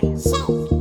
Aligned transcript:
Chamado 0.00 0.71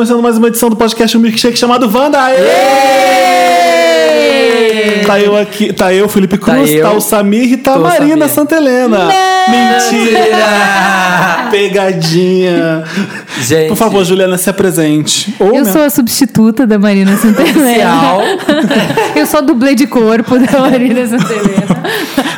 começando 0.00 0.22
mais 0.22 0.38
uma 0.38 0.48
edição 0.48 0.70
do 0.70 0.76
podcast 0.76 1.14
Um 1.14 1.20
Milkshake 1.20 1.58
chamado 1.58 1.86
Wanda. 1.94 2.18
Aê! 2.18 2.38
Tá 5.06 5.20
eu 5.20 5.36
aqui, 5.36 5.74
tá 5.74 5.92
eu, 5.92 6.08
Felipe 6.08 6.38
Cruz, 6.38 6.70
tá, 6.70 6.76
eu. 6.76 6.96
o 6.96 7.00
Samir 7.02 7.52
e 7.52 7.58
tá 7.58 7.74
a 7.74 7.78
Marina. 7.78 8.26
Santa 8.26 8.56
Helena. 8.56 9.10
Mentira! 9.46 11.50
Pegadinha. 11.50 12.84
Gente. 13.42 13.68
Por 13.68 13.76
favor, 13.76 14.02
Juliana, 14.04 14.38
se 14.38 14.48
apresente. 14.48 15.34
Ou 15.38 15.54
Eu 15.54 15.64
né? 15.64 15.72
sou 15.72 15.82
a 15.82 15.90
substituta 15.90 16.66
da 16.66 16.78
Marina 16.78 17.14
Santelena. 17.18 17.60
Oficial. 17.60 18.22
Eu 19.14 19.26
sou 19.26 19.38
a 19.38 19.42
dublê 19.42 19.74
de 19.74 19.86
corpo 19.86 20.38
da 20.38 20.60
Marina 20.60 21.06
Santelena. 21.06 21.82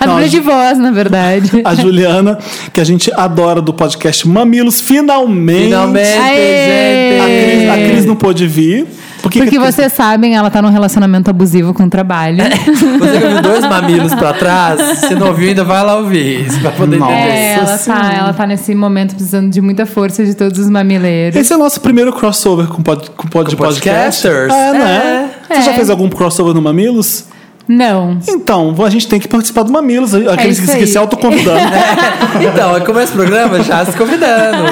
A 0.03 0.07
Não, 0.07 0.15
dublê 0.15 0.27
a 0.27 0.29
de 0.31 0.41
voz, 0.41 0.79
na 0.79 0.91
verdade. 0.91 1.51
a 1.65 1.75
Juliana, 1.75 2.39
que 2.73 2.81
a 2.81 2.85
gente 2.85 3.13
adora 3.15 3.61
do 3.63 3.73
podcast 3.73 4.27
Mamilos, 4.27 4.81
finalmente. 4.81 5.67
Finalmente, 5.67 6.19
Aê! 6.19 7.21
A 7.21 7.27
gente. 7.27 7.45
Cris, 7.45 7.71
a 7.71 7.75
Cris 7.75 8.05
não 8.07 8.17
pôde 8.17 8.47
vir. 8.47 8.87
Por 9.23 9.31
que 9.31 9.39
Porque 9.39 9.57
que 9.57 9.63
a 9.63 9.71
vocês 9.71 9.93
sabem, 9.93 10.35
ela 10.35 10.51
tá 10.51 10.61
num 10.61 10.69
relacionamento 10.71 11.31
abusivo 11.31 11.73
com 11.73 11.85
o 11.85 11.89
trabalho. 11.89 12.39
Você 12.43 13.19
que 13.21 13.25
ouviu 13.25 13.41
dois 13.43 13.61
mamilos 13.61 14.13
pra 14.17 14.33
trás, 14.33 14.99
se 14.99 15.15
não 15.15 15.29
ouviu, 15.29 15.51
ainda 15.51 15.63
vai 15.63 15.85
lá 15.85 15.95
ouvir. 15.99 16.45
Isso 16.45 16.59
pra 16.59 16.73
poder 16.73 16.97
Nossa. 16.99 17.13
entender. 17.13 17.29
É, 17.31 17.53
ela 17.55 17.79
tá, 17.79 18.13
ela 18.19 18.33
tá 18.33 18.47
nesse 18.49 18.75
momento 18.75 19.15
precisando 19.15 19.49
de 19.49 19.61
muita 19.61 19.87
força 19.87 20.25
de 20.25 20.35
todos 20.35 20.59
os 20.59 20.69
mamileiros. 20.69 21.39
Esse 21.39 21.53
é 21.53 21.57
o 21.57 21.59
nosso 21.61 21.81
primeiro 21.81 22.13
crossover 22.13 22.67
com, 22.67 22.83
pod, 22.83 23.11
com, 23.11 23.29
pod, 23.29 23.55
Com 23.55 23.63
podcast. 23.63 23.81
podcasters? 23.85 24.53
É, 24.53 24.73
né? 24.73 25.31
É. 25.49 25.55
Você 25.55 25.63
já 25.63 25.71
É. 25.71 25.75
fez 25.77 25.89
algum 25.89 26.09
crossover 26.09 26.53
no 26.53 26.61
Mamilos? 26.61 27.27
Não. 27.69 28.19
Então, 28.29 28.75
a 28.85 28.91
gente 28.91 29.07
tem 29.09 29.19
que 29.21 29.29
participar 29.29 29.63
do 29.63 29.73
Mamilos. 29.73 30.15
Aqueles 30.15 30.59
isso 30.59 30.73
que, 30.73 30.79
que 30.79 30.87
se 30.87 30.99
autoconvidando. 30.99 31.61
Então, 32.41 32.81
começa 32.81 33.13
o 33.13 33.17
programa 33.17 33.63
já 33.63 33.85
se 33.85 33.93
convidando. 33.97 34.65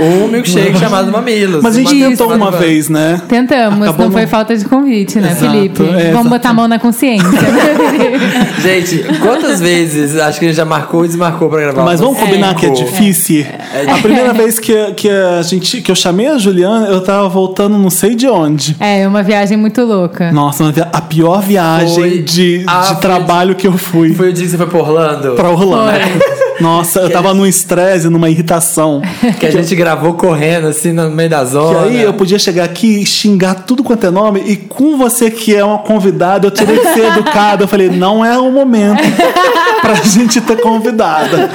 Um 0.00 0.28
milkshake 0.28 0.78
chamado 0.78 1.10
Mamilos. 1.12 1.62
Mas 1.62 1.74
a 1.76 1.78
gente 1.78 1.88
Mamilos 1.88 2.18
tentou 2.18 2.34
uma 2.34 2.50
vez, 2.50 2.88
né? 2.88 3.20
Tentamos, 3.28 3.82
Acabou 3.82 4.06
não 4.06 4.12
foi 4.12 4.22
no- 4.22 4.28
falta 4.28 4.56
de 4.56 4.64
convite, 4.64 5.20
né, 5.20 5.30
Exato, 5.32 5.52
Felipe? 5.52 5.82
é, 5.82 5.86
Vamos 5.86 6.00
exato. 6.10 6.28
botar 6.30 6.50
a 6.50 6.54
mão 6.54 6.66
na 6.66 6.78
consciência. 6.78 7.26
Gente, 8.62 9.04
quantas 9.20 9.60
vezes 9.60 10.16
acho 10.18 10.38
que 10.38 10.44
a 10.46 10.48
gente 10.48 10.56
já 10.56 10.64
marcou 10.64 11.04
e 11.04 11.08
desmarcou 11.08 11.48
pra 11.48 11.60
gravar? 11.60 11.84
Mas 11.84 12.00
vamos 12.00 12.18
combinar 12.18 12.54
que 12.54 12.66
é 12.66 12.70
difícil. 12.70 13.46
A 13.94 13.98
primeira 13.98 14.32
vez 14.32 14.58
que, 14.58 14.92
que, 14.94 15.08
a 15.10 15.42
gente, 15.42 15.80
que 15.82 15.90
eu 15.90 15.94
chamei 15.94 16.26
a 16.28 16.38
Juliana, 16.38 16.86
eu 16.86 17.00
tava 17.02 17.28
voltando 17.28 17.76
não 17.78 17.90
sei 17.90 18.14
de 18.14 18.26
onde. 18.26 18.76
É, 18.80 19.06
uma 19.06 19.22
viagem 19.22 19.56
muito 19.56 19.82
louca. 19.84 20.32
Nossa, 20.32 20.62
uma 20.64 20.72
via- 20.72 20.88
a 20.92 21.00
pior 21.00 21.42
viagem 21.42 21.94
Foi 21.94 22.15
de, 22.18 22.64
a 22.66 22.92
de 22.94 23.00
trabalho 23.00 23.54
que 23.54 23.66
eu 23.66 23.76
fui. 23.76 24.12
Foi 24.14 24.30
o 24.30 24.32
dia 24.32 24.44
que 24.44 24.50
você 24.50 24.56
foi 24.56 24.66
pra 24.66 24.78
Orlando? 24.78 25.34
Pra 25.34 25.50
Orlando. 25.50 26.00
Nossa, 26.60 27.00
eu 27.00 27.10
tava 27.10 27.34
num 27.34 27.44
estresse, 27.44 28.08
numa 28.08 28.30
irritação. 28.30 29.02
Que 29.38 29.44
a 29.46 29.50
gente 29.50 29.74
gravou 29.76 30.14
correndo, 30.14 30.68
assim, 30.68 30.90
no 30.90 31.10
meio 31.10 31.28
da 31.28 31.40
Que 31.40 31.50
zona. 31.50 31.82
aí 31.82 32.00
eu 32.02 32.14
podia 32.14 32.38
chegar 32.38 32.64
aqui 32.64 33.02
e 33.02 33.04
xingar 33.06 33.54
tudo 33.66 33.84
quanto 33.84 34.06
é 34.06 34.10
nome, 34.10 34.40
e 34.46 34.56
com 34.56 34.96
você 34.96 35.30
que 35.30 35.54
é 35.54 35.62
uma 35.62 35.78
convidada, 35.80 36.46
eu 36.46 36.50
teria 36.50 36.78
que 36.78 36.94
ser 36.94 37.04
educado. 37.12 37.64
Eu 37.64 37.68
falei, 37.68 37.90
não 37.90 38.24
é 38.24 38.38
o 38.38 38.50
momento 38.50 39.02
pra 39.82 39.96
gente 39.96 40.40
ter 40.40 40.56
convidada. 40.62 41.50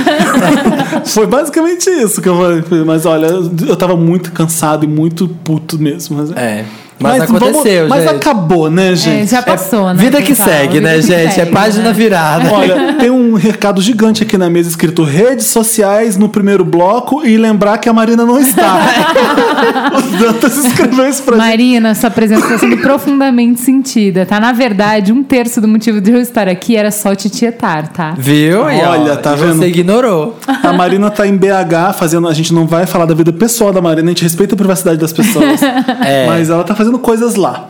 Foi 1.05 1.25
basicamente 1.25 1.89
isso 1.89 2.21
que 2.21 2.29
eu 2.29 2.37
falei. 2.37 2.63
Mas 2.85 3.03
olha, 3.05 3.25
eu 3.67 3.75
tava 3.75 3.95
muito 3.95 4.31
cansado 4.31 4.85
e 4.85 4.87
muito 4.87 5.27
puto 5.43 5.79
mesmo. 5.79 6.17
Mas, 6.17 6.31
É. 6.37 6.63
Mas, 7.01 7.21
aconteceu, 7.23 7.87
vamos- 7.87 7.89
Mas 7.89 8.03
gente. 8.03 8.15
acabou, 8.15 8.69
né, 8.69 8.91
É, 8.91 8.95
gente? 8.95 9.31
já 9.31 9.41
passou, 9.41 9.87
né? 9.93 9.95
Vida 9.95 10.21
que 10.21 10.35
segue, 10.35 10.75
Vida 10.75 10.87
né, 10.89 10.95
que 10.95 11.01
gente? 11.01 11.33
segue, 11.33 11.41
é 11.41 11.45
página 11.51 11.85
né? 11.85 11.93
virada. 11.93 12.51
Olha, 12.53 12.93
tem 12.93 13.09
um 13.09 13.33
recado 13.35 13.81
gigante 13.81 14.23
aqui 14.23 14.37
na 14.37 14.49
mesa 14.49 14.69
escrito 14.69 15.03
redes 15.03 15.47
sociais 15.47 16.17
no 16.17 16.29
primeiro 16.29 16.63
bloco 16.65 17.25
e 17.25 17.37
lembrar 17.37 17.77
que 17.77 17.89
a 17.89 17.93
Marina 17.93 18.25
não 18.25 18.39
está. 18.39 18.79
o 19.97 20.17
Dantas 20.17 20.57
escreveu 20.65 21.07
isso 21.09 21.23
pra 21.23 21.35
gente. 21.37 21.45
Marina, 21.45 21.95
sua 21.95 22.09
presença 22.09 22.45
está 22.45 22.57
sendo 22.57 22.77
profundamente 22.77 23.59
sentida, 23.61 24.25
tá? 24.25 24.39
Na 24.39 24.51
verdade, 24.51 25.11
um 25.11 25.23
terço 25.23 25.61
do 25.61 25.67
motivo 25.67 25.99
de 26.01 26.11
eu 26.11 26.19
estar 26.19 26.47
aqui 26.47 26.75
era 26.75 26.91
só 26.91 27.15
te 27.15 27.29
tietar, 27.29 27.87
tá? 27.89 28.13
Viu? 28.17 28.69
E, 28.69 28.81
ó, 28.83 28.91
Olha, 28.91 29.15
tá 29.17 29.33
e 29.33 29.37
vendo? 29.37 29.55
Você 29.59 29.67
ignorou. 29.67 30.37
A 30.63 30.73
Marina 30.73 31.09
tá 31.09 31.27
em 31.27 31.35
BH 31.35 31.93
fazendo. 31.97 32.27
A 32.27 32.33
gente 32.33 32.53
não 32.53 32.67
vai 32.67 32.85
falar 32.85 33.05
da 33.05 33.13
vida 33.13 33.31
pessoal 33.31 33.71
da 33.71 33.81
Marina, 33.81 34.07
a 34.07 34.09
gente 34.13 34.23
respeita 34.23 34.55
a 34.55 34.57
privacidade 34.57 34.97
das 34.99 35.13
pessoas. 35.13 35.59
É. 36.03 36.25
Mas 36.25 36.49
ela 36.49 36.63
tá 36.63 36.73
fazendo 36.73 36.90
coisas 36.99 37.35
lá. 37.35 37.67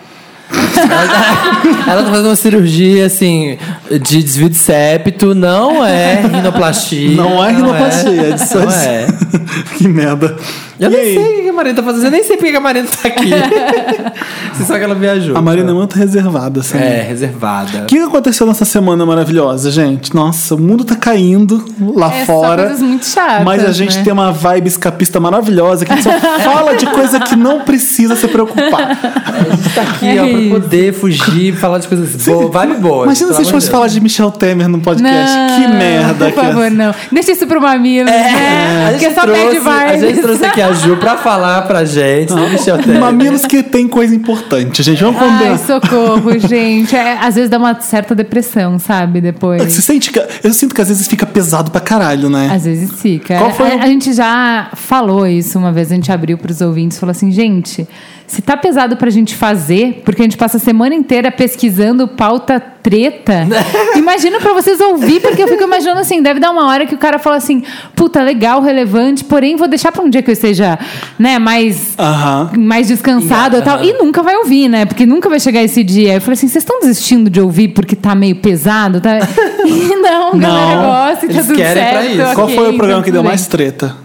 Ela 1.87 2.03
tá 2.03 2.09
fazendo 2.09 2.25
uma 2.27 2.35
cirurgia, 2.35 3.05
assim, 3.05 3.57
de 3.89 4.23
desvio 4.23 4.49
de 4.49 4.55
septo. 4.57 5.33
Não 5.35 5.85
é 5.85 6.21
rinoplastia. 6.21 7.15
Não 7.15 7.43
é 7.43 7.51
rinoplastia, 7.51 8.09
é, 8.11 8.31
de 8.33 8.55
Não 8.55 8.71
é. 8.71 9.07
que 9.77 9.87
merda. 9.87 10.35
Eu 10.79 10.89
E 10.89 10.93
nem 10.93 10.99
aí? 11.01 11.13
sei 11.13 11.39
o 11.39 11.43
que 11.43 11.49
a 11.49 11.53
Marina 11.53 11.75
tá 11.75 11.83
fazendo. 11.83 12.05
Eu 12.05 12.11
nem 12.11 12.23
sei 12.23 12.37
porque 12.37 12.51
que 12.51 12.57
a 12.57 12.61
Marina 12.61 12.87
tá 12.87 13.07
aqui. 13.07 13.29
Você 14.53 14.63
sabe 14.63 14.79
que 14.79 14.85
ela 14.85 14.95
viajou. 14.95 15.37
A 15.37 15.41
Marina 15.41 15.69
é 15.69 15.73
muito 15.73 15.95
reservada, 15.95 16.61
assim. 16.61 16.77
É, 16.77 17.03
reservada. 17.07 17.83
O 17.83 17.85
que 17.85 17.99
aconteceu 17.99 18.47
nessa 18.47 18.65
semana 18.65 19.05
maravilhosa, 19.05 19.69
gente? 19.69 20.13
Nossa, 20.15 20.55
o 20.55 20.59
mundo 20.59 20.83
tá 20.83 20.95
caindo 20.95 21.63
lá 21.95 22.11
É, 22.13 22.25
só 22.25 22.33
fora. 22.33 22.63
coisas 22.63 22.81
muito 22.81 23.05
chatas, 23.05 23.45
Mas 23.45 23.63
a 23.63 23.71
gente 23.71 23.97
né? 23.97 24.03
tem 24.03 24.11
uma 24.11 24.31
vibe 24.31 24.67
escapista 24.67 25.19
maravilhosa 25.19 25.85
que 25.85 25.91
a 25.93 25.95
gente 25.95 26.03
só 26.03 26.19
fala 26.51 26.75
de 26.75 26.85
coisa 26.87 27.19
que 27.19 27.35
não 27.35 27.61
precisa 27.61 28.15
se 28.15 28.27
preocupar. 28.27 28.97
A 29.27 29.55
gente 29.55 29.69
tá 29.75 29.81
aqui, 29.83 30.07
É 30.07 30.21
ó, 30.21 30.25
pra 30.59 30.67
fugir, 30.93 31.53
falar 31.57 31.79
de 31.79 31.87
coisas 31.87 32.15
boas. 32.25 32.51
Vibe 32.51 32.79
boa. 32.81 33.05
Imagina 33.05 33.33
se 33.33 33.39
a 33.41 33.43
gente 33.43 33.51
fosse 33.51 33.69
falar 33.69 33.87
de 33.87 33.99
Michel 33.99 34.31
Temer 34.31 34.67
no 34.69 34.79
podcast. 34.79 35.35
Não, 35.37 35.61
que 35.61 35.67
merda 35.67 36.25
Por 36.25 36.33
que 36.33 36.39
é. 36.39 36.43
favor, 36.43 36.71
não. 36.71 36.93
Deixa 37.11 37.31
isso 37.31 37.45
pro 37.47 37.61
mamilo, 37.61 38.09
É, 38.09 38.11
né? 38.11 38.85
a 38.87 38.91
Porque 38.91 39.05
gente, 39.05 39.15
só 39.15 39.21
trouxe, 39.21 39.41
pede 39.59 39.67
a 39.69 39.97
gente 39.97 40.21
trouxe 40.21 40.45
aqui 40.45 40.61
a 40.61 40.71
Ju 40.73 40.97
pra 40.97 41.17
falar 41.17 41.63
pra 41.63 41.83
gente 41.85 42.29
do 42.33 42.49
Michel 42.49 42.77
Temer. 42.77 42.99
Mamilos 42.99 43.45
que 43.45 43.61
tem 43.63 43.87
coisa 43.87 44.15
importante, 44.15 44.81
gente. 44.83 45.03
Vamos 45.03 45.21
Ai, 45.21 45.27
combinar. 45.29 45.57
socorro, 45.59 46.37
gente. 46.39 46.95
É, 46.95 47.17
às 47.19 47.35
vezes 47.35 47.49
dá 47.49 47.57
uma 47.57 47.79
certa 47.81 48.15
depressão, 48.15 48.79
sabe? 48.79 49.21
Depois. 49.21 49.61
Você 49.63 49.81
sente 49.81 50.11
que. 50.11 50.19
Eu 50.43 50.53
sinto 50.53 50.73
que 50.75 50.81
às 50.81 50.87
vezes 50.87 51.07
fica 51.07 51.25
pesado 51.25 51.71
pra 51.71 51.81
caralho, 51.81 52.29
né? 52.29 52.49
Às 52.53 52.65
vezes 52.65 52.91
fica. 53.01 53.37
Qual 53.37 53.51
foi 53.51 53.71
a, 53.71 53.75
o- 53.77 53.81
a 53.81 53.85
gente 53.87 54.13
já 54.13 54.69
falou 54.75 55.25
isso 55.27 55.57
uma 55.57 55.71
vez, 55.71 55.91
a 55.91 55.95
gente 55.95 56.11
abriu 56.11 56.37
pros 56.37 56.61
ouvintes, 56.61 56.99
falou 56.99 57.11
assim, 57.11 57.31
gente, 57.31 57.87
se 58.31 58.41
tá 58.41 58.55
pesado 58.55 58.95
pra 58.95 59.09
gente 59.09 59.35
fazer, 59.35 60.01
porque 60.05 60.21
a 60.21 60.25
gente 60.25 60.37
passa 60.37 60.55
a 60.55 60.59
semana 60.59 60.95
inteira 60.95 61.29
pesquisando 61.29 62.07
pauta 62.07 62.63
treta, 62.81 63.45
imagina 63.95 64.39
pra 64.39 64.53
vocês 64.53 64.79
ouvir, 64.79 65.19
porque 65.21 65.43
eu 65.43 65.47
fico 65.49 65.61
imaginando 65.63 65.99
assim, 65.99 66.21
deve 66.21 66.39
dar 66.39 66.49
uma 66.49 66.65
hora 66.67 66.85
que 66.85 66.95
o 66.95 66.97
cara 66.97 67.19
fala 67.19 67.35
assim, 67.35 67.61
puta, 67.95 68.23
legal, 68.23 68.61
relevante, 68.61 69.23
porém 69.25 69.55
vou 69.57 69.67
deixar 69.67 69.91
pra 69.91 70.01
um 70.01 70.09
dia 70.09 70.21
que 70.21 70.29
eu 70.29 70.33
esteja, 70.33 70.79
né, 71.19 71.37
mais 71.37 71.93
Aham. 71.99 72.51
mais 72.57 72.87
descansado 72.87 73.57
e 73.57 73.61
tal. 73.61 73.83
E 73.83 73.93
nunca 73.93 74.23
vai 74.23 74.35
ouvir, 74.37 74.69
né? 74.69 74.85
Porque 74.85 75.05
nunca 75.05 75.29
vai 75.29 75.39
chegar 75.39 75.61
esse 75.61 75.83
dia. 75.83 76.13
Eu 76.15 76.21
falei 76.21 76.33
assim: 76.33 76.47
vocês 76.47 76.63
estão 76.63 76.79
desistindo 76.79 77.29
de 77.29 77.39
ouvir 77.41 77.67
porque 77.69 77.95
tá 77.95 78.15
meio 78.15 78.37
pesado? 78.37 79.01
Tá? 79.01 79.19
E 79.63 79.95
não, 79.95 80.37
galera 80.39 80.75
Não. 80.75 80.83
gosta 80.83 81.25
e 81.25 81.29
tá 81.29 81.33
Eles 81.35 81.45
tudo 81.47 81.55
querem 81.55 81.83
pra 81.83 82.01
certo. 82.01 82.11
isso. 82.15 82.33
Qual 82.35 82.47
ok, 82.47 82.55
foi 82.55 82.69
o 82.69 82.77
programa 82.77 82.91
então 82.93 83.03
que 83.03 83.11
deu 83.11 83.23
mais 83.23 83.45
treta? 83.45 83.95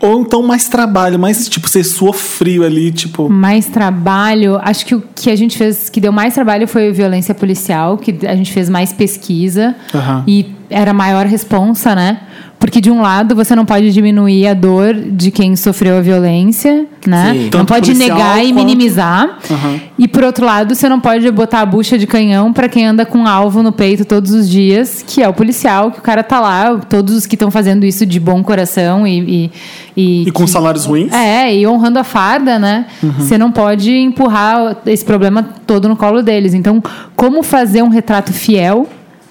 Ou 0.00 0.22
então 0.22 0.42
mais 0.42 0.68
trabalho, 0.68 1.18
mais 1.18 1.48
tipo, 1.48 1.68
você 1.68 1.84
suou 1.84 2.12
frio 2.12 2.64
ali, 2.64 2.90
tipo. 2.90 3.28
Mais 3.28 3.66
trabalho, 3.66 4.58
acho 4.62 4.86
que 4.86 4.94
o 4.94 5.02
que 5.14 5.30
a 5.30 5.36
gente 5.36 5.58
fez, 5.58 5.90
que 5.90 6.00
deu 6.00 6.12
mais 6.12 6.34
trabalho 6.34 6.66
foi 6.66 6.90
violência 6.90 7.34
policial, 7.34 7.98
que 7.98 8.26
a 8.26 8.34
gente 8.34 8.50
fez 8.50 8.68
mais 8.68 8.92
pesquisa 8.92 9.74
Aham. 9.94 10.24
e 10.26 10.54
era 10.70 10.94
maior 10.94 11.26
responsa, 11.26 11.94
né? 11.94 12.20
Porque, 12.60 12.78
de 12.78 12.90
um 12.90 13.00
lado, 13.00 13.34
você 13.34 13.56
não 13.56 13.64
pode 13.64 13.90
diminuir 13.90 14.46
a 14.46 14.52
dor 14.52 14.92
de 14.94 15.30
quem 15.30 15.56
sofreu 15.56 15.96
a 15.96 16.00
violência, 16.02 16.86
né? 17.06 17.32
Sim. 17.32 17.50
Não 17.54 17.64
pode 17.64 17.94
negar 17.94 18.38
e 18.38 18.48
quanto- 18.52 18.54
minimizar. 18.54 19.38
Aham. 19.50 19.80
E, 19.98 20.06
por 20.06 20.22
outro 20.22 20.44
lado, 20.44 20.74
você 20.74 20.86
não 20.86 21.00
pode 21.00 21.28
botar 21.30 21.62
a 21.62 21.66
bucha 21.66 21.96
de 21.96 22.06
canhão 22.06 22.52
pra 22.52 22.68
quem 22.68 22.86
anda 22.86 23.06
com 23.06 23.18
um 23.20 23.26
alvo 23.26 23.62
no 23.62 23.72
peito 23.72 24.04
todos 24.04 24.32
os 24.32 24.46
dias, 24.48 25.02
que 25.06 25.22
é 25.22 25.28
o 25.28 25.32
policial, 25.32 25.90
que 25.90 26.00
o 26.00 26.02
cara 26.02 26.22
tá 26.22 26.38
lá, 26.38 26.76
todos 26.88 27.14
os 27.16 27.26
que 27.26 27.34
estão 27.34 27.50
fazendo 27.50 27.84
isso 27.86 28.04
de 28.04 28.20
bom 28.20 28.42
coração 28.42 29.06
e. 29.06 29.20
E, 29.20 29.50
e, 29.96 30.28
E 30.28 30.30
com 30.30 30.44
que- 30.44 30.50
salários 30.50 30.84
ruins? 30.84 31.10
é, 31.12 31.54
e 31.56 31.66
honrando 31.66 31.98
a 31.98 32.04
farda, 32.04 32.58
né? 32.58 32.84
Você 33.18 33.38
não 33.38 33.50
pode 33.50 33.90
empurrar 33.90 34.76
esse 34.84 35.04
problema 35.04 35.42
todo 35.66 35.88
no 35.88 35.96
colo 35.96 36.22
deles. 36.22 36.52
Então, 36.52 36.82
como 37.16 37.42
fazer 37.42 37.82
um 37.82 37.88
retrato 37.88 38.32
fiel, 38.34 38.86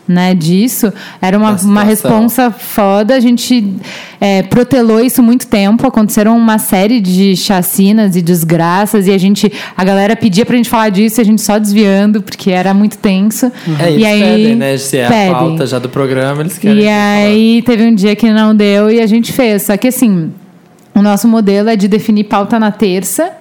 né, 0.10 0.34
disso, 0.34 0.92
era 1.22 1.38
uma, 1.38 1.52
uma 1.58 1.84
responsa 1.84 2.50
foda. 2.50 3.14
A 3.14 3.20
gente 3.20 3.76
é, 4.20 4.42
protelou 4.42 5.00
isso 5.00 5.22
muito 5.22 5.46
tempo. 5.46 5.86
Aconteceram 5.86 6.36
uma 6.36 6.58
série 6.58 7.00
de 7.00 7.38
chacinas 7.38 8.16
e 8.16 8.22
desgraças 8.22 9.06
e 9.06 9.12
a 9.12 9.18
gente, 9.20 9.54
a 9.78 9.84
galera 9.84 10.16
pedia 10.16 10.44
pra 10.48 10.58
gente 10.58 10.68
falar 10.68 10.90
disso 10.90 11.20
e 11.20 11.22
a 11.22 11.26
gente 11.26 11.44
só 11.44 11.60
desviando 11.60 12.24
porque 12.24 12.50
era 12.50 12.74
muito 12.74 12.98
tenso. 12.98 13.52
É, 13.80 13.92
e 13.92 14.04
aí, 14.04 14.20
pedem, 14.20 14.56
né? 14.56 14.78
Se 14.78 14.98
é 14.98 15.08
pedem. 15.08 15.30
a 15.30 15.36
pauta 15.36 15.68
já 15.68 15.78
do 15.78 15.90
programa, 15.90 16.42
eles 16.42 16.58
querem. 16.58 16.80
E 16.80 16.86
falar. 16.86 16.96
aí 16.96 17.62
teve 17.62 17.84
um 17.84 17.94
dia 17.94 18.16
que 18.16 18.32
não 18.32 18.56
deu 18.56 18.90
e 18.90 19.00
a 19.00 19.06
gente 19.06 19.32
fez. 19.32 19.62
Só 19.62 19.78
que 19.78 19.90
assim, 19.90 20.32
o 20.96 21.04
nosso 21.04 21.28
modelo 21.28 21.70
é 21.70 21.76
de 21.76 21.88
definir 21.88 22.24
pauta 22.24 22.60
na 22.60 22.72
terça. 22.72 23.32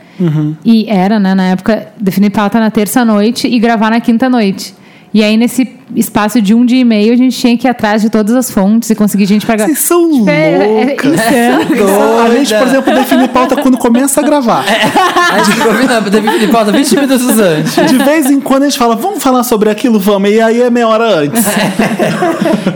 E 0.64 0.84
era, 0.88 1.20
né, 1.20 1.32
na 1.32 1.50
época, 1.50 1.92
definir 1.96 2.30
pauta 2.30 2.58
na 2.58 2.72
terça 2.72 3.04
noite 3.04 3.46
e 3.46 3.56
gravar 3.60 3.88
na 3.88 4.00
quinta 4.00 4.28
noite. 4.28 4.74
E 5.12 5.22
aí, 5.24 5.36
nesse 5.38 5.66
espaço 5.96 6.40
de 6.42 6.52
um 6.54 6.66
dia 6.66 6.80
e 6.80 6.84
meio, 6.84 7.14
a 7.14 7.16
gente 7.16 7.34
tinha 7.36 7.56
que 7.56 7.66
ir 7.66 7.70
atrás 7.70 8.02
de 8.02 8.10
todas 8.10 8.34
as 8.34 8.50
fontes 8.50 8.90
e 8.90 8.94
conseguir 8.94 9.24
gente 9.24 9.46
pra 9.46 9.56
gravar. 9.56 9.72
Vocês 9.72 9.86
são 9.86 10.28
É, 10.28 10.32
é, 10.32 10.52
é 10.52 10.86
loucas. 10.86 11.12
insano. 11.14 12.20
A 12.20 12.30
gente, 12.36 12.54
por 12.54 12.66
exemplo, 12.66 12.94
define 12.94 13.28
pauta 13.28 13.56
quando 13.56 13.78
começa 13.78 14.20
a 14.20 14.22
gravar. 14.22 14.64
A 15.32 15.42
gente 15.42 15.60
combina, 15.60 16.02
teve 16.02 16.38
de 16.38 16.48
pauta 16.48 16.70
20 16.72 16.94
minutos 16.94 17.38
antes. 17.40 17.74
De 17.90 17.96
vez 18.04 18.30
em 18.30 18.38
quando 18.38 18.64
a 18.64 18.68
gente 18.68 18.78
fala, 18.78 18.94
vamos 18.96 19.22
falar 19.22 19.42
sobre 19.44 19.70
aquilo, 19.70 19.98
vamos. 19.98 20.28
E 20.30 20.40
aí 20.42 20.60
é 20.60 20.68
meia 20.68 20.86
hora 20.88 21.20
antes. 21.20 21.42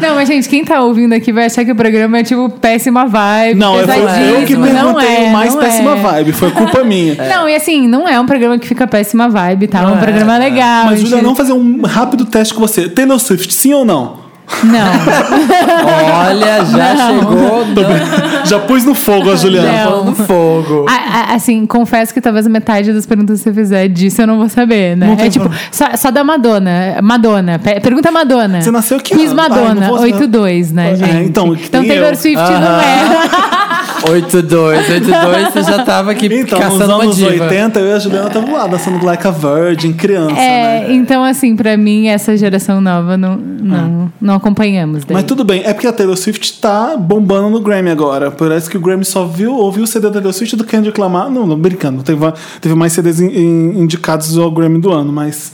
Não, 0.00 0.14
mas 0.14 0.26
gente, 0.26 0.48
quem 0.48 0.64
tá 0.64 0.80
ouvindo 0.82 1.12
aqui 1.14 1.32
vai 1.32 1.46
achar 1.46 1.64
que 1.66 1.72
o 1.72 1.76
programa 1.76 2.18
é 2.18 2.22
tipo 2.22 2.48
péssima 2.48 3.06
vibe. 3.06 3.58
Não, 3.58 3.76
eu, 3.76 3.86
eu 3.86 4.46
que 4.46 4.56
perguntei 4.56 5.16
é, 5.26 5.30
mais 5.30 5.54
péssima 5.54 5.92
é. 5.92 6.00
vibe. 6.00 6.32
Foi 6.32 6.50
culpa 6.50 6.82
minha. 6.84 7.14
Não, 7.28 7.48
e 7.48 7.54
assim, 7.54 7.86
não 7.86 8.08
é 8.08 8.18
um 8.18 8.26
programa 8.26 8.58
que 8.58 8.66
fica 8.66 8.86
péssima 8.86 9.28
vibe, 9.28 9.68
tá? 9.68 9.80
É 9.80 9.82
um 9.82 9.90
Não 9.90 9.96
é, 9.98 10.00
programa 10.00 10.38
não 10.38 10.46
é. 10.46 10.48
legal. 10.50 10.86
Mas, 10.86 11.00
a 11.00 11.04
gente- 11.04 11.22
não 11.22 11.34
fazer 11.34 11.52
um 11.52 11.82
rápido 11.82 12.21
teste 12.24 12.54
com 12.54 12.60
você. 12.60 12.88
Taylor 12.88 13.18
Swift, 13.18 13.52
sim 13.52 13.72
ou 13.74 13.84
não? 13.84 14.21
Não. 14.64 16.24
Olha, 16.26 16.64
já 16.64 16.96
chegou. 16.96 17.66
Não, 17.66 18.44
Já 18.44 18.58
pus 18.60 18.84
no 18.84 18.94
fogo 18.94 19.30
a 19.32 19.36
Juliana. 19.36 19.72
Não. 19.84 19.90
falando 19.90 20.14
fogo. 20.14 20.86
A- 20.88 21.32
a- 21.32 21.34
assim, 21.34 21.66
confesso 21.66 22.12
que 22.12 22.20
talvez 22.20 22.46
metade 22.46 22.92
das 22.92 23.06
perguntas 23.06 23.38
que 23.38 23.44
você 23.44 23.52
fizer 23.52 23.88
disso 23.88 24.22
eu 24.22 24.26
não 24.26 24.38
vou 24.38 24.48
saber, 24.48 24.96
né? 24.96 25.06
Não 25.16 25.24
É 25.24 25.28
tipo, 25.28 25.50
só, 25.70 25.86
só 25.96 26.10
da 26.10 26.22
Madonna. 26.24 26.98
Madonna. 27.02 27.58
Pe- 27.58 27.80
Pergunta 27.80 28.10
Madonna. 28.10 28.60
Você 28.62 28.70
nasceu 28.70 28.98
que? 29.00 29.14
Ai, 29.14 29.28
Madonna, 29.34 29.88
vou- 29.88 30.00
8-2, 30.00 30.72
né, 30.72 30.92
É, 30.92 30.96
gente? 30.96 31.28
então, 31.28 31.54
que 31.54 31.64
então 31.66 31.80
tem 31.80 31.90
Taylor 31.90 32.10
eu. 32.10 32.16
Swift 32.16 32.36
não 32.50 32.80
é. 32.80 33.52
8-2, 34.10 34.88
8-2, 34.88 35.52
você 35.52 35.62
já 35.62 35.84
tava 35.84 36.10
aqui 36.10 36.26
Então, 36.26 36.58
nos 36.58 36.68
caçando 36.68 36.94
uma 36.94 37.02
anos 37.04 37.16
diva. 37.16 37.44
80, 37.44 37.78
eu 37.80 37.86
e 37.86 37.92
a 37.92 37.98
Juliana 37.98 38.26
estavam 38.28 38.52
lá 38.52 38.66
dançando 38.66 39.04
Like 39.04 39.26
a 39.26 39.30
Virgin, 39.30 39.92
criança, 39.92 40.40
É, 40.40 40.80
né? 40.88 40.92
então, 40.94 41.22
assim, 41.24 41.54
pra 41.54 41.76
mim, 41.76 42.08
essa 42.08 42.36
geração 42.36 42.80
nova 42.80 43.16
não, 43.16 43.36
não, 43.36 44.12
não 44.20 44.34
acompanhamos. 44.42 45.04
daí. 45.04 45.14
Mas 45.14 45.24
tudo 45.24 45.44
bem, 45.44 45.62
é 45.64 45.72
porque 45.72 45.86
a 45.86 45.92
Taylor 45.92 46.16
Swift 46.16 46.60
tá 46.60 46.96
bombando 46.96 47.48
no 47.50 47.60
Grammy 47.60 47.90
agora. 47.90 48.30
Parece 48.30 48.68
que 48.68 48.76
o 48.76 48.80
Grammy 48.80 49.04
só 49.04 49.24
viu, 49.24 49.54
ouviu 49.54 49.84
o 49.84 49.86
CD 49.86 50.08
da 50.08 50.12
Taylor 50.14 50.32
Swift 50.32 50.54
e 50.54 50.58
do 50.58 50.64
Kendrick 50.64 51.00
Lamar. 51.00 51.30
Não, 51.30 51.46
não, 51.46 51.56
brincando. 51.58 52.02
Teve, 52.02 52.20
teve 52.60 52.74
mais 52.74 52.92
CDs 52.92 53.20
in- 53.20 53.26
in- 53.30 53.80
indicados 53.82 54.36
ao 54.36 54.50
Grammy 54.50 54.78
do 54.80 54.92
ano, 54.92 55.12
mas 55.12 55.52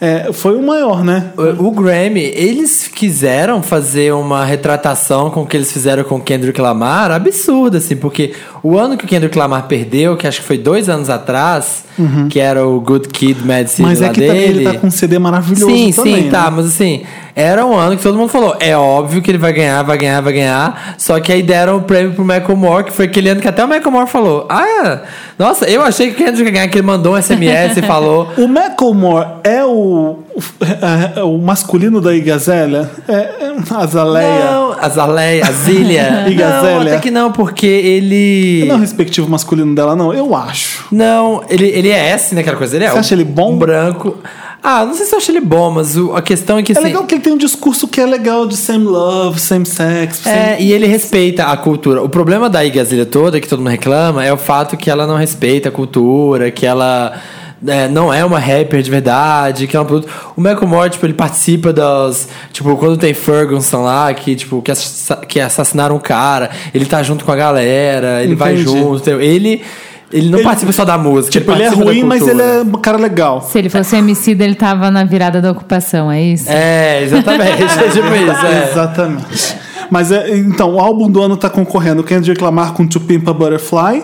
é, 0.00 0.32
foi 0.32 0.56
o 0.56 0.62
maior, 0.62 1.04
né? 1.04 1.32
O, 1.58 1.66
o 1.66 1.70
Grammy, 1.72 2.20
eles 2.34 2.88
quiseram 2.88 3.62
fazer 3.62 4.14
uma 4.14 4.44
retratação 4.46 5.30
com 5.30 5.42
o 5.42 5.46
que 5.46 5.54
eles 5.56 5.70
fizeram 5.70 6.02
com 6.04 6.16
o 6.16 6.20
Kendrick 6.22 6.58
Lamar, 6.58 7.10
absurda, 7.10 7.76
assim, 7.76 7.94
porque 7.96 8.32
o 8.62 8.78
ano 8.78 8.96
que 8.96 9.04
o 9.04 9.08
Kendrick 9.08 9.36
Lamar 9.36 9.64
perdeu, 9.66 10.16
que 10.16 10.26
acho 10.26 10.40
que 10.40 10.46
foi 10.46 10.58
dois 10.58 10.88
anos 10.88 11.08
atrás, 11.10 11.84
que 12.30 12.38
era 12.40 12.66
o 12.66 12.80
Good 12.80 13.08
Kid, 13.08 13.44
Mad 13.44 13.66
City 13.66 13.82
Mas 13.82 14.00
é 14.00 14.08
que 14.08 14.20
também 14.20 14.40
dele. 14.40 14.58
ele 14.60 14.64
tá 14.64 14.78
com 14.78 14.86
um 14.86 14.90
CD 14.90 15.18
maravilhoso 15.18 15.66
Sim, 15.66 15.92
também. 15.92 16.14
sim, 16.14 16.22
né? 16.24 16.30
tá, 16.30 16.50
mas 16.50 16.66
assim, 16.66 17.02
era 17.36 17.64
um 17.66 17.76
ano 17.76 17.96
que 17.96 18.02
todo 18.02 18.16
mundo 18.16 18.30
falou, 18.30 18.56
é 18.58 18.76
óbvio 18.76 19.20
que 19.22 19.30
ele 19.30 19.38
vai 19.38 19.52
ganhar, 19.52 19.82
vai 19.82 19.98
ganhar, 19.98 20.20
vai 20.20 20.32
ganhar, 20.32 20.94
só 20.98 21.20
que 21.20 21.30
aí 21.32 21.42
deram 21.42 21.76
o 21.76 21.82
prêmio 21.82 22.12
pro 22.12 22.24
Michael 22.24 22.56
Moore, 22.56 22.84
que 22.84 22.92
foi 22.92 23.04
aquele 23.06 23.28
ano 23.28 23.40
que 23.40 23.48
até 23.48 23.64
o 23.64 23.68
Michael 23.68 23.90
Moore 23.90 24.08
falou, 24.08 24.46
ah, 24.48 25.02
nossa, 25.38 25.68
eu 25.68 25.82
achei 25.82 26.08
que 26.12 26.22
o 26.22 26.24
Kendrick 26.26 26.44
ia 26.44 26.50
ganhar, 26.50 26.68
que 26.68 26.78
ele 26.78 26.86
mandou 26.86 27.14
um 27.14 27.20
SMS 27.22 27.76
e 27.76 27.82
falou, 27.82 28.28
O 28.38 28.48
Macklemore 28.48 29.26
é 29.44 29.64
o, 29.64 30.18
o, 30.34 30.40
é 31.18 31.22
o 31.22 31.38
masculino 31.38 32.00
da 32.00 32.14
Igazélia? 32.14 32.90
É, 33.08 33.12
é 33.12 33.54
a 33.70 33.78
Azaleia? 33.78 34.44
Não, 34.50 34.72
Azaleia, 34.80 35.46
Azília. 35.46 36.24
E 36.28 36.34
Gazélia? 36.36 36.74
Não, 36.74 36.80
até 36.82 36.98
que 36.98 37.10
não, 37.10 37.32
porque 37.32 37.66
ele. 37.66 38.64
Não 38.66 38.74
é 38.74 38.78
o 38.78 38.80
respectivo 38.80 39.28
masculino 39.28 39.74
dela, 39.74 39.94
não. 39.96 40.12
Eu 40.14 40.34
acho. 40.34 40.86
Não, 40.92 41.42
ele, 41.48 41.66
ele 41.68 41.88
é 41.90 42.10
S, 42.10 42.34
né? 42.34 42.40
Aquela 42.40 42.56
coisa. 42.56 42.76
Ele 42.76 42.84
é 42.84 42.90
Você 42.90 42.96
um- 42.96 43.00
acha 43.00 43.14
ele 43.14 43.24
bom? 43.24 43.52
Um 43.52 43.58
branco. 43.58 44.18
Ah, 44.62 44.84
não 44.84 44.92
sei 44.92 45.06
se 45.06 45.14
eu 45.14 45.18
acho 45.18 45.30
ele 45.32 45.40
bom, 45.40 45.70
mas 45.70 45.96
o- 45.96 46.14
a 46.14 46.20
questão 46.20 46.58
é 46.58 46.62
que 46.62 46.72
É 46.72 46.74
assim. 46.76 46.84
legal 46.84 47.04
que 47.04 47.14
ele 47.14 47.22
tem 47.22 47.32
um 47.32 47.38
discurso 47.38 47.88
que 47.88 47.98
é 47.98 48.04
legal 48.04 48.46
de 48.46 48.56
same 48.58 48.84
love, 48.84 49.40
same 49.40 49.64
sex. 49.64 50.18
same- 50.18 50.36
É, 50.36 50.56
e 50.60 50.70
ele 50.72 50.86
respeita 50.86 51.44
a 51.46 51.56
cultura. 51.56 52.02
O 52.02 52.08
problema 52.10 52.50
da 52.50 52.62
Igazilha 52.62 53.06
toda, 53.06 53.40
que 53.40 53.48
todo 53.48 53.60
mundo 53.60 53.70
reclama, 53.70 54.22
é 54.24 54.30
o 54.30 54.36
fato 54.36 54.76
que 54.76 54.90
ela 54.90 55.06
não 55.06 55.16
respeita 55.16 55.70
a 55.70 55.72
cultura, 55.72 56.50
que 56.50 56.66
ela 56.66 57.14
é, 57.66 57.88
não 57.88 58.12
é 58.12 58.24
uma 58.24 58.38
rapper 58.38 58.82
de 58.82 58.90
verdade, 58.90 59.66
que 59.66 59.76
é 59.76 59.80
um 59.80 59.84
produto. 59.84 60.10
O 60.36 60.40
Michael 60.40 60.66
Moore, 60.66 60.90
tipo, 60.90 61.04
ele 61.06 61.14
participa 61.14 61.72
das. 61.72 62.28
Tipo, 62.52 62.76
quando 62.76 62.96
tem 62.96 63.12
Ferguson 63.14 63.82
lá, 63.82 64.12
que, 64.14 64.34
tipo, 64.34 64.62
que, 64.62 64.70
assa- 64.70 65.16
que 65.16 65.38
assassinaram 65.40 65.96
um 65.96 66.00
cara, 66.00 66.50
ele 66.74 66.86
tá 66.86 67.02
junto 67.02 67.24
com 67.24 67.32
a 67.32 67.36
galera, 67.36 68.22
ele 68.22 68.34
vai 68.34 68.54
Entendi. 68.54 68.78
junto. 68.78 68.96
entendeu? 69.02 69.20
Ele. 69.20 69.62
Ele 70.12 70.28
não 70.28 70.38
Ele- 70.38 70.44
participa 70.44 70.72
só 70.72 70.84
da 70.84 70.98
música. 70.98 71.30
Tipo, 71.30 71.52
ele 71.52 71.62
é 71.62 71.66
participa 71.66 71.84
da 71.84 71.92
ruim, 71.92 72.02
mas 72.04 72.26
ele 72.26 72.42
é 72.42 72.62
um 72.62 72.72
cara 72.72 72.98
legal. 72.98 73.42
Se 73.42 73.56
ele 73.56 73.68
fosse 73.68 73.94
MC, 73.94 74.32
ele 74.32 74.56
tava 74.56 74.90
na 74.90 75.04
virada 75.04 75.40
da 75.40 75.52
ocupação, 75.52 76.10
é 76.10 76.20
isso? 76.20 76.46
É, 76.48 77.04
exatamente. 77.04 77.62
é 77.62 77.66
tipo 77.94 78.08
isso. 78.08 78.46
É. 78.46 78.70
Exatamente. 78.72 79.56
Mas 79.88 80.10
é, 80.10 80.36
então, 80.36 80.74
o 80.74 80.80
álbum 80.80 81.08
do 81.08 81.22
ano 81.22 81.36
tá 81.36 81.48
concorrendo 81.48 82.02
Kendrick 82.02 82.42
Lamar 82.42 82.72
com 82.72 82.84
To 82.88 82.98
Pimp 82.98 83.28
a 83.28 83.32
Butterfly. 83.32 84.02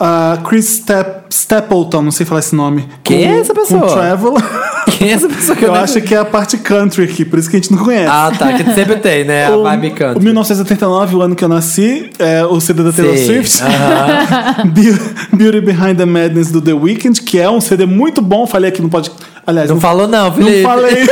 A 0.00 0.38
Chris 0.48 0.64
Step, 0.66 1.24
Stapleton, 1.30 2.00
não 2.02 2.10
sei 2.10 2.24
falar 2.24 2.38
esse 2.40 2.54
nome. 2.56 2.88
Quem 3.04 3.24
com, 3.26 3.32
é 3.34 3.38
essa 3.40 3.54
pessoa? 3.54 3.82
Com 3.82 3.86
Travel. 3.94 4.34
Quem 4.98 5.10
é 5.10 5.12
essa 5.12 5.28
pessoa 5.28 5.56
que 5.56 5.64
Eu 5.64 5.72
nem- 5.72 5.82
acho 5.82 6.00
que 6.00 6.14
é 6.14 6.18
a 6.18 6.24
parte 6.24 6.56
country 6.58 7.04
aqui, 7.04 7.24
por 7.24 7.38
isso 7.38 7.48
que 7.50 7.56
a 7.56 7.60
gente 7.60 7.70
não 7.72 7.84
conhece. 7.84 8.08
Ah, 8.10 8.32
tá. 8.36 8.52
Que 8.54 8.64
sempre 8.74 8.96
tem, 8.96 9.24
né? 9.24 9.46
A 9.46 9.50
o, 9.56 9.62
vibe 9.62 9.88
o 9.88 9.94
country. 9.94 10.24
1979, 10.24 11.16
o 11.16 11.22
ano 11.22 11.36
que 11.36 11.44
eu 11.44 11.48
nasci, 11.48 12.10
é 12.18 12.44
o 12.44 12.58
CD 12.60 12.82
da 12.82 12.92
Taylor 12.92 13.16
Sim. 13.16 13.26
Swift. 13.26 13.62
Aham. 13.62 14.66
Be- 14.72 15.36
Beauty 15.36 15.60
Behind 15.60 15.96
the 15.96 16.06
Madness 16.06 16.50
do 16.50 16.60
The 16.62 16.72
Weeknd, 16.72 17.20
que 17.22 17.38
é 17.38 17.48
um 17.48 17.60
CD 17.60 17.84
muito 17.86 18.20
bom. 18.22 18.46
Falei 18.46 18.70
aqui 18.70 18.80
no 18.82 18.88
podcast. 18.88 19.22
Aliás, 19.46 19.68
Não 19.68 19.76
não, 19.76 19.80
falou 19.80 20.08
não, 20.08 20.24
não 20.26 20.32
Felipe. 20.32 20.62
falei. 20.62 21.06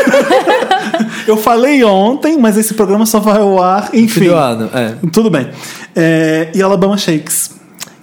eu 1.26 1.36
falei 1.36 1.84
ontem, 1.84 2.38
mas 2.38 2.56
esse 2.56 2.74
programa 2.74 3.04
só 3.06 3.20
vai 3.20 3.38
ao 3.40 3.62
ar, 3.62 3.88
Fim 3.90 3.98
enfim. 4.04 4.26
ano, 4.28 4.70
é. 4.74 4.94
Tudo 5.12 5.30
bem. 5.30 5.48
É, 5.94 6.48
e 6.54 6.62
Alabama 6.62 6.96
Shakes. 6.96 7.57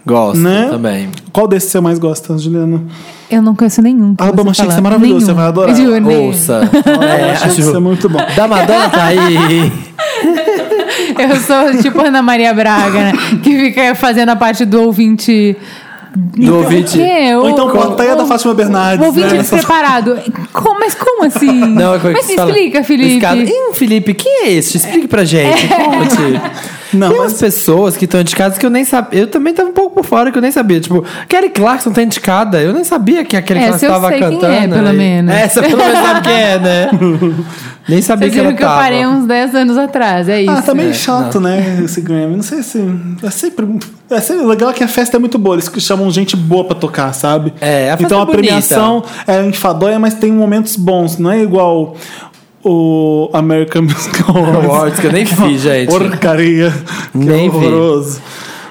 Gosto 0.06 0.40
Né? 0.40 0.68
também. 0.70 1.10
Qual 1.34 1.48
desses 1.48 1.72
você 1.72 1.80
mais 1.82 1.98
gosta, 1.98 2.38
Juliana? 2.38 2.82
Eu 3.30 3.42
não 3.42 3.56
conheço 3.56 3.82
nenhum. 3.82 4.16
que 4.16 4.22
Alabama 4.22 4.54
você 4.54 4.62
é 4.62 4.82
maravilhoso, 4.82 5.26
Nenhum. 5.26 5.26
você 5.26 5.34
vai 5.34 5.48
adorar. 5.48 5.76
Juro, 5.76 6.00
nem- 6.00 6.28
Ouça. 6.28 6.62
É, 7.20 7.32
acho- 7.44 7.76
é 7.76 7.80
muito 7.80 8.08
bom. 8.08 8.20
Da 8.36 8.48
Madonna 8.48 8.90
tá 8.90 9.06
aí. 9.06 9.72
Eu 11.18 11.36
sou 11.38 11.82
tipo 11.82 12.02
Ana 12.06 12.22
Maria 12.22 12.54
Braga, 12.54 13.00
né? 13.00 13.14
Que 13.42 13.58
fica 13.58 13.96
fazendo 13.96 14.30
a 14.30 14.36
parte 14.36 14.64
do 14.66 14.82
ouvinte. 14.82 15.56
Do 16.16 16.58
ouvinte. 16.58 16.98
O 16.98 17.02
quê? 17.02 17.36
Ou 17.36 17.50
então 17.50 17.68
O- 17.68 17.72
plateia 17.72 18.16
da 18.16 18.26
Fátima 18.26 18.54
Bernardes. 18.54 19.02
O 19.04 19.08
ouvinte 19.08 19.28
né? 19.34 19.38
despreparado. 19.40 20.18
Como, 20.54 20.80
mas 20.80 20.94
como 20.96 21.26
assim? 21.26 21.52
Não, 21.52 21.96
é 21.96 22.00
como 22.00 22.14
mas 22.14 22.22
que 22.26 22.32
se 22.32 22.36
fala? 22.38 22.52
explica, 22.52 22.84
Felipe. 22.84 23.26
Ih, 23.26 23.74
Felipe, 23.74 24.14
quem 24.14 24.44
é 24.46 24.52
esse? 24.54 24.78
Explique 24.78 25.08
pra 25.08 25.26
gente. 25.26 25.68
Conte. 25.68 26.42
Não, 26.96 27.10
Tem 27.10 27.18
mas- 27.20 27.32
umas 27.32 27.40
pessoas 27.42 27.98
que 27.98 28.06
estão 28.06 28.22
indicadas 28.22 28.58
que 28.58 28.66
eu 28.66 28.70
nem 28.70 28.86
sabia. 28.86 29.20
Eu 29.22 29.28
também 29.28 29.54
tava 29.54 29.70
um 29.70 29.74
pouco 29.74 29.96
por 29.96 30.06
fora 30.06 30.32
que 30.32 30.38
eu 30.38 30.42
nem 30.42 30.52
sabia. 30.52 30.80
Tipo, 30.80 31.04
Kelly 31.28 31.50
Clarkson 31.50 31.92
tá 31.92 32.02
indicada. 32.02 32.62
Eu 32.62 32.74
nem 32.74 32.84
sabia 32.84 33.24
que 33.26 33.36
a 33.36 33.42
Kelly 33.42 33.60
Essa 33.60 33.68
Clarkson 33.70 33.86
eu 33.86 33.92
tava 33.92 34.08
sei 34.10 34.20
quem 34.20 34.30
cantando. 34.32 34.54
é, 34.54 34.68
pelo 34.68 34.90
E- 34.90 34.94
menos. 34.98 35.34
Essa 35.36 35.62
pelo 35.62 35.78
menos 35.78 36.00
sabe 36.00 36.22
quem 36.22 36.34
é, 36.34 36.60
né? 36.60 36.90
nem 37.88 38.02
sabia 38.02 38.28
Vocês 38.30 38.34
que 38.34 38.40
ela 38.40 38.54
que 38.58 38.64
eu 38.64 38.68
tava. 38.68 38.82
parei 38.82 39.06
uns 39.06 39.26
10 39.28 39.56
anos 39.56 39.78
atrás, 39.78 40.28
é 40.30 40.42
isso. 40.42 40.52
Ah, 40.52 40.62
tá 40.62 40.74
meio 40.74 40.94
chato, 40.94 41.40
né, 41.40 41.82
esse 41.84 42.02
Grammy. 42.02 42.36
Não 42.36 42.44
sei 42.44 42.64
se... 42.64 42.80
É 43.24 43.30
sempre... 43.30 43.68
É 44.10 44.22
sempre 44.22 44.46
legal 44.46 44.72
que 44.74 44.84
a 44.84 44.88
festa 44.88 45.18
é 45.18 45.20
muito 45.20 45.38
boa. 45.38 45.56
Eles 45.56 45.70
chamam 45.84 46.10
gente 46.12 46.36
boa 46.36 46.64
pra 46.64 46.76
tocar, 46.76 47.12
sabe? 47.14 47.52
É, 47.60 47.90
a 47.92 47.98
festa 47.98 48.04
Então 48.06 48.20
é 48.20 48.22
a 48.22 48.26
bonita. 48.26 48.44
premiação 48.44 49.04
é 49.28 49.44
enfadonha, 49.46 49.98
mas 50.00 50.14
tem 50.14 50.32
momentos 50.32 50.76
bons. 50.76 51.18
Não 51.18 51.32
é 51.32 51.42
igual... 51.42 51.96
o 52.66 53.30
American 53.34 53.84
Musical 53.88 54.36
Awards. 54.36 55.00
Que 55.00 55.08
eu 55.08 55.12
nem 55.12 55.26
fiz, 55.26 55.62
gente. 55.62 55.88
Porcaria. 55.90 56.74
Que 57.12 57.18
Nem 57.18 57.50
vi. 57.50 57.56
horroroso. 57.58 58.22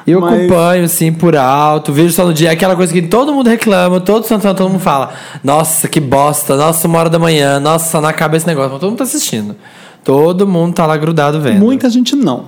Eu 0.06 0.20
Mas- 0.20 0.38
acompanho, 0.38 0.84
assim, 0.84 1.10
por 1.12 1.34
alto, 1.34 1.90
vejo 1.90 2.12
só 2.12 2.26
no 2.26 2.34
dia, 2.34 2.50
aquela 2.50 2.76
coisa 2.76 2.92
que 2.92 3.00
todo 3.00 3.32
mundo 3.32 3.48
reclama, 3.48 4.00
todo 4.00 4.26
santo 4.26 4.42
todo 4.54 4.68
mundo 4.68 4.80
fala, 4.80 5.14
nossa, 5.42 5.88
que 5.88 5.98
bosta, 5.98 6.56
nossa, 6.56 6.86
uma 6.86 6.98
hora 6.98 7.08
da 7.08 7.18
manhã, 7.18 7.58
nossa, 7.58 8.02
não 8.02 8.08
acaba 8.10 8.36
esse 8.36 8.46
negócio, 8.46 8.72
mas 8.72 8.80
todo 8.80 8.90
mundo 8.90 8.98
tá 8.98 9.04
assistindo. 9.04 9.56
Todo 10.04 10.46
mundo 10.46 10.74
tá 10.74 10.84
lá 10.84 10.94
grudado 10.98 11.40
vendo. 11.40 11.58
Muita 11.58 11.88
gente 11.88 12.14
não. 12.14 12.44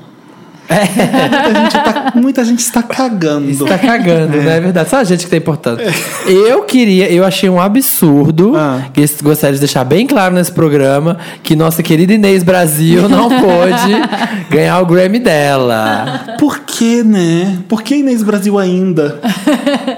Muita, 0.68 1.54
gente 1.60 1.72
tá- 1.84 2.12
muita 2.14 2.44
gente 2.44 2.58
está 2.60 2.82
cagando. 2.82 3.50
Está 3.50 3.78
cagando, 3.78 4.36
né? 4.38 4.56
É 4.56 4.60
verdade. 4.60 4.88
Só 4.90 4.96
a 4.96 5.04
gente 5.04 5.24
que 5.24 5.30
tá 5.30 5.36
importando. 5.36 5.80
Eu 6.26 6.62
queria, 6.62 7.10
eu 7.10 7.24
achei 7.24 7.48
um 7.48 7.60
absurdo, 7.60 8.54
Ah. 8.56 8.80
que 8.92 9.04
gostaria 9.22 9.54
de 9.54 9.60
deixar 9.60 9.84
bem 9.84 10.06
claro 10.06 10.34
nesse 10.34 10.52
programa, 10.52 11.18
que 11.42 11.54
nossa 11.54 11.82
querida 11.82 12.12
Inês 12.12 12.42
Brasil 12.42 13.08
não 13.08 13.28
pôde 13.28 14.48
ganhar 14.50 14.80
o 14.80 14.86
Grammy 14.86 15.18
dela. 15.18 16.36
Por 16.38 16.60
que, 16.60 17.02
né? 17.02 17.58
Por 17.68 17.82
que 17.82 17.96
Inês 17.96 18.22
Brasil 18.22 18.58
ainda? 18.58 19.20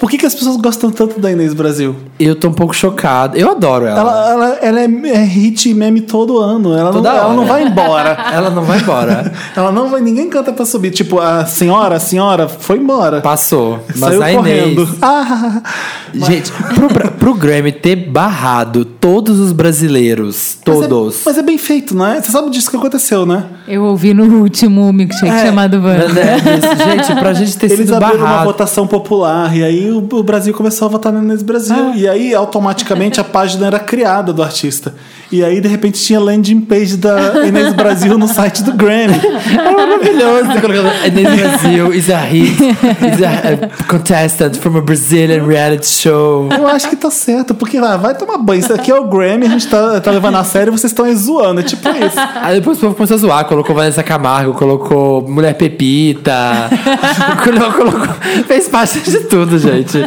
Por 0.01 0.11
que, 0.11 0.19
que 0.19 0.27
as 0.27 0.35
pessoas 0.35 0.57
gostam 0.57 0.91
tanto 0.91 1.19
da 1.21 1.31
Inês 1.31 1.55
Brasil? 1.55 1.97
Eu 2.21 2.35
tô 2.35 2.49
um 2.49 2.53
pouco 2.53 2.75
chocado. 2.75 3.37
Eu 3.37 3.51
adoro 3.51 3.87
ela. 3.87 3.99
Ela, 4.01 4.31
ela, 4.31 4.59
ela 4.63 4.81
é, 4.81 4.89
é 5.15 5.25
hit 5.25 5.69
e 5.71 5.75
meme 5.75 6.01
todo 6.03 6.39
ano. 6.39 6.73
Ela, 6.75 6.85
não, 6.85 6.93
Toda 6.93 7.09
ela 7.11 7.27
hora. 7.27 7.35
não 7.35 7.47
vai 7.47 7.63
embora. 7.63 8.17
Ela 8.33 8.51
não 8.51 8.63
vai 8.65 8.79
embora. 8.79 9.33
ela 9.57 9.73
não 9.73 9.89
vai. 9.89 10.01
Ninguém 10.01 10.29
canta 10.29 10.53
pra 10.59 10.67
subir. 10.67 10.91
Tipo, 10.91 11.19
a 11.21 11.47
senhora, 11.47 11.97
a 11.97 12.01
senhora 12.01 12.49
foi 12.49 12.77
embora. 12.79 13.21
Passou. 13.21 13.81
Mas 13.97 13.99
Saiu 14.17 14.23
a 14.23 14.31
Inês. 14.33 14.37
correndo. 14.75 14.89
Ah, 15.01 15.63
Gente, 16.15 16.51
pro, 16.75 16.89
pro 17.13 17.35
Grammy 17.35 17.71
ter 17.73 17.95
barrado 17.97 18.85
todos 18.85 19.39
os 19.39 19.53
brasileiros, 19.53 20.59
mas 20.67 20.77
é- 20.77 20.81
todos. 20.89 21.21
Mas 21.25 21.39
é, 21.39 21.43
bem 21.43 21.59
feito, 21.59 21.95
não 21.95 22.07
é? 22.07 22.21
Você 22.21 22.31
sabe 22.33 22.51
disso 22.51 22.71
que 22.71 22.77
aconteceu, 22.77 23.25
né? 23.27 23.45
Eu 23.67 23.85
ouvi 23.85 24.15
no 24.15 24.25
último 24.41 24.91
milkshake 24.93 25.29
É. 25.33 25.47
chamado 25.47 25.75
Wanda. 25.83 26.09
Né? 26.09 26.37
Isso, 26.39 26.85
Gente, 27.09 27.21
pra 27.21 27.33
gente 27.35 27.57
ter 27.59 27.67
Eles 27.67 27.79
sido 27.81 27.95
abriram 27.95 28.17
uma 28.21 28.27
barrado. 28.27 28.45
votação 28.47 28.87
popular 28.87 29.55
e 29.55 29.63
aí 29.63 29.91
o, 29.91 29.99
o 29.99 30.23
Brasil 30.23 30.55
começou 30.55 30.87
a 30.87 30.91
votar 30.91 31.13
na 31.13 31.21
Inês 31.23 31.43
Brasil. 31.43 31.91
Ah. 31.93 31.97
E 31.97 32.09
aí, 32.09 32.35
automaticamente, 32.35 33.21
a 33.21 33.25
página 33.25 33.67
era 33.67 33.79
criada 33.79 34.33
do 34.33 34.43
artista. 34.43 34.95
E 35.31 35.45
aí, 35.45 35.61
de 35.61 35.69
repente, 35.69 36.01
tinha 36.03 36.19
landing 36.19 36.63
page 36.63 36.97
da 36.97 37.47
Inês 37.47 37.75
Brasil 37.75 38.17
no 38.17 38.27
site 38.27 38.63
do 38.63 38.73
Grammy. 38.73 39.15
É 39.59 39.73
maravilhoso. 39.73 40.48
Você 40.53 40.61
colocando, 40.61 40.89
Inês 41.07 41.41
Brasil 41.41 41.93
is 41.95 42.11
a 42.11 42.19
hit, 42.19 42.63
is 42.63 43.23
a, 43.23 43.85
contestant 43.87 44.57
from 44.59 44.77
a 44.79 44.81
Brazilian 44.81 45.45
reality 45.45 45.87
show. 45.87 46.49
Eu 46.53 46.67
acho 46.67 46.89
que 46.89 46.97
tá 46.97 47.11
certo, 47.11 47.55
porque 47.55 47.77
ah, 47.79 47.97
vai 47.97 48.15
tomar 48.15 48.39
banho. 48.39 48.61
Isso 48.61 48.73
aqui 48.73 48.91
é 48.91 48.95
o 48.99 49.05
Grammy, 49.05 49.47
a 49.47 49.51
gente 49.51 49.67
tá, 49.69 50.01
tá 50.01 50.11
levando 50.11 50.37
a 50.37 50.45
sério 50.45 50.71
e 50.71 50.79
vocês 50.79 50.91
estão 50.93 51.05
aí 51.05 51.15
zoando. 51.15 51.61
É 51.61 51.63
tipo 51.63 51.89
isso. 51.89 52.17
Aí 52.43 52.59
depois 52.59 52.79
o 52.79 52.81
povo 52.81 52.95
começou 52.95 53.15
a 53.17 53.19
zoar, 53.19 53.45
colocou 53.45 53.75
Vanessa 53.75 54.03
Camargo, 54.03 54.55
colocou 54.55 55.23
Mulher 55.29 55.55
Pepita, 55.55 56.71
colocou, 57.45 57.91
colocou- 57.93 58.15
fez 58.47 58.69
parte 58.69 59.01
de 59.01 59.21
tudo, 59.21 59.59
gente. 59.59 59.99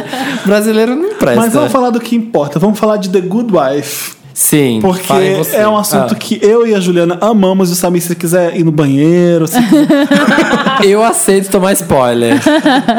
Brasileiro 0.44 0.94
não 0.94 1.14
presta. 1.14 1.40
Mas 1.40 1.52
vamos 1.52 1.72
falar 1.72 1.90
do 1.90 2.00
que 2.00 2.16
importa. 2.16 2.58
Vamos 2.58 2.78
falar 2.78 2.96
de 2.96 3.08
The 3.08 3.20
Good 3.20 3.52
Wife. 3.54 4.21
Sim, 4.34 4.78
Porque 4.80 5.12
é 5.52 5.66
um 5.68 5.76
assunto 5.76 6.14
Ah. 6.14 6.16
que 6.16 6.38
eu 6.42 6.66
e 6.66 6.74
a 6.74 6.80
Juliana 6.80 7.18
amamos. 7.20 7.70
E 7.70 7.72
o 7.72 7.76
Samir, 7.76 8.02
se 8.02 8.14
quiser 8.16 8.56
ir 8.56 8.64
no 8.64 8.72
banheiro, 8.72 9.46
se 9.46 9.56
Eu 10.84 11.02
aceito 11.02 11.50
tomar 11.50 11.72
spoiler. 11.74 12.40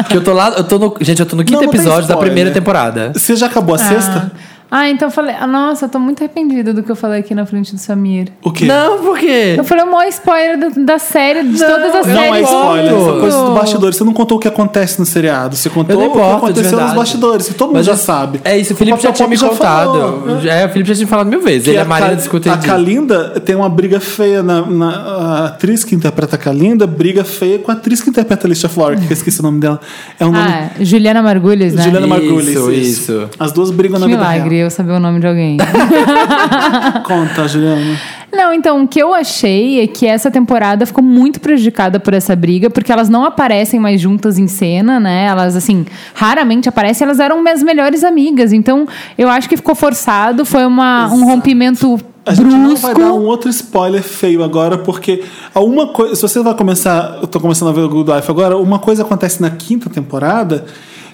que 0.09 0.15
eu 0.17 0.23
tô 0.23 0.33
lá, 0.33 0.49
eu 0.57 0.63
tô 0.63 0.77
no, 0.79 0.95
gente, 1.01 1.19
eu 1.19 1.25
tô 1.25 1.35
no 1.35 1.43
quinto 1.43 1.61
Não, 1.61 1.69
episódio 1.69 2.07
da 2.07 2.17
primeira 2.17 2.51
temporada. 2.51 3.11
Você 3.13 3.35
já 3.35 3.47
acabou 3.47 3.75
a 3.75 3.77
sexta? 3.77 4.31
Ah, 4.75 4.89
então 4.89 5.07
eu 5.07 5.11
falei. 5.11 5.35
ah, 5.39 5.45
Nossa, 5.45 5.85
eu 5.85 5.89
tô 5.89 5.99
muito 5.99 6.19
arrependida 6.23 6.73
do 6.73 6.81
que 6.81 6.91
eu 6.91 6.95
falei 6.95 7.19
aqui 7.19 7.35
na 7.35 7.45
frente 7.45 7.75
do 7.75 7.79
Samir. 7.79 8.29
O 8.43 8.51
quê? 8.51 8.65
Não, 8.65 8.97
por 9.03 9.19
quê? 9.19 9.53
Eu 9.55 9.63
falei 9.63 9.83
o 9.83 9.91
maior 9.91 10.07
spoiler 10.09 10.57
da, 10.57 10.69
da 10.69 10.97
série, 10.99 11.43
de 11.43 11.59
todas 11.59 11.93
as 11.95 12.07
Não 12.07 12.15
séries. 12.15 12.35
é 12.37 12.39
do 12.39 12.43
spoiler, 12.45 12.91
mundo. 12.93 13.05
são 13.05 13.19
coisas 13.19 13.41
do 13.43 13.53
bastidor. 13.53 13.93
Você 13.93 14.03
não 14.03 14.13
contou 14.13 14.37
o 14.37 14.39
que 14.41 14.47
acontece 14.47 14.99
no 14.99 15.05
seriado. 15.05 15.55
Você 15.55 15.69
contou 15.69 15.95
Eu 15.95 15.99
não 15.99 16.07
o 16.07 16.11
que 16.11 16.17
importo, 16.17 16.31
de 16.31 16.37
aconteceu 16.37 16.63
nos 16.71 16.71
verdade. 16.79 16.95
bastidores, 16.97 17.47
que 17.49 17.53
todo 17.53 17.67
mundo 17.67 17.77
Mas 17.77 17.85
já 17.85 17.91
é- 17.93 17.95
sabe. 17.97 18.41
É 18.43 18.57
isso, 18.57 18.73
o 18.73 18.75
Felipe 18.75 18.99
já 18.99 19.11
tinha 19.11 19.27
me 19.27 19.37
Pop 19.37 19.49
contado. 19.51 19.91
falou. 19.91 20.39
É, 20.43 20.65
o 20.65 20.69
Felipe 20.69 20.89
já 20.89 20.95
tinha 20.95 21.07
falado 21.07 21.27
mil 21.27 21.41
vezes. 21.41 21.63
Que 21.65 21.69
Ele 21.69 21.77
é 21.77 21.81
a 21.81 21.85
Marina 21.85 22.07
Cal- 22.09 22.17
discute 22.17 22.49
A 22.49 22.57
Kalinda 22.57 23.29
tem 23.41 23.55
uma 23.55 23.69
briga 23.69 23.99
feia 23.99 24.41
na, 24.41 24.61
na- 24.65 24.89
a 24.95 25.45
atriz 25.49 25.83
que 25.83 25.93
interpreta 25.93 26.35
a 26.35 26.39
Kalinda, 26.39 26.87
briga 26.87 27.23
feia 27.23 27.59
com 27.59 27.69
a 27.69 27.75
atriz 27.75 28.01
que 28.01 28.09
interpreta 28.09 28.45
a 28.45 28.47
Alicia 28.47 28.67
Florida, 28.69 29.01
que 29.05 29.13
eu 29.13 29.17
esqueci 29.17 29.39
o 29.39 29.43
nome 29.43 29.59
dela. 29.59 29.79
É 30.19 30.25
um 30.25 30.31
nome. 30.31 30.43
Ah, 30.49 30.69
Juliana 30.81 31.21
Margulhos, 31.21 31.73
né? 31.75 31.83
Juliana 31.83 32.07
Isso, 32.07 32.15
Margulies. 32.33 32.97
isso. 32.97 33.29
As 33.39 33.51
duas 33.51 33.69
brigam 33.69 33.99
na 33.99 34.07
Que 34.07 34.13
vida 34.13 34.23
milagre 34.27 34.62
eu 34.63 34.69
saber 34.69 34.93
o 34.93 34.99
nome 34.99 35.19
de 35.19 35.27
alguém. 35.27 35.57
Conta, 37.05 37.47
Juliana. 37.47 37.99
Não, 38.31 38.51
então, 38.51 38.83
o 38.83 38.87
que 38.87 38.99
eu 38.99 39.13
achei 39.13 39.81
é 39.81 39.87
que 39.87 40.07
essa 40.07 40.31
temporada 40.31 40.85
ficou 40.87 41.03
muito 41.03 41.39
prejudicada 41.39 41.99
por 41.99 42.15
essa 42.15 42.35
briga, 42.35 42.67
porque 42.67 42.91
elas 42.91 43.07
não 43.07 43.23
aparecem 43.23 43.79
mais 43.79 44.01
juntas 44.01 44.39
em 44.39 44.47
cena, 44.47 44.99
né? 44.99 45.25
Elas, 45.25 45.55
assim, 45.55 45.85
raramente 46.15 46.67
aparecem, 46.67 47.05
elas 47.05 47.19
eram 47.19 47.43
minhas 47.43 47.61
melhores 47.61 48.03
amigas. 48.03 48.51
Então, 48.51 48.87
eu 49.17 49.29
acho 49.29 49.47
que 49.47 49.55
ficou 49.55 49.75
forçado, 49.75 50.45
foi 50.45 50.65
uma, 50.65 51.13
um 51.13 51.25
rompimento 51.25 51.99
A 52.25 52.33
gente 52.33 52.47
não 52.47 52.75
vai 52.75 52.93
dar 52.95 53.01
brusco. 53.01 53.19
um 53.19 53.25
outro 53.25 53.49
spoiler 53.51 54.01
feio 54.01 54.43
agora, 54.43 54.79
porque 54.79 55.23
alguma 55.53 55.87
coisa. 55.89 56.15
Se 56.15 56.21
você 56.23 56.41
vai 56.41 56.55
começar. 56.55 57.19
Eu 57.21 57.27
tô 57.27 57.39
começando 57.39 57.69
a 57.69 57.71
ver 57.71 57.81
o 57.81 57.89
Good 57.89 58.11
Life 58.11 58.31
agora, 58.31 58.57
uma 58.57 58.79
coisa 58.79 59.03
acontece 59.03 59.41
na 59.43 59.51
quinta 59.51 59.91
temporada 59.91 60.65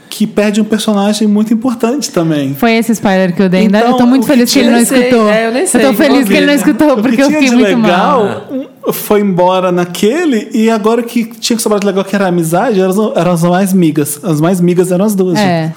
que 0.09 0.25
perde 0.25 0.59
um 0.59 0.63
personagem 0.63 1.27
muito 1.27 1.53
importante 1.53 2.11
também. 2.11 2.55
Foi 2.55 2.73
esse 2.73 2.91
spoiler 2.93 3.33
que 3.35 3.41
eu 3.41 3.47
dei. 3.49 3.61
ainda. 3.61 3.77
Então, 3.79 3.91
eu 3.91 3.97
tô 3.97 4.05
muito 4.05 4.23
o 4.23 4.25
que 4.25 4.31
feliz 4.33 4.51
que 4.51 4.59
ele 4.59 4.69
não 4.71 4.79
eu 4.79 4.85
sei, 4.85 4.99
escutou. 5.03 5.29
é, 5.29 5.47
eu 5.47 5.51
nem 5.51 5.67
sei, 5.67 5.81
tô 5.81 5.93
feliz 5.93 6.27
que 6.27 6.33
ele 6.33 6.45
não 6.47 6.53
escutou, 6.53 6.95
que 6.95 7.01
porque 7.03 7.21
eu 7.21 7.29
fiquei 7.31 7.49
de 7.49 7.55
muito 7.55 7.77
mal. 7.77 8.21
legal 8.23 8.47
um, 8.51 8.91
foi 8.93 9.21
embora 9.21 9.71
naquele, 9.71 10.49
e 10.53 10.69
agora 10.69 11.01
o 11.01 11.03
que 11.03 11.25
tinha 11.25 11.55
que 11.55 11.61
sobrar 11.61 11.79
de 11.79 11.85
legal, 11.85 12.03
que 12.03 12.15
era 12.15 12.25
a 12.25 12.29
amizade, 12.29 12.79
eram, 12.79 12.89
as- 12.89 13.17
eram 13.17 13.31
as 13.31 13.43
mais 13.43 13.73
migas. 13.73 14.19
As 14.23 14.41
mais 14.41 14.59
migas 14.59 14.91
eram 14.91 15.05
as 15.05 15.13
duas. 15.15 15.37
É. 15.37 15.65
gente. 15.67 15.75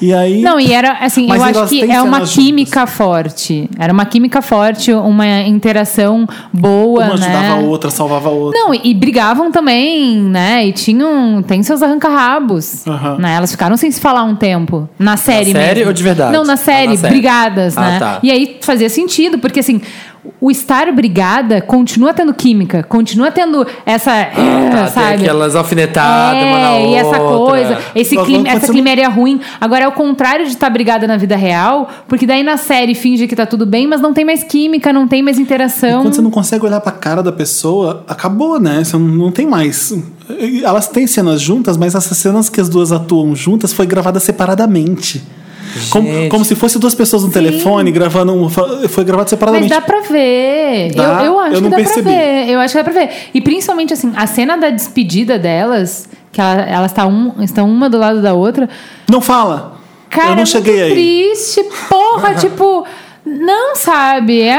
E 0.00 0.12
aí. 0.12 0.42
Não, 0.42 0.58
e 0.60 0.72
era 0.72 0.92
assim, 1.00 1.30
eu 1.32 1.42
acho 1.42 1.66
que 1.68 1.90
é 1.90 2.00
uma 2.02 2.20
química 2.22 2.86
forte. 2.86 3.68
Era 3.78 3.92
uma 3.92 4.04
química 4.04 4.42
forte, 4.42 4.92
uma 4.92 5.26
interação 5.42 6.26
boa, 6.52 7.04
uma 7.04 7.14
ajudava 7.14 7.40
né? 7.40 7.50
a 7.52 7.56
outra, 7.56 7.90
salvava 7.90 8.28
a 8.28 8.32
outra. 8.32 8.58
Não, 8.60 8.74
e 8.74 8.92
brigavam 8.94 9.50
também, 9.50 10.16
né? 10.18 10.66
E 10.66 10.72
tinham. 10.72 11.42
Tem 11.42 11.62
seus 11.62 11.82
arranca-rabos. 11.82 12.84
Né? 13.18 13.34
Elas 13.34 13.50
ficaram 13.50 13.76
sem 13.76 13.90
se 13.90 14.00
falar 14.00 14.24
um 14.24 14.34
tempo. 14.34 14.88
Na 14.98 15.16
série 15.16 15.52
série 15.52 15.74
mesmo. 15.76 15.86
ou 15.88 15.92
de 15.92 16.02
verdade? 16.02 16.32
Não, 16.32 16.44
na 16.44 16.54
Ah, 16.54 16.56
série, 16.56 16.88
na 16.88 16.96
série. 16.96 17.12
brigadas, 17.12 17.76
Ah, 17.76 17.80
né? 17.80 17.98
tá. 17.98 18.18
E 18.22 18.30
aí 18.30 18.58
fazia 18.60 18.88
sentido, 18.88 19.38
porque 19.38 19.60
assim. 19.60 19.80
O 20.40 20.50
estar 20.50 20.90
brigada 20.92 21.60
continua 21.60 22.12
tendo 22.12 22.32
química, 22.34 22.82
continua 22.82 23.30
tendo 23.30 23.66
essa. 23.84 24.10
Tá, 24.10 24.82
tem 24.84 24.88
sabe? 24.88 25.14
aquelas 25.22 25.54
alfinetadas, 25.56 26.42
É, 26.42 26.88
e 26.88 26.94
essa 26.94 27.20
outra. 27.22 27.52
coisa, 27.52 27.78
esse 27.94 28.16
clima, 28.16 28.48
essa 28.48 28.70
climéria 28.72 29.08
ruim. 29.08 29.40
Agora 29.60 29.84
é 29.84 29.88
o 29.88 29.92
contrário 29.92 30.44
de 30.44 30.52
estar 30.52 30.68
brigada 30.70 31.06
na 31.06 31.16
vida 31.16 31.36
real, 31.36 31.88
porque 32.08 32.26
daí 32.26 32.42
na 32.42 32.56
série 32.56 32.94
finge 32.94 33.26
que 33.26 33.34
tá 33.36 33.46
tudo 33.46 33.64
bem, 33.66 33.86
mas 33.86 34.00
não 34.00 34.12
tem 34.12 34.24
mais 34.24 34.42
química, 34.42 34.92
não 34.92 35.08
tem 35.08 35.22
mais 35.22 35.38
interação. 35.38 36.02
Quando 36.02 36.14
você 36.14 36.22
não 36.22 36.30
consegue 36.30 36.64
olhar 36.64 36.80
pra 36.80 36.92
cara 36.92 37.22
da 37.22 37.32
pessoa, 37.32 38.04
acabou, 38.06 38.60
né? 38.60 38.84
Você 38.84 38.96
não, 38.96 39.06
não 39.06 39.32
tem 39.32 39.46
mais. 39.46 39.92
Elas 40.62 40.88
têm 40.88 41.06
cenas 41.06 41.40
juntas, 41.40 41.76
mas 41.76 41.94
essas 41.94 42.16
cenas 42.18 42.48
que 42.48 42.60
as 42.60 42.68
duas 42.68 42.92
atuam 42.92 43.34
juntas 43.34 43.72
foi 43.72 43.86
gravada 43.86 44.18
separadamente. 44.20 45.22
Como, 45.90 46.28
como 46.28 46.44
se 46.44 46.54
fosse 46.54 46.78
duas 46.78 46.94
pessoas 46.94 47.22
no 47.24 47.30
telefone 47.30 47.90
gravando 47.90 48.32
um. 48.32 48.48
Foi 48.48 49.04
gravado 49.04 49.22
Mas 49.24 49.30
separadamente. 49.30 49.70
dá 49.70 49.80
pra 49.80 50.00
ver. 50.00 50.92
Dá? 50.94 51.20
Eu, 51.24 51.32
eu 51.32 51.40
acho 51.40 51.54
Eu 51.56 51.62
que 51.62 51.68
dá 51.68 51.76
percebi. 51.76 52.02
pra 52.02 52.12
ver. 52.12 52.48
Eu 52.50 52.60
acho 52.60 52.72
que 52.72 52.78
dá 52.82 52.84
pra 52.84 52.92
ver. 52.92 53.10
E 53.34 53.40
principalmente, 53.40 53.92
assim, 53.92 54.12
a 54.16 54.26
cena 54.26 54.56
da 54.56 54.70
despedida 54.70 55.38
delas, 55.38 56.08
que 56.32 56.40
ela- 56.40 56.62
elas 56.62 56.92
tá 56.92 57.06
um, 57.06 57.32
estão 57.42 57.68
uma 57.70 57.88
do 57.90 57.98
lado 57.98 58.20
da 58.22 58.34
outra. 58.34 58.68
Não 59.10 59.20
fala! 59.20 59.76
Cara, 60.08 60.30
eu 60.30 60.36
não 60.36 60.42
é 60.42 60.46
cheguei 60.46 60.74
muito 60.74 60.86
aí. 60.86 60.92
triste. 61.34 61.62
Porra, 61.88 62.34
tipo. 62.40 62.84
Não, 63.26 63.74
sabe? 63.74 64.40
É, 64.40 64.56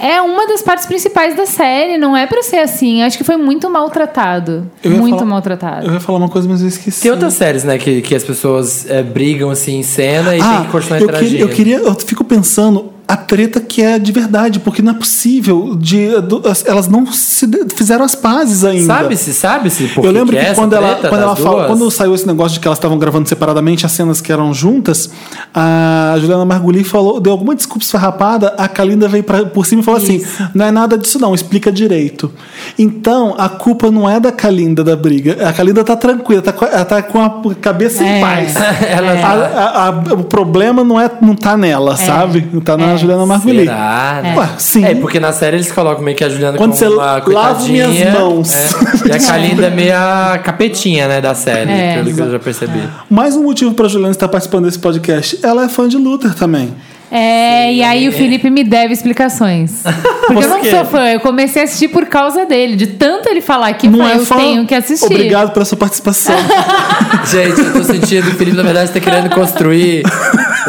é 0.00 0.20
uma 0.20 0.48
das 0.48 0.62
partes 0.62 0.84
principais 0.84 1.36
da 1.36 1.46
série. 1.46 1.96
Não 1.96 2.16
é 2.16 2.26
pra 2.26 2.42
ser 2.42 2.56
assim. 2.58 3.02
Acho 3.02 3.16
que 3.16 3.22
foi 3.22 3.36
muito 3.36 3.70
maltratado. 3.70 4.68
Muito 4.84 5.14
falar- 5.18 5.24
maltratado. 5.30 5.86
Eu 5.86 5.94
ia 5.94 6.00
falar 6.00 6.18
uma 6.18 6.28
coisa, 6.28 6.48
mas 6.48 6.60
eu 6.60 6.66
esqueci. 6.68 7.02
Tem 7.02 7.10
outras 7.12 7.34
séries, 7.34 7.62
né, 7.62 7.78
que, 7.78 8.02
que 8.02 8.14
as 8.16 8.24
pessoas 8.24 8.88
é, 8.90 9.00
brigam 9.02 9.48
assim 9.50 9.76
em 9.78 9.82
cena 9.84 10.34
e 10.34 10.40
tem 10.40 10.48
Ah, 10.50 10.62
que 10.66 10.72
continuar 10.72 10.98
eu, 11.00 11.04
interagindo. 11.04 11.30
queria, 11.48 11.76
eu 11.76 11.84
queria. 11.84 11.88
Eu 11.88 11.94
fico 11.94 12.24
pensando 12.24 12.92
a 13.08 13.16
treta 13.16 13.58
que 13.60 13.80
é 13.82 13.98
de 13.98 14.12
verdade, 14.12 14.60
porque 14.60 14.82
não 14.82 14.92
é 14.92 14.94
possível. 14.94 15.74
De, 15.74 16.20
do- 16.20 16.42
elas 16.66 16.86
não 16.88 17.06
se 17.10 17.48
fizeram 17.74 18.04
as 18.04 18.14
pazes 18.14 18.64
ainda. 18.64 18.84
Sabe-se, 18.86 19.32
sabe-se 19.32 19.88
por 19.88 20.04
eu 20.04 20.12
que 20.12 20.18
lembro 20.18 20.34
que 20.34 20.40
que, 20.40 20.46
é 20.46 20.50
essa 20.50 20.60
quando 20.60 20.74
ela, 20.74 20.94
quando 20.96 21.22
ela 21.22 21.34
falou, 21.36 21.56
duas? 21.60 21.66
quando 21.68 21.90
saiu 21.90 22.14
esse 22.14 22.26
negócio 22.26 22.54
de 22.54 22.60
que 22.60 22.68
elas 22.68 22.78
estavam 22.78 22.98
gravando 22.98 23.28
separadamente 23.28 23.86
as 23.86 23.92
cenas 23.92 24.20
que 24.20 24.30
eram 24.30 24.52
juntas, 24.52 25.10
a 25.54 26.16
Juliana 26.20 26.44
Marguli 26.44 26.84
falou, 26.84 27.18
deu 27.20 27.32
alguma 27.32 27.54
desculpa 27.54 27.82
esfarrapada, 27.84 28.54
a 28.58 28.68
Kalinda 28.68 29.08
veio 29.08 29.24
pra, 29.24 29.44
por 29.46 29.64
cima 29.66 29.80
e 29.80 29.84
falou 29.84 30.00
assim: 30.00 30.22
não 30.54 30.66
é 30.66 30.70
nada 30.70 30.98
disso, 30.98 31.18
não, 31.18 31.34
explica 31.34 31.72
direito. 31.72 32.30
Então, 32.78 33.34
a 33.38 33.48
culpa 33.48 33.90
não 33.90 34.08
é 34.08 34.20
da 34.20 34.30
Kalinda 34.30 34.84
da 34.84 34.94
briga. 34.96 35.48
A 35.48 35.52
Kalinda 35.52 35.82
tá 35.82 35.96
tranquila, 35.96 36.42
tá 36.42 36.54
ela 36.70 36.84
tá 36.84 37.02
com 37.02 37.22
a 37.22 37.54
cabeça 37.54 38.04
em 38.04 38.08
É. 38.08 38.20
paz. 38.20 38.54
Ela 38.86 39.12
A- 39.12 39.32
a- 39.32 39.88
a- 39.88 40.14
o 40.14 40.24
problema 40.24 40.84
não 40.84 41.00
é 41.00 41.10
não 41.22 41.34
tá 41.34 41.56
nela, 41.56 41.96
sabe? 41.96 42.42
Tá 42.64 42.76
na 42.76 42.97
Juliana 42.98 43.24
Margulis. 43.26 43.64
Será? 43.64 44.20
É. 44.24 44.36
Ué, 44.38 44.48
sim. 44.58 44.84
É, 44.84 44.94
porque 44.94 45.18
na 45.18 45.32
série 45.32 45.56
eles 45.56 45.72
colocam 45.72 46.02
meio 46.04 46.16
que 46.16 46.24
a 46.24 46.28
Juliana 46.28 46.58
Quando 46.58 46.70
como 46.72 46.78
você 46.78 46.86
uma 46.88 47.04
lava 47.04 47.20
coitadinha. 47.22 47.88
minhas 47.88 48.12
mãos. 48.12 48.54
é. 48.54 48.68
E 49.08 49.12
a 49.12 49.18
Kalinda 49.18 49.66
é 49.66 49.70
meio 49.70 49.94
a 49.96 50.38
capetinha, 50.42 51.08
né, 51.08 51.20
da 51.20 51.34
série, 51.34 51.70
É. 51.70 51.94
pelo 52.02 52.14
que 52.14 52.20
eu 52.20 52.30
já 52.32 52.38
percebi. 52.38 52.82
Mais 53.08 53.36
um 53.36 53.42
motivo 53.42 53.72
pra 53.74 53.88
Juliana 53.88 54.12
estar 54.12 54.28
participando 54.28 54.66
desse 54.66 54.78
podcast. 54.78 55.38
Ela 55.42 55.64
é 55.64 55.68
fã 55.68 55.88
de 55.88 55.96
Luther 55.96 56.34
também. 56.34 56.74
É, 57.10 57.72
e 57.72 57.82
aí 57.82 58.06
o 58.06 58.12
Felipe 58.12 58.50
me 58.50 58.62
deve 58.62 58.92
explicações. 58.92 59.82
Porque 60.28 60.44
eu 60.44 60.48
não 60.50 60.62
sou 60.62 60.84
fã, 60.84 61.08
eu 61.08 61.20
comecei 61.20 61.62
a 61.62 61.64
assistir 61.64 61.88
por 61.88 62.04
causa 62.04 62.44
dele. 62.44 62.76
De 62.76 62.86
tanto 62.86 63.30
ele 63.30 63.40
falar 63.40 63.72
que 63.72 63.88
Não 63.88 64.00
fã, 64.00 64.10
é 64.10 64.16
eu 64.16 64.26
fã? 64.26 64.36
tenho 64.36 64.66
que 64.66 64.74
assistir. 64.74 65.06
Obrigado 65.06 65.52
pela 65.54 65.64
sua 65.64 65.78
participação. 65.78 66.34
Gente, 67.30 67.60
eu 67.62 67.72
tô 67.72 67.82
sentindo 67.82 68.26
que 68.26 68.32
o 68.34 68.36
Felipe, 68.36 68.56
na 68.58 68.62
verdade, 68.62 68.90
tá 68.92 69.00
querendo 69.00 69.30
construir 69.30 70.02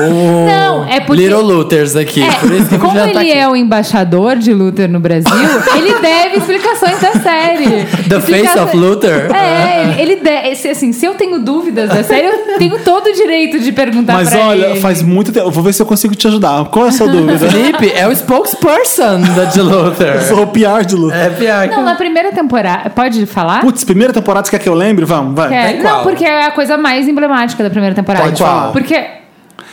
um 0.02 0.46
Não, 0.48 0.86
é 0.88 1.00
porque- 1.00 1.22
Little 1.22 1.42
Luthers 1.42 1.96
aqui. 1.96 2.24
É, 2.24 2.32
Por 2.34 2.52
isso 2.54 2.70
que 2.70 2.78
como 2.78 2.94
já 2.94 3.04
ele 3.06 3.14
tá 3.14 3.20
aqui. 3.22 3.32
é 3.32 3.48
o 3.48 3.56
embaixador 3.56 4.36
de 4.38 4.54
Luther 4.54 4.90
no 4.90 5.00
Brasil, 5.00 5.32
ele 5.76 5.94
deve 6.00 6.38
explicações 6.38 7.00
da 7.00 7.14
série. 7.14 7.86
The 8.08 8.20
face 8.22 8.60
of 8.60 8.76
Luther? 8.78 9.30
É, 9.36 9.82
ele, 9.82 10.02
ele 10.02 10.16
deve. 10.18 10.56
se- 10.56 10.70
Assim, 10.70 10.92
se 10.94 11.06
eu 11.06 11.16
tenho 11.16 11.40
dúvidas 11.40 11.90
da 11.90 12.04
série, 12.04 12.28
eu 12.28 12.58
tenho 12.58 12.80
todo 12.80 13.08
o 13.08 13.14
direito 13.14 13.60
de 13.60 13.72
perguntar 13.72 14.14
Mas 14.14 14.30
pra 14.30 14.48
olha, 14.48 14.66
ele. 14.68 14.80
faz 14.80 15.02
muito 15.02 15.32
tempo. 15.32 15.48
Eu 15.48 15.52
vou 15.52 15.64
ver 15.64 15.74
se 15.74 15.82
eu 15.82 15.86
consigo 15.86 16.16
te 16.16 16.28
ajudar. 16.28 16.66
Qual 16.66 16.86
é 16.86 16.90
a 16.90 16.92
sua 16.92 17.08
dúvida? 17.10 17.38
Felipe 17.50 17.92
é 17.96 18.08
o 18.08 18.16
spokesperson 18.16 19.22
da 19.36 19.46
de 19.46 19.62
Luther. 19.62 20.16
Eu 20.16 20.22
sou 20.22 20.44
o 20.44 20.48
PR 20.48 20.86
de 20.86 20.96
Luther. 20.96 21.18
É 21.20 21.30
pior 21.30 21.68
que... 21.68 21.76
Não, 21.76 21.84
na 21.84 21.96
primeira 21.96 22.32
temporada. 22.32 22.90
Pode 22.90 23.26
falar? 23.26 23.62
Putz, 23.62 23.84
primeira 23.84 24.14
temporada, 24.14 24.46
você 24.46 24.52
quer 24.52 24.60
que 24.64 24.70
eu 24.70 24.74
lembre? 24.74 25.06
Vamos, 25.06 25.36
vai. 25.36 25.54
É, 25.54 25.82
não, 25.82 26.04
porque 26.04 26.24
é 26.24 26.46
a 26.46 26.52
coisa 26.52 26.78
mais 26.78 27.08
emblemática 27.08 27.64
da 27.64 27.70
primeira 27.70 27.96
temporada. 27.96 28.26
Pode 28.26 28.40
falar. 28.42 28.72
Porque. 28.72 28.96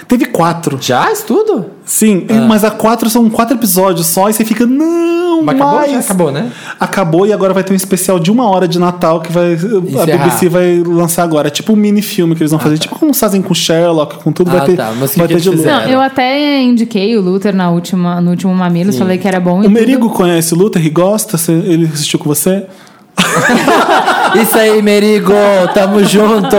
Teve 0.09 0.27
quatro. 0.27 0.79
Já? 0.81 1.11
Isso 1.11 1.25
tudo? 1.27 1.67
Sim, 1.85 2.27
mas 2.49 2.65
a 2.65 2.71
quatro 2.71 3.09
são 3.11 3.29
quatro 3.31 3.57
episódios 3.57 4.07
só 4.07 4.29
e 4.29 4.33
você 4.33 4.45
fica, 4.45 4.65
não, 4.67 5.43
Mas 5.43 5.57
acabou? 5.57 5.75
mais. 5.79 5.93
Já 5.93 5.99
acabou, 6.01 6.33
né? 6.33 6.53
Acabou 6.79 7.27
e 7.27 7.33
agora 7.33 7.53
vai 7.55 7.65
ter 7.65 7.73
um 7.73 7.77
especial 7.77 8.19
de 8.19 8.31
uma 8.31 8.49
hora 8.49 8.67
de 8.69 8.79
Natal 8.79 9.21
que 9.21 9.33
vai, 9.33 9.55
a. 9.55 10.07
BBC 10.07 10.49
vai 10.49 10.83
lançar 10.85 11.23
agora. 11.23 11.49
É 11.49 11.51
tipo 11.51 11.73
um 11.73 11.77
mini 11.77 12.03
filme 12.03 12.35
que 12.35 12.43
eles 12.43 12.51
vão 12.51 12.61
fazer. 12.61 12.79
Tipo 12.79 12.99
como 12.99 13.13
fazem 13.15 13.43
com 13.43 13.53
Sherlock, 13.55 14.23
com 14.23 14.33
tudo. 14.33 14.51
Ah, 14.51 14.59
vai 14.59 14.67
ter, 14.67 14.77
tá, 14.77 14.93
mas 14.99 15.17
vai 15.17 15.27
que 15.29 15.35
ter 15.35 15.41
de 15.41 15.51
Luther. 15.51 15.67
Não, 15.67 15.81
eu 15.89 16.01
até 16.01 16.63
indiquei 16.63 17.17
o 17.17 17.21
Luther 17.21 17.55
na 17.55 17.71
última, 17.71 18.21
no 18.21 18.31
último 18.31 18.55
Mamilos, 18.55 18.97
falei 18.99 19.19
que 19.19 19.27
era 19.27 19.41
bom. 19.41 19.57
e 19.57 19.61
O 19.61 19.63
tudo. 19.65 19.73
Merigo 19.73 20.11
conhece 20.11 20.55
o 20.55 20.57
Luther 20.57 20.85
e 20.85 20.91
gosta? 20.91 21.37
Ele 21.51 21.87
assistiu 21.93 22.19
com 22.19 22.27
você? 22.29 22.65
Isso 24.41 24.59
aí, 24.59 24.81
Merigo! 24.83 25.33
Tamo 25.75 26.05
junto! 26.05 26.57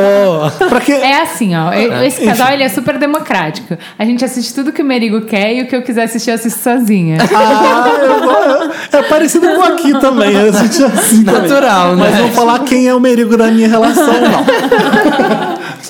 Pra 0.70 0.80
quê? 0.80 0.94
É 0.94 1.22
assim, 1.22 1.56
ó. 1.56 1.72
Esse 2.04 2.26
casal 2.26 2.52
ele 2.52 2.64
é 2.64 2.70
super 2.70 2.98
democrático. 2.98 3.78
A 3.98 4.04
gente 4.06 4.24
assiste 4.26 4.54
tudo 4.54 4.72
que 4.72 4.82
o 4.82 4.86
Merigo 4.86 5.22
quer 5.22 5.54
e 5.54 5.62
o 5.62 5.68
que 5.68 5.76
eu 5.76 5.82
quiser 5.82 6.04
assistir, 6.04 6.32
eu 6.32 6.36
assisto 6.36 6.60
sozinha. 6.62 7.18
Ah, 7.34 7.88
eu- 8.92 9.00
é 9.00 9.04
parecido 9.04 9.48
com 9.48 9.64
aqui 9.64 9.92
também. 10.00 10.36
A 10.36 10.52
gente 10.52 10.82
é 10.84 10.86
assim 10.88 11.24
também. 11.24 11.42
Natural, 11.42 11.96
né? 11.96 12.10
Mas 12.10 12.20
não 12.20 12.30
falar 12.32 12.60
quem 12.60 12.88
é 12.88 12.94
o 12.96 13.00
Merigo 13.00 13.38
da 13.38 13.48
minha 13.48 13.68
relação, 13.68 14.08
não. 14.08 14.46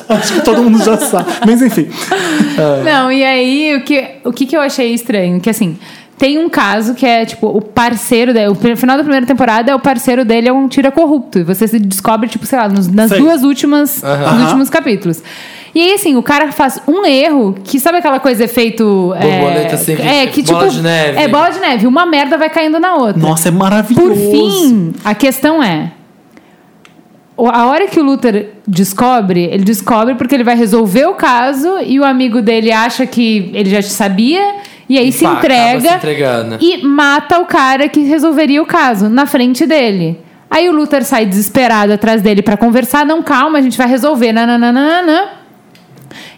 Acho 0.17 0.33
que 0.35 0.41
todo 0.41 0.63
mundo 0.63 0.83
já 0.83 0.97
sabe. 0.97 1.31
Mas 1.45 1.61
enfim. 1.61 1.89
Não, 2.83 3.11
e 3.11 3.23
aí 3.23 3.75
o 3.75 3.83
que, 3.83 4.05
o 4.23 4.31
que, 4.33 4.45
que 4.45 4.55
eu 4.55 4.61
achei 4.61 4.93
estranho? 4.93 5.39
Que 5.39 5.49
assim. 5.49 5.77
Tem 6.17 6.37
um 6.39 6.49
caso 6.49 6.95
que 6.95 7.05
é, 7.05 7.25
tipo, 7.25 7.45
o 7.47 7.61
parceiro 7.61 8.33
dele. 8.33 8.47
O 8.47 8.55
final 8.75 8.97
da 8.97 9.03
primeira 9.03 9.25
temporada 9.25 9.71
é 9.71 9.75
o 9.75 9.79
parceiro 9.79 10.25
dele 10.25 10.49
é 10.49 10.53
um 10.53 10.67
tira 10.67 10.91
corrupto. 10.91 11.39
E 11.39 11.43
você 11.43 11.67
se 11.67 11.77
descobre, 11.77 12.27
tipo, 12.27 12.43
sei 12.45 12.57
lá, 12.57 12.67
nos- 12.67 12.87
nas 12.87 13.09
Sei. 13.11 13.19
duas 13.19 13.43
últimas. 13.43 14.01
Nos 14.01 14.03
Aham. 14.11 14.41
últimos 14.45 14.69
capítulos. 14.69 15.21
E 15.75 15.79
aí, 15.79 15.93
assim, 15.93 16.15
o 16.15 16.23
cara 16.23 16.51
faz 16.51 16.81
um 16.87 17.05
erro 17.05 17.55
que 17.63 17.79
sabe 17.79 17.99
aquela 17.99 18.19
coisa 18.19 18.43
efeito. 18.45 18.83
Borboleta, 18.83 19.59
é, 19.59 19.73
assim, 19.73 19.95
que- 19.95 20.01
é, 20.01 20.25
que 20.25 20.41
bola 20.41 20.63
tipo. 20.63 20.75
de 20.75 20.81
neve. 20.81 21.19
É 21.19 21.27
bola 21.27 21.49
de 21.51 21.59
neve. 21.59 21.85
Uma 21.85 22.05
merda 22.07 22.35
vai 22.35 22.49
caindo 22.49 22.79
na 22.79 22.95
outra. 22.95 23.21
Nossa, 23.21 23.49
é 23.49 23.51
maravilhoso. 23.51 24.07
Por 24.07 24.15
fim, 24.15 24.93
a 25.05 25.13
questão 25.13 25.61
é. 25.61 25.91
A 27.37 27.67
hora 27.67 27.85
que 27.85 27.99
o 27.99 28.03
Luther 28.03 28.53
descobre, 28.67 29.43
ele 29.43 29.63
descobre 29.63 30.15
porque 30.15 30.33
ele 30.33 30.43
vai 30.43 30.55
resolver 30.55 31.05
o 31.05 31.13
caso 31.13 31.77
e 31.85 31.99
o 31.99 32.03
amigo 32.03 32.41
dele 32.41 32.71
acha 32.71 33.05
que 33.05 33.51
ele 33.53 33.69
já 33.69 33.79
sabia 33.83 34.55
e 34.89 34.97
aí 34.97 35.11
se 35.11 35.23
pá, 35.23 35.33
entrega 35.33 35.81
se 35.81 36.65
e 36.65 36.85
mata 36.85 37.39
o 37.39 37.45
cara 37.45 37.89
que 37.89 38.01
resolveria 38.01 38.61
o 38.61 38.65
caso 38.65 39.09
na 39.09 39.25
frente 39.25 39.65
dele. 39.65 40.21
Aí 40.49 40.69
o 40.69 40.71
Luther 40.71 41.03
sai 41.03 41.25
desesperado 41.25 41.91
atrás 41.91 42.21
dele 42.21 42.41
pra 42.41 42.55
conversar, 42.55 43.05
não, 43.05 43.21
calma, 43.21 43.57
a 43.57 43.61
gente 43.61 43.77
vai 43.77 43.87
resolver, 43.87 44.31
nananana. 44.31 45.29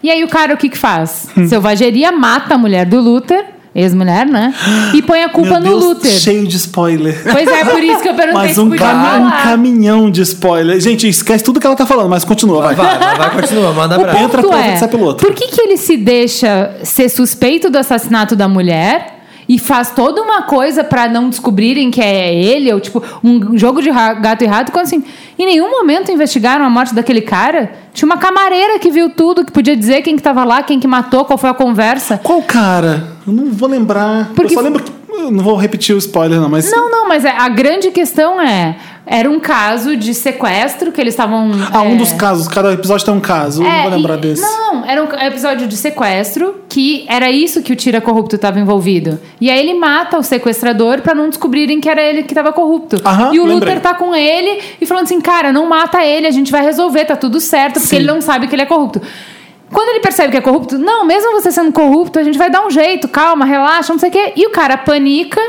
E 0.01 0.09
aí 0.09 0.23
o 0.23 0.27
cara 0.27 0.55
o 0.55 0.57
que 0.57 0.69
que 0.69 0.77
faz? 0.77 1.29
Hum. 1.37 1.47
Selvageria 1.47 2.11
mata 2.11 2.55
a 2.55 2.57
mulher 2.57 2.85
do 2.85 2.99
Luther, 2.99 3.45
ex-mulher, 3.73 4.25
né? 4.25 4.53
E 4.93 5.01
põe 5.01 5.23
a 5.23 5.29
culpa 5.29 5.59
Meu 5.59 5.71
no 5.73 5.79
Deus, 5.79 5.83
Luther. 5.83 6.11
cheio 6.11 6.47
de 6.47 6.57
spoiler. 6.57 7.21
Pois 7.23 7.47
é, 7.47 7.65
por 7.65 7.83
isso 7.83 8.01
que 8.01 8.09
eu 8.09 8.13
perguntei 8.15 8.41
Mas 8.47 8.53
se 8.53 8.59
um, 8.59 8.69
podia 8.69 8.85
cami- 8.87 9.25
um 9.25 9.31
caminhão 9.43 10.09
de 10.11 10.21
spoiler. 10.21 10.79
Gente, 10.79 11.07
esquece 11.07 11.43
tudo 11.43 11.59
que 11.59 11.67
ela 11.67 11.75
tá 11.75 11.85
falando, 11.85 12.09
mas 12.09 12.23
continua, 12.23 12.61
vai. 12.61 12.75
Vai, 12.75 12.97
vai, 12.97 13.17
vai, 13.17 13.41
continua, 13.41 13.71
manda 13.73 13.97
O 13.99 14.01
pra 14.01 14.19
Entra 14.21 14.41
é, 14.41 14.87
pelo 14.87 15.03
outro. 15.03 15.25
por 15.27 15.35
que, 15.35 15.47
que 15.47 15.61
ele 15.61 15.77
se 15.77 15.97
deixa 15.97 16.71
ser 16.83 17.09
suspeito 17.09 17.69
do 17.69 17.77
assassinato 17.77 18.35
da 18.35 18.47
mulher 18.47 19.18
e 19.49 19.57
faz 19.57 19.89
toda 19.91 20.21
uma 20.21 20.43
coisa 20.43 20.83
pra 20.83 21.09
não 21.09 21.27
descobrirem 21.27 21.89
que 21.89 21.99
é 21.99 22.31
ele, 22.33 22.71
ou 22.71 22.79
tipo, 22.79 23.03
um 23.23 23.57
jogo 23.57 23.81
de 23.81 23.89
gato 23.91 24.43
e 24.43 24.47
rato, 24.47 24.71
quando 24.71 24.85
assim, 24.85 25.03
em 25.39 25.45
nenhum 25.45 25.71
momento 25.71 26.11
investigaram 26.11 26.63
a 26.63 26.69
morte 26.69 26.93
daquele 26.93 27.21
cara? 27.21 27.71
Tinha 27.91 28.05
uma 28.05 28.17
camareira 28.17 28.77
que 28.77 28.91
viu 28.91 29.09
tudo, 29.09 29.43
que 29.43 29.51
podia 29.51 29.75
dizer 29.75 30.03
quem 30.03 30.15
que 30.15 30.21
tava 30.21 30.43
lá, 30.43 30.61
quem 30.61 30.79
que 30.79 30.87
matou, 30.87 31.25
qual 31.25 31.37
foi 31.39 31.49
a 31.49 31.53
conversa. 31.55 32.19
Qual 32.23 32.43
cara? 32.43 33.07
Eu 33.25 33.33
não 33.33 33.45
vou 33.51 33.67
lembrar. 33.67 34.29
Porque- 34.35 34.53
Eu 34.53 34.57
só 34.57 34.61
lembro 34.63 34.83
que. 34.83 34.98
Eu 35.25 35.31
não 35.31 35.43
vou 35.43 35.55
repetir 35.55 35.95
o 35.95 35.97
spoiler, 35.97 36.39
não, 36.39 36.49
mas. 36.49 36.69
Não, 36.71 36.89
não, 36.89 37.07
mas 37.07 37.25
é- 37.25 37.31
a 37.35 37.47
grande 37.49 37.91
questão 37.91 38.39
é, 38.41 38.75
era 39.05 39.29
um 39.29 39.39
caso 39.39 39.95
de 39.95 40.13
sequestro 40.13 40.91
que 40.91 40.99
eles 41.01 41.13
estavam... 41.13 41.51
Ah, 41.73 41.81
um 41.81 41.93
é, 41.93 41.95
dos 41.95 42.11
casos. 42.13 42.47
Cada 42.47 42.71
episódio 42.73 43.05
tem 43.05 43.13
um 43.13 43.19
caso. 43.19 43.63
eu 43.63 43.67
não 43.69 43.81
vou 43.83 43.91
É, 43.91 43.95
lembrar 43.95 44.17
e- 44.17 44.21
desse. 44.21 44.41
Não, 44.41 44.85
era 44.85 45.03
um 45.03 45.07
episódio 45.27 45.67
de 45.67 45.75
sequestro 45.77 46.55
que 46.69 47.05
era 47.07 47.31
isso 47.31 47.61
que 47.63 47.73
o 47.73 47.75
Tira 47.75 47.99
Corrupto 47.99 48.35
estava 48.35 48.59
envolvido. 48.59 49.19
E 49.41 49.49
aí 49.49 49.59
ele 49.59 49.73
mata 49.79 50.17
o 50.17 50.23
sequestrador 50.23 51.01
pra 51.01 51.15
não 51.15 51.29
descobrirem 51.29 51.79
que 51.81 51.89
era 51.89 52.01
ele 52.01 52.23
que 52.23 52.31
estava 52.31 52.51
corrupto. 52.53 53.01
Aham, 53.03 53.33
e 53.33 53.39
o 53.39 53.45
lembrei. 53.45 53.75
Luther 53.75 53.81
tá 53.81 53.95
com 53.95 54.13
ele 54.15 54.59
e 54.79 54.85
falando 54.85 55.05
assim: 55.05 55.19
cara, 55.19 55.51
não 55.51 55.67
mata 55.67 56.03
ele, 56.05 56.27
a 56.27 56.31
gente 56.31 56.51
vai 56.51 56.63
resolver, 56.63 57.05
tá 57.05 57.15
tudo 57.15 57.39
certo, 57.39 57.73
porque 57.75 57.87
Sim. 57.87 57.95
ele 57.97 58.05
não 58.07 58.21
sabe 58.21 58.47
que 58.47 58.53
ele 58.55 58.61
é 58.61 58.65
corrupto. 58.67 59.01
Quando 59.71 59.89
ele 59.89 59.99
percebe 59.99 60.31
que 60.31 60.37
é 60.37 60.41
corrupto, 60.41 60.77
não, 60.77 61.05
mesmo 61.05 61.31
você 61.31 61.51
sendo 61.51 61.71
corrupto, 61.71 62.17
a 62.19 62.23
gente 62.23 62.37
vai 62.37 62.49
dar 62.49 62.65
um 62.65 62.71
jeito, 62.71 63.07
calma, 63.07 63.45
relaxa, 63.45 63.93
não 63.93 63.99
sei 63.99 64.09
o 64.09 64.11
quê. 64.11 64.33
E 64.35 64.45
o 64.47 64.49
cara 64.49 64.77
panica 64.77 65.39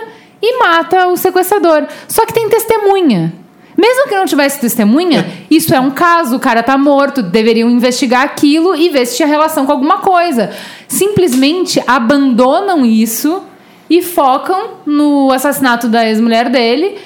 e 0.42 0.59
mata 0.59 1.09
o 1.09 1.16
sequestrador. 1.16 1.87
Só 2.06 2.26
que 2.26 2.33
tem 2.33 2.48
testemunha. 2.48 3.33
Mesmo 3.76 4.09
que 4.09 4.14
não 4.14 4.26
tivesse 4.26 4.61
testemunha, 4.61 5.26
isso 5.50 5.74
é 5.74 5.80
um 5.80 5.90
caso, 5.90 6.37
o 6.37 6.40
cara 6.40 6.62
tá 6.62 6.76
morto, 6.76 7.22
deveriam 7.22 7.70
investigar 7.70 8.22
aquilo 8.22 8.76
e 8.76 8.90
ver 8.90 9.06
se 9.06 9.16
tinha 9.16 9.26
relação 9.26 9.64
com 9.64 9.72
alguma 9.72 9.98
coisa. 9.98 10.50
Simplesmente 10.87 11.83
abandonam 11.87 12.85
isso 12.85 13.42
e 13.88 14.02
focam 14.02 14.72
no 14.85 15.33
assassinato 15.33 15.88
da 15.88 16.06
ex-mulher 16.06 16.50
dele. 16.50 16.98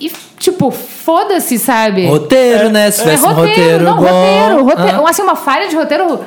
E, 0.00 0.10
tipo, 0.38 0.70
foda-se, 0.70 1.58
sabe? 1.58 2.06
Roteiro, 2.06 2.70
né? 2.70 2.90
Se 2.90 3.00
É 3.00 3.04
tivesse 3.04 3.26
um 3.26 3.32
roteiro 3.32 3.84
não, 3.84 3.96
bom. 3.96 4.02
roteiro, 4.02 4.64
roteiro. 4.64 5.06
Ah. 5.06 5.10
Assim, 5.10 5.22
uma 5.22 5.36
falha 5.36 5.68
de 5.68 5.76
roteiro 5.76 6.20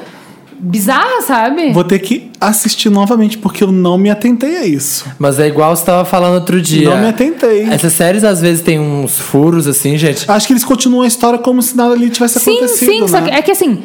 bizarra, 0.59 1.21
sabe? 1.25 1.71
Vou 1.71 1.83
ter 1.83 1.99
que 1.99 2.29
assistir 2.39 2.89
novamente, 2.89 3.37
porque 3.37 3.63
eu 3.63 3.71
não 3.71 3.97
me 3.97 4.09
atentei 4.09 4.57
a 4.57 4.65
isso. 4.65 5.05
Mas 5.17 5.39
é 5.39 5.47
igual 5.47 5.75
você 5.75 5.85
tava 5.85 6.05
falando 6.05 6.35
outro 6.35 6.61
dia. 6.61 6.89
Não 6.89 6.99
me 6.99 7.07
atentei. 7.07 7.63
Essas 7.63 7.93
séries 7.93 8.23
às 8.23 8.41
vezes 8.41 8.61
tem 8.61 8.79
uns 8.79 9.17
furos 9.19 9.67
assim, 9.67 9.97
gente. 9.97 10.29
Acho 10.29 10.47
que 10.47 10.53
eles 10.53 10.63
continuam 10.65 11.03
a 11.03 11.07
história 11.07 11.39
como 11.39 11.61
se 11.61 11.75
nada 11.75 11.93
ali 11.93 12.09
tivesse 12.09 12.39
Sim, 12.39 12.57
acontecido. 12.57 12.89
sim, 12.89 13.07
só 13.07 13.21
né? 13.21 13.29
é 13.33 13.41
que 13.41 13.51
assim. 13.51 13.81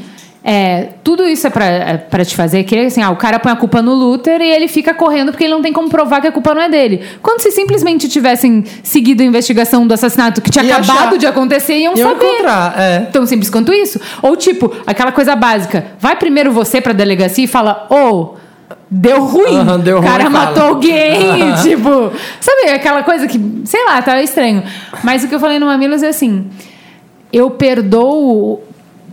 É, 0.46 0.88
tudo 1.02 1.26
isso 1.26 1.46
é 1.46 1.50
pra, 1.50 1.64
é 1.64 1.96
te 2.22 2.37
fazer 2.37 2.64
que 2.64 2.78
assim, 2.78 3.00
ah, 3.00 3.11
o 3.11 3.16
cara 3.16 3.38
põe 3.38 3.50
a 3.50 3.57
culpa 3.57 3.80
no 3.80 3.94
Luther 3.94 4.42
e 4.42 4.50
ele 4.50 4.68
fica 4.68 4.92
correndo 4.92 5.30
porque 5.33 5.44
ele 5.44 5.54
não 5.54 5.62
tem 5.62 5.72
como 5.72 5.88
provar 5.88 6.20
que 6.20 6.26
a 6.26 6.33
culpa 6.33 6.52
não 6.54 6.61
é 6.61 6.68
dele. 6.68 7.02
Quando 7.22 7.40
se 7.40 7.50
simplesmente 7.50 8.11
tivessem 8.11 8.62
seguido 8.83 9.22
a 9.22 9.24
investigação 9.26 9.87
do 9.87 9.94
assassinato 9.94 10.42
que 10.42 10.50
tinha 10.50 10.62
acabado 10.62 11.09
achar. 11.09 11.16
de 11.18 11.26
acontecer, 11.26 11.78
iam 11.78 11.96
Iam 11.96 12.11
saber. 12.11 12.26
encontrar, 12.26 12.74
é. 12.78 13.00
Tão 13.07 13.24
simples 13.24 13.48
quanto 13.48 13.72
isso. 13.72 13.98
Ou 14.20 14.37
tipo, 14.37 14.70
aquela 14.87 15.12
coisa 15.12 15.35
básica. 15.35 15.87
Vai 15.98 16.14
primeiro 16.16 16.52
você 16.52 16.78
pra 16.78 16.92
delegacia 16.92 17.44
e 17.44 17.48
fala, 17.48 17.87
ô. 17.88 18.35
deu 18.90 19.24
ruim. 19.24 19.57
Aham, 19.57 19.80
deu 19.80 19.98
o 19.98 20.02
cara 20.02 20.24
ruim, 20.24 20.33
fala. 20.33 20.46
matou 20.48 20.62
alguém, 20.64 21.54
tipo. 21.62 22.12
Sabe 22.38 22.68
aquela 22.68 23.02
coisa 23.02 23.26
que, 23.26 23.40
sei 23.64 23.83
lá, 23.87 24.02
tá 24.02 24.20
estranho. 24.22 24.62
Mas 25.02 25.24
o 25.24 25.28
que 25.28 25.35
eu 25.35 25.40
falei 25.40 25.59
no 25.59 25.64
Mamilos 25.64 26.02
é 26.02 26.09
assim: 26.09 26.50
eu 27.33 27.50
perdoo 27.50 28.61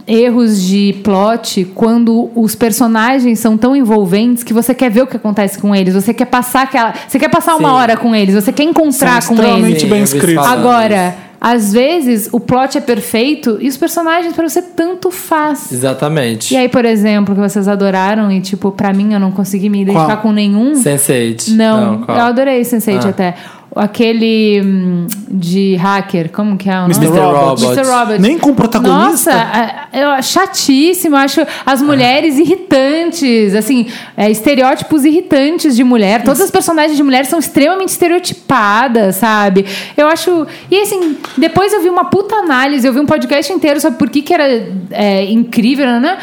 erros 0.08 0.62
de 0.62 0.94
plot 1.04 1.66
quando 1.76 2.30
os 2.36 2.56
personagens 2.56 3.40
são 3.40 3.58
tão 3.58 3.76
envolventes 3.76 4.44
que 4.44 4.54
você 4.54 4.74
quer 4.74 4.90
ver 4.92 5.04
o 5.04 5.08
que 5.08 5.18
acontece 5.18 5.60
com 5.60 5.76
eles, 5.76 5.94
você 5.94 6.14
quer 6.14 6.26
passar 6.26 6.64
aquela, 6.64 6.94
você 7.08 7.20
quer 7.20 7.30
passar 7.30 7.56
uma 7.56 7.70
Sim. 7.70 7.76
hora 7.76 7.98
com 7.98 8.16
eles, 8.16 8.36
você 8.36 8.52
quer 8.52 8.64
encontrar 8.64 9.22
São 9.22 9.36
com 9.36 9.44
eles. 9.44 9.84
bem 9.84 10.06
falando 10.06 10.52
Agora, 10.52 11.16
às 11.40 11.74
vezes 11.74 12.30
o 12.32 12.40
plot 12.40 12.78
é 12.78 12.82
perfeito 12.82 13.58
e 13.60 13.68
os 13.68 13.76
personagens 13.76 14.34
pra 14.36 14.48
você 14.48 14.62
tanto 14.62 15.10
faz. 15.10 15.72
Exatamente. 15.72 16.54
E 16.54 16.58
aí, 16.58 16.70
por 16.70 16.86
exemplo, 16.86 17.34
que 17.34 17.42
vocês 17.42 17.68
adoraram 17.68 18.32
e, 18.32 18.42
tipo, 18.42 18.72
pra 18.72 18.94
mim 18.94 19.14
eu 19.14 19.20
não 19.20 19.32
consegui 19.32 19.68
me 19.70 19.82
identificar 19.82 20.18
Qual? 20.18 20.22
com 20.22 20.32
nenhum. 20.32 20.74
Sense8. 20.74 21.48
Não, 21.56 22.04
qual? 22.04 22.16
eu 22.18 22.24
adorei 22.26 22.62
Sense8 22.62 23.06
Ah. 23.06 23.10
até. 23.10 23.36
Aquele 23.74 24.62
hum, 24.62 25.08
de 25.30 25.76
hacker, 25.78 26.30
como 26.30 26.58
que 26.58 26.70
é 26.70 26.74
o 26.74 26.82
nome? 26.90 26.94
Mr. 26.94 27.20
Robot. 27.20 27.64
Mr. 27.64 27.90
Robot. 27.90 28.20
Nem 28.20 28.38
com 28.38 28.54
protagonista? 28.54 29.32
Nossa, 29.32 29.32
a- 29.32 29.88
eu, 29.98 30.22
chatíssimo. 30.24 31.16
Acho 31.16 31.46
as 31.66 31.82
mulheres 31.82 32.38
irritantes, 32.38 33.56
assim, 33.56 33.88
é, 34.18 34.30
estereótipos 34.30 35.06
irritantes 35.06 35.76
de 35.76 35.84
mulher. 35.86 36.22
Todas 36.24 36.42
as 36.42 36.52
personagens 36.52 36.98
de 36.98 37.04
mulher 37.04 37.26
são 37.26 37.40
extremamente 37.40 37.90
estereotipadas, 37.90 39.16
sabe? 39.16 39.66
Eu 39.96 40.08
acho. 40.08 40.46
E 40.70 40.82
assim, 40.82 41.16
depois 41.38 41.72
eu 41.72 41.82
vi 41.82 41.90
uma 41.90 42.06
puta 42.06 42.36
análise, 42.36 42.86
eu 42.86 42.92
vi 42.92 43.00
um 43.00 43.06
podcast 43.06 43.54
inteiro 43.54 43.80
sobre 43.80 43.98
por 43.98 44.10
que, 44.10 44.22
que 44.22 44.34
era 44.34 44.68
é, 44.92 45.26
incrível, 45.32 45.88
né? 46.00 46.18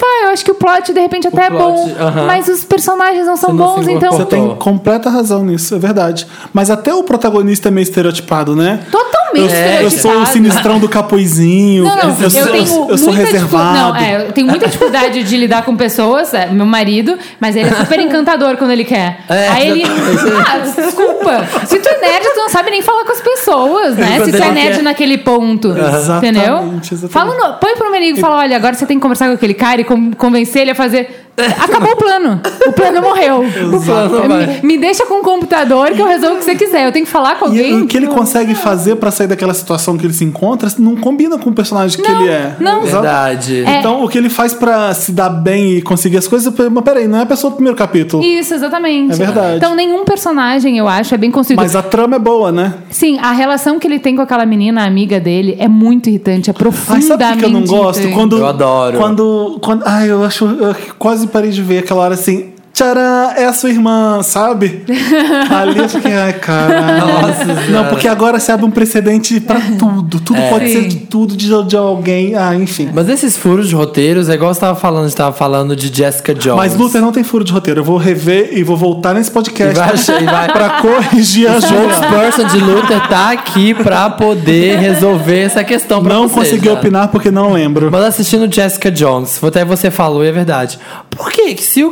Tá, 0.00 0.06
eu 0.22 0.30
acho 0.30 0.42
que 0.42 0.50
o 0.50 0.54
plot 0.54 0.94
de 0.94 1.00
repente 1.00 1.28
até 1.28 1.44
é 1.44 1.50
plot, 1.50 1.60
bom, 1.60 1.90
aham. 2.00 2.24
mas 2.24 2.48
os 2.48 2.64
personagens 2.64 3.26
não 3.26 3.36
são 3.36 3.52
não 3.52 3.76
bons, 3.76 3.86
então. 3.86 4.12
Você 4.12 4.24
tem 4.24 4.56
completa 4.56 5.10
razão 5.10 5.44
nisso, 5.44 5.74
é 5.74 5.78
verdade. 5.78 6.26
Mas 6.54 6.70
até 6.70 6.94
o 6.94 7.02
protagonista 7.02 7.68
é 7.68 7.70
meio 7.70 7.82
estereotipado, 7.82 8.56
né? 8.56 8.86
Totalmente 9.30 9.54
Eu, 9.76 9.82
eu 9.82 9.90
sou 9.90 10.22
o 10.22 10.26
sinistrão 10.26 10.78
do 10.78 10.88
capuizinho. 10.88 11.84
Não, 11.84 11.96
não, 11.96 12.02
eu, 12.02 12.22
eu, 12.22 12.30
sou, 12.30 12.46
tenho 12.52 12.90
eu 12.90 12.98
sou 12.98 13.12
muita 13.12 13.26
reservado. 13.30 13.78
Não, 13.78 13.96
é, 13.96 14.26
eu 14.28 14.32
tenho 14.32 14.46
muita 14.46 14.66
dificuldade 14.66 15.22
de 15.22 15.36
lidar 15.36 15.64
com 15.64 15.76
pessoas, 15.76 16.34
é, 16.34 16.46
meu 16.46 16.66
marido, 16.66 17.18
mas 17.38 17.56
ele 17.56 17.68
é 17.68 17.74
super 17.74 17.98
encantador 18.00 18.56
quando 18.56 18.70
ele 18.72 18.84
quer. 18.84 19.20
É, 19.28 19.48
Aí 19.48 19.68
ele. 19.68 19.82
exatamente. 19.82 20.46
Ah, 20.50 20.58
desculpa. 20.58 21.46
Se 21.66 21.78
tu 21.78 21.88
é 21.88 21.98
nerd, 22.00 22.24
tu 22.34 22.36
não 22.40 22.48
sabe 22.48 22.70
nem 22.70 22.82
falar 22.82 23.04
com 23.04 23.12
as 23.12 23.20
pessoas, 23.20 23.96
né? 23.96 24.16
Quando 24.16 24.30
Se 24.30 24.36
tu 24.36 24.42
é 24.42 24.50
nerd 24.52 24.76
quer. 24.76 24.82
naquele 24.82 25.18
ponto. 25.18 25.68
Exatamente, 25.70 26.38
Entendeu? 26.38 26.56
exatamente. 26.56 27.08
Fala 27.08 27.34
no, 27.34 27.54
põe 27.58 27.74
pro 27.76 27.88
meu 27.90 27.96
amigo 27.98 28.18
e 28.18 28.20
fala: 28.20 28.36
olha, 28.38 28.56
agora 28.56 28.74
você 28.74 28.86
tem 28.86 28.96
que 28.96 29.02
conversar 29.02 29.26
com 29.28 29.34
aquele 29.34 29.54
cara 29.54 29.80
e 29.80 29.84
con- 29.84 30.10
convencer 30.16 30.62
ele 30.62 30.70
a 30.72 30.74
fazer. 30.74 31.26
Acabou 31.46 31.92
o 31.92 31.96
plano. 31.96 32.40
O 32.66 32.72
plano 32.72 33.02
morreu. 33.02 33.44
O 33.70 33.80
plano 33.82 34.28
vai. 34.28 34.46
Me, 34.62 34.62
me 34.62 34.78
deixa 34.78 35.06
com 35.06 35.20
o 35.20 35.22
computador 35.22 35.90
que 35.92 36.00
eu 36.00 36.06
resolvo 36.06 36.36
o 36.36 36.38
que 36.38 36.44
você 36.44 36.54
quiser. 36.54 36.86
Eu 36.86 36.92
tenho 36.92 37.04
que 37.04 37.10
falar 37.10 37.38
com 37.38 37.46
E 37.46 37.48
alguém. 37.58 37.82
o 37.82 37.86
que 37.86 37.96
ele 37.96 38.06
consegue 38.08 38.54
fazer 38.54 38.96
pra 38.96 39.10
sair 39.10 39.26
daquela 39.26 39.54
situação 39.54 39.96
que 39.96 40.04
ele 40.06 40.12
se 40.12 40.24
encontra 40.24 40.68
não 40.78 40.96
combina 40.96 41.38
com 41.38 41.50
o 41.50 41.52
personagem 41.52 42.00
que 42.02 42.10
Não, 42.10 42.20
ele 42.22 42.30
é. 42.30 42.56
não. 42.60 42.82
Exato. 42.82 43.02
Verdade. 43.02 43.64
É. 43.64 43.78
Então, 43.78 44.04
o 44.04 44.08
que 44.08 44.18
ele 44.18 44.28
faz 44.28 44.52
pra 44.54 44.92
se 44.94 45.12
dar 45.12 45.28
bem 45.30 45.72
e 45.76 45.82
conseguir 45.82 46.16
as 46.18 46.26
coisas, 46.28 46.52
mas 46.70 46.84
peraí, 46.84 47.06
não 47.08 47.18
é 47.18 47.22
a 47.22 47.26
pessoa 47.26 47.50
do 47.50 47.56
primeiro 47.56 47.76
capítulo. 47.76 48.22
Isso, 48.24 48.54
exatamente. 48.54 49.12
É 49.14 49.16
verdade. 49.16 49.56
Então, 49.56 49.74
nenhum 49.74 50.04
personagem, 50.04 50.78
eu 50.78 50.88
acho, 50.88 51.14
é 51.14 51.18
bem 51.18 51.30
construído. 51.30 51.60
Mas 51.60 51.74
a 51.76 51.82
trama 51.82 52.16
é 52.16 52.18
boa, 52.18 52.50
né? 52.52 52.74
Sim, 52.90 53.18
a 53.20 53.32
relação 53.32 53.78
que 53.78 53.86
ele 53.86 53.98
tem 53.98 54.16
com 54.16 54.22
aquela 54.22 54.44
menina, 54.46 54.82
a 54.82 54.86
amiga 54.86 55.18
dele, 55.20 55.56
é 55.58 55.68
muito 55.68 56.08
irritante, 56.08 56.50
é 56.50 56.52
Ai, 56.52 56.58
profundamente 56.58 57.06
sabe 57.06 57.24
o 57.24 57.26
que 57.28 57.38
que 57.38 57.44
eu 57.44 57.50
não 57.50 57.64
gosto? 57.64 57.98
irritante. 58.00 58.14
Quando, 58.20 58.38
Eu 58.38 58.46
adoro. 58.46 58.98
Quando, 58.98 59.58
quando. 59.62 59.82
Ai, 59.86 60.10
eu 60.10 60.24
acho. 60.24 60.44
Eu 60.44 60.74
quase 60.98 61.26
parei 61.30 61.50
de 61.50 61.62
ver 61.62 61.78
aquela 61.78 62.02
hora 62.02 62.14
assim, 62.14 62.52
Tcharam, 62.84 63.30
é 63.36 63.44
a 63.44 63.52
sua 63.52 63.68
irmã, 63.68 64.22
sabe? 64.22 64.82
Ali 65.54 65.78
eu 65.80 65.88
fiquei, 65.88 66.14
ai, 66.14 66.32
cara. 66.32 66.96
Nossa 66.96 67.44
Não, 67.70 67.84
porque 67.90 68.08
agora 68.08 68.40
se 68.40 68.50
abre 68.50 68.64
um 68.64 68.70
precedente 68.70 69.38
pra 69.38 69.60
tudo. 69.78 70.18
Tudo 70.20 70.38
É. 70.40 70.48
pode 70.48 70.66
Sim. 70.68 70.72
ser 70.82 70.88
de 70.88 70.96
tudo 71.00 71.36
de, 71.36 71.48
de 71.66 71.76
alguém. 71.76 72.34
Ah, 72.34 72.54
enfim. 72.54 72.88
Mas 72.94 73.06
esses 73.10 73.36
furos 73.36 73.68
de 73.68 73.74
roteiros 73.74 74.30
é 74.30 74.34
igual 74.34 74.54
você 74.54 74.60
tava 74.60 74.78
falando, 74.80 75.10
você 75.10 75.16
tava 75.16 75.36
falando 75.36 75.76
de 75.76 75.94
Jessica 75.94 76.34
Jones. 76.34 76.56
Mas 76.56 76.74
Luther 76.74 77.02
não 77.02 77.12
tem 77.12 77.22
furo 77.22 77.44
de 77.44 77.52
roteiro. 77.52 77.80
Eu 77.80 77.84
vou 77.84 77.98
rever 77.98 78.50
e 78.56 78.62
vou 78.62 78.78
voltar 78.78 79.12
nesse 79.12 79.28
E 79.28 79.32
podcast 79.34 79.74
vai, 79.78 79.92
achar- 79.92 80.22
e 80.22 80.24
vai, 80.24 80.50
pra 80.50 80.70
corrigir 80.80 81.48
a 81.50 81.56
O 81.58 81.60
Juliana. 81.60 81.92
spokesperson 81.92 82.44
de 82.46 82.58
Luther 82.64 83.08
tá 83.08 83.30
aqui 83.30 83.74
pra 83.74 84.08
poder 84.08 84.78
resolver 84.78 85.40
essa 85.40 85.62
questão 85.62 86.02
pra 86.02 86.14
Não 86.14 86.28
vocês, 86.28 86.48
consegui 86.48 86.68
né? 86.68 86.74
opinar 86.74 87.08
porque 87.08 87.30
não 87.30 87.52
lembro. 87.52 87.90
Mas 87.92 88.04
assistindo 88.04 88.50
Jessica 88.50 88.90
Jones, 88.90 89.38
até 89.44 89.66
você 89.66 89.90
falou 89.90 90.24
e 90.24 90.28
é 90.28 90.32
verdade. 90.32 90.78
Por 91.10 91.30
que, 91.30 91.56
se 91.60 91.84
o 91.84 91.90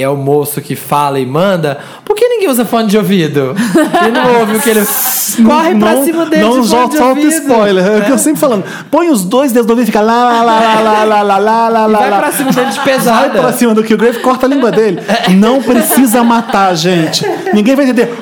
É 0.00 0.08
o 0.08 0.16
moço 0.16 0.60
que 0.60 0.74
fala 0.76 1.18
e 1.18 1.26
manda, 1.26 1.78
por 2.04 2.14
que 2.16 2.26
ninguém 2.28 2.48
usa 2.48 2.64
fone 2.64 2.88
de 2.88 2.96
ouvido? 2.96 3.54
E 4.06 4.10
não 4.10 4.40
ouve 4.40 4.56
o 4.56 4.60
que 4.60 4.70
ele. 4.70 4.86
Corre 5.44 5.74
pra 5.76 5.94
não, 5.94 6.04
cima 6.04 6.26
dele 6.26 6.42
Não 6.42 6.60
de 6.60 6.68
solta 6.68 6.96
spoiler. 7.20 7.86
É 7.86 7.98
o 7.98 8.04
que 8.04 8.12
eu 8.12 8.18
sempre 8.18 8.40
falando. 8.40 8.64
Põe 8.90 9.08
os 9.10 9.24
dois 9.24 9.52
dedos 9.52 9.66
do 9.66 9.70
ouvido 9.70 9.84
e 9.84 9.86
fica 9.86 10.00
lá, 10.00 10.24
lá, 10.24 10.42
lá, 10.42 10.60
lá, 10.60 10.80
lá, 10.80 11.22
lá, 11.22 11.22
lá, 11.22 11.68
lá, 11.68 11.86
lá, 11.86 11.98
Vai 11.98 12.10
lá. 12.10 12.18
pra 12.18 12.32
cima 12.32 12.50
dele 12.52 12.70
de 12.70 12.76
Vai 12.76 12.84
pesada. 12.84 13.38
pra 13.40 13.52
cima 13.52 13.74
do 13.74 13.84
Killgrave, 13.84 14.18
corta 14.20 14.46
a 14.46 14.48
língua 14.48 14.70
dele. 14.72 15.00
Não 15.36 15.62
precisa 15.62 16.24
matar, 16.24 16.74
gente. 16.74 17.24
Ninguém 17.52 17.76
vai 17.76 17.84
entender. 17.84 18.12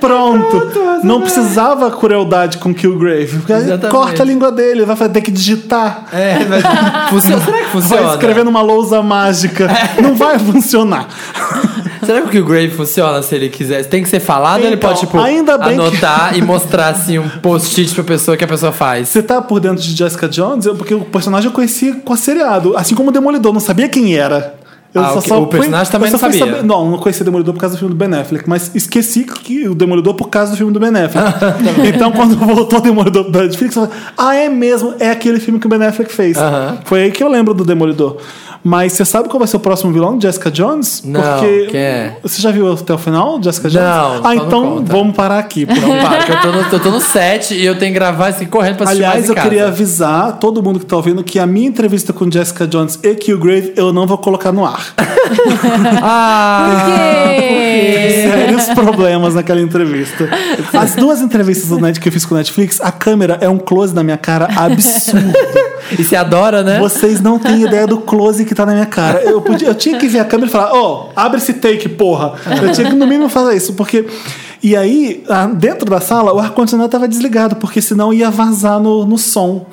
Pronto. 0.00 0.70
Não 1.04 1.20
precisava 1.20 1.90
crueldade 1.90 2.58
com 2.58 2.74
Killgrave. 2.74 3.36
Exatamente. 3.48 3.88
Corta 3.88 4.22
a 4.22 4.26
língua 4.26 4.50
dele, 4.50 4.84
vai 4.84 5.08
ter 5.08 5.20
que 5.20 5.30
digitar. 5.30 6.04
É, 6.12 6.38
mas 6.48 6.62
funciona. 7.10 7.44
Será 7.44 7.58
que 7.58 7.64
funciona? 7.70 8.02
Vai 8.02 8.10
escrever 8.14 8.44
numa 8.44 8.62
lousa 8.62 9.02
mágica. 9.02 9.68
Não 10.02 10.14
vai 10.14 10.38
funcionar. 10.38 11.06
Será 12.04 12.22
que 12.22 12.28
o 12.28 12.30
Killgrave 12.30 12.70
funciona 12.70 13.22
se 13.22 13.34
ele 13.34 13.48
quiser? 13.50 13.84
Tem 13.84 14.02
que 14.02 14.08
ser 14.08 14.20
falado 14.20 14.60
ou 14.62 14.66
ele 14.66 14.74
Então, 14.76 14.88
pode, 14.88 15.00
tipo, 15.00 15.18
ainda 15.18 15.58
bem 15.58 15.74
que- 15.76 15.80
anotar 15.80 16.32
e 16.36 16.40
mostrar, 16.42 16.88
assim, 16.88 17.18
um 17.18 17.28
post-it 17.28 17.94
pra 17.94 18.02
pessoa 18.02 18.36
que 18.36 18.42
a 18.44 18.48
pessoa 18.48 18.72
faz? 18.72 19.08
Você 19.10 19.22
tá 19.22 19.40
por 19.42 19.60
dentro 19.60 19.82
de 19.82 19.94
Jessica 19.94 20.26
Jones? 20.26 20.66
Porque 20.78 20.94
o 20.94 21.02
personagem 21.04 21.48
eu 21.48 21.52
conhecia 21.52 21.94
com 22.02 22.12
a 22.12 22.16
seriado. 22.16 22.74
Assim 22.76 22.94
como 22.94 23.10
o 23.10 23.12
Demolidor, 23.12 23.52
não 23.52 23.60
sabia 23.60 23.88
quem 23.88 24.16
era. 24.16 24.54
Eu 24.92 25.02
Ah, 25.04 25.14
o 25.14 25.22
que- 25.22 25.32
o 25.32 25.46
personagem 25.46 25.92
também 25.92 26.10
eu 26.10 26.18
só 26.18 26.26
não 26.26 26.32
sabia. 26.34 26.52
saber- 26.54 26.66
não, 26.66 26.90
não 26.90 26.98
conhecia 26.98 27.22
o 27.22 27.24
Demolidor 27.24 27.54
por 27.54 27.60
causa 27.60 27.76
do 27.76 27.78
filme 27.78 27.94
do 27.94 27.96
Ben 27.98 28.12
Affleck, 28.18 28.48
mas 28.48 28.72
esqueci 28.74 29.22
que 29.24 29.68
o 29.68 29.74
Demolidor 29.74 30.14
por 30.14 30.28
causa 30.28 30.50
do 30.50 30.56
filme 30.56 30.72
do 30.72 30.80
Ben 30.80 30.90
Affleck. 30.90 31.28
então, 31.94 32.10
quando 32.10 32.36
voltou 32.36 32.80
o 32.80 32.82
Demolidor 32.82 33.30
do 33.30 33.38
Netflix, 33.40 33.76
eu 33.76 33.86
falei, 33.86 33.96
ah, 34.18 34.34
é 34.34 34.48
mesmo, 34.48 34.94
é 34.98 35.10
aquele 35.10 35.38
filme 35.38 35.60
que 35.60 35.66
o 35.66 35.70
Ben 35.70 35.80
Affleck 35.86 36.12
fez. 36.12 36.36
Aham. 36.36 36.78
Foi 36.84 37.02
aí 37.04 37.12
que 37.12 37.22
eu 37.22 37.28
lembro 37.28 37.54
do 37.54 37.64
Demolidor. 37.64 38.16
Mas 38.62 38.92
você 38.92 39.04
sabe 39.04 39.28
qual 39.28 39.38
vai 39.38 39.48
ser 39.48 39.56
o 39.56 39.60
próximo 39.60 39.92
vilão 39.92 40.18
de 40.18 40.26
Jessica 40.26 40.50
Jones? 40.50 41.02
Não, 41.04 41.20
Porque 41.20 41.66
quem 41.70 41.80
é? 41.80 42.16
Você 42.22 42.42
já 42.42 42.50
viu 42.50 42.70
até 42.72 42.92
o 42.92 42.98
final, 42.98 43.42
Jessica 43.42 43.68
Jones? 43.70 43.86
Não, 43.86 44.20
Ah, 44.26 44.34
então 44.36 44.76
conta. 44.76 44.92
vamos 44.92 45.16
parar 45.16 45.38
aqui. 45.38 45.64
Que 45.66 45.72
eu 45.72 46.40
tô 46.42 46.52
no, 46.52 46.60
eu 46.72 46.80
tô 46.80 46.90
no 46.90 47.00
set 47.00 47.54
e 47.54 47.64
eu 47.64 47.78
tenho 47.78 47.92
que 47.92 47.98
gravar 47.98 48.28
assim, 48.28 48.46
correndo 48.46 48.76
pra 48.76 48.84
assistir 48.86 49.04
Aliás, 49.04 49.28
eu 49.28 49.34
casa. 49.34 49.48
queria 49.48 49.66
avisar 49.68 50.38
todo 50.38 50.62
mundo 50.62 50.78
que 50.78 50.86
tá 50.86 50.96
ouvindo 50.96 51.24
que 51.24 51.38
a 51.38 51.46
minha 51.46 51.68
entrevista 51.68 52.12
com 52.12 52.30
Jessica 52.30 52.66
Jones 52.66 52.98
e 53.02 53.14
Killgrave 53.14 53.72
eu 53.76 53.92
não 53.92 54.06
vou 54.06 54.18
colocar 54.18 54.52
no 54.52 54.64
ar. 54.66 54.94
Ah, 56.02 56.70
Por 56.70 57.42
quê? 57.42 58.28
Sérios 58.30 58.64
problemas 58.74 59.34
naquela 59.34 59.60
entrevista. 59.60 60.28
As 60.72 60.94
duas 60.94 61.20
entrevistas 61.20 61.68
do 61.68 61.78
Net 61.78 62.00
que 62.00 62.08
eu 62.08 62.12
fiz 62.12 62.24
com 62.24 62.34
o 62.34 62.38
Netflix, 62.38 62.80
a 62.80 62.90
câmera 62.92 63.38
é 63.40 63.48
um 63.48 63.58
close 63.58 63.94
na 63.94 64.02
minha 64.02 64.16
cara 64.16 64.48
absurdo. 64.56 65.32
e 65.98 66.02
você 66.02 66.16
adora, 66.16 66.62
né? 66.62 66.78
Vocês 66.78 67.20
não 67.20 67.38
têm 67.38 67.62
ideia 67.62 67.86
do 67.86 67.98
close 67.98 68.44
que 68.44 68.54
tá 68.54 68.64
na 68.66 68.72
minha 68.72 68.86
cara. 68.86 69.20
Eu, 69.22 69.40
podia, 69.40 69.68
eu 69.68 69.74
tinha 69.74 69.98
que 69.98 70.08
ver 70.08 70.20
a 70.20 70.24
câmera 70.24 70.48
e 70.48 70.52
falar, 70.52 70.72
ó, 70.72 71.10
abre 71.14 71.38
esse 71.38 71.54
take, 71.54 71.88
porra. 71.88 72.34
Eu 72.62 72.72
tinha 72.72 72.88
que 72.88 72.96
no 72.96 73.06
mínimo 73.06 73.28
fazer 73.28 73.56
isso, 73.56 73.74
porque. 73.74 74.06
E 74.62 74.76
aí, 74.76 75.24
dentro 75.56 75.88
da 75.88 76.00
sala, 76.02 76.34
o 76.34 76.38
ar-condicionado 76.38 76.90
tava 76.90 77.08
desligado, 77.08 77.56
porque 77.56 77.80
senão 77.80 78.12
ia 78.12 78.30
vazar 78.30 78.78
no, 78.78 79.06
no 79.06 79.16
som. 79.16 79.66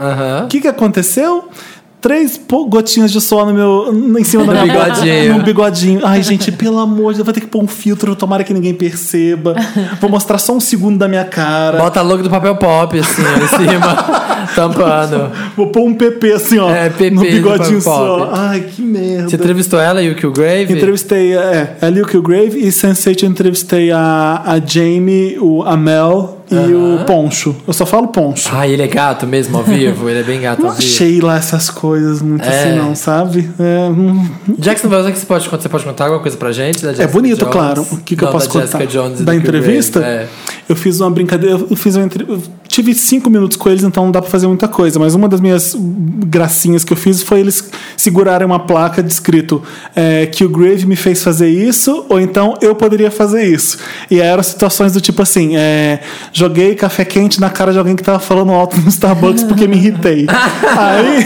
O 0.46 0.48
que, 0.48 0.62
que 0.62 0.68
aconteceu? 0.68 1.50
Três 2.00 2.40
gotinhas 2.70 3.12
de 3.12 3.20
suor 3.20 3.48
no 3.48 3.54
meu, 3.54 4.20
em 4.20 4.24
cima 4.24 4.46
da 4.46 4.64
minha 4.64 4.66
bigodinho. 4.66 5.38
No 5.38 5.44
bigodinho. 5.44 6.02
Ai, 6.04 6.22
gente, 6.22 6.52
pelo 6.52 6.78
amor 6.78 7.12
de 7.12 7.18
Deus, 7.18 7.26
vou 7.26 7.34
ter 7.34 7.42
que 7.42 7.48
pôr 7.48 7.64
um 7.64 7.68
filtro, 7.68 8.16
tomara 8.16 8.44
que 8.44 8.54
ninguém 8.54 8.74
perceba. 8.74 9.56
Vou 10.00 10.08
mostrar 10.08 10.38
só 10.38 10.54
um 10.54 10.60
segundo 10.60 11.00
da 11.00 11.08
minha 11.08 11.26
cara. 11.26 11.80
Bota 11.80 12.02
logo 12.04 12.22
do 12.22 12.30
papel 12.30 12.56
pop, 12.58 13.00
assim, 13.00 13.24
ó, 13.24 13.44
em 13.44 13.48
cima, 13.66 13.96
tampando. 14.54 15.32
Vou 15.56 15.68
pôr 15.68 15.88
um 15.88 15.96
PP 15.96 16.34
assim, 16.34 16.60
ó. 16.60 16.70
É, 16.70 16.88
PP 16.92 17.10
no 17.10 17.22
bigodinho 17.22 17.82
só. 17.82 18.30
Ai, 18.32 18.62
que 18.62 18.82
merda. 18.82 19.30
Você 19.30 19.36
entrevistou 19.36 19.80
ela 19.80 20.00
e 20.02 20.12
o 20.12 20.16
Killgrave? 20.16 20.74
Entrevistei 20.74 21.34
é, 21.34 21.78
a 21.82 21.90
Lil 21.90 22.06
Killgrave 22.06 22.60
e 22.60 22.68
Sense8 22.68 23.24
eu 23.24 23.30
entrevistei 23.30 23.92
a, 23.92 24.44
a 24.46 24.60
Jamie, 24.60 25.40
o 25.40 25.64
Amel 25.64 26.37
e 26.50 26.74
o 26.74 27.04
Poncho. 27.06 27.56
Eu 27.68 27.74
só 27.74 27.86
falo 27.86 28.08
Poncho. 28.08 28.50
Ah, 28.54 28.68
ele 28.68 28.82
é 28.82 28.88
gato 28.88 29.26
mesmo 29.28 29.58
ao 29.58 29.64
vivo? 29.64 30.10
Ele 30.10 30.20
é 30.20 30.24
bem 30.24 30.42
gato 30.42 30.62
Não 30.62 30.70
ao 30.70 30.76
vivo. 30.76 30.88
achei 30.88 31.20
lá 31.20 31.38
essas 31.38 31.70
coisas 31.70 32.22
muito 32.22 32.44
É. 32.46 32.48
assim, 32.50 32.78
não, 32.78 32.96
sabe? 32.96 33.50
É, 33.60 33.90
hum, 33.90 34.28
Jackson 34.58 34.88
Wells, 34.88 35.12
que 35.12 35.20
você 35.20 35.26
pode, 35.26 35.50
você 35.50 35.70
pode 35.70 35.84
contar 35.84 36.06
alguma 36.06 36.22
coisa 36.22 36.38
pra 36.38 36.52
gente? 36.52 36.86
da 36.86 36.92
é 37.04 37.08
bonito, 37.08 37.40
Jones? 37.40 37.52
claro. 37.54 37.82
O 37.92 37.98
que, 37.98 38.16
que 38.16 38.22
Não, 38.22 38.30
eu 38.30 38.34
posso 38.34 38.48
da 38.54 38.62
contar? 38.66 38.86
Jones 38.86 39.22
da 39.22 39.36
entrevista? 39.36 40.00
É. 40.00 40.28
Eu 40.70 40.76
fiz 40.76 41.00
uma 41.00 41.10
brincadeira. 41.12 41.58
Eu 41.70 41.76
fiz 41.76 41.96
uma 41.96 42.06
entre... 42.06 42.26
eu 42.28 42.42
tive 42.78 42.94
cinco 42.94 43.28
minutos 43.30 43.58
com 43.58 43.70
eles, 43.70 43.84
então 43.84 44.04
não 44.06 44.12
dá 44.12 44.22
pra 44.22 44.30
fazer 44.30 44.46
muita 44.48 44.68
coisa. 44.68 45.00
Mas 45.00 45.16
uma 45.16 45.28
das 45.28 45.42
minhas 45.42 45.76
gracinhas 45.78 46.84
que 46.84 46.94
eu 46.94 46.98
fiz 46.98 47.24
foi 47.24 47.40
eles 47.40 47.68
segurarem 47.96 48.46
uma 48.46 48.60
placa 48.60 49.02
de 49.02 49.12
escrito 49.12 49.64
é, 49.96 50.28
que 50.28 50.44
o 50.46 50.50
Grave 50.50 50.86
me 50.86 50.96
fez 50.96 51.24
fazer 51.24 51.50
isso, 51.50 52.06
ou 52.08 52.20
então 52.20 52.54
eu 52.62 52.76
poderia 52.76 53.10
fazer 53.10 53.44
isso. 53.46 53.80
E 54.12 54.22
aí 54.22 54.28
eram 54.28 54.44
situações 54.44 54.94
do 54.94 55.02
tipo 55.02 55.22
assim: 55.24 55.56
é, 55.58 56.02
joguei 56.32 56.76
café 56.76 57.04
quente 57.04 57.40
na 57.42 57.50
cara 57.50 57.72
de 57.72 57.80
alguém 57.80 57.96
que 57.96 58.04
tava 58.04 58.20
falando 58.20 58.52
alto 58.52 58.78
no 58.80 58.90
Starbucks 58.90 59.44
porque 59.44 59.68
me 59.68 59.76
irritei. 59.76 60.28
aí 60.78 61.26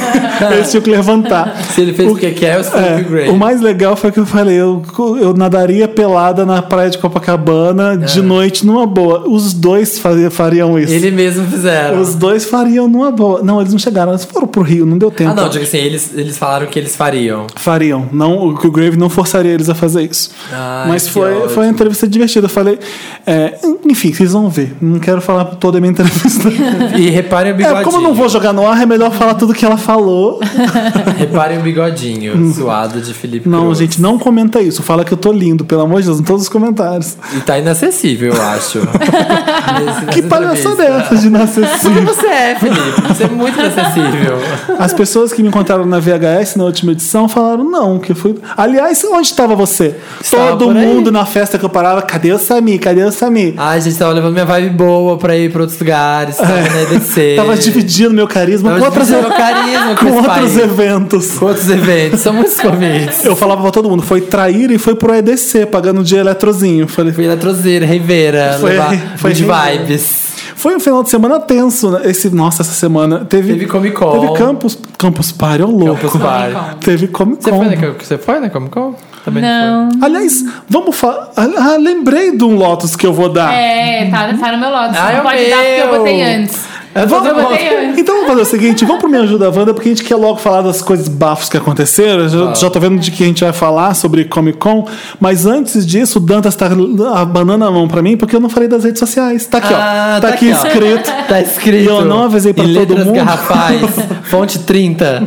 eles 0.53 0.69
tinham 0.71 0.81
que 0.81 0.89
levantar. 0.89 1.61
Se 1.73 1.81
ele 1.81 1.93
fez 1.93 2.09
o 2.11 2.15
que 2.15 2.31
quer, 2.31 2.55
eu 2.57 2.79
É, 2.79 3.01
o 3.01 3.09
Grey. 3.09 3.29
o 3.29 3.35
mais 3.37 3.59
legal 3.61 3.95
foi 3.95 4.11
que 4.11 4.19
eu 4.19 4.25
falei, 4.25 4.55
eu, 4.55 4.81
eu 5.19 5.33
nadaria 5.33 5.87
pelada 5.87 6.45
na 6.45 6.61
praia 6.61 6.89
de 6.89 6.97
Copacabana 6.97 7.97
de 7.97 8.21
noite 8.21 8.65
numa 8.65 8.85
boa. 8.85 9.27
Os 9.27 9.53
dois 9.53 9.99
faria- 9.99 10.31
fariam 10.31 10.77
isso. 10.79 10.93
Ele 10.93 11.11
mesmo 11.11 11.40
fizeram. 11.45 11.99
Os 12.01 12.15
dois 12.15 12.45
fariam 12.45 12.87
numa 12.87 13.11
boa. 13.11 13.41
Não, 13.41 13.59
eles 13.59 13.71
não 13.71 13.79
chegaram, 13.79 14.11
eles 14.11 14.25
foram 14.25 14.47
pro 14.47 14.61
Rio, 14.61 14.85
não 14.85 14.97
deu 14.97 15.11
tempo. 15.11 15.31
Ah, 15.31 15.33
não, 15.33 15.49
digo 15.49 15.63
assim, 15.63 15.77
eles, 15.77 16.11
eles 16.15 16.37
falaram 16.37 16.67
que 16.67 16.77
eles 16.77 16.95
fariam. 16.95 17.47
Fariam. 17.55 18.07
Não, 18.11 18.55
que 18.55 18.67
o 18.67 18.71
Grave 18.71 18.97
não 18.97 19.09
forçaria 19.09 19.51
eles 19.51 19.69
a 19.69 19.75
fazer 19.75 20.03
isso. 20.09 20.31
Ai, 20.51 20.87
Mas 20.89 21.05
que 21.07 21.11
foi, 21.11 21.33
ótimo. 21.33 21.49
foi 21.49 21.65
uma 21.65 21.71
entrevista 21.71 22.07
divertida. 22.07 22.45
Eu 22.45 22.49
falei, 22.49 22.79
é, 23.25 23.57
enfim, 23.87 24.13
vocês 24.13 24.31
vão 24.33 24.49
ver. 24.49 24.75
Não 24.81 24.99
quero 24.99 25.21
falar 25.21 25.45
toda 25.45 25.77
a 25.77 25.81
minha 25.81 25.91
entrevista. 25.91 26.49
E 26.97 27.09
reparem 27.09 27.53
o 27.53 27.55
bigodinho. 27.55 27.81
É, 27.81 27.83
como 27.83 27.97
eu 27.97 28.01
não 28.01 28.13
vou 28.13 28.27
jogar 28.27 28.53
no 28.53 28.67
ar, 28.67 28.81
é 28.81 28.85
melhor 28.85 29.11
falar 29.11 29.33
tudo 29.35 29.53
que 29.53 29.65
ela 29.65 29.77
falou. 29.77 30.39
Reparem 31.17 31.57
o 31.57 31.61
bigodinho 31.61 32.53
suado 32.53 33.01
de 33.01 33.13
Felipe 33.13 33.47
Não, 33.47 33.65
Cruz. 33.65 33.77
gente, 33.77 34.01
não 34.01 34.19
comenta 34.19 34.61
isso. 34.61 34.83
Fala 34.83 35.03
que 35.05 35.11
eu 35.11 35.17
tô 35.17 35.31
lindo, 35.31 35.63
pelo 35.65 35.81
amor 35.81 36.01
de 36.01 36.07
Deus, 36.07 36.19
em 36.19 36.23
todos 36.23 36.43
os 36.43 36.49
comentários. 36.49 37.17
E 37.35 37.39
tá 37.41 37.57
inacessível, 37.57 38.33
eu 38.33 38.41
acho. 38.41 38.79
Que 40.11 40.21
palhaçada 40.21 40.83
é 40.83 40.91
essa 40.99 41.15
de 41.15 41.29
inacessível? 41.31 42.03
Você 42.03 42.27
é, 42.27 42.55
Felipe. 42.55 43.01
Você 43.07 43.23
é 43.23 43.27
muito 43.27 43.59
inacessível. 43.59 44.37
As 44.79 44.93
pessoas 44.93 45.33
que 45.33 45.41
me 45.41 45.49
encontraram 45.49 45.85
na 45.85 45.99
VHS 45.99 46.55
na 46.55 46.63
última 46.63 46.91
edição 46.91 47.27
falaram 47.27 47.63
não, 47.63 47.99
que 47.99 48.11
eu 48.11 48.15
fui. 48.15 48.35
Aliás, 48.57 49.03
onde 49.05 49.27
estava 49.27 49.55
você? 49.55 49.95
Estava 50.21 50.57
Todo 50.57 50.77
aí. 50.77 50.85
mundo 50.85 51.11
na 51.11 51.25
festa 51.25 51.57
que 51.57 51.65
eu 51.65 51.69
parava, 51.69 52.01
cadê 52.01 52.31
o 52.31 52.37
Sami? 52.39 52.77
Cadê 52.79 53.03
o 53.03 53.11
Sami? 53.11 53.53
Ai, 53.57 53.81
gente, 53.81 53.97
tava 53.97 54.13
levando 54.13 54.33
minha 54.33 54.45
vibe 54.45 54.69
boa 54.75 55.17
pra 55.17 55.35
ir 55.37 55.51
pra 55.51 55.61
outros 55.61 55.79
lugares. 55.79 56.37
Tava 56.37 56.53
na 56.61 56.81
EDC. 56.81 57.33
Tava 57.37 57.55
dividindo 57.55 58.11
meu 58.11 58.27
carisma 58.27 58.71
Tava 58.71 58.91
com, 58.91 58.99
dividindo 58.99 59.21
meu 59.21 59.31
carisma 59.37 59.95
com 59.95 60.05
com 60.11 60.15
outros 60.29 60.57
eventos. 60.57 61.31
Com 61.39 61.45
outros 61.45 61.69
eventos. 61.69 62.19
São 62.19 62.33
muitos 62.33 62.59
convites. 62.59 63.23
Eu 63.25 63.35
falava 63.35 63.61
pra 63.61 63.71
todo 63.71 63.89
mundo, 63.89 64.01
foi 64.03 64.21
trair 64.21 64.71
e 64.71 64.77
foi 64.77 64.95
pro 64.95 65.13
EDC, 65.13 65.65
pagando 65.67 66.03
de 66.03 66.15
eletrozinho. 66.15 66.87
Falei, 66.87 67.13
Fui 67.13 67.25
eletrozeira, 67.25 67.85
Rivera, 67.85 68.57
Foi- 68.59 68.71
levar 68.71 69.17
foi 69.17 69.33
Rivera. 69.33 69.71
vibes. 69.79 70.30
Foi 70.61 70.75
um 70.75 70.79
final 70.79 71.01
de 71.01 71.09
semana 71.09 71.39
tenso, 71.39 71.89
né? 71.89 72.01
Esse, 72.03 72.29
nossa, 72.29 72.61
essa 72.61 72.71
semana 72.73 73.25
teve. 73.25 73.53
Teve 73.53 73.65
Comic 73.65 73.95
Con. 73.95 74.19
Teve 74.19 74.33
Campus, 74.37 74.77
Campus 74.95 75.31
Party, 75.31 75.63
ô 75.63 75.67
louco. 75.71 75.99
Campus 75.99 76.21
Party. 76.21 76.75
Teve 76.81 77.07
Comic 77.07 77.43
Você 77.43 77.49
Con. 77.49 77.93
você 77.99 78.17
foi 78.19 78.39
na 78.39 78.47
Comic 78.47 78.71
Con? 78.71 78.93
Também 79.25 79.41
Não. 79.41 79.89
Aliás, 80.01 80.45
vamos 80.69 80.95
falar. 80.95 81.31
Ah, 81.35 81.77
lembrei 81.79 82.37
de 82.37 82.43
um 82.43 82.55
Lotus 82.55 82.95
que 82.95 83.07
eu 83.07 83.11
vou 83.13 83.29
dar. 83.29 83.51
É, 83.51 84.07
tá, 84.11 84.31
tá 84.39 84.51
no 84.51 84.59
meu 84.59 84.69
lote. 84.69 84.95
Ah, 84.99 85.11
é 85.11 85.13
não 85.15 85.21
o 85.21 85.23
pode 85.23 85.49
dar 85.49 85.57
porque 85.57 85.81
eu 85.81 85.87
meu. 85.87 85.97
botei 85.97 86.21
antes. 86.21 86.59
Vamos, 86.93 87.29
antes. 87.51 87.97
então 87.99 88.15
vamos 88.15 88.29
fazer 88.29 88.41
o 88.41 88.45
seguinte, 88.45 88.83
vamos 88.85 89.01
pro 89.01 89.09
Me 89.09 89.17
Ajuda 89.17 89.49
Wanda, 89.49 89.73
porque 89.73 89.89
a 89.89 89.91
gente 89.93 90.03
quer 90.03 90.15
logo 90.15 90.37
falar 90.39 90.61
das 90.61 90.81
coisas 90.81 91.07
bafos 91.07 91.47
que 91.47 91.55
aconteceram. 91.55 92.27
Já, 92.27 92.53
já 92.53 92.69
tô 92.69 92.79
vendo 92.79 92.99
de 92.99 93.11
que 93.11 93.23
a 93.23 93.27
gente 93.27 93.43
vai 93.43 93.53
falar 93.53 93.93
sobre 93.93 94.25
Comic 94.25 94.57
Con. 94.57 94.85
Mas 95.19 95.45
antes 95.45 95.85
disso, 95.85 96.17
o 96.19 96.21
Dantas 96.21 96.55
tá 96.55 96.69
abanando 97.15 97.63
a 97.65 97.71
mão 97.71 97.87
pra 97.87 98.01
mim, 98.01 98.17
porque 98.17 98.35
eu 98.35 98.39
não 98.41 98.49
falei 98.49 98.67
das 98.67 98.83
redes 98.83 98.99
sociais. 98.99 99.45
Tá 99.45 99.59
aqui, 99.59 99.73
Ah, 99.73 100.15
ó. 100.17 100.21
Tá, 100.21 100.27
tá 100.27 100.33
aqui 100.33 100.51
aqui, 100.51 100.61
ó. 100.63 100.67
escrito. 100.67 101.11
Tá 101.29 101.41
escrito. 101.41 101.83
E 101.83 101.85
eu 101.85 102.03
não 102.05 102.23
avisei 102.23 102.53
pra 102.53 102.63
em 102.65 102.73
todo 102.73 102.79
letras 102.79 103.05
mundo. 103.05 103.15
garrafais. 103.15 103.81
Fonte 104.23 104.59
30. 104.59 105.23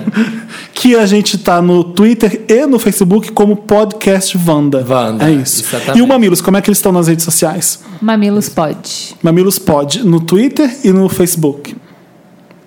Que 0.72 0.94
a 0.96 1.06
gente 1.06 1.38
tá 1.38 1.60
no 1.62 1.84
Twitter 1.84 2.44
e 2.48 2.66
no 2.66 2.78
Facebook 2.78 3.32
como 3.32 3.56
Podcast 3.56 4.36
Wanda. 4.46 4.84
Wanda, 4.88 5.28
É 5.28 5.32
isso. 5.32 5.62
exatamente. 5.62 5.98
E 5.98 6.02
o 6.02 6.06
Mamilos, 6.06 6.40
como 6.40 6.56
é 6.56 6.60
que 6.62 6.68
eles 6.68 6.78
estão 6.78 6.92
nas 6.92 7.08
redes 7.08 7.24
sociais? 7.24 7.80
Mamilos 8.00 8.48
pode. 8.48 9.14
Mamilos 9.22 9.58
Pod, 9.58 10.02
no 10.04 10.20
Twitter 10.20 10.70
e 10.84 10.90
no 10.92 11.08
Facebook. 11.08 11.76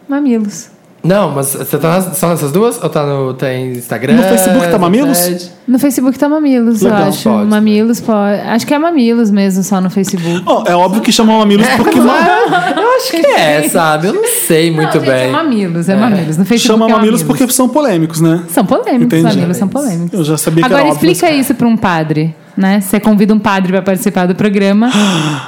Mamilos. 0.08 0.69
Não, 1.08 1.32
mas 1.32 1.48
você 1.48 1.78
tá 1.78 1.89
nas, 1.89 2.17
só 2.17 2.28
nessas 2.30 2.52
duas? 2.52 2.82
Ou 2.84 2.89
tá 2.89 3.06
no 3.06 3.34
tem 3.34 3.72
Instagram? 3.74 4.15
No 4.15 4.24
Facebook 4.24 4.67
tá 4.70 4.78
Mamilos? 4.78 5.17
Snapchat? 5.17 5.52
No 5.67 5.80
Facebook 5.80 6.20
tá 6.20 6.28
Mamilos, 6.30 6.82
Legal, 6.82 7.00
eu 7.00 7.08
acho. 7.08 7.30
pode, 7.30 7.50
Mamilos 7.50 8.02
pode. 8.02 8.41
Acho 8.41 8.67
que 8.67 8.74
é 8.74 8.78
Mamilos 8.80 9.32
mesmo, 9.32 9.63
só 9.63 9.80
no 9.80 9.89
Facebook. 9.89 10.43
Ó, 10.46 10.63
é 10.67 10.76
óbvio 10.76 11.02
que 11.02 11.12
chamam 11.12 11.39
Mamilos 11.39 11.65
porque 11.78 11.98
Eu 12.00 12.96
acho 12.98 13.12
que 13.12 13.26
é, 13.26 13.70
sabe? 13.70 14.08
Eu 14.08 14.13
não 14.13 14.26
sei 14.26 14.70
muito 14.70 14.86
Não, 14.96 15.06
gente, 15.06 15.10
bem. 15.10 15.28
É 15.28 15.32
Mamilos, 15.32 15.89
é, 15.89 15.96
Mamilos. 15.96 16.38
No 16.38 16.46
Facebook 16.46 16.60
chama 16.82 16.89
é 16.89 16.93
Mamilos 16.93 17.24
porque 17.24 17.48
são 17.50 17.70
polêmicos, 17.70 18.20
né? 18.20 18.43
São 18.50 18.65
polêmicos, 18.65 19.20
Entendi. 19.20 19.36
mamilos 19.36 19.58
são 19.58 19.67
polêmicos. 19.67 20.13
Eu 20.20 20.26
já 20.26 20.38
sabia 20.38 20.62
que 20.62 20.65
Agora 20.65 20.82
era 20.82 20.91
óbvio. 20.91 21.10
explica 21.10 21.34
isso 21.34 21.56
pra 21.56 21.67
um 21.67 21.78
padre, 21.78 22.36
né? 22.58 22.82
Você 22.82 23.00
convida 23.00 23.34
um 23.34 23.39
padre 23.39 23.72
pra 23.72 23.82
participar 23.82 24.26
do 24.26 24.36
programa. 24.36 24.89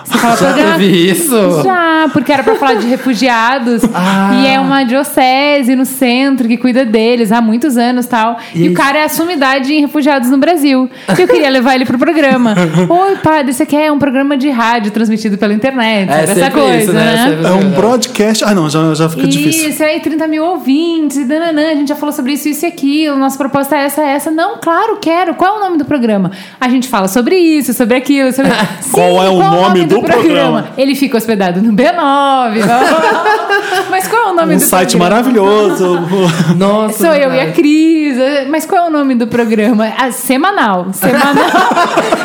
Você 0.06 0.18
fala, 0.18 0.36
Já 0.38 0.46
programa... 0.54 0.72
teve 0.78 1.12
isso? 1.12 1.64
Já, 1.64 2.10
porque 2.14 2.32
era 2.32 2.44
pra 2.44 2.56
falar 2.56 2.76
de 2.76 2.88
refugiados. 2.88 3.82
Ah. 4.02 4.42
E 4.44 4.48
é 4.48 4.60
uma 4.60 4.84
diocese 4.84 5.76
no 5.76 5.84
centro 5.86 6.48
que 6.48 6.56
cuida 6.58 6.86
deles 6.86 7.32
há 7.32 7.42
muitos 7.42 7.76
anos 7.76 8.06
tal. 8.06 8.38
E, 8.56 8.64
E- 8.66 8.70
o 8.70 8.74
cara 8.74 9.00
é 9.00 9.04
a 9.04 9.10
sumidade 9.10 9.74
em 9.74 9.82
refugiados 9.82 10.30
no 10.30 10.38
Brasil. 10.38 10.90
E 11.18 11.22
eu 11.22 11.28
queria 11.28 11.50
levar 11.50 11.76
ele 11.76 11.86
pro 11.86 11.98
programa. 11.98 12.56
Oi, 12.88 13.16
padre, 13.18 13.52
você 13.52 13.66
quer 13.66 13.92
um 13.92 14.00
programa 14.00 14.38
de 14.38 14.50
rádio 14.50 14.92
transmitido 14.92 15.38
pela 15.38 15.54
internet? 15.54 16.10
É 16.10 16.24
essa 16.24 16.52
coisa, 16.52 16.84
isso, 16.84 16.94
né? 16.94 17.28
Sempre 17.30 17.48
É 17.48 17.52
um 17.52 17.72
broadcast. 17.72 18.44
Ah, 18.46 18.54
não, 18.54 18.70
já, 18.70 18.94
já 18.94 19.10
fica 19.10 19.28
difícil. 19.28 19.70
Isso, 19.70 19.84
aí 19.84 20.00
30 20.00 20.28
mil 20.28 20.46
ouvintes, 20.46 21.18
e 21.18 21.26
dananã, 21.26 21.72
a 21.72 21.76
gente 21.76 21.90
já 21.90 21.96
falou 21.96 22.14
sobre 22.14 22.34
isso, 22.34 22.48
isso 22.48 22.66
e 22.66 22.68
aquilo, 22.68 23.18
nossa 23.18 23.38
proposta 23.38 23.76
é 23.76 23.86
essa, 23.86 24.02
essa. 24.02 24.32
Não, 24.32 24.58
claro, 24.60 24.98
quero. 25.02 25.34
Qual 25.34 25.56
é 25.56 25.58
o 25.60 25.64
nome 25.64 25.78
do 25.78 25.86
programa? 25.86 26.32
A 26.62 26.70
gente 26.70 26.88
fala 26.88 26.99
sobre 27.08 27.36
isso, 27.36 27.74
sobre 27.74 27.96
aquilo, 27.96 28.32
sobre... 28.32 28.52
Sim, 28.82 28.92
Qual 28.92 29.24
é 29.24 29.30
o 29.30 29.40
nome 29.40 29.86
do 29.86 30.02
programa? 30.02 30.70
Ele 30.78 30.96
fica 30.96 31.18
hospedado 31.18 31.62
no 31.62 31.72
B9. 31.74 32.60
Mas 33.90 34.08
qual 34.08 34.30
é 34.30 34.32
o 34.32 34.36
nome 34.36 34.56
Um 34.56 34.58
do 34.58 34.64
site 34.64 34.98
programa? 34.98 35.16
maravilhoso. 35.16 36.00
Nossa. 36.58 37.06
Sou 37.06 37.14
eu 37.14 37.34
e 37.34 37.40
a. 37.40 37.52
Cris. 37.52 38.18
Mas 38.50 38.66
qual 38.66 38.86
é 38.86 38.88
o 38.88 38.92
nome 38.92 39.16
do 39.16 39.28
programa? 39.28 39.92
Ah, 39.98 40.12
semanal. 40.12 40.88
Semanal. 40.94 41.34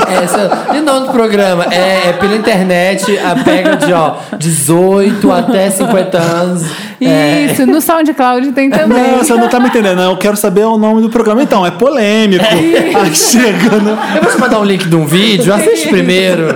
É, 0.09 0.77
e 0.77 0.81
o 0.81 0.83
nome 0.83 1.07
do 1.07 1.13
programa? 1.13 1.67
É, 1.71 2.09
é 2.09 2.13
pela 2.13 2.37
internet, 2.37 3.19
a 3.19 3.43
pega 3.43 3.77
de 3.77 3.93
ó, 3.93 4.17
18 4.39 5.33
até 5.33 5.71
50 5.71 6.19
anos. 6.19 6.65
É, 7.01 7.47
Isso, 7.47 7.67
no 7.67 7.81
SoundCloud 7.81 8.53
tem 8.53 8.71
também. 8.71 9.13
Não, 9.13 9.19
você 9.19 9.35
não 9.35 9.49
tá 9.49 9.61
me 9.61 9.67
entendendo. 9.67 10.01
Eu 10.01 10.17
quero 10.17 10.37
saber 10.37 10.65
o 10.65 10.79
nome 10.79 11.03
do 11.03 11.11
programa. 11.11 11.43
Então, 11.43 11.65
é 11.67 11.71
polêmico. 11.71 12.45
Aí 12.45 13.15
chega, 13.15 13.77
né? 13.79 13.97
eu 14.17 14.23
vou 14.23 14.33
te 14.33 14.39
mandar 14.39 14.61
um 14.61 14.64
link 14.65 14.89
de 14.89 14.97
um 14.97 15.07
vídeo, 15.07 15.53
assiste 15.55 15.89
primeiro. 15.89 16.47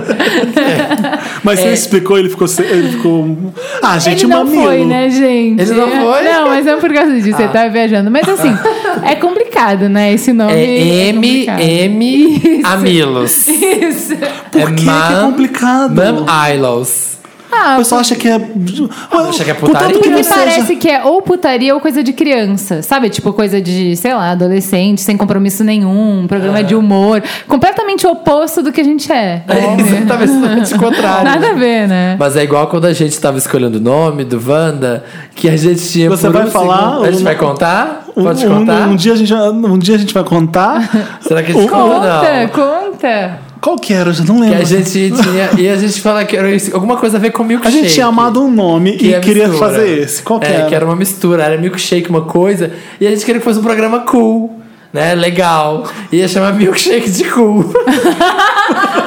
Mas 1.43 1.59
você 1.59 1.69
explicou, 1.73 2.17
ele 2.17 2.29
ficou. 2.29 2.47
Ele 2.59 2.89
ficou. 2.89 3.37
Ah, 3.81 3.97
gente, 3.97 4.25
Ele 4.25 4.33
não 4.33 4.43
mamilo. 4.43 4.63
foi, 4.63 4.85
né, 4.85 5.09
gente? 5.09 5.61
Ele 5.61 5.73
não 5.73 5.89
foi? 5.89 6.23
Não, 6.23 6.47
mas 6.47 6.65
não 6.65 6.79
por 6.79 6.93
causa 6.93 7.13
disso, 7.13 7.37
você 7.37 7.47
tá 7.47 7.67
viajando. 7.67 8.11
Mas 8.11 8.27
assim, 8.27 8.55
é 9.03 9.15
complicado, 9.15 9.87
né? 9.89 10.13
Esse 10.13 10.33
nome. 10.33 10.53
É 10.53 11.09
M, 11.09 11.15
complicado. 11.15 11.61
M, 11.61 12.61
Amilos. 12.63 13.47
Isso. 13.47 14.15
Por 14.51 14.73
que, 14.73 14.83
que 14.83 14.89
é 14.89 15.21
complicado? 15.21 15.95
Mam 15.95 16.25
Ilos. 16.53 17.18
Ah, 17.51 17.75
O 17.75 17.77
pessoal 17.79 18.01
acha 18.01 18.15
que 18.15 18.27
é. 18.27 18.35
acha 18.35 19.43
que 19.43 19.51
é 19.51 19.53
putaria? 19.53 19.87
que 19.87 19.93
porque 19.93 20.09
não 20.09 20.17
me 20.17 20.23
seja. 20.23 20.35
parece 20.35 20.75
que 20.75 20.87
é 20.89 21.03
ou 21.03 21.21
putaria 21.21 21.73
ou 21.73 21.79
coisa 21.81 22.03
de 22.03 22.13
criança, 22.13 22.81
sabe? 22.83 23.09
Tipo, 23.09 23.33
coisa 23.33 23.59
de, 23.61 23.95
sei 23.95 24.13
lá, 24.13 24.31
adolescente, 24.31 25.01
sem 25.01 25.17
compromisso 25.17 25.63
nenhum, 25.63 26.21
um 26.21 26.27
programa 26.27 26.63
de 26.63 26.75
humor. 26.75 27.23
Completamente 27.47 28.05
oposto 28.05 28.61
do 28.61 28.71
que 28.71 28.81
a 28.81 28.83
gente 28.83 29.11
é. 29.11 29.43
É 29.47 29.81
exatamente 29.81 30.73
o 30.75 30.77
contrário. 30.79 31.23
Nada 31.23 31.49
a 31.49 31.53
ver, 31.53 31.87
né? 31.87 32.15
Mas 32.19 32.35
é 32.35 32.43
igual 32.43 32.67
quando 32.67 32.85
a 32.85 32.93
gente 32.93 33.19
tava 33.19 33.37
escolhendo 33.37 33.77
o 33.77 33.81
nome 33.81 34.23
do 34.23 34.39
Wanda, 34.47 35.03
que 35.33 35.49
a 35.49 35.57
gente 35.57 35.81
tinha. 35.89 36.09
Você 36.09 36.27
por 36.27 36.33
vai 36.33 36.47
um 36.47 36.51
falar 36.51 36.77
segundo- 36.91 37.05
A 37.05 37.11
gente 37.11 37.21
um- 37.21 37.23
vai 37.23 37.35
contar? 37.35 38.05
Um, 38.15 38.23
Pode 38.23 38.45
um- 38.45 38.57
contar? 38.59 38.87
um 38.87 38.95
dia 38.95 39.13
a 39.13 39.15
gente, 39.15 39.33
vai- 39.33 39.49
um 39.49 39.77
dia 39.77 39.95
a 39.95 39.97
gente 39.97 40.13
vai 40.13 40.23
contar. 40.23 40.89
Será 41.21 41.41
que 41.41 41.51
a 41.51 41.55
gente 41.55 41.65
Um- 41.65 41.67
conta? 41.67 42.49
Conta, 42.53 42.91
conta. 42.91 43.48
Qual 43.61 43.77
que 43.77 43.93
era? 43.93 44.09
Eu 44.09 44.13
já 44.13 44.23
não 44.23 44.35
Que 44.35 44.41
lembro. 44.41 44.61
a 44.61 44.63
gente 44.63 44.91
tinha. 45.11 45.49
E 45.57 45.67
a 45.67 45.75
gente 45.75 45.99
fala 46.01 46.23
que 46.23 46.35
era 46.37 46.49
isso- 46.49 46.73
alguma 46.73 46.95
coisa 46.97 47.17
a 47.17 47.19
ver 47.19 47.31
com 47.31 47.43
A 47.43 47.45
milkshake. 47.45 47.75
gente 47.81 47.93
tinha 47.93 48.05
amado 48.05 48.41
um 48.41 48.49
nome 48.49 48.93
Que 48.93 49.07
e 49.07 49.13
é 49.13 49.19
queria 49.19 49.47
mistura. 49.49 49.69
fazer 49.71 49.99
esse. 49.99 50.23
Qual 50.23 50.39
que 50.39 50.47
é, 50.47 50.51
era? 50.53 50.67
que 50.67 50.75
era 50.75 50.85
uma 50.85 50.95
mistura, 50.95 51.43
era 51.43 51.57
milkshake 51.57 52.09
uma 52.09 52.21
coisa, 52.21 52.71
e 53.01 53.05
a 53.05 53.09
gente 53.09 53.25
queria 53.25 53.39
que 53.39 53.45
fosse 53.45 53.59
um 53.59 53.63
programa 53.63 53.99
cool, 54.01 54.59
né? 54.93 55.13
Legal. 55.13 55.85
Ia 56.11 56.27
chamar 56.27 56.53
milkshake 56.53 57.09
de 57.11 57.25
cool. 57.25 57.65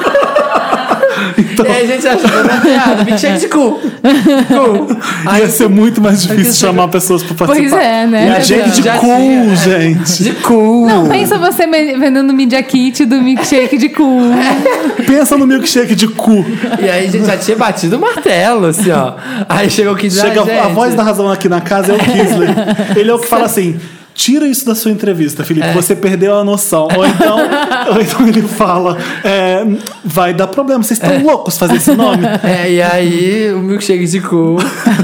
Então 1.53 1.65
E 1.65 1.69
aí 1.69 1.83
a 1.83 1.87
gente 1.87 2.07
achou 2.07 2.29
uma 2.29 2.61
piada, 2.61 3.03
milkshake 3.03 3.39
de 3.39 3.47
cu. 3.47 3.79
Cu. 4.03 5.37
ia 5.37 5.49
ser 5.49 5.69
muito 5.69 6.01
mais 6.01 6.21
difícil 6.21 6.53
chamar 6.53 6.87
pessoas 6.87 7.23
pra 7.23 7.35
participar. 7.35 7.77
Pois 7.77 7.85
é, 7.85 8.07
né? 8.07 8.29
Milkshake 8.31 8.69
de 8.71 8.81
Já 8.81 8.97
cu, 8.97 9.05
tinha. 9.05 9.55
gente. 9.55 10.23
De 10.23 10.31
cu. 10.33 10.85
Não, 10.87 11.07
pensa 11.07 11.37
você 11.37 11.65
vendendo 11.67 12.33
media 12.33 12.61
kit 12.63 13.05
do 13.05 13.21
milkshake 13.21 13.77
de 13.77 13.89
cu. 13.89 14.03
Pensa 15.05 15.37
no 15.37 15.45
milkshake 15.45 15.95
de 15.95 16.07
cu. 16.07 16.45
E 16.81 16.89
aí 16.89 17.07
a 17.07 17.11
gente 17.11 17.25
já 17.25 17.37
tinha 17.37 17.57
batido 17.57 17.97
o 17.97 17.99
martelo, 17.99 18.67
assim, 18.67 18.91
ó. 18.91 19.13
Aí 19.47 19.69
chegou 19.69 19.93
o 19.93 19.95
Kid 19.95 20.13
Chega 20.13 20.41
ah, 20.41 20.65
a 20.65 20.67
voz 20.69 20.95
da 20.95 21.03
razão 21.03 21.29
aqui 21.29 21.49
na 21.49 21.61
casa 21.61 21.91
é 21.91 21.95
o 21.95 21.99
Kisley. 21.99 22.49
Ele 22.95 23.09
é 23.09 23.13
o 23.13 23.19
que 23.19 23.27
fala 23.27 23.45
assim. 23.45 23.79
Tira 24.15 24.47
isso 24.47 24.65
da 24.65 24.75
sua 24.75 24.91
entrevista, 24.91 25.43
Felipe. 25.43 25.67
É. 25.67 25.73
Você 25.73 25.95
perdeu 25.95 26.35
a 26.35 26.43
noção. 26.43 26.87
Ou 26.95 27.05
então, 27.05 27.37
ou 27.93 28.01
então 28.01 28.27
ele 28.27 28.41
fala: 28.43 28.97
é, 29.23 29.65
vai 30.03 30.33
dar 30.33 30.47
problema. 30.47 30.83
Vocês 30.83 30.99
estão 31.01 31.23
loucos 31.23 31.57
fazer 31.57 31.75
esse 31.75 31.93
nome? 31.93 32.23
É, 32.43 32.71
e 32.71 32.81
aí 32.81 33.53
o 33.53 33.59
milkshake 33.59 34.05
de 34.05 34.19
cu 34.19 34.57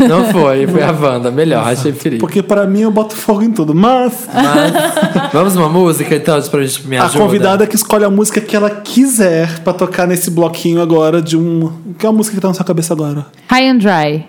não 0.07 0.25
foi, 0.25 0.67
foi 0.67 0.83
a 0.83 0.91
Wanda. 0.91 1.31
Melhor, 1.31 1.65
achei 1.67 1.91
feliz. 1.93 2.19
Porque 2.19 2.43
pra 2.43 2.67
mim 2.67 2.81
eu 2.81 2.91
boto 2.91 3.15
fogo 3.15 3.41
em 3.41 3.51
tudo. 3.51 3.73
Mas 3.73 4.27
Mas, 4.33 5.31
vamos 5.31 5.55
uma 5.55 5.69
música 5.69 6.15
então, 6.15 6.39
pra 6.43 6.61
gente 6.63 6.85
me 6.87 6.97
a 6.97 7.05
ajuda. 7.05 7.23
convidada 7.23 7.63
é 7.63 7.67
que 7.67 7.75
escolhe 7.75 8.03
a 8.03 8.09
música 8.09 8.41
que 8.41 8.55
ela 8.55 8.69
quiser 8.69 9.59
pra 9.59 9.73
tocar 9.73 10.07
nesse 10.07 10.29
bloquinho 10.29 10.81
agora 10.81 11.21
de 11.21 11.37
um. 11.37 11.71
Que 11.97 12.05
é 12.05 12.09
a 12.09 12.11
música 12.11 12.35
que 12.35 12.41
tá 12.41 12.47
na 12.49 12.53
sua 12.53 12.65
cabeça 12.65 12.93
agora? 12.93 13.25
High 13.49 13.67
and 13.69 13.77
Dry. 13.77 14.28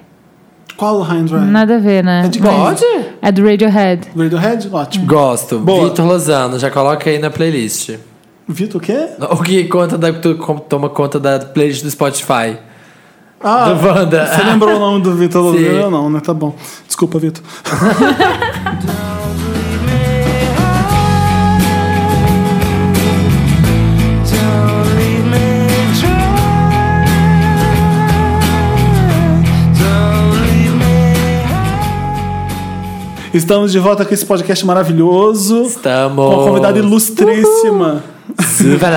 Qual 0.80 1.02
and 1.02 1.24
Dry? 1.26 1.40
Nada 1.40 1.76
a 1.76 1.78
ver, 1.78 2.02
né? 2.02 2.22
É 2.24 2.28
de 2.28 2.38
Pode? 2.40 2.82
É 3.20 3.30
do 3.30 3.44
Radiohead. 3.46 4.08
Radiohead? 4.16 4.66
Ótimo. 4.72 5.04
Gosto. 5.04 5.58
Boa. 5.58 5.90
Vitor 5.90 6.06
Lozano, 6.06 6.58
já 6.58 6.70
coloca 6.70 7.10
aí 7.10 7.18
na 7.18 7.28
playlist. 7.28 7.90
Vitor, 8.48 8.80
o 8.80 8.82
quê? 8.82 9.08
O 9.30 9.42
que 9.42 9.64
conta 9.64 9.98
da, 9.98 10.10
tu- 10.10 10.36
toma 10.68 10.88
conta 10.88 11.20
da 11.20 11.38
playlist 11.38 11.82
do 11.82 11.90
Spotify. 11.90 12.56
Ah, 13.42 13.68
Do 13.74 13.86
Wanda. 13.86 14.26
Você 14.26 14.42
lembrou 14.42 14.74
o 14.76 14.78
nome 14.78 15.02
do 15.02 15.14
Vitor. 15.14 15.42
Lozano? 15.52 15.90
Não, 15.90 16.08
né? 16.08 16.20
Tá 16.20 16.32
bom. 16.32 16.54
Desculpa, 16.86 17.18
Vitor. 17.18 17.44
Estamos 33.32 33.70
de 33.70 33.78
volta 33.78 34.04
com 34.04 34.12
esse 34.12 34.26
podcast 34.26 34.66
maravilhoso. 34.66 35.62
Estamos. 35.62 36.24
Com 36.26 36.34
uma 36.34 36.46
convidada 36.48 36.78
ilustríssima. 36.80 38.02
Super 38.56 38.92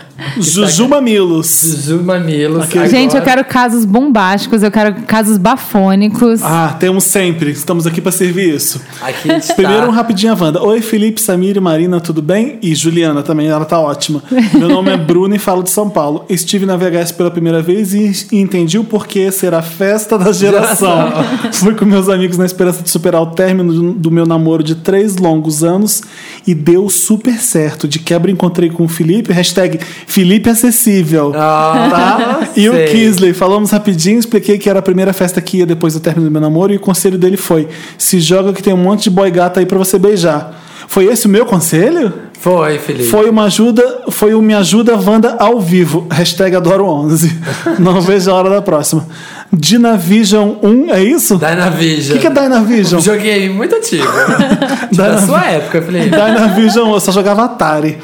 Hour. 0.20 0.42
Juju 0.42 0.88
Mamilos. 0.88 1.46
Zuzu 1.46 2.02
Mamilos. 2.02 2.68
Gente, 2.90 3.16
eu 3.16 3.22
quero 3.22 3.44
casos 3.44 3.84
bombásticos, 3.84 4.62
eu 4.62 4.70
quero 4.70 4.94
casos 5.02 5.38
bafônicos. 5.38 6.42
Ah, 6.42 6.76
temos 6.78 7.04
sempre. 7.04 7.50
Estamos 7.50 7.86
aqui 7.86 8.00
para 8.00 8.12
servir 8.12 8.54
isso. 8.54 8.80
Aqui 9.00 9.30
está. 9.30 9.54
Primeiro, 9.54 9.86
um 9.86 9.90
rapidinho 9.90 10.32
a 10.32 10.36
Wanda. 10.36 10.62
Oi, 10.62 10.80
Felipe, 10.80 11.20
Samir 11.20 11.56
e 11.56 11.60
Marina, 11.60 12.00
tudo 12.00 12.20
bem? 12.20 12.58
E 12.62 12.74
Juliana 12.74 13.22
também, 13.22 13.48
ela 13.48 13.64
tá 13.64 13.78
ótima. 13.78 14.22
Meu 14.54 14.68
nome 14.68 14.90
é 14.90 14.96
Bruno 14.96 15.34
e 15.34 15.38
falo 15.38 15.62
de 15.62 15.70
São 15.70 15.88
Paulo. 15.88 16.24
Estive 16.28 16.66
na 16.66 16.76
VHS 16.76 17.12
pela 17.12 17.30
primeira 17.30 17.62
vez 17.62 17.94
e, 17.94 18.12
entendi 18.32 18.78
o 18.78 18.84
porquê 18.84 19.30
ser 19.32 19.54
a 19.54 19.62
festa 19.62 20.18
da 20.18 20.32
geração. 20.32 21.12
Fui 21.52 21.74
com 21.74 21.84
meus 21.84 22.08
amigos 22.08 22.36
na 22.36 22.44
esperança 22.44 22.82
de 22.82 22.90
superar 22.90 23.22
o 23.22 23.26
término 23.26 23.72
do, 23.72 23.92
do 23.92 24.10
meu 24.10 24.26
namoro 24.26 24.62
de 24.62 24.74
três 24.74 25.16
longos 25.16 25.64
anos 25.64 26.02
e 26.46 26.54
deu 26.54 26.88
super 26.88 27.38
certo. 27.38 27.88
De 27.88 27.98
quebra 27.98 28.30
encontrei 28.30 28.70
com 28.70 28.84
o 28.84 28.88
Felipe, 28.88 29.32
hashtag 29.32 29.78
Felipe 30.10 30.50
Acessível. 30.50 31.32
Ah, 31.36 31.88
tá? 31.88 32.48
E 32.56 32.68
o. 32.68 32.72
Kisley, 32.90 33.32
falamos 33.32 33.70
rapidinho, 33.70 34.18
expliquei 34.18 34.58
que 34.58 34.68
era 34.68 34.80
a 34.80 34.82
primeira 34.82 35.12
festa 35.12 35.40
que 35.40 35.58
ia 35.58 35.66
depois 35.66 35.94
do 35.94 36.00
término 36.00 36.26
do 36.28 36.32
meu 36.32 36.40
namoro 36.40 36.72
e 36.72 36.76
o 36.76 36.80
conselho 36.80 37.16
dele 37.16 37.36
foi: 37.36 37.68
se 37.96 38.18
joga 38.18 38.52
que 38.52 38.60
tem 38.60 38.74
um 38.74 38.76
monte 38.76 39.04
de 39.04 39.10
boy 39.10 39.30
gata 39.30 39.60
aí 39.60 39.66
pra 39.66 39.78
você 39.78 39.98
beijar. 40.00 40.60
Foi 40.88 41.04
esse 41.04 41.26
o 41.26 41.28
meu 41.30 41.46
conselho? 41.46 42.12
Foi, 42.40 42.78
Felipe. 42.78 43.04
Foi 43.04 43.30
uma 43.30 43.44
ajuda, 43.44 44.02
foi 44.10 44.34
o 44.34 44.42
Me 44.42 44.54
Ajuda 44.54 44.96
Wanda 44.96 45.36
ao 45.38 45.60
vivo. 45.60 46.08
Hashtag 46.10 46.56
adoro 46.56 46.86
11. 46.86 47.38
Não 47.78 48.00
vejo 48.00 48.28
a 48.30 48.34
hora 48.34 48.50
da 48.50 48.60
próxima. 48.60 49.06
Dynavision 49.52 50.54
1, 50.60 50.92
é 50.92 51.04
isso? 51.04 51.36
O 51.36 51.38
Dynavision. 51.38 52.18
que, 52.18 52.20
que 52.20 52.26
é 52.26 52.30
Dynavision? 52.30 52.98
Um 52.98 53.04
joguinho 53.04 53.54
muito 53.54 53.76
antigo. 53.76 54.04
da 54.90 55.18
sua 55.18 55.44
época, 55.44 55.80
Felipe. 55.82 56.10
Dynavision, 56.10 56.90
eu 56.92 56.98
só 56.98 57.12
jogava 57.12 57.44
Atari. 57.44 57.98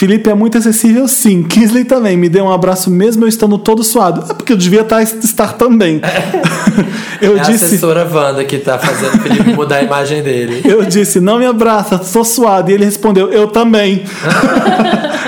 Felipe 0.00 0.30
é 0.30 0.34
muito 0.34 0.56
acessível, 0.56 1.06
sim. 1.06 1.42
Kisley 1.44 1.84
também. 1.84 2.16
Me 2.16 2.30
deu 2.30 2.46
um 2.46 2.50
abraço 2.50 2.90
mesmo 2.90 3.24
eu 3.24 3.28
estando 3.28 3.58
todo 3.58 3.84
suado. 3.84 4.24
É 4.30 4.32
porque 4.32 4.50
eu 4.50 4.56
devia 4.56 4.80
estar, 4.80 5.02
estar 5.02 5.52
também. 5.58 6.00
eu 7.20 7.36
É 7.36 7.40
a 7.40 7.42
disse. 7.42 7.66
assessora 7.66 8.08
Wanda 8.10 8.42
que 8.42 8.56
tá 8.56 8.78
fazendo 8.78 9.16
o 9.16 9.18
Felipe 9.18 9.52
mudar 9.52 9.76
a 9.76 9.82
imagem 9.82 10.22
dele. 10.22 10.62
Eu 10.64 10.86
disse, 10.86 11.20
não 11.20 11.38
me 11.38 11.44
abraça, 11.44 11.98
tô 11.98 12.24
suado. 12.24 12.70
E 12.70 12.74
ele 12.74 12.86
respondeu, 12.86 13.30
eu 13.30 13.48
também. 13.48 14.02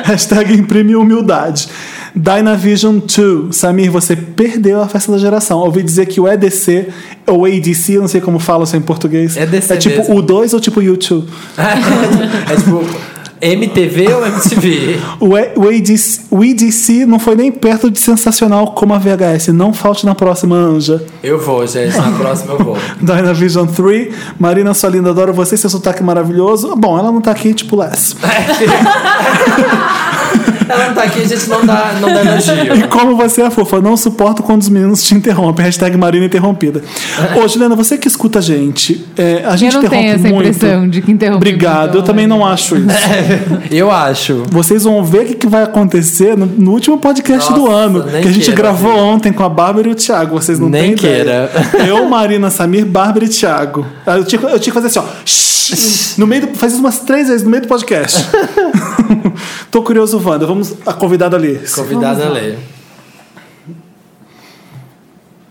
Hashtag 0.04 0.54
imprime 0.54 0.96
humildade. 0.96 1.68
Dynavision 2.14 2.98
2. 2.98 3.54
Samir, 3.54 3.90
você 3.90 4.16
perdeu 4.16 4.80
a 4.80 4.88
festa 4.88 5.12
da 5.12 5.18
geração. 5.18 5.58
Ouvi 5.58 5.82
dizer 5.82 6.06
que 6.06 6.20
o 6.20 6.26
EDC, 6.28 6.88
ou 7.26 7.44
ADC, 7.44 7.94
eu 7.94 8.00
não 8.02 8.08
sei 8.08 8.20
como 8.20 8.38
fala 8.38 8.64
isso 8.64 8.76
em 8.76 8.80
português. 8.80 9.36
EDC 9.36 9.72
é 9.72 9.76
tipo 9.76 9.98
mesmo. 9.98 10.16
o 10.16 10.22
2 10.22 10.54
ou 10.54 10.60
tipo 10.60 10.80
o 10.80 10.82
U2? 10.82 11.24
é 11.58 12.56
tipo, 12.56 12.84
MTV 13.42 14.12
ou 14.14 14.26
MTV? 14.26 15.00
O, 15.20 15.36
E- 15.36 15.52
o, 15.56 15.68
ADC, 15.68 16.20
o 16.30 16.44
EDC 16.44 17.04
não 17.06 17.18
foi 17.18 17.34
nem 17.34 17.50
perto 17.52 17.90
de 17.90 17.98
sensacional 18.00 18.68
como 18.72 18.94
a 18.94 18.98
VHS. 18.98 19.48
Não 19.48 19.72
falte 19.74 20.06
na 20.06 20.14
próxima, 20.14 20.54
Anja. 20.56 21.04
Eu 21.22 21.38
vou, 21.40 21.66
gente. 21.66 21.96
Na 21.96 22.10
próxima 22.12 22.54
eu 22.54 22.58
vou. 22.64 22.76
Dynavision 23.02 23.66
3. 23.66 24.14
Marina, 24.38 24.72
sua 24.74 24.90
linda, 24.90 25.10
adoro 25.10 25.32
você, 25.32 25.56
seu 25.56 25.68
sotaque 25.70 26.02
maravilhoso. 26.02 26.74
Bom, 26.76 26.98
ela 26.98 27.10
não 27.12 27.20
tá 27.20 27.30
aqui, 27.32 27.52
tipo, 27.52 27.76
less. 27.76 28.14
Ela 30.68 30.88
não 30.88 30.94
tá 30.94 31.02
aqui, 31.04 31.20
a 31.20 31.26
gente 31.28 31.48
não 31.48 31.64
dá, 31.64 31.94
não 32.00 32.12
dá 32.12 32.20
elogio. 32.24 32.74
E 32.76 32.82
como 32.88 33.16
você 33.16 33.42
é 33.42 33.50
fofa, 33.50 33.80
não 33.80 33.96
suporto 33.96 34.42
quando 34.42 34.62
os 34.62 34.68
meninos 34.68 35.02
te 35.02 35.14
interrompem. 35.14 35.64
Hashtag 35.64 35.96
Marina 35.96 36.26
Interrompida. 36.26 36.82
Ô, 37.42 37.48
Juliana, 37.48 37.74
você 37.74 37.96
que 37.98 38.08
escuta 38.08 38.38
a 38.38 38.42
gente, 38.42 39.04
é, 39.16 39.42
a 39.44 39.56
gente 39.56 39.74
eu 39.74 39.80
não 39.80 39.86
interrompe 39.86 40.08
tenho 40.08 40.14
essa 40.14 40.28
muito. 40.34 40.48
impressão 40.48 40.88
de 40.88 41.02
que 41.02 41.12
interrompe. 41.12 41.36
Obrigado, 41.38 41.82
muito. 41.84 41.96
eu 41.98 42.02
também 42.02 42.26
não 42.26 42.46
acho 42.46 42.76
isso. 42.76 42.86
Eu 43.70 43.90
acho. 43.90 44.44
Vocês 44.50 44.84
vão 44.84 45.02
ver 45.04 45.22
o 45.22 45.24
que, 45.26 45.34
que 45.34 45.46
vai 45.46 45.62
acontecer 45.62 46.36
no, 46.36 46.46
no 46.46 46.72
último 46.72 46.98
podcast 46.98 47.50
Nossa, 47.50 47.62
do 47.62 47.70
ano, 47.70 48.02
que 48.04 48.16
a 48.28 48.32
gente 48.32 48.44
queira 48.44 48.52
gravou 48.62 48.96
ontem 48.96 49.32
com 49.32 49.42
a 49.42 49.48
Bárbara 49.48 49.88
e 49.88 49.92
o 49.92 49.94
Thiago. 49.94 50.38
Vocês 50.38 50.58
não 50.58 50.68
Nem 50.68 50.94
têm 50.94 51.10
ideia. 51.12 51.48
queira. 51.48 51.86
Eu, 51.88 52.08
Marina, 52.08 52.50
Samir, 52.50 52.84
Bárbara 52.84 53.24
e 53.24 53.28
Thiago. 53.28 53.86
Eu 54.06 54.24
tinha, 54.24 54.40
eu 54.42 54.58
tinha 54.58 54.72
que 54.74 54.80
fazer 54.80 54.86
assim, 54.86 54.98
ó. 54.98 55.04
No 56.18 56.26
meio 56.26 56.46
do, 56.46 56.54
faz 56.58 56.72
isso 56.72 56.82
umas 56.82 56.98
três 57.00 57.28
vezes 57.28 57.42
no 57.44 57.50
meio 57.50 57.62
do 57.62 57.68
podcast. 57.68 58.26
Tô 59.70 59.82
curioso, 59.82 60.20
Wanda. 60.22 60.44
Vamos 60.52 60.74
a 60.84 60.92
convidada 60.92 61.34
ali. 61.36 61.58
Convidada 61.74 62.26
a 62.26 62.28
ler. 62.28 62.58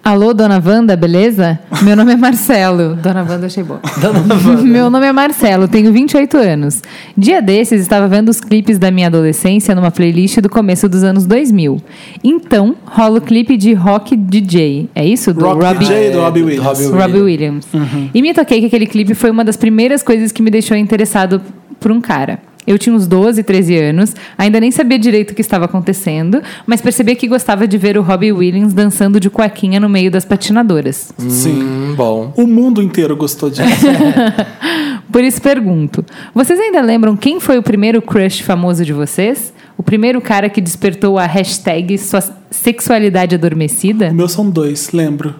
Alô, 0.03 0.33
dona 0.33 0.61
Wanda, 0.63 0.95
beleza? 0.95 1.59
Meu 1.83 1.95
nome 1.95 2.13
é 2.13 2.15
Marcelo. 2.15 2.95
Dona 2.95 3.21
Wanda, 3.23 3.45
achei 3.47 3.63
boa. 3.63 3.79
Meu 4.63 4.89
nome 4.89 5.05
é 5.07 5.11
Marcelo, 5.11 5.67
tenho 5.67 5.91
28 5.91 6.37
anos. 6.37 6.81
Dia 7.15 7.39
desses, 7.41 7.81
estava 7.81 8.07
vendo 8.07 8.29
os 8.29 8.39
clipes 8.41 8.77
da 8.79 8.89
minha 8.91 9.07
adolescência 9.07 9.73
numa 9.75 9.89
playlist 9.91 10.39
do 10.39 10.49
começo 10.49 10.87
dos 10.89 11.03
anos 11.03 11.25
2000. 11.25 11.79
Então, 12.23 12.75
rola 12.85 13.19
o 13.19 13.21
clipe 13.21 13.55
de 13.57 13.73
Rock 13.73 14.15
DJ. 14.15 14.89
É 14.95 15.05
isso? 15.05 15.33
Do 15.33 15.45
Rock 15.45 15.63
Robbie- 15.63 15.79
DJ 15.85 16.11
do 16.11 16.19
Robbie 16.21 16.43
Williams. 16.43 16.65
Robbie 16.79 16.97
Robbie 17.01 17.21
Williams. 17.21 17.67
E 18.13 18.21
me 18.23 18.33
toquei 18.33 18.59
que 18.59 18.65
aquele 18.67 18.85
clipe 18.87 19.13
foi 19.15 19.29
uma 19.31 19.43
das 19.45 19.55
primeiras 19.57 20.01
coisas 20.03 20.31
que 20.31 20.41
me 20.43 20.49
deixou 20.51 20.75
interessado 20.77 21.41
por 21.79 21.91
um 21.91 22.01
cara. 22.01 22.39
Eu 22.65 22.77
tinha 22.77 22.95
uns 22.95 23.07
12, 23.07 23.43
13 23.43 23.77
anos, 23.77 24.15
ainda 24.37 24.59
nem 24.59 24.71
sabia 24.71 24.99
direito 24.99 25.31
o 25.31 25.33
que 25.33 25.41
estava 25.41 25.65
acontecendo, 25.65 26.41
mas 26.65 26.81
percebi 26.81 27.15
que 27.15 27.27
gostava 27.27 27.67
de 27.67 27.77
ver 27.77 27.97
o 27.97 28.01
Robbie 28.01 28.31
Williams 28.31 28.73
dançando 28.73 29.19
de 29.19 29.29
cuequinha 29.29 29.79
no 29.79 29.89
meio 29.89 30.11
das 30.11 30.25
patinadoras. 30.25 31.11
Sim. 31.17 31.63
Hum, 31.63 31.93
bom. 31.95 32.33
O 32.37 32.45
mundo 32.45 32.81
inteiro 32.81 33.15
gostou 33.15 33.49
disso. 33.49 33.63
Por 35.11 35.23
isso 35.23 35.41
pergunto: 35.41 36.05
vocês 36.33 36.59
ainda 36.59 36.81
lembram 36.81 37.17
quem 37.17 37.39
foi 37.39 37.57
o 37.57 37.63
primeiro 37.63 38.01
crush 38.01 38.41
famoso 38.41 38.85
de 38.85 38.93
vocês? 38.93 39.53
O 39.77 39.83
primeiro 39.83 40.21
cara 40.21 40.47
que 40.49 40.61
despertou 40.61 41.17
a 41.17 41.25
hashtag 41.25 41.97
sua 41.97 42.23
sexualidade 42.51 43.33
adormecida? 43.33 44.09
O 44.09 44.13
meu 44.13 44.29
são 44.29 44.49
dois, 44.49 44.91
lembro. 44.91 45.33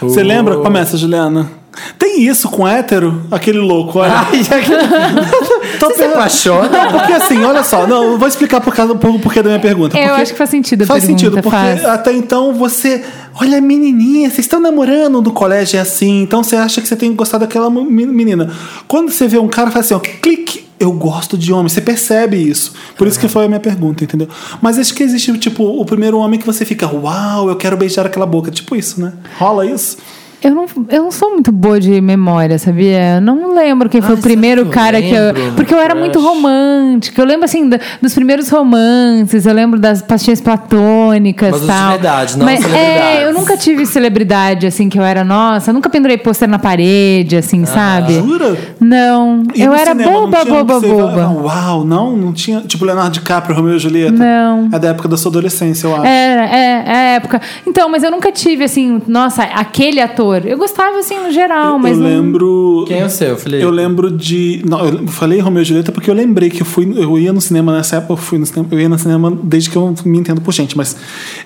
Você 0.00 0.22
lembra? 0.22 0.56
Começa, 0.58 0.96
Juliana. 0.96 1.50
Tem 1.98 2.22
isso 2.22 2.48
com 2.48 2.66
hétero? 2.66 3.22
Aquele 3.30 3.58
louco, 3.58 3.98
olha. 3.98 4.12
Ai, 4.12 4.40
Tô 5.80 5.86
Você 5.88 5.94
se 5.96 6.02
apaixona? 6.04 6.68
Não, 6.68 6.92
porque 6.92 7.12
assim, 7.12 7.42
olha 7.42 7.64
só, 7.64 7.86
não, 7.86 8.04
eu 8.12 8.18
vou 8.18 8.28
explicar 8.28 8.60
por 8.60 8.74
causa, 8.74 8.94
por, 8.94 9.18
porquê 9.20 9.42
da 9.42 9.48
minha 9.48 9.60
pergunta. 9.60 9.98
Eu 9.98 10.08
Porque 10.08 10.22
acho 10.22 10.32
que 10.32 10.38
faz 10.38 10.50
sentido 10.50 10.82
a 10.82 10.86
Faz 10.86 11.00
pergunta, 11.04 11.20
sentido, 11.24 11.42
porque 11.42 11.56
faz. 11.56 11.84
até 11.84 12.12
então 12.12 12.52
você 12.54 13.02
Olha 13.40 13.58
a 13.58 13.60
menininha, 13.60 14.28
vocês 14.28 14.40
estão 14.40 14.60
namorando 14.60 15.22
no 15.22 15.32
colégio 15.32 15.76
é 15.78 15.80
assim, 15.80 16.20
então 16.22 16.42
você 16.42 16.56
acha 16.56 16.80
que 16.80 16.88
você 16.88 16.96
tem 16.96 17.10
que 17.10 17.16
gostar 17.16 17.38
daquela 17.38 17.70
me- 17.70 18.04
menina. 18.06 18.50
Quando 18.88 19.10
você 19.10 19.28
vê 19.28 19.38
um 19.38 19.46
cara, 19.48 19.70
faz 19.70 19.86
assim, 19.86 19.94
ó, 19.94 19.98
clique, 20.00 20.64
eu 20.80 20.90
gosto 20.92 21.38
de 21.38 21.52
homem. 21.52 21.68
Você 21.68 21.80
percebe 21.80 22.36
isso. 22.36 22.72
Por 22.98 23.06
isso 23.06 23.18
que 23.20 23.28
foi 23.28 23.44
a 23.44 23.48
minha 23.48 23.60
pergunta, 23.60 24.02
entendeu? 24.02 24.28
Mas 24.60 24.78
acho 24.80 24.92
que 24.92 25.02
existe, 25.04 25.38
tipo, 25.38 25.62
o 25.62 25.84
primeiro 25.84 26.18
homem 26.18 26.40
que 26.40 26.44
você 26.44 26.64
fica, 26.64 26.86
uau, 26.92 27.48
eu 27.48 27.54
quero 27.56 27.76
beijar 27.76 28.04
aquela 28.04 28.26
boca. 28.26 28.50
Tipo 28.50 28.74
isso, 28.74 29.00
né? 29.00 29.12
Rola 29.38 29.64
isso? 29.64 29.96
Eu 30.42 30.54
não, 30.54 30.64
eu 30.88 31.02
não 31.02 31.10
sou 31.10 31.30
muito 31.32 31.52
boa 31.52 31.78
de 31.78 32.00
memória, 32.00 32.58
sabia? 32.58 33.16
Eu 33.16 33.20
não 33.20 33.54
lembro 33.54 33.88
quem 33.90 34.00
foi 34.00 34.14
Ai, 34.14 34.18
o 34.18 34.22
primeiro 34.22 34.64
que 34.66 34.70
cara 34.72 35.00
que 35.02 35.10
eu. 35.12 35.32
lembro? 35.34 35.52
Porque 35.54 35.74
eu 35.74 35.78
era 35.78 35.94
muito 35.94 36.18
romântica. 36.18 37.20
Eu 37.20 37.26
lembro, 37.26 37.44
assim, 37.44 37.68
da- 37.68 37.78
dos 38.00 38.14
primeiros 38.14 38.48
romances, 38.48 39.44
eu 39.44 39.52
lembro 39.52 39.78
das 39.78 40.00
pastinhas 40.00 40.40
platônicas 40.40 41.50
Mas 41.50 41.66
tal. 41.66 41.98
não 42.38 42.46
Mas, 42.46 42.60
celebridades. 42.60 42.68
É, 43.18 43.24
eu 43.26 43.34
nunca 43.34 43.56
tive 43.58 43.84
celebridade, 43.84 44.66
assim, 44.66 44.88
que 44.88 44.98
eu 44.98 45.02
era, 45.02 45.22
nossa, 45.24 45.70
eu 45.70 45.74
nunca 45.74 45.90
pendurei 45.90 46.16
pôster 46.16 46.48
na 46.48 46.58
parede, 46.58 47.36
assim, 47.36 47.66
sabe? 47.66 48.14
Jura? 48.14 48.56
Não. 48.80 49.42
E 49.54 49.60
eu 49.60 49.74
era 49.74 49.90
cinema, 49.92 50.10
não 50.10 50.30
boba, 50.30 50.44
boba, 50.46 50.80
boba. 50.80 51.10
fala, 51.12 51.30
Uau, 51.32 51.84
não? 51.84 52.16
Não 52.16 52.32
tinha. 52.32 52.60
Tipo 52.62 52.86
Leonardo 52.86 53.10
DiCaprio, 53.10 53.54
Romeu 53.54 53.76
e 53.76 53.78
Julieta? 53.78 54.12
Não. 54.12 54.68
É 54.72 54.78
da 54.78 54.88
época 54.88 55.06
da 55.08 55.16
sua 55.18 55.30
adolescência, 55.30 55.86
eu 55.86 55.94
acho. 55.96 56.06
Era, 56.06 56.46
é, 56.46 56.84
é 56.86 56.92
a 56.92 57.02
época. 57.16 57.40
Então, 57.66 57.90
mas 57.90 58.02
eu 58.02 58.10
nunca 58.10 58.32
tive, 58.32 58.64
assim, 58.64 59.02
nossa, 59.06 59.42
aquele 59.42 60.00
ator. 60.00 60.29
Eu 60.34 60.56
gostava, 60.58 60.98
assim, 60.98 61.18
no 61.18 61.30
geral, 61.30 61.78
mas. 61.78 61.96
eu 61.96 62.02
não- 62.02 62.08
lembro. 62.08 62.84
Quem 62.86 63.00
é 63.00 63.04
o 63.04 63.10
seu, 63.10 63.36
Felipe? 63.36 63.62
Eu 63.62 63.70
lembro 63.70 64.10
de. 64.10 64.62
Não, 64.68 64.84
eu 64.84 65.06
falei 65.08 65.38
Romeu 65.40 65.62
e 65.62 65.64
Julieta 65.64 65.92
porque 65.92 66.10
eu 66.10 66.14
lembrei 66.14 66.50
que 66.50 66.62
eu 66.62 66.66
fui. 66.66 66.90
Eu 66.96 67.18
ia 67.18 67.32
no 67.32 67.40
cinema 67.40 67.72
nessa 67.76 67.96
época, 67.96 68.12
eu 68.14 68.16
fui 68.16 68.38
no 68.38 68.46
cinema. 68.46 68.68
Eu 68.70 68.80
ia 68.80 68.88
no 68.88 68.98
cinema 68.98 69.38
desde 69.42 69.70
que 69.70 69.76
eu 69.76 69.94
me 70.04 70.18
entendo 70.18 70.40
por 70.40 70.52
gente, 70.52 70.76
mas 70.76 70.96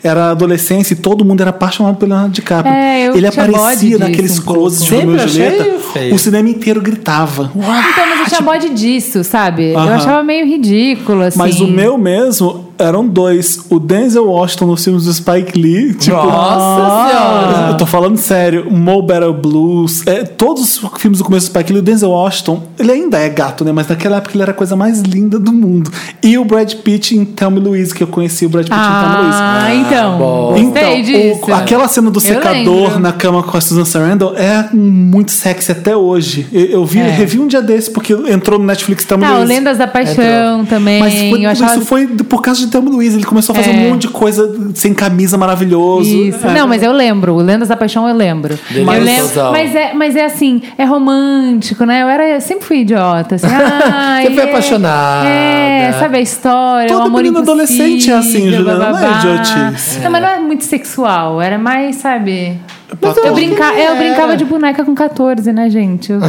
era 0.03 0.31
adolescência 0.31 0.95
e 0.95 0.97
todo 0.97 1.25
mundo 1.25 1.41
era 1.41 1.51
apaixonado 1.51 1.97
pelo 1.97 2.11
Leonardo 2.11 2.33
DiCaprio. 2.35 2.73
É, 2.75 3.09
eu 3.09 3.17
Ele 3.17 3.27
aparecia 3.27 3.99
naqueles 3.99 4.39
um 4.39 4.43
closes 4.43 4.85
de 4.85 4.95
Romeu 4.95 5.17
e 5.17 5.19
Julieta. 5.29 5.65
feio. 5.93 6.15
O 6.15 6.19
cinema 6.19 6.49
inteiro 6.49 6.81
gritava. 6.81 7.51
Então, 7.55 8.07
mas 8.09 8.21
eu 8.21 8.27
tinha 8.27 8.41
bode 8.41 8.71
disso, 8.71 9.23
sabe? 9.25 9.73
Eu 9.73 9.79
Aham. 9.79 9.95
achava 9.95 10.23
meio 10.23 10.47
ridículo, 10.47 11.23
assim. 11.23 11.39
Mas 11.39 11.61
o 11.61 11.67
meu 11.67 11.97
mesmo 11.99 12.73
eram 12.79 13.07
dois. 13.07 13.61
O 13.71 13.79
Denzel 13.79 14.27
Washington 14.27 14.67
nos 14.67 14.85
filmes 14.85 15.05
do 15.05 15.13
Spike 15.13 15.59
Lee. 15.59 15.95
Tipo, 15.95 16.17
Nossa 16.17 17.09
senhora! 17.09 17.69
Eu 17.71 17.77
tô 17.77 17.87
falando 17.87 18.17
sério. 18.17 18.71
Mo 18.71 19.03
Better 19.03 19.33
Blues. 19.33 20.07
É, 20.07 20.25
todos 20.25 20.63
os 20.83 20.91
filmes 21.01 21.19
do 21.19 21.25
começo 21.25 21.47
do 21.47 21.51
Spike 21.51 21.73
Lee, 21.73 21.81
o 21.81 21.83
Denzel 21.83 22.11
Washington, 22.11 22.63
ele 22.79 22.93
ainda 22.93 23.19
é 23.19 23.29
gato, 23.29 23.65
né? 23.65 23.73
Mas 23.73 23.89
naquela 23.89 24.17
época 24.17 24.35
ele 24.35 24.43
era 24.43 24.51
a 24.53 24.55
coisa 24.55 24.75
mais 24.77 25.01
linda 25.01 25.39
do 25.39 25.53
mundo. 25.53 25.91
E 26.23 26.37
o 26.39 26.45
Brad 26.45 26.73
Pitt 26.75 27.17
em 27.17 27.25
Thelma 27.25 27.59
e 27.59 27.61
Louise, 27.63 27.95
que 27.95 28.03
eu 28.03 28.07
conheci 28.07 28.47
o 28.47 28.49
Brad 28.49 28.65
Pitt 28.67 28.77
em 28.77 28.83
Thelma 28.83 29.15
e 29.19 29.23
Louise. 29.23 29.39
Ah, 29.41 29.75
então. 29.75 30.19
bom. 30.19 30.57
Então, 30.57 31.03
disso. 31.03 31.41
o- 31.51 31.55
aquela 31.55 31.89
cena 31.89 32.11
do 32.11 32.17
Eu 32.19 32.21
secador 32.21 32.83
lembro. 32.85 33.01
na 33.01 33.13
cama 33.13 33.43
com 33.43 33.57
a 33.57 33.61
Susan 33.61 33.85
Sarandon 33.85 34.35
é 34.37 34.69
muito 34.75 35.31
sexy 35.33 35.73
até 35.73 35.97
hoje. 35.97 36.47
Eu, 36.53 36.65
eu 36.67 36.85
vi, 36.85 37.01
É. 37.01 37.09
revi 37.11 37.39
um 37.39 37.47
dia 37.47 37.63
desse, 37.63 37.91
porque 37.91 38.13
entrou 38.13 38.59
no 38.59 38.65
Netflix 38.65 39.05
Thelma 39.05 39.25
e 39.25 39.29
Ah, 39.29 39.33
o 39.33 39.35
Louise. 39.37 39.53
Lendas 39.53 39.79
da 39.79 39.87
Paixão 39.87 40.65
também. 40.67 41.01
Mas 41.01 41.15
foi- 41.15 41.45
eu 41.45 41.51
achava... 41.51 41.73
isso 41.77 41.85
foi 41.85 42.07
por 42.07 42.43
causa 42.43 42.64
de 42.67 42.73
Thelma 42.73 42.91
Luiz. 42.91 43.15
Ele 43.15 43.25
começou 43.25 43.53
a 43.55 43.57
fazer 43.59 43.71
É. 43.71 43.73
um 43.73 43.91
monte 43.91 44.03
de 44.03 44.09
coisa 44.09 44.73
sem 44.75 44.93
camisa 44.95 45.37
maravilhoso. 45.39 46.09
Isso. 46.09 46.47
É. 46.47 46.55
Não, 46.55 46.67
mas 46.67 46.83
eu 46.83 46.93
lembro. 46.93 47.35
O 47.35 47.39
Lendas 47.39 47.69
da 47.69 47.77
Paixão 47.77 48.09
eu 48.09 48.15
lembro. 48.15 48.59
Delícia 48.71 48.97
eu 48.99 49.05
lembro. 49.05 49.29
total. 49.29 49.53
Mas 49.53 49.75
é, 49.75 49.93
mas 49.95 50.17
é 50.17 50.25
assim, 50.25 50.63
é 50.79 50.85
romântico, 50.85 51.85
né? 51.85 52.03
Eu 52.03 52.09
era, 52.09 52.29
eu 52.29 52.41
sempre 52.41 52.65
fui 52.65 52.79
idiota. 52.81 53.35
Assim, 53.37 53.47
ai, 53.51 54.27
Você 54.27 54.35
foi 54.35 54.45
é- 54.45 54.49
apaixonada. 54.49 55.29
É, 55.29 55.93
sabe 55.99 56.17
a 56.19 56.21
história, 56.21 56.89
Todo 56.89 57.03
amor 57.07 57.19
menino 57.23 57.39
adolescente 57.39 58.11
é 58.11 58.15
assim, 58.15 58.51
Juliana, 58.51 58.91
não 58.93 58.99
é 58.99 59.19
idiotice. 59.19 60.01
Não, 60.01 60.11
mas 60.11 60.23
não 60.23 60.29
é 60.29 60.39
muito 60.41 60.65
sexual. 60.65 61.41
Era 61.43 61.59
mais, 61.59 61.97
sabe... 61.97 62.59
Mas 63.01 63.17
Eu, 63.17 63.35
brinca... 63.35 63.73
que 63.73 63.81
eu 63.81 63.93
é. 63.93 63.97
brincava 63.97 64.37
de 64.37 64.45
boneca 64.45 64.85
com 64.85 64.95
14, 64.95 65.53
né, 65.53 65.69
gente? 65.69 66.13
Eu, 66.13 66.21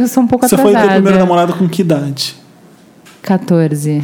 eu- 0.00 0.06
sou 0.06 0.22
um 0.22 0.26
pouco 0.26 0.46
Você 0.46 0.56
foi 0.56 0.66
atrasada. 0.70 0.88
ter 0.88 0.94
primeiro 0.94 1.18
namorado 1.18 1.52
com 1.54 1.68
que 1.68 1.80
idade? 1.82 2.36
14. 3.22 4.02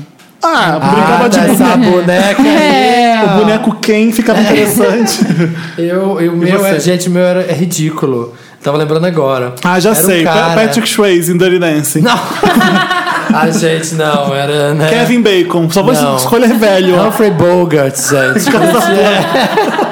Ah, 0.48 0.78
Ah, 0.80 0.88
brincava 0.88 1.28
de 1.28 1.38
boneco. 1.40 1.90
boneca 1.90 2.42
É. 2.42 3.22
O 3.24 3.38
boneco 3.38 3.74
Ken 3.76 4.10
ficava 4.12 4.40
interessante. 4.40 5.20
Eu, 5.78 6.20
eu, 6.20 6.32
meu 6.36 6.66
é, 6.66 6.78
gente, 6.80 7.08
o 7.08 7.12
meu 7.12 7.22
era, 7.24 7.42
é 7.42 7.52
ridículo. 7.52 8.34
Tava 8.62 8.76
lembrando 8.76 9.06
agora. 9.06 9.54
Ah, 9.62 9.78
já 9.78 9.90
Era 9.90 9.98
um 10.00 10.02
sei. 10.04 10.24
Pa- 10.24 10.32
cara- 10.34 10.54
Patrick 10.54 10.88
Swayze 10.88 11.32
em 11.32 11.36
Dirty 11.38 11.58
Dancing. 11.60 12.00
Não. 12.00 12.18
ah, 13.32 13.48
gente, 13.50 13.94
não. 13.94 14.34
Era, 14.34 14.74
né? 14.74 14.88
Kevin 14.90 15.22
Bacon. 15.22 15.70
Só 15.70 15.82
vou 15.82 15.92
Não. 15.94 16.16
escolher 16.16 16.54
velho. 16.54 17.00
Humphrey 17.06 17.30
Bogart, 17.30 17.94
gente. 17.96 18.50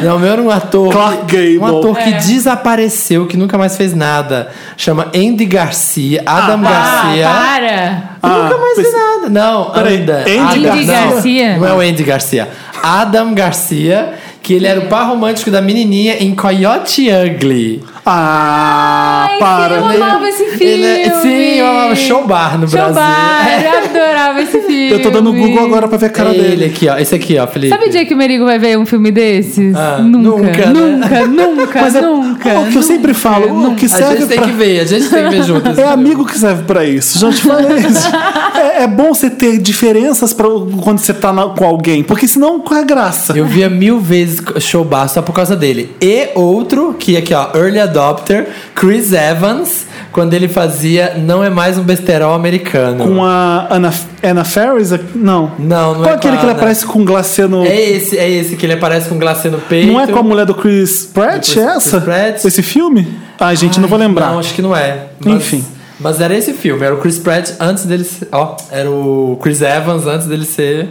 É. 0.00 0.04
Não, 0.04 0.16
o 0.16 0.18
meu 0.18 0.32
era 0.32 0.42
um 0.42 0.50
ator. 0.50 0.90
Clark 0.92 1.22
Gable. 1.26 1.58
Um 1.58 1.66
ator 1.78 1.96
que 1.98 2.12
desapareceu, 2.12 3.26
que 3.26 3.36
nunca 3.36 3.56
mais 3.58 3.76
fez 3.76 3.94
nada. 3.94 4.50
Chama 4.76 5.08
Andy 5.14 5.44
Garcia, 5.44 6.22
Adam 6.26 6.60
Garcia. 6.62 7.28
Ah, 7.28 7.32
para! 7.54 8.02
Ah, 8.22 8.28
nunca 8.44 8.58
mais 8.58 8.76
vi 8.76 8.82
pensei- 8.84 9.00
nada. 9.00 9.28
Não, 9.28 9.70
Peraí, 9.70 9.96
ainda. 9.98 10.18
Andy 10.20 10.32
Adam- 10.40 10.62
Garcia? 10.62 10.86
não, 11.04 11.10
Garcia? 11.12 11.56
Não 11.58 11.66
é 11.66 11.72
o 11.74 11.80
Andy 11.80 12.02
Garcia. 12.02 12.48
Adam 12.82 13.34
Garcia, 13.34 14.14
que 14.42 14.54
ele 14.54 14.66
era 14.66 14.80
o 14.80 14.86
par 14.86 15.06
romântico 15.06 15.50
da 15.50 15.60
menininha 15.60 16.16
em 16.18 16.34
Coyote 16.34 17.08
Ugly. 17.10 17.82
Ah, 18.06 19.19
Para. 19.38 19.76
eu 19.76 19.84
amava 19.84 20.28
esse 20.28 20.44
filme. 20.46 20.64
Ele 20.64 20.84
é- 20.86 21.10
sim, 21.22 21.58
eu 21.58 21.66
amava 21.66 21.94
Show 21.94 22.26
Bar 22.26 22.58
no 22.58 22.68
Show 22.68 22.78
Brasil. 22.78 22.94
Bar, 22.94 23.46
eu 23.64 24.00
adorava 24.00 24.42
esse 24.42 24.60
filme. 24.60 24.90
Eu 24.90 25.02
tô 25.02 25.10
dando 25.10 25.32
Google 25.32 25.64
agora 25.64 25.88
pra 25.88 25.96
ver 25.98 26.06
a 26.06 26.10
cara 26.10 26.30
ele 26.30 26.42
dele. 26.42 26.64
aqui, 26.66 26.88
ó. 26.88 26.98
Esse 26.98 27.14
aqui, 27.14 27.38
ó, 27.38 27.46
Felipe. 27.46 27.74
Sabe 27.74 27.86
o 27.88 27.90
dia 27.90 28.04
que 28.04 28.12
o 28.14 28.16
Merigo 28.16 28.44
vai 28.44 28.58
ver 28.58 28.78
um 28.78 28.84
filme 28.86 29.10
desses? 29.10 29.74
Ah, 29.74 29.98
nunca, 29.98 30.28
nunca, 30.46 30.66
né? 30.66 31.26
nunca, 31.26 31.26
nunca, 31.26 31.80
Mas 31.80 31.94
é, 31.94 32.00
nunca. 32.00 32.60
o 32.60 32.66
que 32.70 32.76
eu 32.76 32.82
sempre 32.82 33.14
falo, 33.14 33.70
o 33.70 33.74
que 33.76 33.86
A 33.86 33.88
serve 33.88 34.16
gente 34.18 34.28
tem 34.28 34.38
pra... 34.38 34.46
que 34.46 34.52
ver, 34.52 34.80
a 34.80 34.84
gente 34.84 35.08
tem 35.08 35.24
que 35.24 35.30
ver 35.30 35.42
juntos. 35.44 35.78
É 35.78 35.86
amigo 35.88 36.24
que 36.26 36.38
serve 36.38 36.64
pra 36.64 36.84
isso. 36.84 37.18
Já 37.18 37.30
te 37.30 37.42
falei 37.42 37.78
isso. 37.80 38.08
É, 38.54 38.82
é 38.82 38.86
bom 38.86 39.14
você 39.14 39.30
ter 39.30 39.58
diferenças 39.58 40.32
pra 40.32 40.46
quando 40.82 40.98
você 40.98 41.14
tá 41.14 41.32
na- 41.32 41.48
com 41.48 41.64
alguém, 41.64 42.02
porque 42.02 42.26
senão 42.28 42.60
qual 42.60 42.78
é 42.80 42.82
a 42.82 42.86
graça? 42.86 43.32
Eu 43.36 43.46
via 43.46 43.68
mil 43.70 43.98
vezes 44.00 44.40
show 44.58 44.84
bar 44.84 45.08
só 45.08 45.22
por 45.22 45.32
causa 45.32 45.56
dele. 45.56 45.94
E 46.00 46.28
outro, 46.34 46.94
que 46.98 47.16
aqui, 47.16 47.32
ó, 47.34 47.48
Early 47.54 47.78
Adopter, 47.80 48.48
Chris 48.74 49.12
Evans, 49.20 49.86
quando 50.12 50.34
ele 50.34 50.48
fazia 50.48 51.14
Não 51.18 51.42
é 51.44 51.50
mais 51.50 51.76
um 51.78 51.82
besterol 51.82 52.34
americano. 52.34 53.04
Com 53.04 53.24
a 53.24 53.66
Anna, 53.70 53.92
Anna 54.22 54.44
Ferris? 54.44 54.90
Não. 55.14 55.52
Não, 55.58 55.94
não 55.94 56.02
Qual 56.02 56.06
é 56.06 56.10
é 56.10 56.14
aquele 56.14 56.36
que 56.36 56.44
ele 56.44 56.52
aparece 56.52 56.86
com 56.86 57.04
glacê 57.04 57.46
no. 57.46 57.64
É 57.64 57.80
esse, 57.80 58.16
é 58.18 58.28
esse 58.28 58.56
que 58.56 58.66
ele 58.66 58.72
aparece 58.74 59.08
com 59.08 59.18
glacê 59.18 59.48
no 59.48 59.58
peito. 59.58 59.92
Não 59.92 60.00
é 60.00 60.06
com 60.06 60.18
a 60.18 60.22
mulher 60.22 60.46
do 60.46 60.54
Chris 60.54 61.04
Pratt? 61.12 61.50
Chris- 61.50 61.56
é 61.56 61.76
essa? 61.76 62.00
Chris 62.00 62.04
Pratt? 62.04 62.44
Esse 62.44 62.62
filme? 62.62 63.06
Ai, 63.38 63.56
gente, 63.56 63.78
não 63.80 63.88
vou 63.88 63.98
lembrar. 63.98 64.32
Não, 64.32 64.38
acho 64.38 64.54
que 64.54 64.62
não 64.62 64.74
é. 64.74 65.06
Mas, 65.24 65.34
Enfim. 65.34 65.64
Mas 65.98 66.20
era 66.20 66.34
esse 66.34 66.54
filme, 66.54 66.82
era 66.82 66.94
o 66.94 66.98
Chris 66.98 67.18
Pratt 67.18 67.50
antes 67.60 67.84
dele 67.84 68.04
ser. 68.04 68.28
Ó, 68.32 68.56
era 68.70 68.90
o 68.90 69.38
Chris 69.42 69.60
Evans 69.60 70.06
antes 70.06 70.26
dele 70.26 70.46
ser 70.46 70.88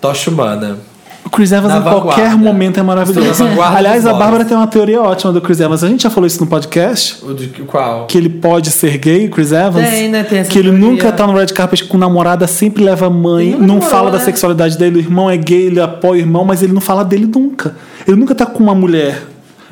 Tocha 0.00 0.30
Humana. 0.30 0.78
O 1.24 1.30
Chris 1.30 1.52
Evans 1.52 1.72
Na 1.72 1.78
em 1.78 1.82
qualquer 1.82 2.30
vanguarda. 2.30 2.36
momento 2.36 2.78
é 2.78 2.82
maravilhoso. 2.82 3.44
Aliás, 3.74 4.06
a 4.06 4.12
Bárbara 4.12 4.44
tem 4.44 4.56
uma 4.56 4.66
teoria 4.66 5.00
ótima 5.00 5.32
do 5.32 5.40
Chris 5.40 5.58
Evans. 5.58 5.82
A 5.82 5.88
gente 5.88 6.02
já 6.02 6.10
falou 6.10 6.26
isso 6.26 6.40
no 6.40 6.46
podcast. 6.46 7.24
O 7.24 7.32
de 7.32 7.48
qual? 7.48 8.06
Que 8.06 8.18
ele 8.18 8.28
pode 8.28 8.70
ser 8.70 8.98
gay, 8.98 9.28
Chris 9.28 9.50
Evans. 9.50 9.88
Tem, 9.88 10.08
né? 10.08 10.22
Tem 10.22 10.40
essa 10.40 10.50
que 10.50 10.58
ele 10.58 10.70
teoria. 10.70 10.86
nunca 10.86 11.10
tá 11.12 11.26
no 11.26 11.34
red 11.34 11.46
carpet 11.46 11.84
com 11.84 11.96
namorada, 11.96 12.46
sempre 12.46 12.84
leva 12.84 13.06
a 13.06 13.10
mãe, 13.10 13.52
não 13.52 13.58
namorou, 13.66 13.88
fala 13.88 14.10
da 14.10 14.18
né? 14.18 14.24
sexualidade 14.24 14.76
dele. 14.76 14.96
O 14.96 15.00
irmão 15.00 15.30
é 15.30 15.36
gay, 15.36 15.66
ele 15.66 15.80
apoia 15.80 16.12
o 16.12 16.16
irmão, 16.24 16.44
mas 16.44 16.62
ele 16.62 16.72
não 16.72 16.80
fala 16.80 17.04
dele 17.04 17.26
nunca. 17.26 17.74
Ele 18.06 18.16
nunca 18.16 18.34
tá 18.34 18.44
com 18.44 18.62
uma 18.62 18.74
mulher. 18.74 19.22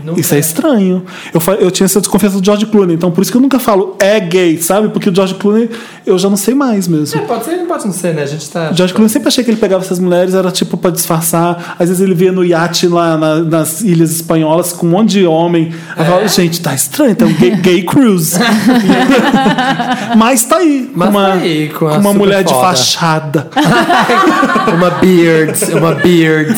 Nunca. 0.03 0.21
Isso 0.21 0.35
é 0.35 0.39
estranho. 0.39 1.05
Eu, 1.33 1.41
eu 1.61 1.71
tinha 1.71 1.85
essa 1.85 2.01
desconfiança 2.01 2.39
do 2.41 2.45
George 2.45 2.67
Clooney, 2.67 2.95
então 2.97 3.11
por 3.11 3.23
isso 3.23 3.31
que 3.31 3.37
eu 3.37 3.41
nunca 3.43 3.59
falo 3.59 3.97
é 4.01 4.19
gay, 4.21 4.57
sabe? 4.61 4.89
Porque 4.89 5.09
o 5.11 5.15
George 5.15 5.35
Clooney 5.35 5.71
eu 6.05 6.19
já 6.19 6.29
não 6.29 6.37
sei 6.37 6.55
mais 6.55 6.89
mesmo. 6.89 7.21
É, 7.21 7.25
pode 7.25 7.45
ser, 7.45 7.57
não 7.57 7.67
pode 7.67 7.85
não 7.87 7.93
ser, 7.93 8.15
né? 8.15 8.23
A 8.23 8.27
gente 8.27 8.49
tá. 8.51 8.71
O 8.73 8.75
George 8.77 8.93
Clooney 8.95 9.09
sempre 9.11 9.29
achei 9.29 9.45
que 9.45 9.51
ele 9.51 9.59
pegava 9.61 9.85
essas 9.85 9.99
mulheres, 9.99 10.35
era 10.35 10.51
tipo 10.51 10.77
pra 10.77 10.91
disfarçar. 10.91 11.77
Às 11.79 11.89
vezes 11.89 12.01
ele 12.03 12.15
via 12.15 12.33
no 12.33 12.45
iate 12.45 12.87
lá 12.89 13.17
na- 13.17 13.41
nas 13.41 13.81
ilhas 13.83 14.11
espanholas 14.11 14.73
com 14.73 14.87
um 14.87 14.91
monte 14.91 15.11
de 15.11 15.27
homem. 15.27 15.73
É. 15.97 16.05
falava, 16.05 16.29
gente, 16.29 16.61
tá 16.61 16.75
estranho, 16.75 17.13
então 17.13 17.33
gay, 17.35 17.51
gay 17.57 17.83
cruise. 17.83 18.37
Mas 20.17 20.45
tá 20.45 20.57
aí, 20.57 20.91
com 20.93 20.99
Mas 20.99 21.09
uma, 21.11 21.23
tá 21.29 21.33
aí, 21.35 21.69
com 21.69 21.85
uma 21.87 22.13
mulher 22.13 22.43
de 22.45 22.53
foda. 22.53 22.67
fachada. 22.69 23.49
Uma 24.75 24.91
beard, 24.91 25.59
uma 25.77 25.95
beard. 25.95 26.57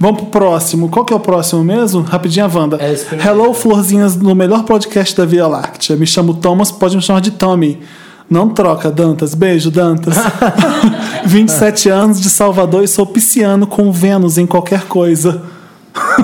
Vamos 0.00 0.22
pro 0.22 0.30
próximo. 0.30 0.88
Qual 0.88 1.04
que 1.04 1.12
é 1.12 1.16
o 1.16 1.20
próximo 1.20 1.62
mesmo? 1.62 2.02
Rapidinho 2.02 2.46
a 2.46 2.48
Wanda. 2.48 2.78
É. 2.80 2.94
Hello, 3.26 3.52
florzinhas, 3.54 4.16
no 4.16 4.34
melhor 4.34 4.64
podcast 4.64 5.16
da 5.16 5.24
Via 5.24 5.46
Láctea. 5.46 5.96
Me 5.96 6.06
chamo 6.06 6.34
Thomas, 6.34 6.70
pode 6.70 6.96
me 6.96 7.02
chamar 7.02 7.20
de 7.20 7.30
Tommy. 7.32 7.80
Não 8.28 8.48
troca, 8.48 8.90
Dantas. 8.90 9.34
Beijo, 9.34 9.70
Dantas. 9.70 10.14
27 11.26 11.88
anos 11.88 12.20
de 12.20 12.30
Salvador 12.30 12.82
e 12.82 12.88
sou 12.88 13.06
pisciano 13.06 13.66
com 13.66 13.92
Vênus 13.92 14.38
em 14.38 14.46
qualquer 14.46 14.84
coisa. 14.84 15.42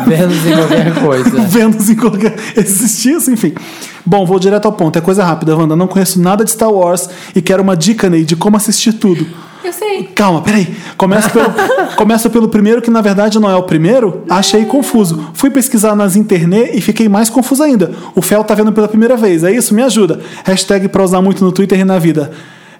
Vênus 0.06 0.46
em 0.46 0.52
qualquer 0.54 0.94
coisa. 0.94 1.40
Vênus 1.46 1.90
em 1.90 1.96
qualquer. 1.96 2.36
Existia 2.56 3.16
isso, 3.16 3.30
enfim. 3.30 3.54
Bom, 4.04 4.24
vou 4.24 4.38
direto 4.38 4.66
ao 4.66 4.72
ponto. 4.72 4.98
É 4.98 5.00
coisa 5.00 5.24
rápida, 5.24 5.56
Wanda. 5.56 5.76
Não 5.76 5.86
conheço 5.86 6.20
nada 6.20 6.44
de 6.44 6.50
Star 6.50 6.70
Wars 6.70 7.08
e 7.34 7.42
quero 7.42 7.62
uma 7.62 7.76
dica, 7.76 8.08
Ney, 8.08 8.24
de 8.24 8.36
como 8.36 8.56
assistir 8.56 8.92
tudo. 8.94 9.26
Eu 9.62 9.72
sei. 9.72 10.04
Calma, 10.14 10.40
peraí. 10.40 10.74
Começa 10.96 11.28
pelo, 11.28 11.52
começa 11.96 12.30
pelo 12.30 12.48
primeiro, 12.48 12.80
que 12.80 12.90
na 12.90 13.00
verdade 13.00 13.38
não 13.38 13.50
é 13.50 13.56
o 13.56 13.64
primeiro. 13.64 14.22
Achei 14.28 14.64
confuso. 14.64 15.30
Fui 15.34 15.50
pesquisar 15.50 15.94
nas 15.94 16.16
internet 16.16 16.76
e 16.76 16.80
fiquei 16.80 17.08
mais 17.08 17.28
confuso 17.28 17.62
ainda. 17.62 17.92
O 18.14 18.22
Fel 18.22 18.44
tá 18.44 18.54
vendo 18.54 18.72
pela 18.72 18.88
primeira 18.88 19.16
vez. 19.16 19.44
É 19.44 19.52
isso? 19.52 19.74
Me 19.74 19.82
ajuda. 19.82 20.20
Hashtag 20.44 20.88
pra 20.88 21.02
usar 21.02 21.20
muito 21.20 21.44
no 21.44 21.52
Twitter 21.52 21.78
e 21.78 21.84
na 21.84 21.98
vida. 21.98 22.30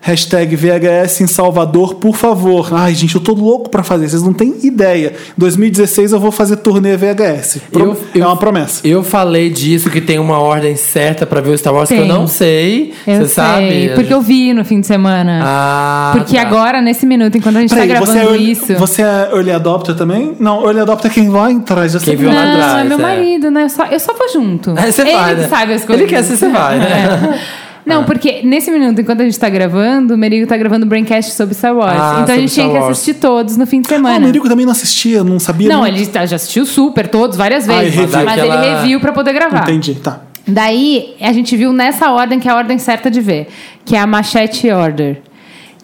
Hashtag 0.00 0.54
VHS 0.56 1.20
em 1.22 1.26
Salvador, 1.26 1.96
por 1.96 2.14
favor. 2.16 2.68
Ai, 2.72 2.94
gente, 2.94 3.14
eu 3.16 3.20
tô 3.20 3.32
louco 3.34 3.68
pra 3.68 3.82
fazer. 3.82 4.08
Vocês 4.08 4.22
não 4.22 4.32
têm 4.32 4.54
ideia. 4.62 5.12
Em 5.36 5.40
2016 5.40 6.12
eu 6.12 6.20
vou 6.20 6.30
fazer 6.30 6.56
turnê 6.56 6.96
VHS. 6.96 7.60
Pro- 7.72 7.96
Eu- 8.14 8.22
é 8.22 8.26
uma 8.26 8.36
promessa. 8.36 8.86
Eu 8.86 9.02
falei 9.02 9.50
disso, 9.50 9.90
que 9.90 10.00
tem 10.00 10.18
uma 10.18 10.38
ordem 10.38 10.76
certa 10.76 11.26
pra 11.26 11.40
ver 11.40 11.50
o 11.50 11.58
Star 11.58 11.74
Wars, 11.74 11.88
que 11.88 11.94
eu 11.96 11.98
Tem. 12.00 12.08
não 12.08 12.26
sei. 12.28 12.94
Eu 13.06 13.14
Você 13.16 13.18
sei. 13.24 13.28
sabe? 13.28 13.88
Porque 13.96 14.14
eu 14.14 14.20
vi 14.20 14.52
no 14.54 14.64
fim 14.64 14.80
de 14.80 14.86
semana. 14.86 15.40
Ah, 15.44 16.12
porque 16.16 16.36
tá. 16.36 16.42
agora, 16.42 16.80
nesse 16.80 17.04
minuto, 17.04 17.36
enquanto 17.36 17.56
a 17.56 17.60
gente 17.60 17.70
Peraí, 17.74 17.88
tá 17.88 17.94
gravando 17.94 18.12
você 18.12 18.18
é, 18.18 18.24
early, 18.24 18.50
isso. 18.52 18.74
você 18.74 19.02
é 19.02 19.30
early 19.32 19.50
adopter 19.52 19.94
também? 19.96 20.36
Não, 20.38 20.62
early 20.64 20.80
adopter 20.80 21.10
é 21.10 21.14
quem 21.14 21.28
vai 21.28 21.52
atrás. 21.54 21.96
Quem 21.96 22.16
viu 22.16 22.28
lá 22.32 22.44
Não, 22.44 22.52
atrás, 22.52 22.80
é 22.80 22.88
meu 22.88 22.98
é. 22.98 23.02
marido, 23.02 23.50
né? 23.50 23.64
Eu 23.64 23.68
só, 23.68 23.84
eu 23.86 23.98
só 24.00 24.14
vou 24.14 24.28
junto. 24.32 24.74
Aí 24.76 24.92
você 24.92 25.02
Ele 25.02 25.12
vai, 25.12 25.34
que 25.34 25.40
né? 25.42 25.48
sabe 25.48 25.72
as 25.72 25.80
Ele 25.82 25.86
coisas. 25.88 26.08
quer 26.08 26.22
ser, 26.22 26.36
você 26.36 26.48
vai, 26.48 26.78
né? 26.78 26.86
É. 27.34 27.58
Não, 27.88 28.04
porque 28.04 28.42
nesse 28.44 28.70
minuto, 28.70 29.00
enquanto 29.00 29.22
a 29.22 29.24
gente 29.24 29.38
tá 29.38 29.48
gravando, 29.48 30.14
o 30.14 30.18
Merigo 30.18 30.46
tá 30.46 30.56
gravando 30.56 30.84
o 30.84 30.88
Braincast 30.88 31.32
sobre 31.32 31.54
Star 31.54 31.74
Wars. 31.74 31.98
Ah, 31.98 32.20
então 32.22 32.34
a 32.34 32.38
gente 32.38 32.52
tinha 32.52 32.68
que 32.70 32.76
assistir 32.76 33.14
todos 33.14 33.56
no 33.56 33.66
fim 33.66 33.80
de 33.80 33.86
Ah, 33.88 33.94
o 33.94 33.96
semana. 33.96 34.26
Merigo 34.26 34.48
também 34.48 34.64
não 34.66 34.72
assistia, 34.72 35.24
não 35.24 35.38
sabia. 35.38 35.68
não, 35.68 35.86
ele 35.86 36.06
tá- 36.06 36.24
já 36.26 36.36
assistiu 36.36 36.64
super, 36.66 37.08
todos, 37.08 37.36
várias 37.36 37.68
Ah, 37.68 37.72
vezes. 37.78 37.94
ele 37.94 38.00
reviu. 38.06 38.24
mas 38.24 38.38
Aquela- 38.38 38.66
ele 38.66 38.74
reviu 38.76 39.00
pra 39.00 39.12
poder 39.12 39.32
gravar. 39.32 39.62
Entendi, 39.62 39.94
tá. 39.96 40.20
Daí, 40.46 41.14
a 41.20 41.32
gente 41.32 41.54
viu 41.56 41.72
nessa 41.72 42.10
ordem, 42.10 42.38
que 42.40 42.48
é 42.48 42.50
a 42.50 42.56
ordem 42.56 42.78
certa 42.78 43.10
de 43.10 43.20
ver. 43.20 43.48
Que 43.84 43.94
é 43.96 43.98
a 44.00 44.06
Machete 44.06 44.70
Order. 44.70 45.20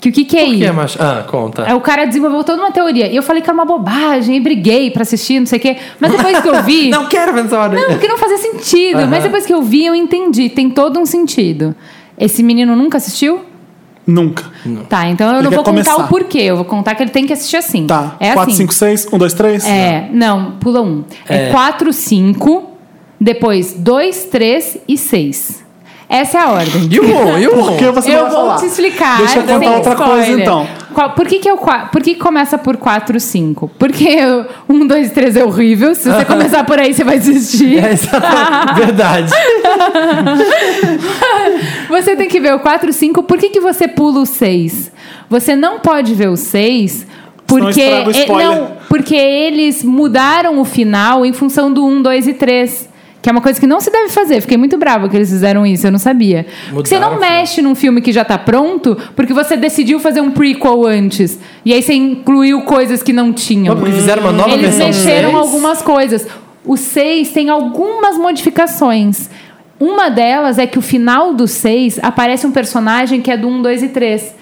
Que 0.05 0.11
o 0.11 0.13
que 0.13 0.25
que 0.27 0.37
é 0.37 0.45
isso? 0.45 0.65
é 0.65 0.71
macho? 0.71 0.99
Ah, 1.03 1.25
conta. 1.27 1.65
Aí 1.67 1.73
o 1.73 1.81
cara 1.81 2.05
desenvolveu 2.05 2.45
toda 2.45 2.61
uma 2.61 2.71
teoria. 2.71 3.07
E 3.11 3.17
eu 3.17 3.23
falei 3.23 3.41
que 3.41 3.49
era 3.49 3.55
uma 3.55 3.65
bobagem, 3.65 4.37
e 4.37 4.41
briguei 4.41 4.91
pra 4.91 5.01
assistir, 5.01 5.41
não 5.41 5.47
sei 5.47 5.59
o 5.59 5.63
quê. 5.63 5.79
Mas 5.99 6.13
depois 6.13 6.43
que 6.43 6.49
eu 6.51 6.63
vi. 6.63 6.91
Não 6.93 7.07
quero 7.07 7.33
ver 7.33 7.47
essa 7.47 7.59
ordem. 7.59 7.81
Não, 7.81 7.89
porque 7.89 8.07
não 8.07 8.19
fazia 8.19 8.37
sentido. 8.37 8.99
Aham. 8.99 9.07
Mas 9.07 9.23
depois 9.23 9.47
que 9.47 9.55
eu 9.55 9.63
vi, 9.63 9.87
eu 9.87 9.95
entendi. 9.95 10.51
Tem 10.51 10.69
todo 10.69 11.01
um 11.01 11.07
sentido. 11.07 11.75
Esse 12.19 12.43
menino 12.43 12.77
nunca 12.77 12.99
assistiu? 12.99 13.47
Nunca. 14.07 14.45
Tá, 14.91 15.09
então 15.09 15.27
eu 15.29 15.35
Ele 15.37 15.45
não 15.45 15.51
vou 15.51 15.65
contar 15.65 15.71
começar. 15.71 15.97
o 15.97 16.09
porquê. 16.09 16.41
Eu 16.41 16.57
vou 16.57 16.67
contar 16.67 16.95
que 16.95 17.03
ele 17.03 17.11
tem 17.11 17.27
que 17.27 17.33
assistir 17.33 17.57
assim. 17.57 17.87
Tá. 17.87 18.15
É 18.21 18.35
4, 18.35 18.51
assim. 18.53 18.59
5, 18.59 18.75
6, 18.75 19.09
1, 19.11 19.17
2, 19.19 19.33
3? 19.33 19.67
É, 19.67 20.09
não, 20.13 20.53
pula 20.61 20.83
um. 20.83 21.03
É 21.27 21.49
É. 21.49 21.51
4, 21.51 21.91
5, 21.95 22.73
depois 23.19 23.73
2, 23.73 24.25
3 24.25 24.79
e 24.87 24.99
6. 24.99 25.65
Essa 26.09 26.39
é 26.39 26.41
a 26.43 26.51
ordem. 26.51 26.89
E 26.91 27.01
o 27.01 27.05
um, 27.05 27.39
e 27.39 27.49
o 27.49 27.59
um. 27.59 27.65
Por 27.67 27.77
que 27.77 27.91
você 27.91 28.11
eu 28.11 28.23
vai 28.23 28.31
vou 28.31 28.41
falar? 28.43 28.57
te 28.59 28.67
explicar. 28.67 29.19
Deixa 29.19 29.39
eu 29.39 29.43
contar 29.45 29.71
outra 29.71 29.97
coisa, 29.97 30.21
spoiler. 30.21 30.43
então. 30.43 30.69
Qual- 30.93 31.11
por 31.11 31.27
que, 31.27 31.39
que, 31.39 31.51
eu, 31.51 31.57
por 31.57 32.03
que, 32.03 32.15
que 32.15 32.21
começa 32.21 32.57
por 32.59 32.77
4, 32.77 33.19
5? 33.19 33.71
Porque 33.79 34.19
1, 34.69 34.87
2, 34.87 35.11
3 35.11 35.37
é 35.37 35.45
horrível. 35.45 35.95
Se 35.95 36.09
você 36.09 36.25
começar 36.27 36.63
por 36.65 36.79
aí, 36.79 36.93
você 36.95 37.03
vai 37.03 37.19
desistir. 37.19 37.79
É. 37.79 37.95
Verdade. 38.77 39.33
Você 41.89 42.17
tem 42.17 42.29
que 42.29 42.41
ver 42.41 42.55
o 42.55 42.61
4, 42.61 42.93
5. 42.93 43.23
Por 43.23 43.39
que, 43.39 43.51
que 43.51 43.61
você 43.61 43.89
pula 43.89 44.21
o 44.21 44.27
6? 44.27 44.93
Você 45.29 45.57
não 45.57 45.81
pode 45.81 46.15
ver 46.15 46.29
o 46.29 46.37
6 46.37 47.07
porque, 47.47 47.91
não, 48.29 48.73
porque 48.89 49.15
eles 49.15 49.83
mudaram 49.83 50.61
o 50.61 50.65
final 50.65 51.25
em 51.27 51.33
função 51.33 51.73
do 51.73 51.85
1, 51.85 52.03
2 52.03 52.29
e 52.29 52.35
3. 52.35 52.94
Que 53.25 53.31
é 53.31 53.33
uma 53.33 53.41
coisa 53.41 53.59
que 53.59 53.67
não 53.67 53.81
se 53.81 53.91
deve 53.91 54.11
fazer. 54.11 54.43
Fiquei 54.43 54.59
muito 54.59 54.77
brava 54.77 55.09
que 55.09 55.17
eles 55.17 55.31
fizeram 55.31 55.65
isso, 55.65 55.87
eu 55.87 55.91
não 55.91 55.99
sabia. 55.99 56.45
Porque 56.71 56.91
você 56.91 56.99
não 56.99 57.15
final. 57.15 57.21
mexe 57.31 57.63
num 57.63 57.75
filme 57.75 58.03
que 58.03 58.13
já 58.13 58.23
tá 58.23 58.37
pronto 58.37 58.95
porque 59.17 59.33
você 59.33 59.57
decidiu 59.57 59.99
fazer 59.99 60.21
um 60.21 60.31
prequel 60.31 60.85
antes. 60.85 61.39
E 61.65 61.73
aí 61.73 61.81
você 61.81 61.95
incluiu 61.95 62.61
coisas 62.67 63.03
que 63.03 63.15
não 63.15 63.33
tinham. 63.33 63.75
Porque 63.75 63.93
fizeram 63.93 64.25
uma 64.25 64.31
nova 64.33 64.51
Eles 64.51 64.77
versão 64.77 64.89
mexeram 64.89 65.31
seis. 65.31 65.41
algumas 65.43 65.81
coisas. 65.81 66.29
O 66.67 66.77
6 66.77 67.31
tem 67.31 67.49
algumas 67.49 68.19
modificações. 68.19 69.31
Uma 69.81 70.11
delas 70.11 70.59
é 70.59 70.67
que 70.67 70.79
o 70.79 70.83
final 70.83 71.33
do 71.33 71.49
6 71.49 72.01
aparece 72.03 72.47
um 72.47 72.53
personagem 72.53 73.23
que 73.23 73.31
é 73.31 73.39
do 73.39 73.49
1, 73.49 73.63
2 73.63 73.83
e 73.85 73.89
3. 73.89 74.35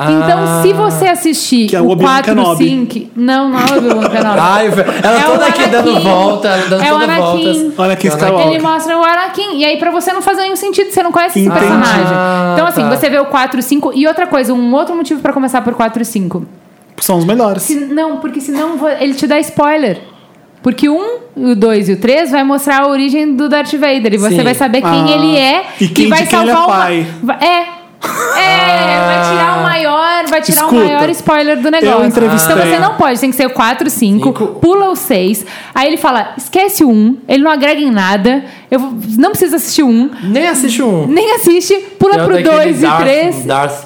Então, 0.00 0.38
Ah. 0.44 0.60
se 0.62 0.72
você 0.72 1.06
assistir 1.06 1.68
Que 1.68 1.76
é 1.76 1.80
o 1.80 1.84
o 1.86 1.90
Obi-Wan 1.90 2.10
4, 2.22 2.34
Kenobi. 2.34 2.64
5. 2.68 3.10
Não, 3.16 3.48
não 3.48 3.58
é 3.58 3.62
o 3.64 3.78
Obi-Wan 3.78 4.08
Kenobi. 4.10 4.38
Ai, 4.40 4.66
ela 4.66 5.18
É 5.18 5.22
toda 5.24 5.46
aqui 5.46 5.66
dando 5.68 5.90
Anakin. 5.90 6.04
volta, 6.08 6.48
dando 6.70 6.82
É 6.84 6.92
o 6.92 6.98
toda 7.00 7.04
Anakin. 7.12 7.72
Olha 7.78 7.92
aqui, 7.94 8.06
É 8.06 8.10
o 8.10 8.14
Skywalker. 8.14 8.52
Ele 8.52 8.62
mostra 8.62 8.96
o 8.98 9.02
Anakin. 9.04 9.56
E 9.58 9.64
aí, 9.64 9.76
pra 9.78 9.90
você 9.90 10.12
não 10.12 10.22
fazer 10.22 10.42
nenhum 10.42 10.56
sentido, 10.56 10.90
você 10.92 11.02
não 11.02 11.10
conhece 11.12 11.38
esse 11.40 11.48
Entendi. 11.48 11.60
personagem. 11.66 12.06
Ah, 12.12 12.50
Então, 12.54 12.66
assim, 12.66 12.82
tá. 12.82 12.88
você 12.96 13.10
vê 13.10 13.18
o 13.18 13.26
4 13.26 13.58
e 13.58 13.62
5. 13.62 13.92
E 13.94 14.06
outra 14.06 14.26
coisa, 14.26 14.52
um 14.54 14.74
outro 14.74 14.94
motivo 14.94 15.20
pra 15.20 15.32
começar 15.32 15.60
por 15.62 15.74
4 15.74 16.00
e 16.02 16.04
5. 16.04 16.44
São 17.00 17.18
os 17.18 17.24
melhores. 17.24 17.62
Se- 17.62 17.74
não, 17.86 18.16
porque 18.18 18.40
senão 18.40 18.76
ele 19.00 19.14
te 19.14 19.26
dá 19.26 19.38
spoiler. 19.40 20.00
Porque 20.62 20.88
o 20.88 21.20
1, 21.36 21.50
o 21.52 21.54
2 21.54 21.88
e 21.88 21.92
o 21.92 21.96
3 22.00 22.32
vai 22.32 22.42
mostrar 22.42 22.82
a 22.82 22.88
origem 22.88 23.34
do 23.36 23.48
Darth 23.48 23.72
Vader. 23.74 24.12
E 24.14 24.18
você 24.18 24.36
Sim. 24.36 24.42
vai 24.42 24.54
saber 24.54 24.82
quem 24.82 24.90
Ah. 24.90 25.10
ele 25.12 25.36
é. 25.36 25.64
E 25.80 25.86
quem- 25.88 26.08
vai 26.08 26.22
de 26.22 26.28
quem 26.28 26.40
ele 26.40 26.50
é 26.50 26.54
salvar 26.54 26.78
pai. 26.78 27.06
uma. 27.22 27.34
vai- 27.34 27.46
É. 27.48 27.78
É, 28.36 28.98
vai 29.06 29.30
tirar 29.30 29.57
o 29.57 29.57
maior, 29.78 30.26
vai 30.28 30.42
tirar 30.42 30.60
Escuta, 30.62 30.74
o 30.82 30.84
maior 30.84 31.10
spoiler 31.10 31.60
do 31.60 31.70
negócio. 31.70 31.88
eu 32.00 32.06
Então 32.06 32.56
você 32.56 32.78
não 32.78 32.94
pode, 32.94 33.20
tem 33.20 33.30
que 33.30 33.36
ser 33.36 33.46
o 33.46 33.50
4, 33.50 33.88
5, 33.88 34.24
Cinco. 34.24 34.46
pula 34.60 34.90
o 34.90 34.96
6. 34.96 35.44
Aí 35.74 35.86
ele 35.88 35.96
fala: 35.96 36.34
esquece 36.36 36.84
o 36.84 36.90
1, 36.90 37.18
ele 37.28 37.42
não 37.42 37.50
agrega 37.50 37.80
em 37.80 37.90
nada. 37.90 38.44
Eu 38.70 38.80
não 39.18 39.30
precisa 39.30 39.56
assistir 39.56 39.82
o 39.82 39.88
1, 39.88 40.10
Nem 40.24 40.46
assiste 40.48 40.82
um. 40.82 41.06
nem 41.06 41.32
assiste, 41.34 41.74
pula 41.98 42.22
o 42.22 42.26
pro 42.26 42.42
2 42.42 42.78
e 42.78 42.82
Darth- 42.86 43.02
3. 43.02 43.44
Darth, 43.46 43.84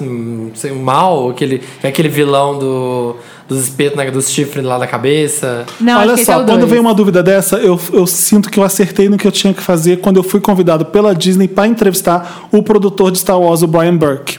sei, 0.55 0.71
o 0.71 0.75
mal, 0.75 1.29
aquele, 1.29 1.61
é 1.81 1.87
aquele 1.87 2.09
vilão 2.09 2.59
do, 2.59 3.15
dos 3.47 3.63
espetos, 3.63 3.97
né, 3.97 4.11
dos 4.11 4.29
chifres 4.29 4.63
lá 4.65 4.77
da 4.77 4.85
cabeça. 4.85 5.65
Não, 5.79 5.99
Olha 6.01 6.17
só, 6.17 6.33
é 6.41 6.43
quando 6.43 6.59
2. 6.61 6.69
vem 6.71 6.79
uma 6.81 6.93
dúvida 6.93 7.23
dessa, 7.23 7.57
eu, 7.57 7.79
eu 7.93 8.05
sinto 8.05 8.49
que 8.49 8.59
eu 8.59 8.63
acertei 8.63 9.07
no 9.07 9.17
que 9.17 9.25
eu 9.25 9.31
tinha 9.31 9.53
que 9.53 9.61
fazer 9.63 9.97
quando 10.01 10.17
eu 10.17 10.23
fui 10.23 10.41
convidado 10.41 10.85
pela 10.85 11.15
Disney 11.15 11.47
para 11.47 11.65
entrevistar 11.67 12.47
o 12.51 12.61
produtor 12.61 13.09
de 13.11 13.19
Star 13.19 13.39
Wars, 13.39 13.61
o 13.61 13.67
Brian 13.67 13.95
Burke. 13.95 14.37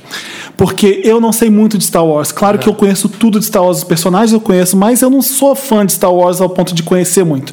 Porque 0.57 1.01
eu 1.03 1.21
não 1.21 1.33
sei 1.33 1.51
muito 1.51 1.77
de 1.77 1.85
Star 1.85 2.05
Wars. 2.05 2.31
Claro 2.31 2.59
que 2.59 2.69
eu 2.69 2.75
conheço 2.75 3.09
tudo 3.09 3.41
de 3.41 3.45
Star 3.47 3.65
Wars, 3.65 3.79
os 3.79 3.85
personagens 3.85 4.33
eu 4.33 4.41
conheço, 4.41 4.77
mas 4.77 5.03
eu 5.03 5.11
não 5.11 5.21
sou 5.21 5.55
fã 5.55 5.85
de 5.85 5.93
Star 5.93 6.13
Wars 6.13 6.41
ao 6.41 6.49
ponto 6.49 6.75
de 6.75 6.83
conhecer 6.83 7.25
muito. 7.25 7.53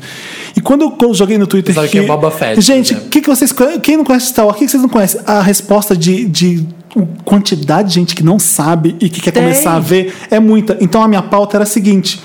E 0.55 0.61
quando 0.61 0.95
eu 1.01 1.13
joguei 1.13 1.37
no 1.37 1.47
Twitter 1.47 1.73
Sabe 1.73 1.87
que. 1.87 1.93
quem 1.93 2.03
é 2.03 2.07
Boba 2.07 2.29
Fett, 2.29 2.61
Gente, 2.61 2.93
exemplo. 2.93 3.09
que 3.09 3.21
que 3.21 3.27
vocês, 3.27 3.53
quem 3.81 3.97
não 3.97 4.03
conhece 4.03 4.27
Star 4.27 4.45
Wars, 4.45 4.55
o 4.55 4.59
que 4.59 4.65
que 4.65 4.71
vocês 4.71 4.83
não 4.83 4.89
conhecem? 4.89 5.21
A 5.25 5.41
resposta 5.41 5.97
de, 5.97 6.25
de 6.25 6.65
quantidade 7.25 7.89
de 7.89 7.95
gente 7.95 8.15
que 8.15 8.23
não 8.23 8.37
sabe 8.37 8.95
e 8.99 9.09
que 9.09 9.21
quer 9.21 9.31
Tem. 9.31 9.41
começar 9.43 9.75
a 9.75 9.79
ver 9.79 10.13
é 10.29 10.39
muita. 10.39 10.77
Então 10.81 11.01
a 11.01 11.07
minha 11.07 11.21
pauta 11.21 11.57
era 11.57 11.63
a 11.63 11.67
seguinte: 11.67 12.19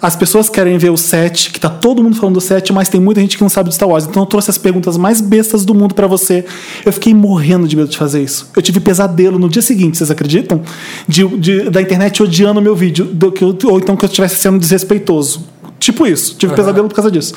as 0.00 0.14
pessoas 0.16 0.48
querem 0.48 0.78
ver 0.78 0.90
o 0.90 0.96
set, 0.96 1.50
que 1.50 1.58
tá 1.60 1.68
todo 1.68 2.02
mundo 2.02 2.16
falando 2.16 2.34
do 2.34 2.40
set, 2.40 2.72
mas 2.72 2.88
tem 2.88 3.00
muita 3.00 3.20
gente 3.20 3.36
que 3.36 3.42
não 3.42 3.48
sabe 3.48 3.68
de 3.68 3.74
Star 3.74 3.88
Wars. 3.88 4.04
Então 4.06 4.22
eu 4.22 4.26
trouxe 4.26 4.50
as 4.50 4.58
perguntas 4.58 4.96
mais 4.96 5.20
bestas 5.20 5.64
do 5.64 5.74
mundo 5.74 5.94
pra 5.94 6.06
você. 6.06 6.44
Eu 6.84 6.92
fiquei 6.92 7.12
morrendo 7.14 7.66
de 7.66 7.76
medo 7.76 7.88
de 7.88 7.96
fazer 7.98 8.22
isso. 8.22 8.50
Eu 8.54 8.62
tive 8.62 8.80
pesadelo 8.80 9.38
no 9.38 9.48
dia 9.48 9.62
seguinte, 9.62 9.98
vocês 9.98 10.10
acreditam? 10.10 10.62
De, 11.06 11.26
de- 11.38 11.70
da 11.70 11.82
internet 11.82 12.22
odiando 12.22 12.60
o 12.60 12.62
meu 12.62 12.76
vídeo, 12.76 13.04
do 13.04 13.32
que 13.32 13.44
ou 13.44 13.78
então 13.78 13.96
que 13.96 14.04
eu 14.04 14.08
estivesse 14.08 14.36
sendo 14.36 14.58
desrespeitoso. 14.58 15.44
Tipo 15.78 16.06
isso, 16.06 16.36
tive 16.36 16.54
pesadelo 16.54 16.88
por 16.88 16.94
causa 16.94 17.10
disso. 17.10 17.34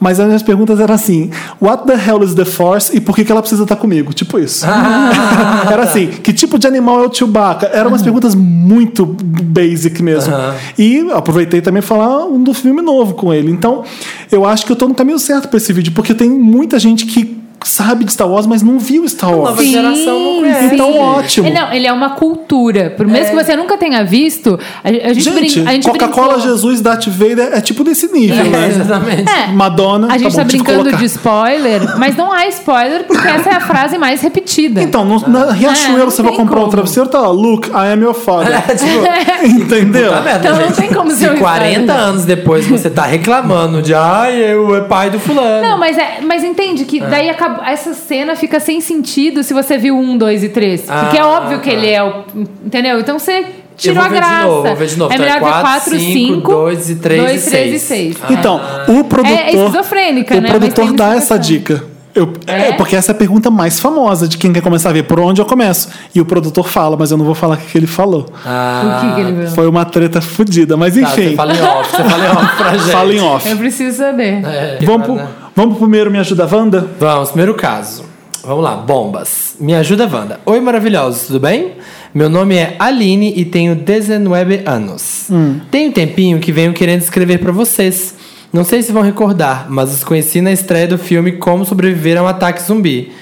Mas 0.00 0.18
as 0.18 0.26
minhas 0.26 0.42
perguntas 0.42 0.80
eram 0.80 0.94
assim: 0.94 1.30
What 1.60 1.86
the 1.86 1.94
hell 1.94 2.24
is 2.24 2.34
the 2.34 2.44
Force 2.44 2.96
e 2.96 3.00
por 3.00 3.14
que, 3.14 3.24
que 3.24 3.30
ela 3.30 3.42
precisa 3.42 3.64
estar 3.64 3.76
comigo? 3.76 4.14
Tipo 4.14 4.38
isso. 4.38 4.64
Era 5.70 5.82
assim: 5.82 6.06
que 6.06 6.32
tipo 6.32 6.58
de 6.58 6.66
animal 6.66 7.04
é 7.04 7.06
o 7.06 7.12
Chewbacca? 7.12 7.66
Eram 7.66 7.88
umas 7.90 8.02
perguntas 8.02 8.34
muito 8.34 9.04
basic 9.04 10.02
mesmo. 10.02 10.32
Aham. 10.32 10.54
E 10.78 11.10
aproveitei 11.12 11.60
também 11.60 11.82
falar 11.82 12.24
um 12.24 12.42
do 12.42 12.54
filme 12.54 12.80
novo 12.80 13.14
com 13.14 13.34
ele. 13.34 13.50
Então, 13.50 13.84
eu 14.32 14.46
acho 14.46 14.64
que 14.64 14.72
eu 14.72 14.76
tô 14.76 14.88
no 14.88 14.94
caminho 14.94 15.18
certo 15.18 15.48
pra 15.48 15.58
esse 15.58 15.72
vídeo, 15.72 15.92
porque 15.92 16.14
tem 16.14 16.30
muita 16.30 16.78
gente 16.78 17.04
que 17.04 17.39
sabe 17.64 18.04
de 18.04 18.12
Star 18.12 18.28
Wars, 18.28 18.46
mas 18.46 18.62
não 18.62 18.78
viu 18.78 19.06
Star 19.08 19.30
Wars. 19.30 19.50
nova 19.50 19.64
geração 19.64 20.18
não 20.18 20.40
conhece. 20.40 20.74
Então, 20.74 20.98
ótimo. 20.98 21.48
É, 21.48 21.50
Não, 21.52 21.72
ele 21.72 21.86
é 21.86 21.92
uma 21.92 22.10
cultura. 22.10 22.90
Por 22.96 23.06
mesmo 23.06 23.36
que 23.36 23.44
você 23.44 23.54
nunca 23.56 23.76
tenha 23.76 24.02
visto, 24.04 24.58
a, 24.82 24.88
a 24.88 25.12
gente, 25.12 25.22
Gente, 25.22 25.68
a 25.68 25.72
gente 25.72 25.88
Coca-Cola. 25.88 26.40
Jesus, 26.40 26.80
Darth 26.80 27.06
Vader 27.08 27.50
é 27.52 27.60
tipo 27.60 27.84
desse 27.84 28.10
nível, 28.12 28.36
É, 28.44 28.48
né? 28.48 28.68
exatamente. 28.68 29.30
É. 29.30 29.46
Madonna. 29.48 30.08
A 30.12 30.18
gente 30.18 30.30
tá 30.34 30.38
tá, 30.38 30.42
bom, 30.44 30.48
brincando 30.48 30.96
de 30.96 31.04
spoiler, 31.04 31.98
mas 31.98 32.16
não 32.16 32.32
há 32.32 32.46
spoiler 32.48 33.04
porque 33.04 33.26
essa 33.26 33.50
é 33.50 33.54
a 33.54 33.60
frase 33.60 33.98
mais 33.98 34.20
repetida. 34.22 34.80
Então, 34.82 35.04
no, 35.04 35.28
na 35.28 35.52
Riachuelo, 35.52 35.96
É, 35.96 36.04
não 36.04 36.10
você 36.10 36.22
vai 36.22 36.32
comprar 36.32 36.56
um 36.56 36.60
como. 36.60 36.70
travesseiro, 36.72 37.08
tá 37.08 37.20
lá, 37.20 37.28
Luke, 37.30 37.68
I 37.70 37.92
am 37.92 38.02
your 38.02 38.14
father. 38.14 38.52
É, 38.68 38.74
tipo, 38.74 39.44
Entendeu? 39.46 40.10
tá 40.10 40.20
merda, 40.22 40.48
Então 40.48 40.60
não 40.66 40.72
tem 40.72 40.88
como 40.92 41.10
Se 41.10 41.18
ser 41.18 41.32
um 41.32 41.38
40 41.38 41.80
spoiler. 41.80 41.96
anos 42.04 42.24
depois 42.24 42.66
você 42.66 42.88
tá 42.90 43.02
reclamando 43.04 43.82
de 43.82 43.94
ai, 43.94 44.36
eu 44.36 44.74
é 44.76 44.80
pai 44.82 45.10
do 45.10 45.18
fulano. 45.20 45.62
Não, 45.62 45.78
mas, 45.78 45.96
é, 45.98 46.18
mas 46.22 46.42
entende 46.44 46.84
que 46.84 47.00
daí 47.00 47.28
acaba, 47.30 47.59
essa 47.66 47.94
cena 47.94 48.34
fica 48.36 48.58
sem 48.60 48.80
sentido 48.80 49.42
se 49.42 49.52
você 49.54 49.76
viu 49.78 49.96
um, 49.96 50.16
dois 50.16 50.42
e 50.44 50.48
três. 50.48 50.82
Porque 50.82 51.16
é 51.16 51.20
Ah, 51.20 51.26
óbvio 51.28 51.60
que 51.60 51.70
tá. 51.70 51.76
ele 51.76 51.88
é 51.88 52.02
o. 52.02 52.24
Entendeu? 52.64 53.00
Então 53.00 53.18
você 53.18 53.44
tirou 53.76 53.96
vou 53.96 54.04
a 54.04 54.08
graça. 54.08 54.46
novo, 54.46 54.62
vou 54.68 54.76
ver 54.76 54.86
de 54.86 54.98
novo. 54.98 55.12
É 55.12 55.14
Então 55.14 55.26
é 55.26 55.28
melhor 55.28 55.40
ver 55.44 55.60
quatro, 55.60 55.90
4, 55.90 55.98
cinco, 55.98 56.12
5, 56.34 56.52
dois 56.52 56.90
e 56.90 56.96
três 56.96 57.20
e 57.22 57.26
2, 57.26 57.44
3 57.46 57.74
e 57.74 57.78
seis. 57.78 58.16
6. 58.16 58.16
Ah. 58.22 58.32
Então, 58.32 58.60
o 58.88 59.04
produtor. 59.04 59.38
É 59.38 59.52
esquizofrênica, 59.52 60.34
o 60.34 60.40
né? 60.40 60.48
Mas 60.50 60.58
produtor 60.58 60.92
dá 60.92 61.14
essa 61.14 61.38
dica. 61.38 61.89
Eu, 62.14 62.32
é? 62.46 62.68
É? 62.68 62.72
porque 62.72 62.96
essa 62.96 63.12
é 63.12 63.14
a 63.14 63.16
pergunta 63.18 63.50
mais 63.50 63.78
famosa 63.78 64.26
de 64.26 64.36
quem 64.36 64.52
quer 64.52 64.60
começar 64.62 64.90
a 64.90 64.92
ver. 64.92 65.04
Por 65.04 65.20
onde 65.20 65.40
eu 65.40 65.44
começo? 65.44 65.88
E 66.14 66.20
o 66.20 66.24
produtor 66.24 66.68
fala, 66.68 66.96
mas 66.96 67.10
eu 67.10 67.16
não 67.16 67.24
vou 67.24 67.34
falar 67.34 67.54
o 67.54 67.58
que 67.58 67.78
ele 67.78 67.86
falou. 67.86 68.26
Ah, 68.44 68.82
O 68.82 69.00
que, 69.08 69.14
que 69.14 69.20
ele 69.20 69.32
viu? 69.42 69.48
Foi 69.50 69.68
uma 69.68 69.84
treta 69.84 70.20
fodida, 70.20 70.76
mas 70.76 70.94
tá, 70.94 71.00
enfim. 71.00 71.30
você 71.30 71.36
fala 71.36 71.54
em 71.54 71.62
off, 71.62 71.90
você 71.96 72.04
fala 72.04 72.24
em 72.24 72.28
off 72.30 72.56
pra 72.56 72.70
gente. 72.76 72.90
fala 72.90 73.14
em 73.14 73.20
off. 73.20 73.48
Eu 73.48 73.56
preciso 73.56 73.96
saber. 73.98 74.44
É, 74.44 74.78
Vamos 74.82 75.06
pro, 75.06 75.20
vamos 75.54 75.76
pro 75.76 75.86
primeiro 75.86 76.10
Me 76.10 76.18
Ajuda 76.18 76.48
Wanda? 76.52 76.88
Vamos, 76.98 77.28
primeiro 77.30 77.54
caso. 77.54 78.04
Vamos 78.42 78.64
lá, 78.64 78.74
bombas. 78.74 79.54
Me 79.60 79.74
ajuda, 79.74 80.08
Wanda. 80.10 80.40
Oi, 80.46 80.60
maravilhosos, 80.60 81.26
tudo 81.26 81.40
bem? 81.40 81.74
Meu 82.14 82.28
nome 82.30 82.56
é 82.56 82.74
Aline 82.78 83.34
e 83.36 83.44
tenho 83.44 83.76
19 83.76 84.62
anos. 84.66 85.28
Tem 85.70 85.88
um 85.88 85.92
tempinho 85.92 86.40
que 86.40 86.50
venho 86.50 86.72
querendo 86.72 87.02
escrever 87.02 87.38
pra 87.38 87.52
vocês. 87.52 88.14
Não 88.52 88.64
sei 88.64 88.82
se 88.82 88.90
vão 88.90 89.02
recordar, 89.02 89.66
mas 89.68 89.92
os 89.92 90.02
conheci 90.02 90.40
na 90.40 90.50
estreia 90.50 90.88
do 90.88 90.98
filme 90.98 91.32
Como 91.32 91.64
Sobreviver 91.64 92.18
a 92.18 92.22
um 92.22 92.26
Ataque 92.26 92.60
Zumbi. 92.60 93.12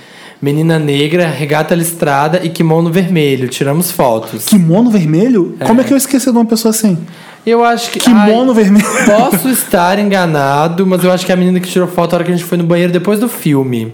Menina 0.41 0.79
negra, 0.79 1.26
regata 1.26 1.74
listrada 1.74 2.41
e 2.43 2.49
kimono 2.49 2.91
vermelho. 2.91 3.49
Tiramos 3.49 3.91
fotos. 3.91 4.47
Kimono 4.47 4.91
vermelho? 4.91 5.57
Como 5.66 5.81
é 5.81 5.85
que 5.85 5.93
eu 5.93 5.97
esqueci 5.97 6.31
de 6.31 6.39
uma 6.39 6.47
pessoa 6.47 6.70
assim? 6.70 6.97
Eu 7.45 7.62
acho 7.64 7.91
que. 7.91 7.99
Kimono 7.99 8.53
ai, 8.53 8.57
vermelho. 8.57 8.87
Posso 9.05 9.49
estar 9.51 9.99
enganado, 9.99 10.87
mas 10.87 11.05
eu 11.05 11.12
acho 11.12 11.26
que 11.26 11.33
é 11.33 11.35
a 11.35 11.39
menina 11.39 11.61
que 11.61 11.68
tirou 11.68 11.89
foto 11.89 12.14
a 12.14 12.16
hora 12.16 12.24
que 12.24 12.33
a 12.33 12.37
gente 12.37 12.47
foi 12.47 12.57
no 12.57 12.64
banheiro 12.64 12.93
depois 12.93 13.20
do 13.20 13.29
filme. 13.29 13.93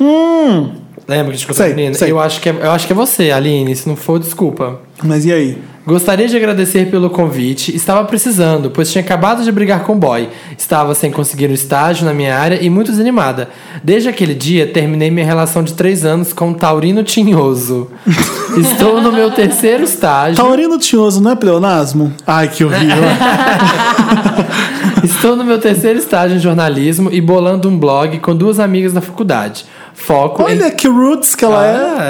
Hum, 0.00 0.72
Lembra 1.12 1.26
que 1.26 1.30
a 1.30 1.36
gente 1.36 1.46
ficou 1.46 1.56
Sei, 1.56 1.74
menina? 1.74 1.94
sei. 1.94 2.10
Eu 2.10 2.18
acho, 2.18 2.40
que 2.40 2.48
é, 2.48 2.52
eu 2.52 2.70
acho 2.70 2.86
que 2.86 2.92
é 2.92 2.96
você, 2.96 3.30
Aline. 3.30 3.76
Se 3.76 3.86
não 3.86 3.96
for, 3.96 4.18
desculpa. 4.18 4.80
mas 5.02 5.26
e 5.26 5.32
aí? 5.32 5.58
Gostaria 5.84 6.28
de 6.28 6.36
agradecer 6.36 6.88
pelo 6.92 7.10
convite. 7.10 7.74
Estava 7.74 8.04
precisando, 8.04 8.70
pois 8.70 8.88
tinha 8.90 9.02
acabado 9.02 9.42
de 9.42 9.50
brigar 9.50 9.82
com 9.82 9.94
o 9.94 9.96
boy. 9.96 10.28
Estava 10.56 10.94
sem 10.94 11.10
conseguir 11.10 11.50
um 11.50 11.52
estágio 11.52 12.06
na 12.06 12.14
minha 12.14 12.38
área 12.38 12.56
e 12.62 12.70
muito 12.70 12.92
desanimada. 12.92 13.48
Desde 13.82 14.08
aquele 14.08 14.32
dia, 14.32 14.68
terminei 14.68 15.10
minha 15.10 15.26
relação 15.26 15.64
de 15.64 15.74
três 15.74 16.04
anos 16.04 16.32
com 16.32 16.50
um 16.50 16.54
taurino 16.54 17.02
tinhoso. 17.02 17.90
Estou 18.56 19.02
no 19.02 19.10
meu 19.10 19.32
terceiro 19.32 19.82
estágio. 19.82 20.36
Taurino 20.36 20.78
tinhoso, 20.78 21.20
não 21.20 21.32
é 21.32 21.36
pleonasmo? 21.36 22.12
Ai, 22.24 22.46
que 22.48 22.64
horrível. 22.64 23.02
Estou 25.02 25.34
no 25.34 25.42
meu 25.42 25.58
terceiro 25.58 25.98
estágio 25.98 26.36
em 26.36 26.40
jornalismo 26.40 27.10
e 27.12 27.20
bolando 27.20 27.68
um 27.68 27.76
blog 27.76 28.20
com 28.20 28.36
duas 28.36 28.60
amigas 28.60 28.92
da 28.92 29.00
faculdade. 29.00 29.64
Foco 29.94 30.42
em... 30.42 30.44
Olha 30.46 30.70
que 30.70 30.88
roots 30.88 31.34
que 31.34 31.44
ela 31.44 31.66
é. 31.66 31.76
Ah, 31.76 32.04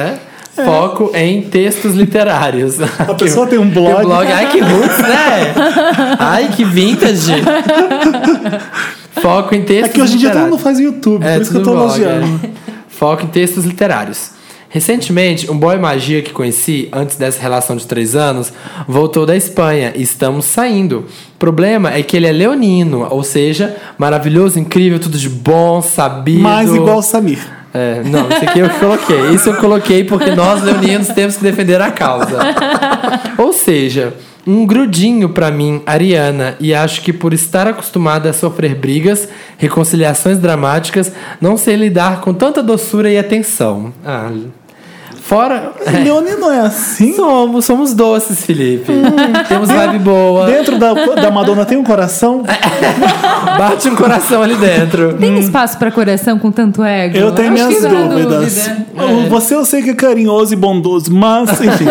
é. 0.59 0.65
Foco 0.65 1.11
em 1.15 1.43
textos 1.43 1.95
literários. 1.95 2.77
A 3.01 3.15
pessoa 3.15 3.47
tem 3.47 3.59
um 3.59 3.69
blog. 3.71 4.07
Ai, 4.31 4.51
que 4.51 4.61
roots, 4.61 4.99
né? 4.99 5.55
Ai, 6.19 6.49
que 6.55 6.65
vintage. 6.65 7.33
Foco 9.21 9.55
em 9.55 9.61
É 9.61 9.65
textos 9.65 9.93
que 9.95 10.03
hoje 10.03 10.15
em 10.15 10.19
dia 10.19 10.29
todo 10.31 10.39
literários. 10.49 10.51
mundo 10.51 10.63
faz 10.63 10.81
YouTube, 10.81 11.25
É, 11.25 11.35
por 11.35 11.43
isso 11.43 11.51
que 11.51 11.57
eu 11.59 11.63
tô 11.63 11.73
blog, 11.73 11.85
elogiando. 12.03 12.41
é. 12.45 12.51
Foco 12.89 13.25
em 13.25 13.29
textos 13.29 13.65
literários. 13.65 14.31
Recentemente, 14.69 15.51
um 15.51 15.57
boy 15.57 15.77
magia 15.79 16.23
que 16.23 16.31
conheci 16.33 16.89
antes 16.93 17.17
dessa 17.17 17.41
relação 17.43 17.77
de 17.77 17.87
três 17.87 18.17
anos 18.17 18.51
voltou 18.89 19.27
da 19.27 19.37
Espanha 19.37 19.93
e 19.95 20.03
estamos 20.03 20.47
saindo. 20.47 21.07
O 21.35 21.39
problema 21.39 21.93
é 21.93 22.03
que 22.03 22.17
ele 22.17 22.27
é 22.27 22.33
leonino, 22.33 23.07
ou 23.11 23.23
seja, 23.23 23.77
maravilhoso, 23.99 24.59
incrível, 24.59 24.99
tudo 24.99 25.19
de 25.19 25.29
bom, 25.29 25.83
sabido. 25.83 26.41
Mais 26.41 26.73
igual 26.75 26.99
o 26.99 27.03
Samir. 27.03 27.39
É, 27.75 28.03
não, 28.05 28.29
isso 28.29 28.45
aqui 28.45 28.59
eu 28.59 28.69
que 28.69 28.79
coloquei. 28.79 29.31
Isso 29.31 29.49
eu 29.49 29.57
coloquei 29.57 30.05
porque 30.05 30.31
nós, 30.35 30.63
leoninos, 30.63 31.09
temos 31.09 31.37
que 31.37 31.43
defender 31.43 31.81
a 31.81 31.91
causa. 31.91 32.39
Ou 33.39 33.53
seja, 33.53 34.15
um 34.47 34.67
grudinho 34.67 35.29
pra 35.29 35.51
mim, 35.51 35.83
Ariana, 35.87 36.57
e 36.61 36.75
acho 36.75 37.01
que 37.01 37.13
por 37.13 37.33
estar 37.33 37.67
acostumada 37.67 38.31
a 38.31 38.33
sofrer 38.33 38.75
brigas, 38.75 39.29
reconciliações 39.57 40.39
dramáticas, 40.39 41.13
não 41.41 41.57
sei 41.57 41.77
lidar 41.77 42.21
com 42.21 42.35
tanta 42.35 42.63
doçura 42.63 43.11
e 43.11 43.17
atenção. 43.17 43.93
Ah, 44.05 44.31
fora. 45.33 45.73
Leone 46.05 46.33
não 46.33 46.53
é 46.53 46.61
assim? 46.61 47.15
Somos, 47.15 47.65
somos 47.65 47.95
doces, 47.95 48.45
Felipe. 48.45 48.93
Temos 49.49 49.71
vibe 49.71 49.99
boa. 50.01 50.47
Dentro 50.47 50.79
da, 50.79 50.93
da 50.93 51.31
Madonna 51.31 51.65
tem 51.65 51.79
um 51.79 51.85
coração? 51.85 52.43
Bate 53.59 53.89
um 53.89 53.95
coração 53.97 54.43
ali 54.43 54.55
dentro. 54.57 55.15
Tem 55.15 55.39
espaço 55.39 55.79
pra 55.79 55.91
coração 55.91 56.39
com 56.39 56.51
tanto 56.51 56.83
ego? 56.83 57.17
Eu 57.17 57.33
tenho 57.33 57.53
Acho 57.55 57.67
minhas 57.67 57.83
dúvidas. 57.83 58.69
dúvida. 58.69 58.87
O- 59.27 59.29
Você 59.31 59.55
eu 59.55 59.65
sei 59.65 59.83
que 59.83 59.91
é 59.91 59.95
carinhoso 59.95 60.53
e 60.53 60.57
bondoso, 60.57 61.13
mas, 61.13 61.49
enfim. 61.61 61.87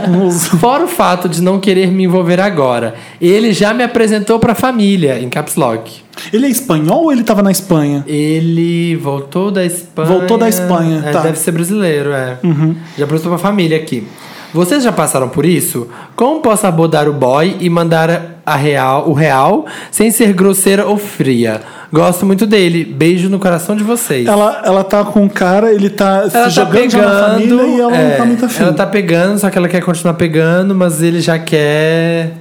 Fora 0.58 0.84
o 0.84 0.88
fato 0.88 1.28
de 1.28 1.42
não 1.42 1.60
querer 1.60 1.88
me 1.90 2.04
envolver 2.04 2.40
agora, 2.40 2.94
ele 3.20 3.52
já 3.52 3.74
me 3.74 3.82
apresentou 3.84 4.38
pra 4.38 4.54
família, 4.54 5.18
em 5.20 5.28
Caps 5.28 5.56
Lock. 5.56 6.06
Ele 6.32 6.46
é 6.46 6.48
espanhol 6.48 7.04
ou 7.04 7.12
ele 7.12 7.22
tava 7.22 7.42
na 7.42 7.50
Espanha? 7.50 8.02
Ele 8.06 8.96
voltou 8.96 9.50
da 9.50 9.64
Espanha. 9.64 10.08
Voltou 10.08 10.38
da 10.38 10.48
Espanha, 10.48 11.02
É, 11.04 11.10
tá. 11.12 11.20
Deve 11.20 11.38
ser 11.38 11.52
brasileiro, 11.52 12.10
é. 12.12 12.38
Já 12.96 13.04
apresentou 13.04 13.30
pra 13.32 13.38
família 13.38 13.76
aqui. 13.76 14.06
Vocês 14.54 14.82
já 14.82 14.92
passaram 14.92 15.28
por 15.28 15.44
isso? 15.44 15.88
Como 16.14 16.40
posso 16.40 16.66
abordar 16.66 17.08
o 17.08 17.12
boy 17.12 17.56
e 17.60 17.68
mandar 17.68 18.36
a 18.46 18.56
real, 18.56 19.08
o 19.08 19.12
real 19.12 19.66
sem 19.90 20.10
ser 20.10 20.32
grosseira 20.32 20.86
ou 20.86 20.96
fria? 20.96 21.60
Gosto 21.92 22.24
muito 22.24 22.46
dele. 22.46 22.84
Beijo 22.84 23.28
no 23.28 23.38
coração 23.38 23.76
de 23.76 23.84
vocês. 23.84 24.26
Ela, 24.26 24.62
ela 24.64 24.82
tá 24.84 25.04
com 25.04 25.22
um 25.22 25.28
cara, 25.28 25.72
ele 25.72 25.90
tá 25.90 26.20
Ela 26.20 26.26
se 26.26 26.32
tá 26.32 26.48
jogando 26.48 26.90
já 26.90 27.02
na 27.06 27.28
família 27.28 27.62
e 27.66 27.80
ela 27.80 27.96
é, 27.96 28.10
não 28.10 28.16
tá 28.16 28.24
muito 28.24 28.44
afim. 28.46 28.62
Ela 28.62 28.72
tá 28.72 28.86
pegando, 28.86 29.38
só 29.38 29.50
que 29.50 29.58
ela 29.58 29.68
quer 29.68 29.82
continuar 29.82 30.14
pegando, 30.14 30.74
mas 30.74 31.02
ele 31.02 31.20
já 31.20 31.38
quer 31.38 32.32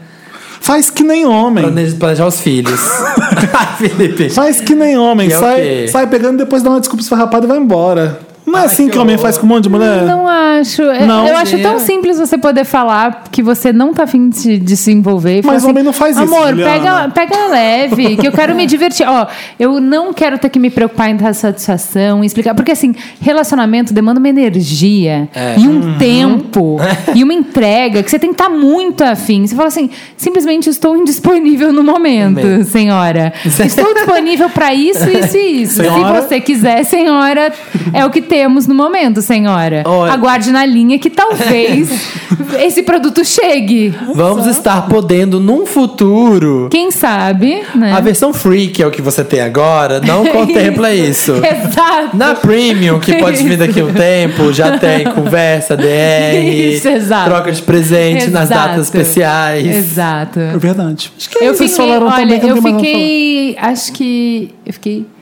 Faz 0.61 0.89
que 0.89 1.03
nem 1.03 1.25
homem. 1.25 1.63
plane- 1.63 1.91
planejar 1.93 2.25
os 2.27 2.39
filhos. 2.39 2.79
Felipe. 3.77 4.29
Faz 4.29 4.61
que 4.61 4.73
nem 4.73 4.97
homem. 4.97 5.27
Que 5.27 5.33
é 5.33 5.37
o 5.37 5.39
sai, 5.41 5.87
sai 5.89 6.07
pegando, 6.07 6.37
depois 6.37 6.63
dá 6.63 6.69
uma 6.69 6.79
desculpa 6.79 7.03
esfarrapada 7.03 7.45
e 7.45 7.47
vai 7.49 7.57
embora. 7.57 8.19
Não 8.55 8.61
é 8.61 8.61
Ai, 8.61 8.65
assim 8.73 8.85
que 8.85 8.91
que 8.93 8.99
homem 8.99 9.17
faz 9.17 9.37
com 9.37 9.45
um 9.45 9.49
monte 9.49 9.63
de 9.63 9.69
mulher? 9.69 10.03
Não 10.03 10.27
acho. 10.27 10.81
Eu- 10.81 11.05
Não. 11.07 11.27
eu 11.27 11.35
acho 11.37 11.55
É. 11.55 11.59
tão 11.61 11.79
simples 11.79 12.17
você 12.17 12.37
poder 12.37 12.63
falar 12.63 13.25
que 13.31 13.43
você 13.43 13.73
não 13.73 13.93
tá 13.93 14.03
afim 14.03 14.29
de, 14.29 14.57
de 14.57 14.77
se 14.77 14.91
envolver. 14.91 15.39
e 15.39 15.45
Mas 15.45 15.57
assim, 15.57 15.69
homem 15.71 15.83
não 15.83 15.93
faz 15.93 16.15
isso, 16.17 16.23
Amor, 16.23 16.49
Juliana." 16.49 16.71
pega, 16.71 17.09
pega 17.09 17.47
leve, 17.47 18.15
que 18.17 18.27
eu 18.27 18.31
quero 18.31 18.55
me 18.55 18.65
divertir. 18.65 19.05
Ó, 19.07 19.27
eu 19.59 19.79
não 19.81 20.13
quero 20.13 20.37
ter 20.37 20.49
que 20.49 20.59
me 20.59 20.69
preocupar 20.69 21.09
em 21.09 21.15
dar 21.15 21.33
satisfação, 21.33 22.23
em 22.23 22.25
explicar. 22.27 22.53
Porque, 22.55 22.71
assim, 22.71 22.93
relacionamento 23.21 23.93
demanda 23.93 24.19
uma 24.19 24.29
energia 24.29 25.27
É. 25.35 25.55
e 25.57 25.67
Uhum. 25.67 25.75
um 25.93 25.97
tempo 25.97 26.77
e 27.13 27.23
uma 27.23 27.33
entrega 27.33 28.01
que 28.03 28.09
você 28.09 28.17
tem 28.19 28.29
que 28.33 28.41
estar 28.41 28.49
muito 28.49 29.03
afim. 29.03 29.45
Você 29.45 29.55
fala 29.55 29.67
assim, 29.67 29.89
simplesmente 30.17 30.69
estou 30.69 30.95
indisponível 30.95 31.73
no 31.73 31.83
momento, 31.83 32.39
Amém. 32.39 32.63
senhora. 32.63 33.33
Estou 33.65 33.93
disponível 33.93 34.49
para 34.49 34.73
isso, 34.73 35.09
isso 35.09 35.37
e 35.37 35.61
isso. 35.63 35.81
Senhora. 35.81 36.21
Se 36.21 36.27
você 36.27 36.39
quiser, 36.39 36.83
senhora, 36.83 37.51
é 37.93 38.05
o 38.05 38.09
que 38.09 38.21
temos 38.45 38.67
no 38.67 38.75
momento, 38.75 39.23
senhora. 39.23 39.81
Olha. 39.87 40.13
Aguarde 40.13 40.51
na 40.51 40.63
linha 40.63 40.99
que 40.99 41.09
talvez 41.09 41.89
esse 42.63 42.83
produto 42.83 43.25
chegue. 43.25 43.91
Vamos 44.13 44.45
estar 44.45 44.87
podendo, 44.87 45.39
num 45.39 45.65
futuro. 45.65 46.67
Quem 46.69 46.91
sabe, 46.91 47.63
né? 47.73 47.91
A 47.91 47.99
versão 47.99 48.31
free, 48.31 48.67
que 48.67 48.83
é 48.83 48.87
o 48.87 48.91
que 48.91 49.01
você 49.01 49.23
tem 49.23 49.41
agora, 49.41 49.99
não 49.99 50.23
contempla 50.29 50.93
isso. 50.93 51.33
Exato. 51.37 52.15
Na 52.15 52.35
Premium, 52.35 52.99
que 52.99 53.15
pode 53.15 53.43
vir 53.43 53.57
daqui 53.57 53.79
a 53.81 53.85
um 53.85 53.93
tempo, 53.93 54.53
já 54.53 54.77
tem 54.77 55.05
conversa, 55.11 55.75
DR, 55.75 56.45
Isso, 56.45 56.87
exato. 56.87 57.31
troca 57.31 57.51
de 57.51 57.63
presente 57.63 58.29
nas 58.29 58.51
Exato. 58.51 58.67
datas 58.67 58.85
especiais. 58.85 59.75
Exato. 59.75 60.39
É 60.39 60.57
verdade. 60.57 61.11
Acho 61.17 61.29
que 61.31 61.43
Eu 61.43 61.55
vocês 61.55 61.71
fiquei, 61.71 61.87
falaram 61.87 62.07
tão 62.11 62.15
olha, 62.15 62.27
bem 62.27 62.39
que 62.39 62.47
não 62.47 62.55
eu 62.57 62.61
fiquei, 62.61 63.57
acho 63.59 63.91
que 63.91 64.53
eu 64.63 64.73
fiquei 64.73 65.14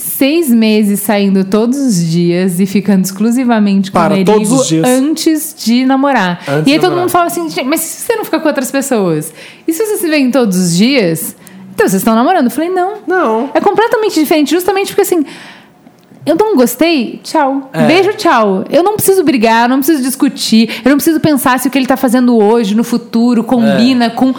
seis 0.00 0.48
meses 0.50 1.00
saindo 1.00 1.44
todos 1.44 1.78
os 1.78 2.04
dias 2.04 2.58
e 2.58 2.66
ficando 2.66 3.04
exclusivamente 3.04 3.90
com 3.90 3.98
Para, 3.98 4.14
o 4.14 4.16
Merigo 4.16 4.56
antes 4.84 5.54
de 5.58 5.84
namorar. 5.84 6.40
Antes 6.48 6.66
e 6.66 6.72
aí 6.72 6.78
todo 6.80 6.96
mundo 6.96 7.08
fala 7.10 7.26
assim, 7.26 7.48
"Gente, 7.48 7.66
mas 7.66 7.80
se 7.80 8.06
você 8.06 8.16
não 8.16 8.24
fica 8.24 8.40
com 8.40 8.48
outras 8.48 8.70
pessoas? 8.70 9.32
E 9.66 9.72
se 9.72 9.84
vocês 9.84 10.00
se 10.00 10.08
veem 10.08 10.30
todos 10.30 10.56
os 10.56 10.76
dias? 10.76 11.36
Então 11.74 11.88
vocês 11.88 12.00
estão 12.00 12.14
namorando? 12.14 12.46
Eu 12.46 12.50
falei, 12.50 12.68
não. 12.70 12.94
Não. 13.06 13.50
É 13.54 13.60
completamente 13.60 14.18
diferente, 14.18 14.50
justamente 14.50 14.88
porque 14.88 15.02
assim. 15.02 15.24
Eu 16.26 16.36
não 16.38 16.54
gostei, 16.54 17.18
tchau. 17.24 17.70
É. 17.72 17.86
Beijo, 17.86 18.12
tchau. 18.12 18.64
Eu 18.70 18.82
não 18.82 18.94
preciso 18.94 19.24
brigar, 19.24 19.66
não 19.68 19.78
preciso 19.78 20.02
discutir, 20.02 20.68
eu 20.84 20.90
não 20.90 20.96
preciso 20.98 21.18
pensar 21.18 21.58
se 21.58 21.68
o 21.68 21.70
que 21.70 21.78
ele 21.78 21.86
tá 21.86 21.96
fazendo 21.96 22.36
hoje, 22.36 22.74
no 22.74 22.84
futuro, 22.84 23.42
combina 23.42 24.04
É. 24.06 24.10
com. 24.10 24.34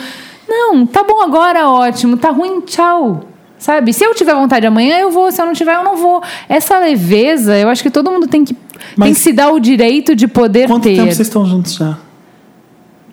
Não, 0.48 0.86
tá 0.86 1.04
bom 1.04 1.22
agora, 1.24 1.68
ótimo. 1.68 2.18
Tá 2.18 2.30
ruim, 2.30 2.62
tchau. 2.62 3.24
Sabe? 3.62 3.94
Se 3.94 4.04
eu 4.04 4.16
tiver 4.16 4.34
vontade 4.34 4.66
amanhã, 4.66 4.98
eu 4.98 5.12
vou. 5.12 5.32
Se 5.32 5.40
eu 5.40 5.46
não 5.46 5.54
tiver, 5.54 5.76
eu 5.76 5.84
não 5.84 5.96
vou. 5.96 6.20
Essa 6.50 6.80
leveza, 6.80 7.56
eu 7.56 7.70
acho 7.70 7.84
que 7.84 7.92
todo 7.92 8.10
mundo 8.10 8.26
tem 8.28 8.44
que, 8.44 8.56
tem 9.00 9.14
que 9.14 9.20
se 9.20 9.32
dar 9.32 9.52
o 9.52 9.60
direito 9.60 10.16
de 10.16 10.28
poder 10.28 10.68
Quanto 10.68 10.82
ter. 10.84 10.96
tempo 10.96 11.14
vocês 11.14 11.28
estão 11.28 11.46
juntos 11.46 11.76
já? 11.76 11.96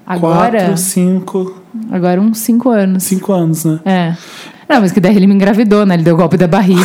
Agora, 0.07 0.59
Quatro, 0.61 0.77
cinco, 0.79 1.63
agora 1.93 2.19
uns 2.19 2.39
cinco 2.39 2.71
anos. 2.71 3.03
cinco 3.03 3.31
anos, 3.31 3.63
né? 3.67 3.79
É. 3.85 4.15
Não, 4.67 4.81
mas 4.81 4.91
que 4.91 5.01
daí 5.01 5.15
ele 5.15 5.27
me 5.27 5.35
engravidou, 5.35 5.85
né? 5.85 5.95
Ele 5.97 6.03
deu 6.03 6.15
o 6.15 6.17
golpe 6.19 6.39
da 6.39 6.49
barriga. 6.49 6.81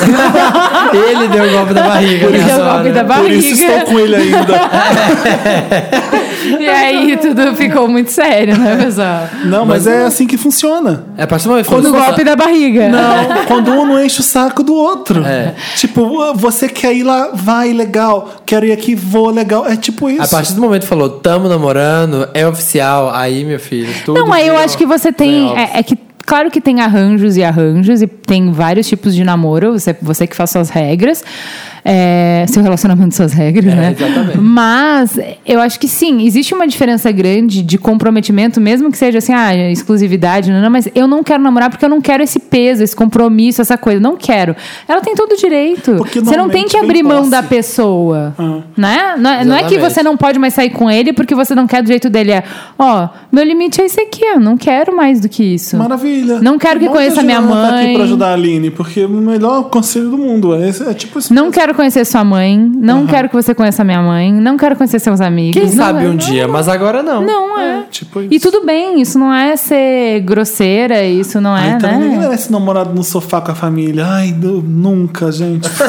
Ele 0.93 1.27
deu 1.29 1.45
o 1.45 1.51
golpe 1.51 1.73
da 1.73 1.83
barriga. 1.83 2.25
Ele 2.25 2.43
deu 2.43 2.57
o 2.59 2.63
golpe 2.65 2.89
da 2.91 3.03
Por 3.05 3.31
isso 3.31 3.53
estou 3.53 3.67
barriga. 3.69 3.85
com 3.91 3.99
ele 3.99 4.15
ainda. 4.17 4.53
E 6.59 6.67
aí 6.67 7.17
tudo 7.17 7.55
ficou 7.55 7.87
muito 7.87 8.11
sério, 8.11 8.57
né, 8.57 8.75
pessoal? 8.75 9.29
Não, 9.45 9.65
mas 9.65 9.87
é 9.87 10.03
assim 10.05 10.27
que 10.27 10.37
funciona. 10.37 11.05
É 11.17 11.23
a 11.23 11.27
partir 11.27 11.45
do 11.45 11.51
momento 11.51 11.65
que 11.65 11.71
Quando 11.71 11.89
o 11.89 11.91
golpe 11.91 12.23
da 12.23 12.35
barriga. 12.35 12.89
Não, 12.89 13.45
quando 13.45 13.71
um 13.71 13.85
não 13.85 14.03
enche 14.03 14.19
o 14.19 14.23
saco 14.23 14.63
do 14.63 14.73
outro. 14.73 15.25
É. 15.25 15.53
Tipo, 15.75 16.33
você 16.35 16.67
quer 16.67 16.93
ir 16.93 17.03
lá, 17.03 17.31
vai, 17.33 17.71
legal. 17.71 18.41
Quero 18.45 18.65
ir 18.65 18.71
aqui, 18.71 18.95
vou, 18.95 19.29
legal. 19.29 19.65
É 19.65 19.75
tipo 19.75 20.09
isso. 20.09 20.21
A 20.21 20.27
partir 20.27 20.53
do 20.53 20.61
momento 20.61 20.83
que 20.83 20.87
falou, 20.87 21.09
tamo 21.09 21.47
namorando, 21.47 22.27
é 22.33 22.47
oficial, 22.47 23.11
aí, 23.13 23.45
meu 23.45 23.59
filho, 23.59 23.93
tudo. 24.05 24.19
Não, 24.19 24.31
aí 24.31 24.47
eu 24.47 24.57
acho 24.57 24.77
que 24.77 24.85
você 24.85 25.11
tem. 25.11 25.57
É, 25.57 25.79
é 25.79 25.83
que. 25.83 25.97
Claro 26.25 26.49
que 26.49 26.61
tem 26.61 26.79
arranjos 26.79 27.35
e 27.35 27.43
arranjos, 27.43 28.01
e 28.01 28.07
tem 28.07 28.49
vários 28.49 28.87
tipos 28.87 29.13
de 29.13 29.25
namoro, 29.25 29.73
você, 29.73 29.93
você 30.01 30.25
que 30.25 30.33
faz 30.33 30.51
suas 30.51 30.69
regras, 30.69 31.21
é, 31.85 32.45
seu 32.47 32.61
relacionamento, 32.63 33.13
suas 33.15 33.33
regras, 33.33 33.73
É, 33.73 33.75
né? 33.75 33.95
exatamente. 33.97 34.37
Mas 34.37 35.19
eu 35.45 35.59
acho 35.59 35.79
que 35.79 35.87
sim, 35.87 36.25
existe 36.25 36.53
uma 36.53 36.67
diferença 36.67 37.11
grande 37.11 37.61
de 37.61 37.77
comprometimento, 37.77 38.61
mesmo 38.61 38.91
que 38.91 38.97
seja 38.97 39.17
assim, 39.17 39.33
ah, 39.33 39.53
exclusividade, 39.69 40.51
não, 40.51 40.61
não, 40.61 40.69
mas 40.69 40.87
eu 40.95 41.07
não 41.07 41.23
quero 41.23 41.41
namorar 41.43 41.69
porque 41.69 41.83
eu 41.85 41.89
não 41.89 42.01
quero 42.01 42.23
esse 42.23 42.39
peso, 42.39 42.83
esse 42.83 42.95
compromisso, 42.95 43.61
essa 43.61 43.77
coisa. 43.77 43.99
Não 43.99 44.15
quero. 44.15 44.55
Ela 44.87 45.01
tem 45.01 45.15
todo 45.15 45.33
o 45.33 45.37
direito. 45.37 45.95
Porque 45.95 46.19
você 46.19 46.37
não 46.37 46.49
tem 46.49 46.65
que 46.67 46.77
abrir 46.77 46.93
vem 46.93 47.03
mão 47.03 47.17
posse. 47.19 47.31
da 47.31 47.43
pessoa. 47.43 48.33
Ah. 48.37 48.59
Né? 48.77 49.15
Não, 49.17 49.29
é- 49.29 49.45
não 49.45 49.55
é 49.55 49.63
que 49.63 49.77
você 49.77 50.01
não 50.03 50.15
pode 50.17 50.39
mais 50.39 50.53
sair 50.53 50.69
com 50.69 50.89
ele 50.89 51.11
porque 51.13 51.35
você 51.35 51.53
não 51.55 51.67
quer 51.67 51.81
do 51.83 51.87
jeito 51.87 52.09
dele. 52.09 52.31
É, 52.31 52.43
ó, 52.77 53.09
meu 53.31 53.43
limite 53.43 53.81
é 53.81 53.85
esse 53.85 53.99
aqui, 53.99 54.23
eu 54.23 54.39
não 54.39 54.55
quero 54.57 54.95
mais 54.95 55.19
do 55.19 55.27
que 55.29 55.43
isso. 55.43 55.77
Maravilha. 55.77 56.39
Não 56.41 56.57
quero 56.57 56.79
que 56.79 56.87
conheça 56.87 57.19
a 57.21 57.23
minha 57.23 57.41
Juliana 57.41 57.61
tá 57.67 57.71
mãe. 57.73 57.85
aqui 57.85 57.93
pra 57.95 58.03
ajudar 58.03 58.27
a 58.29 58.33
Aline, 58.33 58.69
porque 58.71 59.03
o 59.05 59.09
melhor 59.09 59.63
conselho 59.69 60.09
do 60.09 60.17
mundo 60.17 60.53
é, 60.55 60.69
esse- 60.69 60.83
é 60.87 60.93
tipo 60.93 61.19
isso. 61.19 61.33
Não 61.33 61.51
quero 61.51 61.72
conhecer 61.73 62.05
sua 62.05 62.23
mãe, 62.23 62.57
não 62.75 63.05
quero 63.07 63.27
que 63.29 63.35
você 63.35 63.53
conheça 63.53 63.83
minha 63.83 64.01
mãe, 64.01 64.31
não 64.31 64.57
quero 64.57 64.75
conhecer 64.75 64.99
seus 64.99 65.19
amigos. 65.21 65.53
Quem 65.59 65.69
não 65.69 65.75
sabe 65.85 66.05
é- 66.05 66.07
um 66.09 66.15
dia, 66.15 66.47
mas 66.47 66.67
agora 66.67 67.01
não. 67.03 67.21
Não 67.21 67.59
é. 67.59 67.83
Tipo 67.91 68.21
isso. 68.21 68.29
E 68.33 68.39
tudo 68.39 68.65
bem, 68.65 69.01
isso 69.01 69.17
não 69.19 69.33
é 69.33 69.55
ser 69.55 70.21
grosseira, 70.21 71.03
isso 71.03 71.39
não 71.41 71.55
é, 71.57 71.77
Ai, 71.81 71.95
ninguém 71.95 72.09
né? 72.17 72.17
merece 72.27 72.51
namorado 72.51 72.93
no 72.93 73.03
sofá 73.03 73.41
com 73.41 73.51
a 73.51 73.55
família. 73.55 74.05
Ai, 74.07 74.31
não- 74.37 74.61
nunca, 74.61 75.31
gente. 75.31 75.67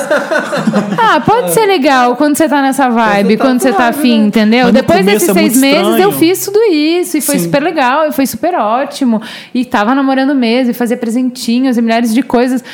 Ah, 0.98 1.20
pode 1.20 1.52
ser 1.52 1.66
legal 1.66 2.16
quando 2.16 2.36
você 2.36 2.48
tá 2.48 2.60
nessa 2.62 2.88
vibe, 2.88 3.36
quando 3.36 3.60
você 3.60 3.72
tá 3.72 3.88
afim, 3.88 4.20
né? 4.20 4.26
entendeu? 4.26 4.64
Mas 4.64 4.72
Depois 4.74 5.04
desses 5.04 5.28
é 5.28 5.32
seis 5.32 5.56
meses 5.56 5.78
estranho. 5.82 6.02
eu 6.02 6.12
fiz 6.12 6.44
tudo 6.44 6.58
isso 6.70 7.16
e 7.18 7.20
foi 7.20 7.38
Sim. 7.38 7.44
super 7.44 7.62
legal, 7.62 8.08
e 8.08 8.12
foi 8.12 8.26
super 8.26 8.54
ótimo. 8.54 9.20
E 9.54 9.64
tava 9.64 9.94
namorando 9.94 10.34
mesmo, 10.34 10.70
e 10.70 10.74
fazia 10.74 10.96
presentinhos 10.96 11.76
e 11.76 11.82
milhares 11.82 12.12
de 12.14 12.22
coisas. 12.22 12.64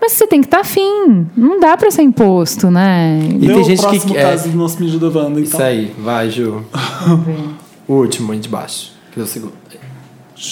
Mas 0.00 0.12
você 0.12 0.26
tem 0.26 0.40
que 0.40 0.46
estar 0.46 0.58
tá 0.58 0.62
afim. 0.62 1.26
Não 1.36 1.58
dá 1.58 1.76
pra 1.76 1.90
ser 1.90 2.02
imposto, 2.02 2.70
né? 2.70 3.18
E 3.34 3.38
Deu 3.38 3.54
tem 3.54 3.60
o 3.60 3.64
gente 3.64 3.78
que 3.78 3.82
próximo 3.86 4.16
é- 4.16 4.22
caso 4.22 4.48
do 4.48 4.56
nosso 4.56 4.80
Me 4.80 4.86
Ajuda 4.88 5.06
Wanda, 5.06 5.40
então. 5.40 5.42
Isso 5.42 5.62
aí, 5.62 5.92
vai, 5.98 6.30
Ju. 6.30 6.64
o 7.88 7.94
último, 7.94 8.32
aí 8.32 8.38
de 8.38 8.48
baixo. 8.48 8.92
Que 9.12 9.20
é 9.20 9.22
o 9.22 9.26
segundo. 9.26 9.52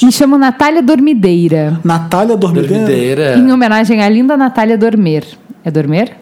Me 0.02 0.10
chamo 0.10 0.36
Natália 0.36 0.82
Dormideira, 0.82 1.78
Natália 1.84 2.36
Dormideira? 2.36 2.74
Dormideira. 2.74 3.38
em 3.38 3.52
homenagem 3.52 4.02
à 4.02 4.08
linda 4.08 4.36
Natália 4.36 4.76
Dormer. 4.76 5.24
É 5.64 5.70
Dormer? 5.70 6.16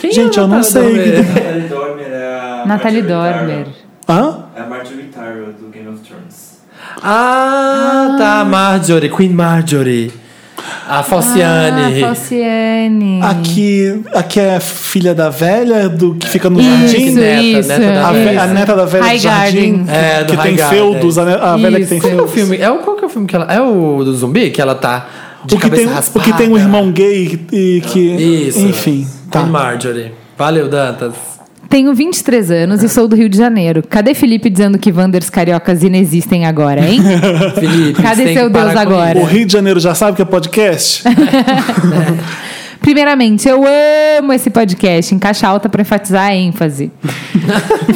Quem 0.00 0.10
Gente, 0.10 0.38
é 0.38 0.40
a 0.40 0.44
eu 0.44 0.48
não 0.48 0.56
Natália 0.58 0.64
sei. 0.64 1.12
Dormer? 1.12 1.26
Natalie 1.36 1.68
Dormer 1.68 2.06
é 2.06 2.26
a. 2.26 2.64
Natalie 2.66 3.02
Marjorie 3.02 3.02
Dormer. 3.02 3.66
Hã? 4.08 4.44
É 4.56 4.60
a 4.62 4.66
Marjorie 4.66 5.04
Tyrell 5.04 5.52
do 5.52 5.68
Game 5.68 5.88
of 5.88 5.98
Thrones. 6.00 6.60
Ah, 7.02 8.16
tá, 8.18 8.44
Marjorie, 8.44 9.10
Queen 9.10 9.30
Marjorie. 9.34 10.10
A 10.88 11.02
Falciane. 11.02 12.02
Ah, 12.02 12.06
Falciane. 12.06 13.20
Aqui, 13.22 14.02
aqui 14.12 14.40
é 14.40 14.58
filha 14.60 15.14
da 15.14 15.28
velha 15.30 15.88
do 15.88 16.14
que 16.14 16.28
fica 16.28 16.50
no 16.50 16.60
Isso, 16.60 16.70
jardim? 16.70 17.10
neta, 17.12 17.42
isso. 17.60 17.68
neta 17.68 17.92
da 17.92 18.08
A, 18.08 18.12
ve- 18.12 18.38
a 18.38 18.46
neta 18.48 18.76
da 18.76 18.84
velha 18.84 19.04
High 19.04 19.16
do 19.16 19.22
jardim. 19.22 19.84
Garden. 19.84 19.84
É, 19.88 20.24
do 20.24 20.30
que 20.30 20.36
High 20.36 20.46
tem 20.48 20.56
Garden. 20.56 20.78
feudos, 20.78 21.18
a, 21.18 21.24
ne- 21.24 21.34
a 21.34 21.56
velha 21.56 21.80
que 21.80 21.86
tem. 21.86 22.00
Qual 22.00 22.12
que 22.12 22.18
é 22.18 22.22
o 22.22 22.28
feudos. 22.28 22.34
filme? 22.34 22.56
É 22.64 22.70
o, 22.70 22.78
qual 22.78 22.96
que 22.96 23.04
é 23.04 23.06
o 23.06 23.10
filme 23.10 23.26
que 23.26 23.36
ela. 23.36 23.52
É 23.52 23.60
o 23.60 24.02
do 24.04 24.12
zumbi? 24.14 24.50
Que 24.50 24.60
ela 24.60 24.74
tá 24.74 25.06
de 25.44 25.54
O 25.54 25.58
que, 25.58 25.62
cabeça 25.62 25.82
tem, 25.84 25.92
o 25.92 25.94
raspada. 25.94 26.24
que 26.24 26.32
tem 26.36 26.48
um 26.48 26.56
irmão 26.58 26.90
gay 26.90 27.40
e 27.52 27.80
que. 27.86 27.98
Isso. 28.48 28.58
Enfim. 28.60 29.06
Tá. 29.30 29.40
Queen 29.40 29.52
Marjorie. 29.52 30.12
Valeu, 30.36 30.68
Dantas. 30.68 31.14
Tenho 31.70 31.94
23 31.94 32.50
anos 32.50 32.82
e 32.82 32.88
sou 32.88 33.06
do 33.06 33.14
Rio 33.14 33.28
de 33.28 33.38
Janeiro. 33.38 33.80
Cadê 33.88 34.12
Felipe 34.12 34.50
dizendo 34.50 34.76
que 34.76 34.90
Wanders 34.90 35.30
cariocas 35.30 35.84
inexistem 35.84 36.44
agora, 36.44 36.84
hein? 36.84 37.00
Felipe, 37.54 38.02
Cadê 38.02 38.34
seu 38.34 38.50
Deus 38.50 38.74
agora? 38.74 39.16
O 39.16 39.24
Rio 39.24 39.46
de 39.46 39.52
Janeiro 39.52 39.78
já 39.78 39.94
sabe 39.94 40.16
que 40.16 40.22
é 40.22 40.24
podcast? 40.24 41.04
Primeiramente, 42.82 43.48
eu 43.48 43.62
amo 44.18 44.32
esse 44.32 44.50
podcast, 44.50 45.14
em 45.14 45.18
caixa 45.18 45.46
alta 45.46 45.68
para 45.68 45.82
enfatizar 45.82 46.30
a 46.30 46.34
ênfase. 46.34 46.90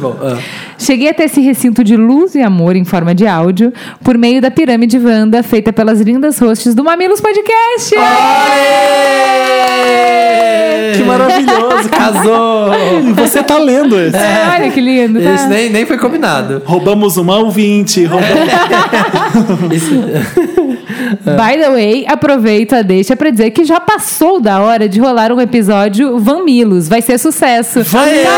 bom. 0.00 0.16
Ah. 0.22 0.38
Cheguei 0.78 1.10
até 1.10 1.24
esse 1.24 1.42
recinto 1.42 1.84
de 1.84 1.94
luz 1.94 2.34
e 2.34 2.40
amor 2.40 2.74
em 2.74 2.84
forma 2.84 3.14
de 3.14 3.26
áudio 3.26 3.70
por 4.02 4.16
meio 4.16 4.40
da 4.40 4.50
pirâmide 4.50 4.98
Wanda, 4.98 5.42
feita 5.42 5.74
pelas 5.74 6.00
lindas 6.00 6.38
hosts 6.38 6.74
do 6.74 6.82
Mamilos 6.82 7.20
Podcast. 7.20 7.94
Que 10.96 11.04
maravilhoso. 11.04 11.88
Casou! 11.90 12.72
E 13.02 13.12
você 13.12 13.42
tá 13.42 13.58
lendo 13.58 13.98
esse. 13.98 14.16
Olha 14.16 14.70
que 14.70 14.80
lindo, 14.80 15.20
tá? 15.20 15.34
Esse 15.34 15.46
nem, 15.46 15.70
nem 15.70 15.86
foi 15.86 15.98
combinado. 15.98 16.62
Roubamos 16.64 17.16
uma 17.16 17.38
ouvinte. 17.38 18.04
Roubamos... 18.04 18.32
By 21.24 21.58
the 21.58 21.70
way, 21.70 22.04
aproveito 22.06 22.74
a 22.74 22.82
deixa 22.82 23.16
pra 23.16 23.30
dizer 23.30 23.50
que 23.50 23.64
já 23.64 23.80
passou 23.80 24.40
da 24.40 24.60
hora 24.60 24.88
de 24.88 25.00
rolar 25.00 25.32
um 25.32 25.40
episódio 25.40 26.18
Van 26.18 26.44
Milos. 26.44 26.88
Vai 26.88 27.02
ser 27.02 27.18
sucesso. 27.18 27.82
Vai! 27.82 28.22
Tá 28.22 28.30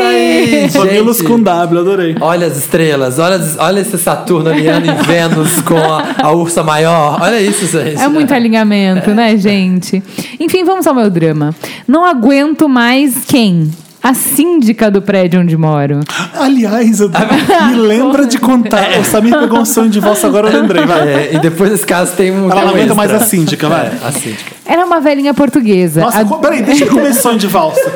aí, 0.00 0.70
Mamilos 0.74 1.18
gente. 1.18 1.28
com 1.28 1.40
W, 1.42 1.80
adorei. 1.80 2.16
Olha 2.20 2.46
as 2.46 2.56
estrelas, 2.56 3.18
olha, 3.18 3.36
as- 3.36 3.56
olha 3.58 3.80
esse 3.80 3.98
Saturno 3.98 4.50
alinhando 4.50 4.90
em 4.90 4.94
Vênus 5.02 5.60
com 5.62 5.76
a, 5.76 6.14
a 6.22 6.32
ursa 6.32 6.62
maior. 6.62 7.18
Olha 7.20 7.40
isso, 7.40 7.66
gente. 7.66 8.00
É 8.00 8.08
muito 8.08 8.32
alinhamento, 8.32 9.10
né, 9.10 9.36
gente? 9.36 10.02
Enfim, 10.40 10.64
vamos 10.64 10.86
ao 10.86 10.94
meu 10.94 11.10
drama. 11.10 11.54
Não 11.86 12.04
aguento 12.04 12.68
mais 12.68 13.24
quem? 13.26 13.70
A 14.02 14.14
síndica 14.14 14.90
do 14.90 15.00
prédio 15.00 15.40
onde 15.40 15.56
moro. 15.56 16.00
Aliás, 16.36 16.98
eu- 17.00 17.08
me 17.68 17.74
lembra 17.76 18.26
de 18.26 18.36
contar. 18.38 18.98
O 19.00 19.04
Samir 19.04 19.38
pegou 19.38 19.60
um 19.60 19.64
sonho 19.64 19.88
de 19.90 20.00
valsa, 20.00 20.26
agora 20.26 20.48
eu 20.50 20.60
lembrei. 20.60 20.84
Vai. 20.84 21.08
É, 21.08 21.34
e 21.34 21.38
depois 21.38 21.70
desse 21.70 21.86
caso 21.86 22.12
tem 22.16 22.32
um. 22.32 22.50
Ela 22.50 22.56
um 22.64 22.68
aguenta 22.70 22.78
extra. 22.80 22.94
mais 22.96 23.12
a 23.14 23.20
síndica, 23.20 23.68
vai. 23.68 23.86
É, 23.86 23.92
a 24.04 24.10
síndica. 24.10 24.50
Era 24.66 24.84
uma 24.84 25.00
velhinha 25.00 25.32
portuguesa. 25.32 26.00
Nossa, 26.00 26.20
A- 26.20 26.24
peraí, 26.38 26.62
deixa 26.62 26.84
eu 26.84 26.88
comer 26.90 27.10
esse 27.10 27.22
sonho 27.22 27.38
de 27.38 27.46
valsa. 27.46 27.92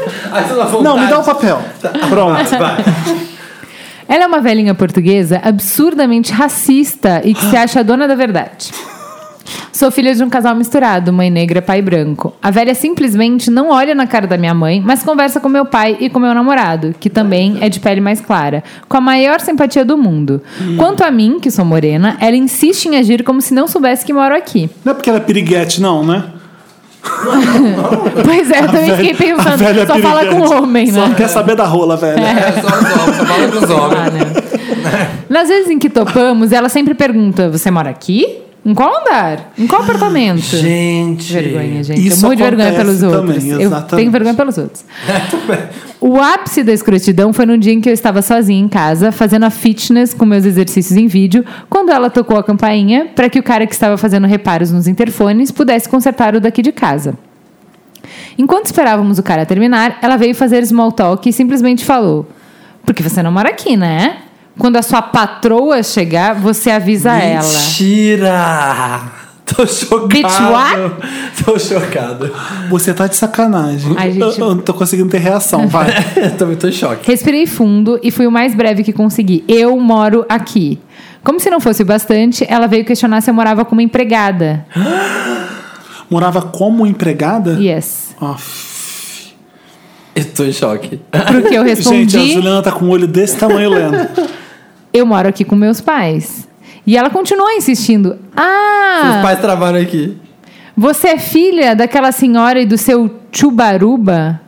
Não, 0.83 0.97
me 0.99 1.07
dá 1.09 1.19
o 1.19 1.25
papel. 1.25 1.61
Pronto. 2.09 2.51
Vai. 2.57 2.85
Ela 4.09 4.23
é 4.23 4.27
uma 4.29 4.41
velhinha 4.41 4.73
portuguesa 4.75 5.41
absurdamente 5.43 6.33
racista 6.33 7.21
e 7.25 7.35
que 7.35 7.45
se 7.47 7.57
acha 7.57 7.83
dona 7.83 8.07
da 8.07 8.15
verdade. 8.15 8.71
Sou 9.73 9.91
filha 9.91 10.15
de 10.15 10.23
um 10.25 10.29
casal 10.31 10.55
misturado, 10.55 11.13
mãe 11.13 11.31
negra, 11.31 11.61
pai 11.63 11.81
branco. 11.83 12.35
A 12.43 12.51
velha 12.51 12.75
simplesmente 12.75 13.51
não 13.51 13.71
olha 13.71 13.95
na 13.95 14.07
cara 14.07 14.27
da 14.27 14.37
minha 14.39 14.55
mãe, 14.55 14.83
mas 14.85 15.03
conversa 15.03 15.39
com 15.41 15.49
meu 15.49 15.65
pai 15.65 15.97
e 16.01 16.09
com 16.11 16.19
meu 16.19 16.33
namorado, 16.35 16.95
que 16.99 17.09
também 17.11 17.59
é 17.61 17.69
de 17.69 17.79
pele 17.81 18.01
mais 18.01 18.21
clara, 18.21 18.63
com 18.89 18.97
a 18.97 19.01
maior 19.01 19.41
simpatia 19.41 19.85
do 19.85 19.97
mundo. 19.99 20.41
Quanto 20.77 21.03
a 21.05 21.11
mim, 21.11 21.39
que 21.41 21.51
sou 21.51 21.65
morena, 21.65 22.17
ela 22.21 22.37
insiste 22.37 22.87
em 22.87 22.97
agir 22.97 23.23
como 23.23 23.41
se 23.41 23.53
não 23.55 23.67
soubesse 23.69 24.05
que 24.05 24.13
moro 24.13 24.35
aqui. 24.35 24.69
Não 24.85 24.93
é 24.93 24.95
porque 24.95 25.11
ela 25.11 25.19
é 25.19 25.23
piriguete, 25.23 25.81
não, 25.81 26.05
né? 26.05 26.25
Pois 28.25 28.51
é, 28.51 28.61
eu 28.61 28.67
também 28.67 28.91
velha- 28.91 28.97
fiquei 29.15 29.33
a 29.33 29.37
pensando, 29.37 29.59
velha 29.59 29.87
só 29.87 29.99
fala 29.99 30.21
piriguete. 30.21 30.49
com 30.51 30.57
homem, 30.63 30.87
Só 30.93 31.07
né? 31.09 31.15
quer 31.17 31.29
saber 31.29 31.55
da 31.57 31.65
rola, 31.65 31.97
velho. 31.97 32.19
É, 32.21 32.53
só 32.53 32.67
os 32.67 32.75
homens, 32.75 33.17
só 33.17 33.25
fala 33.27 33.49
com 33.49 33.59
os 33.65 33.71
homens. 33.71 34.01
Ah, 34.01 34.11
né? 34.11 35.09
Nas 35.29 35.49
vezes 35.49 35.71
em 35.71 35.79
que 35.79 35.89
topamos, 35.89 36.53
ela 36.53 36.69
sempre 36.69 36.95
pergunta: 36.95 37.49
Você 37.51 37.71
mora 37.71 37.91
aqui? 37.91 38.39
Em 38.67 38.75
qual 38.75 39.01
andar? 39.01 39.53
Em 39.57 39.65
qual 39.69 39.83
apartamento? 39.83 40.41
Gente. 40.41 41.33
Vergonha, 41.33 41.85
gente. 41.85 42.05
Isso 42.05 42.17
eu 42.17 42.23
morro 42.23 42.35
de 42.35 42.43
vergonha 42.43 42.73
pelos 42.73 43.01
outros. 43.01 43.37
também, 43.37 43.49
eu 43.53 43.61
exatamente. 43.61 43.97
tenho 43.97 44.11
vergonha 44.11 44.35
pelos 44.35 44.59
outros. 44.59 44.85
o 46.01 46.21
ápice 46.21 46.65
da 46.65 46.73
escrotidão 46.73 47.33
foi 47.33 47.47
num 47.47 47.57
dia 47.57 47.73
em 47.73 47.81
que 47.81 47.89
eu 47.89 47.93
estava 47.93 48.21
sozinha 48.23 48.59
em 48.59 48.67
casa, 48.67 49.13
fazendo 49.13 49.45
a 49.45 49.51
fitness 49.51 50.13
com 50.13 50.27
meus 50.27 50.45
exercícios 50.45 50.99
em 50.99 51.07
vídeo, 51.07 51.45
quando 51.71 51.91
ela 51.91 52.11
tocou 52.11 52.37
a 52.37 52.43
campainha 52.43 53.07
para 53.15 53.31
que 53.31 53.39
o 53.39 53.43
cara 53.43 53.69
que 53.69 53.73
estava 53.73 53.97
fazendo 53.97 54.27
reparos 54.27 54.73
nos 54.73 54.89
interfones 54.89 55.53
pudesse 55.53 55.89
consertar 55.89 56.35
o 56.35 56.41
daqui 56.41 56.61
de 56.61 56.73
casa. 56.73 57.15
Enquanto 58.37 58.67
esperávamos 58.67 59.17
o 59.21 59.23
cara 59.23 59.47
terminar, 59.47 60.01
ela 60.03 60.17
veio 60.17 60.35
fazer 60.35 60.67
small 60.67 60.91
talk 60.91 61.29
e 61.29 61.33
simplesmente 61.33 61.85
falou: 61.85 62.27
Porque 62.85 63.01
você 63.01 63.23
não 63.23 63.31
mora 63.31 63.51
aqui, 63.51 63.77
né? 63.77 64.23
Quando 64.59 64.77
a 64.77 64.83
sua 64.83 65.03
patroa 65.03 65.83
chegar, 65.83 66.35
você 66.35 66.71
avisa 66.71 67.13
ela. 67.13 67.47
Mentira! 67.47 69.13
Tô 69.47 69.65
chocado. 69.65 70.09
Bitch, 70.09 70.25
what? 70.25 71.45
Tô 71.45 71.59
chocado. 71.59 72.33
Você 72.69 72.93
tá 72.93 73.07
de 73.07 73.15
sacanagem. 73.15 73.95
Ai, 73.97 74.11
gente. 74.11 74.41
Eu, 74.41 74.49
eu 74.49 74.55
não 74.57 74.63
tô 74.63 74.75
conseguindo 74.75 75.09
ter 75.09 75.19
reação, 75.19 75.69
vai. 75.69 75.87
tô, 76.37 76.47
tô 76.57 76.67
em 76.67 76.73
choque. 76.73 77.07
Respirei 77.07 77.47
fundo 77.47 77.99
e 78.03 78.11
fui 78.11 78.27
o 78.27 78.31
mais 78.31 78.55
breve 78.55 78.83
que 78.83 78.93
consegui. 78.93 79.45
Eu 79.47 79.79
moro 79.79 80.27
aqui. 80.29 80.81
Como 81.23 81.39
se 81.39 81.49
não 81.49 81.61
fosse 81.61 81.83
o 81.83 81.87
bastante, 81.87 82.45
ela 82.49 82.67
veio 82.67 82.85
questionar 82.85 83.21
se 83.21 83.31
eu 83.31 83.35
morava 83.35 83.65
como 83.65 83.81
empregada. 83.81 84.67
Morava 86.09 86.41
como 86.41 86.87
empregada? 86.87 87.59
Yes. 87.61 88.15
Aff. 88.21 89.35
Eu 90.15 90.25
tô 90.25 90.45
em 90.45 90.53
choque. 90.53 91.01
Porque 91.11 91.55
eu 91.55 91.63
respondi. 91.65 92.13
Gente, 92.13 92.17
a 92.17 92.35
Juliana 92.35 92.63
tá 92.63 92.71
com 92.71 92.85
um 92.85 92.91
olho 92.91 93.09
desse 93.09 93.37
tamanho 93.37 93.71
lendo. 93.71 93.97
Eu 94.97 95.05
moro 95.05 95.29
aqui 95.29 95.45
com 95.45 95.55
meus 95.55 95.79
pais. 95.79 96.49
E 96.87 96.97
ela 96.97 97.11
continuou 97.11 97.51
insistindo. 97.51 98.17
Ah, 98.35 99.11
Seus 99.13 99.23
pais 99.23 99.41
trabalham 99.41 99.83
aqui. 99.83 100.17
você 100.75 101.09
é 101.09 101.19
filha 101.19 101.77
daquela 101.77 102.11
senhora 102.13 102.61
e 102.61 102.65
do 102.65 102.79
seu 102.79 103.11
Chubaruba? 103.31 104.41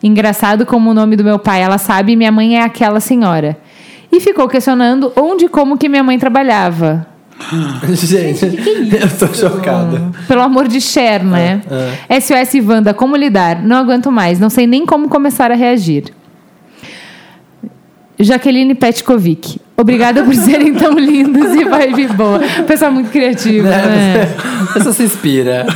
Engraçado 0.00 0.64
como 0.64 0.90
o 0.90 0.94
nome 0.94 1.16
do 1.16 1.24
meu 1.24 1.38
pai, 1.38 1.62
ela 1.62 1.78
sabe, 1.78 2.14
minha 2.14 2.30
mãe 2.30 2.58
é 2.58 2.62
aquela 2.62 3.00
senhora. 3.00 3.56
E 4.12 4.20
ficou 4.20 4.46
questionando 4.48 5.12
onde 5.16 5.46
e 5.46 5.48
como 5.48 5.76
que 5.76 5.88
minha 5.88 6.04
mãe 6.04 6.16
trabalhava. 6.16 7.04
Gente, 7.90 8.44
eu 9.00 9.18
tô 9.18 9.34
chocada. 9.34 10.12
Pelo 10.28 10.42
amor 10.42 10.68
de 10.68 10.80
Cher, 10.80 11.24
né? 11.24 11.60
SOS 12.20 12.64
Wanda, 12.64 12.94
como 12.94 13.16
lidar? 13.16 13.60
Não 13.60 13.76
aguento 13.76 14.12
mais, 14.12 14.38
não 14.38 14.50
sei 14.50 14.64
nem 14.64 14.86
como 14.86 15.08
começar 15.08 15.50
a 15.50 15.54
reagir. 15.54 16.12
Jaqueline 18.20 18.74
Petkovic. 18.74 19.60
Obrigada 19.76 20.22
por 20.22 20.34
serem 20.34 20.74
tão 20.74 20.98
lindos 20.98 21.54
e 21.54 21.64
vibe 21.64 22.08
boa. 22.08 22.40
Pessoa 22.66 22.90
muito 22.90 23.10
criativa, 23.10 23.68
né? 23.68 24.28
A 24.68 24.72
pessoa 24.74 24.92
se 24.92 25.02
inspira. 25.02 25.66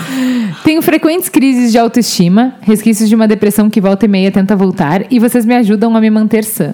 Tenho 0.62 0.82
frequentes 0.82 1.28
crises 1.28 1.72
de 1.72 1.78
autoestima, 1.78 2.54
resquícios 2.60 3.08
de 3.08 3.14
uma 3.14 3.26
depressão 3.26 3.70
que 3.70 3.80
volta 3.80 4.04
e 4.04 4.08
meia 4.08 4.30
tenta 4.30 4.54
voltar, 4.54 5.04
e 5.10 5.18
vocês 5.18 5.44
me 5.44 5.54
ajudam 5.54 5.96
a 5.96 6.00
me 6.00 6.10
manter 6.10 6.44
sã. 6.44 6.72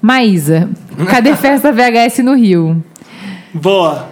Maísa, 0.00 0.68
cadê 1.08 1.34
festa 1.36 1.72
VHS 1.72 2.18
no 2.18 2.34
Rio? 2.34 2.82
Boa. 3.54 4.08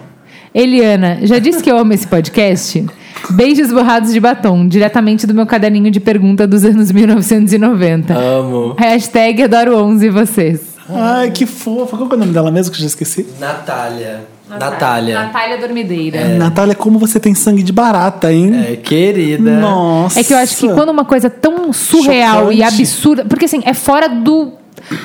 Eliana, 0.53 1.19
já 1.23 1.39
disse 1.39 1.61
que 1.61 1.69
eu 1.69 1.77
amo 1.77 1.93
esse 1.93 2.07
podcast? 2.07 2.85
Beijos 3.29 3.71
borrados 3.71 4.11
de 4.11 4.19
batom, 4.19 4.67
diretamente 4.67 5.27
do 5.27 5.33
meu 5.33 5.45
caderninho 5.45 5.91
de 5.91 5.99
pergunta 5.99 6.47
dos 6.47 6.65
anos 6.65 6.91
1990. 6.91 8.13
Amo. 8.13 8.75
Hashtag 8.77 9.43
adoro 9.43 9.77
11 9.77 10.09
vocês. 10.09 10.70
Ai, 10.93 11.31
que 11.31 11.45
fofa. 11.45 11.97
Qual 11.97 12.09
é 12.09 12.13
o 12.13 12.17
nome 12.17 12.33
dela 12.33 12.51
mesmo 12.51 12.71
que 12.71 12.77
eu 12.77 12.81
já 12.81 12.87
esqueci? 12.87 13.25
Natália. 13.39 14.25
Natália. 14.59 15.23
Natália 15.23 15.57
Dormideira. 15.57 16.25
Natália, 16.37 16.75
como 16.75 16.99
você 16.99 17.19
tem 17.19 17.33
sangue 17.33 17.63
de 17.63 17.71
barata, 17.71 18.31
hein? 18.31 18.51
É, 18.71 18.75
querida. 18.75 19.59
Nossa. 19.59 20.19
É 20.19 20.23
que 20.23 20.33
eu 20.33 20.37
acho 20.37 20.57
que 20.57 20.67
quando 20.73 20.89
uma 20.89 21.05
coisa 21.05 21.29
tão 21.29 21.71
surreal 21.71 22.51
e 22.51 22.57
Chocante. 22.57 22.81
absurda. 22.81 23.25
Porque 23.25 23.45
assim, 23.45 23.61
é 23.65 23.73
fora 23.73 24.07
do. 24.07 24.53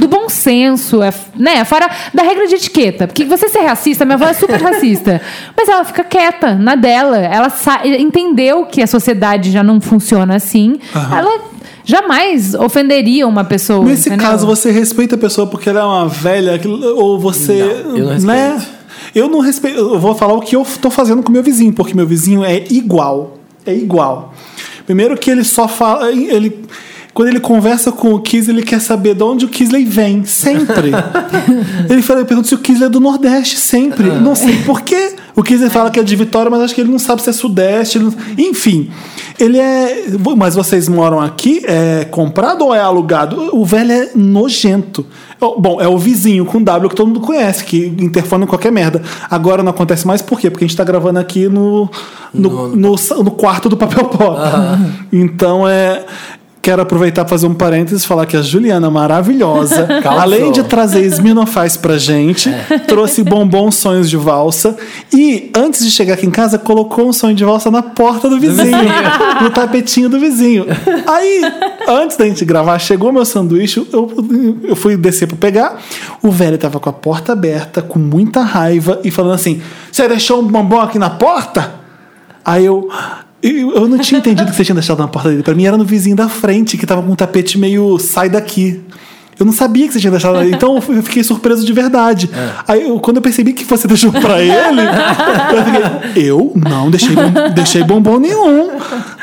Do 0.00 0.08
bom 0.08 0.28
senso, 0.28 1.02
é, 1.02 1.12
né? 1.36 1.62
Fora 1.64 1.88
da 2.12 2.22
regra 2.22 2.46
de 2.46 2.54
etiqueta. 2.54 3.06
Porque 3.06 3.24
você 3.24 3.48
ser 3.48 3.60
racista, 3.60 4.04
minha 4.06 4.14
avó 4.14 4.24
é 4.26 4.32
super 4.32 4.60
racista. 4.60 5.20
Mas 5.56 5.68
ela 5.68 5.84
fica 5.84 6.02
quieta 6.02 6.54
na 6.54 6.74
dela. 6.74 7.18
Ela 7.18 7.52
entendeu 7.98 8.64
que 8.64 8.82
a 8.82 8.86
sociedade 8.86 9.50
já 9.52 9.62
não 9.62 9.80
funciona 9.80 10.34
assim. 10.34 10.80
Ela 10.94 11.40
jamais 11.86 12.54
ofenderia 12.54 13.26
uma 13.26 13.44
pessoa. 13.44 13.82
Nesse 13.84 14.08
entendeu? 14.08 14.26
caso, 14.26 14.46
você 14.46 14.70
respeita 14.70 15.14
a 15.14 15.18
pessoa 15.18 15.46
porque 15.46 15.70
ela 15.70 15.80
é 15.80 15.84
uma 15.84 16.08
velha, 16.08 16.60
ou 16.96 17.18
você. 17.18 17.82
Não, 17.84 17.96
eu 17.96 18.04
não 18.06 18.18
Né? 18.18 18.52
respeito. 18.52 18.76
Eu 19.14 19.28
não 19.30 19.40
respeito. 19.40 19.78
Eu 19.78 19.98
vou 19.98 20.14
falar 20.14 20.34
o 20.34 20.40
que 20.40 20.54
eu 20.54 20.66
tô 20.82 20.90
fazendo 20.90 21.22
com 21.22 21.32
meu 21.32 21.42
vizinho, 21.42 21.72
porque 21.72 21.94
meu 21.94 22.06
vizinho 22.06 22.44
é 22.44 22.62
igual. 22.68 23.38
É 23.64 23.72
igual. 23.72 24.34
Primeiro 24.84 25.16
que 25.16 25.30
ele 25.30 25.44
só 25.44 25.66
fala. 25.66 26.10
Ele, 26.10 26.64
quando 27.16 27.28
ele 27.30 27.40
conversa 27.40 27.90
com 27.90 28.12
o 28.12 28.20
Kisley, 28.20 28.58
ele 28.58 28.62
quer 28.62 28.78
saber 28.78 29.14
de 29.14 29.22
onde 29.22 29.46
o 29.46 29.48
Kisley 29.48 29.86
vem. 29.86 30.22
Sempre. 30.26 30.92
ele 31.88 32.02
fala, 32.02 32.20
eu 32.20 32.26
pergunto 32.26 32.46
se 32.46 32.54
o 32.54 32.58
Kisley 32.58 32.88
é 32.88 32.90
do 32.90 33.00
Nordeste, 33.00 33.56
sempre. 33.56 34.10
Não 34.10 34.34
sei 34.34 34.56
por 34.66 34.82
quê. 34.82 35.14
O 35.34 35.42
Kisley 35.42 35.70
fala 35.70 35.90
que 35.90 35.98
é 35.98 36.02
de 36.02 36.14
Vitória, 36.14 36.50
mas 36.50 36.60
acho 36.60 36.74
que 36.74 36.80
ele 36.82 36.90
não 36.90 36.98
sabe 36.98 37.22
se 37.22 37.30
é 37.30 37.32
Sudeste. 37.32 37.96
ele 37.96 38.04
não- 38.04 38.14
Enfim. 38.36 38.90
Ele 39.38 39.58
é. 39.58 40.04
Mas 40.36 40.54
vocês 40.54 40.88
moram 40.88 41.18
aqui? 41.18 41.62
É 41.64 42.04
comprado 42.04 42.66
ou 42.66 42.74
é 42.74 42.80
alugado? 42.80 43.50
O 43.56 43.64
velho 43.64 43.92
é 43.92 44.10
nojento. 44.14 45.06
Bom, 45.40 45.78
é 45.80 45.86
o 45.88 45.98
vizinho 45.98 46.44
com 46.46 46.62
W 46.62 46.88
que 46.88 46.96
todo 46.96 47.06
mundo 47.08 47.20
conhece, 47.20 47.64
que 47.64 47.86
interfona 47.98 48.44
em 48.44 48.46
qualquer 48.46 48.72
merda. 48.72 49.02
Agora 49.30 49.62
não 49.62 49.70
acontece 49.70 50.06
mais 50.06 50.22
por 50.22 50.40
quê? 50.40 50.50
Porque 50.50 50.64
a 50.64 50.68
gente 50.68 50.76
tá 50.76 50.84
gravando 50.84 51.18
aqui 51.18 51.48
no, 51.48 51.90
no, 52.32 52.68
no, 52.74 52.94
no 53.22 53.30
quarto 53.32 53.68
do 53.68 53.76
papel 53.76 54.04
pop. 54.04 54.38
Então 55.12 55.68
é. 55.68 56.04
Quero 56.66 56.82
aproveitar 56.82 57.24
para 57.24 57.30
fazer 57.30 57.46
um 57.46 57.54
parênteses 57.54 58.02
e 58.02 58.06
falar 58.08 58.26
que 58.26 58.36
a 58.36 58.42
Juliana 58.42 58.90
maravilhosa, 58.90 59.86
Causou. 60.02 60.20
além 60.20 60.50
de 60.50 60.64
trazer 60.64 61.02
Smirnoff 61.02 61.78
pra 61.78 61.96
gente, 61.96 62.50
trouxe 62.88 63.22
bombons 63.22 63.76
sonhos 63.76 64.10
de 64.10 64.16
valsa 64.16 64.76
e 65.14 65.48
antes 65.54 65.84
de 65.84 65.92
chegar 65.92 66.14
aqui 66.14 66.26
em 66.26 66.30
casa 66.32 66.58
colocou 66.58 67.08
um 67.08 67.12
sonho 67.12 67.36
de 67.36 67.44
valsa 67.44 67.70
na 67.70 67.84
porta 67.84 68.28
do 68.28 68.40
vizinho, 68.40 68.88
no 69.42 69.50
tapetinho 69.50 70.08
do 70.08 70.18
vizinho. 70.18 70.66
Aí, 71.06 71.40
antes 71.86 72.16
da 72.16 72.24
gente 72.24 72.44
gravar, 72.44 72.80
chegou 72.80 73.12
meu 73.12 73.24
sanduíche, 73.24 73.86
eu, 73.92 74.10
eu 74.64 74.74
fui 74.74 74.96
descer 74.96 75.28
para 75.28 75.36
pegar, 75.36 75.80
o 76.20 76.32
velho 76.32 76.58
tava 76.58 76.80
com 76.80 76.90
a 76.90 76.92
porta 76.92 77.32
aberta, 77.32 77.80
com 77.80 78.00
muita 78.00 78.42
raiva 78.42 78.98
e 79.04 79.10
falando 79.12 79.34
assim: 79.34 79.62
"Você 79.92 80.08
deixou 80.08 80.40
um 80.40 80.48
bombom 80.48 80.80
aqui 80.80 80.98
na 80.98 81.10
porta?" 81.10 81.74
Aí 82.44 82.64
eu. 82.64 82.88
Eu 83.48 83.88
não 83.88 83.98
tinha 83.98 84.18
entendido 84.18 84.50
que 84.50 84.56
você 84.56 84.64
tinha 84.64 84.74
deixado 84.74 84.98
na 84.98 85.08
porta 85.08 85.28
dele. 85.28 85.42
Pra 85.42 85.54
mim 85.54 85.64
era 85.64 85.76
no 85.76 85.84
vizinho 85.84 86.16
da 86.16 86.28
frente, 86.28 86.76
que 86.76 86.86
tava 86.86 87.02
com 87.02 87.12
um 87.12 87.16
tapete 87.16 87.58
meio 87.58 87.98
sai 87.98 88.28
daqui. 88.28 88.82
Eu 89.38 89.44
não 89.46 89.52
sabia 89.52 89.86
que 89.86 89.92
você 89.92 90.00
tinha 90.00 90.10
deixado 90.10 90.36
ali. 90.36 90.52
Então 90.56 90.76
eu 90.88 91.02
fiquei 91.02 91.22
surpreso 91.22 91.64
de 91.66 91.72
verdade. 91.72 92.30
Aí 92.66 92.88
eu- 92.88 92.98
quando 93.00 93.16
eu 93.18 93.22
percebi 93.22 93.52
que 93.52 93.64
você 93.64 93.86
deixou 93.86 94.10
pra 94.12 94.40
ele, 94.40 94.80
eu 95.52 95.64
fiquei. 95.64 96.30
Eu? 96.30 96.52
Não, 96.54 96.90
deixei, 96.90 97.14
bom- 97.14 97.32
deixei 97.54 97.84
bombom 97.84 98.18
nenhum. 98.18 98.70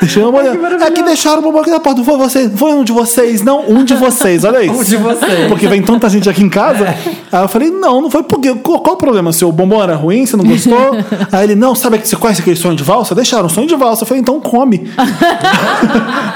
Deixei 0.00 0.22
bombom 0.22 0.40
nenhum. 0.42 0.66
É 0.82 0.90
que 0.90 1.02
deixaram 1.02 1.38
o 1.40 1.42
bombom 1.42 1.60
aqui 1.60 1.70
na 1.70 1.80
porta. 1.80 1.98
Não 1.98 2.04
foi 2.04 2.16
você, 2.16 2.48
foi 2.50 2.72
um 2.72 2.84
de 2.84 2.92
vocês, 2.92 3.42
não, 3.42 3.68
um 3.68 3.84
de 3.84 3.94
vocês, 3.94 4.44
olha 4.44 4.62
isso. 4.62 4.74
Um 4.80 4.84
de 4.84 4.96
vocês. 4.96 5.48
Porque 5.48 5.66
vem 5.66 5.82
tanta 5.82 6.08
gente 6.08 6.28
aqui 6.28 6.42
em 6.42 6.48
casa. 6.48 6.94
Aí 7.32 7.42
eu 7.42 7.48
falei, 7.48 7.70
não, 7.70 8.00
não 8.02 8.10
foi 8.10 8.22
porque. 8.22 8.54
Qual, 8.56 8.80
qual 8.80 8.94
o 8.94 8.98
problema? 8.98 9.32
Seu 9.32 9.50
bombom 9.50 9.82
era 9.82 9.96
ruim, 9.96 10.24
você 10.26 10.36
não 10.36 10.44
gostou? 10.44 10.96
Aí 11.32 11.44
ele, 11.44 11.54
não, 11.54 11.74
sabe 11.74 11.98
que 11.98 12.06
você 12.06 12.16
conhece 12.16 12.40
aquele 12.40 12.56
sonho 12.56 12.76
de 12.76 12.84
valsa? 12.84 13.14
Deixaram 13.14 13.48
sonho 13.48 13.66
de 13.66 13.74
valsa. 13.74 14.02
Eu 14.04 14.06
falei, 14.06 14.20
então 14.20 14.40
come. 14.40 14.88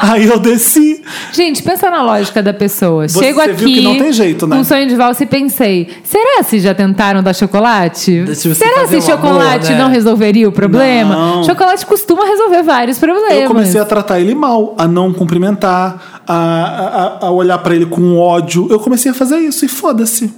Aí 0.01 0.27
eu 0.27 0.39
desci. 0.39 1.03
Gente, 1.33 1.63
pensa 1.63 1.91
na 1.91 2.03
lógica 2.03 2.43
da 2.43 2.53
pessoa. 2.55 3.09
Você 3.09 3.19
Chego 3.19 3.41
aqui 3.41 3.68
que 3.75 3.81
não 3.81 3.99
tem 3.99 4.13
jeito, 4.13 4.47
né? 4.47 4.57
com 4.57 4.63
um 4.63 4.65
sonho 4.65 4.89
de 4.89 4.97
valsa 4.97 5.23
e 5.23 5.27
pensei: 5.27 5.89
será 6.03 6.43
se 6.43 6.59
já 6.61 6.75
tentaram 6.75 7.23
dar 7.23 7.35
chocolate? 7.35 8.25
Será 8.35 8.87
se 8.87 8.97
um 8.97 8.99
amor, 8.99 9.03
chocolate 9.03 9.71
né? 9.73 9.79
não 9.79 9.89
resolveria 9.89 10.49
o 10.49 10.53
problema? 10.53 11.15
Não. 11.15 11.45
Chocolate 11.45 11.87
costuma 11.87 12.25
resolver 12.25 12.63
vários 12.63 12.99
problemas. 12.99 13.43
Eu 13.43 13.49
comecei 13.49 13.81
a 13.81 13.85
tratar 13.85 14.21
ele 14.21 14.35
mal, 14.35 14.75
a 14.79 14.87
não 14.87 15.13
cumprimentar, 15.13 16.23
a, 16.27 17.19
a, 17.23 17.27
a 17.27 17.31
olhar 17.31 17.59
pra 17.59 17.75
ele 17.75 17.87
com 17.87 18.19
ódio. 18.19 18.67
Eu 18.71 18.81
comecei 18.81 19.11
a 19.11 19.15
fazer 19.15 19.39
isso 19.39 19.65
e 19.65 19.69
foda-se. 19.69 20.33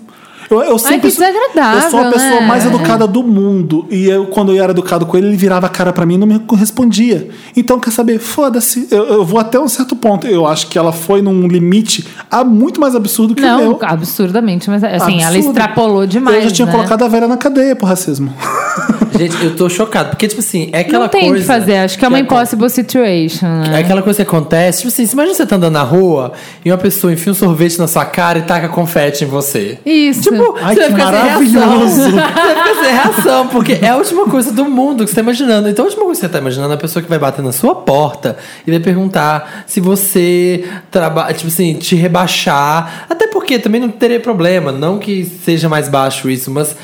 Eu, 0.50 0.62
eu 0.62 0.78
sempre 0.78 1.10
que 1.10 1.16
desagradável, 1.16 1.82
Eu 1.82 1.90
sou 1.90 2.00
a 2.00 2.10
pessoa 2.10 2.40
né? 2.40 2.46
mais 2.46 2.66
educada 2.66 3.06
do 3.06 3.22
mundo. 3.22 3.86
E 3.88 4.06
eu, 4.06 4.26
quando 4.26 4.52
eu 4.52 4.62
era 4.62 4.72
educado 4.72 5.06
com 5.06 5.16
ele, 5.16 5.28
ele 5.28 5.36
virava 5.36 5.66
a 5.66 5.68
cara 5.68 5.92
pra 5.92 6.04
mim 6.04 6.14
e 6.14 6.18
não 6.18 6.26
me 6.26 6.40
respondia. 6.56 7.28
Então, 7.56 7.78
quer 7.78 7.92
saber? 7.92 8.18
Foda-se. 8.18 8.88
Eu, 8.90 9.04
eu 9.06 9.24
vou 9.24 9.38
até 9.38 9.60
um 9.60 9.68
certo 9.68 9.94
ponto. 9.94 10.26
Eu 10.26 10.46
acho 10.46 10.66
que 10.66 10.76
ela 10.76 10.92
foi 10.92 11.22
num 11.22 11.46
limite 11.46 12.06
ah, 12.30 12.42
muito 12.42 12.80
mais 12.80 12.94
absurdo 12.96 13.34
que 13.34 13.42
o 13.42 13.46
Não, 13.46 13.58
meu. 13.58 13.78
absurdamente, 13.82 14.68
mas 14.68 14.82
assim, 14.82 15.20
ela 15.22 15.28
Absurdo. 15.28 15.48
extrapolou 15.48 16.06
demais. 16.06 16.36
Eu 16.36 16.42
já 16.42 16.50
tinha 16.50 16.66
né? 16.66 16.72
colocado 16.72 17.02
a 17.04 17.08
velha 17.08 17.28
na 17.28 17.36
cadeia 17.36 17.76
por 17.76 17.86
racismo. 17.86 18.32
Gente, 19.18 19.44
eu 19.44 19.56
tô 19.56 19.68
chocado. 19.68 20.10
Porque, 20.10 20.26
tipo 20.28 20.40
assim, 20.40 20.70
é 20.72 20.80
aquela 20.80 21.00
Não 21.04 21.08
tem 21.08 21.24
o 21.24 21.28
coisa. 21.30 21.40
que 21.40 21.46
fazer, 21.46 21.76
acho 21.78 21.98
que 21.98 22.04
é 22.04 22.08
uma 22.08 22.18
acon- 22.18 22.34
impossible 22.36 22.70
situation. 22.70 23.46
É 23.46 23.68
Né? 23.70 23.78
aquela 23.80 24.02
coisa 24.02 24.16
que 24.16 24.22
acontece, 24.22 24.78
tipo 24.78 24.88
assim, 24.88 25.06
você 25.06 25.12
imagina 25.12 25.34
você 25.34 25.46
tá 25.46 25.56
andando 25.56 25.72
na 25.74 25.82
rua 25.82 26.32
e 26.64 26.70
uma 26.70 26.78
pessoa 26.78 27.12
enfia 27.12 27.32
um 27.32 27.34
sorvete 27.34 27.78
na 27.78 27.86
sua 27.88 28.04
cara 28.04 28.38
e 28.38 28.42
taca 28.42 28.68
confete 28.68 29.24
em 29.24 29.26
você. 29.26 29.78
Isso. 29.84 30.22
Tipo, 30.22 30.56
Ai, 30.60 30.74
você 30.74 30.84
que 30.84 30.90
vai 30.92 31.00
ficar 31.00 31.12
sem 31.12 31.20
maravilhoso. 31.22 32.00
Você 32.10 32.10
vai 32.12 32.28
ficar 32.28 32.74
sem 32.84 32.92
reação, 32.92 33.46
porque 33.48 33.78
é 33.82 33.88
a 33.88 33.96
última 33.96 34.24
coisa 34.26 34.52
do 34.52 34.64
mundo 34.64 35.04
que 35.04 35.10
você 35.10 35.16
tá 35.16 35.20
imaginando. 35.22 35.68
Então, 35.68 35.84
a 35.84 35.88
última 35.88 36.04
coisa 36.04 36.20
que 36.20 36.26
você 36.26 36.32
tá 36.32 36.38
imaginando 36.38 36.72
é 36.72 36.74
a 36.76 36.78
pessoa 36.78 37.02
que 37.02 37.08
vai 37.08 37.18
bater 37.18 37.42
na 37.42 37.52
sua 37.52 37.74
porta 37.74 38.36
e 38.66 38.70
vai 38.70 38.80
perguntar 38.80 39.64
se 39.66 39.80
você 39.80 40.64
trabalha, 40.90 41.34
tipo 41.34 41.48
assim, 41.48 41.74
te 41.74 41.94
rebaixar. 41.96 43.06
Até 43.08 43.26
porque 43.26 43.58
também 43.58 43.80
não 43.80 43.88
teria 43.88 44.20
problema. 44.20 44.72
Não 44.72 44.98
que 44.98 45.24
seja 45.44 45.68
mais 45.68 45.88
baixo 45.88 46.28
isso, 46.30 46.50
mas, 46.50 46.76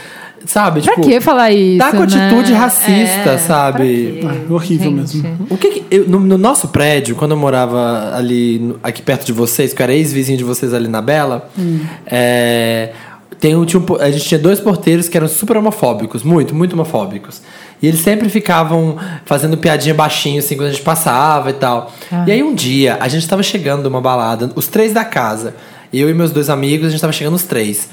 sabe, 0.47 0.81
pra 0.81 0.95
tipo. 0.95 1.07
que 1.07 1.21
falar 1.21 1.51
isso? 1.53 1.79
Tá 1.79 1.91
com 1.93 2.03
atitude 2.03 2.53
né? 2.53 2.59
racista, 2.59 3.31
É, 3.31 3.39
sabe? 3.39 4.21
Ah, 4.25 4.53
horrível 4.53 4.91
Gente. 4.97 5.17
mesmo. 5.19 5.47
O 5.51 5.57
que, 5.59 5.69
que- 5.71 5.85
eu- 5.91 6.09
no, 6.09 6.21
no 6.21 6.39
nosso 6.39 6.69
prédio, 6.69 7.15
quando 7.17 7.33
eu 7.33 7.37
morava 7.37 8.15
ali 8.17 8.59
no- 8.59 8.81
aqui 8.83 9.03
perto 9.03 9.27
de 9.27 9.33
vocês, 9.33 9.73
que 9.75 9.83
eu 9.83 9.85
era 9.85 9.93
ex-vizinho 9.95 10.39
de 10.39 10.45
vocês 10.45 10.73
ali 10.73 10.89
na 10.89 11.03
Bela, 11.03 11.49
é, 12.07 12.93
tem 13.39 13.55
um, 13.55 13.65
tinha 13.65 13.81
um 13.81 13.97
a 14.01 14.11
gente 14.11 14.25
tinha 14.25 14.39
dois 14.39 14.61
porteiros 14.61 15.09
que 15.09 15.17
eram 15.17 15.29
super 15.29 15.57
homofóbicos, 15.57 16.23
muito, 16.23 16.55
muito 16.55 16.73
homofóbicos. 16.73 17.43
E 17.83 17.87
eles 17.87 18.01
sempre 18.01 18.29
ficavam 18.31 18.97
fazendo 19.27 19.57
piadinha 19.59 19.95
baixinho 19.95 20.39
assim 20.39 20.57
quando 20.57 20.69
a 20.69 20.73
gente 20.73 20.83
passava 20.83 21.51
e 21.51 21.55
tal. 21.55 21.93
E 22.27 22.33
aí 22.33 22.43
um 22.43 22.55
dia 22.55 22.97
a 23.01 23.09
gente 23.09 23.29
tava 23.29 23.43
chegando 23.43 23.83
numa 23.85 24.01
balada, 24.01 24.51
os 24.55 24.67
três 24.67 24.95
da 24.95 25.05
casa, 25.05 25.55
eu 25.93 26.09
e 26.09 26.15
meus 26.15 26.31
dois 26.31 26.49
amigos, 26.49 26.87
a 26.89 26.91
gente 26.91 27.01
tava 27.01 27.13
chegando 27.13 27.35
os 27.35 27.43
três. 27.43 27.89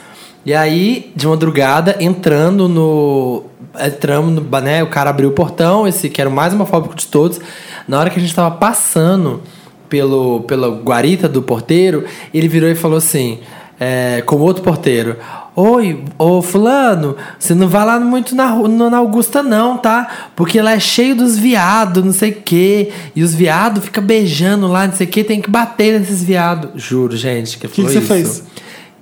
E 0.45 0.53
aí, 0.53 1.11
de 1.15 1.27
madrugada, 1.27 1.95
entrando 1.99 2.67
no. 2.67 3.43
Entramos 3.79 4.33
no. 4.33 4.41
Né, 4.61 4.83
o 4.83 4.87
cara 4.87 5.09
abriu 5.09 5.29
o 5.29 5.33
portão, 5.33 5.87
esse 5.87 6.09
que 6.09 6.19
era 6.19 6.29
o 6.29 6.33
mais 6.33 6.53
homofóbico 6.53 6.95
de 6.95 7.07
todos. 7.07 7.39
Na 7.87 7.99
hora 7.99 8.09
que 8.09 8.19
a 8.19 8.21
gente 8.21 8.35
tava 8.35 8.55
passando 8.55 9.41
pelo, 9.89 10.41
pela 10.41 10.69
guarita 10.69 11.29
do 11.29 11.41
porteiro, 11.41 12.03
ele 12.33 12.47
virou 12.47 12.69
e 12.69 12.75
falou 12.75 12.97
assim, 12.97 13.39
é, 13.79 14.21
com 14.25 14.37
outro 14.37 14.63
porteiro. 14.63 15.17
Oi, 15.55 16.03
ô 16.17 16.41
fulano, 16.41 17.15
você 17.37 17.53
não 17.53 17.67
vai 17.67 17.85
lá 17.85 17.99
muito 17.99 18.35
na, 18.35 18.55
na 18.67 18.97
Augusta 18.97 19.43
não, 19.43 19.77
tá? 19.77 20.29
Porque 20.35 20.59
lá 20.59 20.71
é 20.71 20.79
cheio 20.79 21.15
dos 21.15 21.37
viados, 21.37 22.03
não 22.03 22.11
sei 22.11 22.31
o 22.31 22.41
quê. 22.41 22.91
E 23.15 23.21
os 23.21 23.35
viados 23.35 23.83
ficam 23.83 24.03
beijando 24.03 24.67
lá, 24.67 24.87
não 24.87 24.95
sei 24.95 25.05
o 25.05 25.09
quê. 25.09 25.23
Tem 25.23 25.39
que 25.39 25.49
bater 25.49 25.99
nesses 25.99 26.23
viados. 26.23 26.71
Juro, 26.81 27.15
gente, 27.15 27.59
que, 27.59 27.67
que 27.67 27.81
foi 27.81 27.83
você 27.83 27.99
isso. 27.99 28.07
fez? 28.07 28.43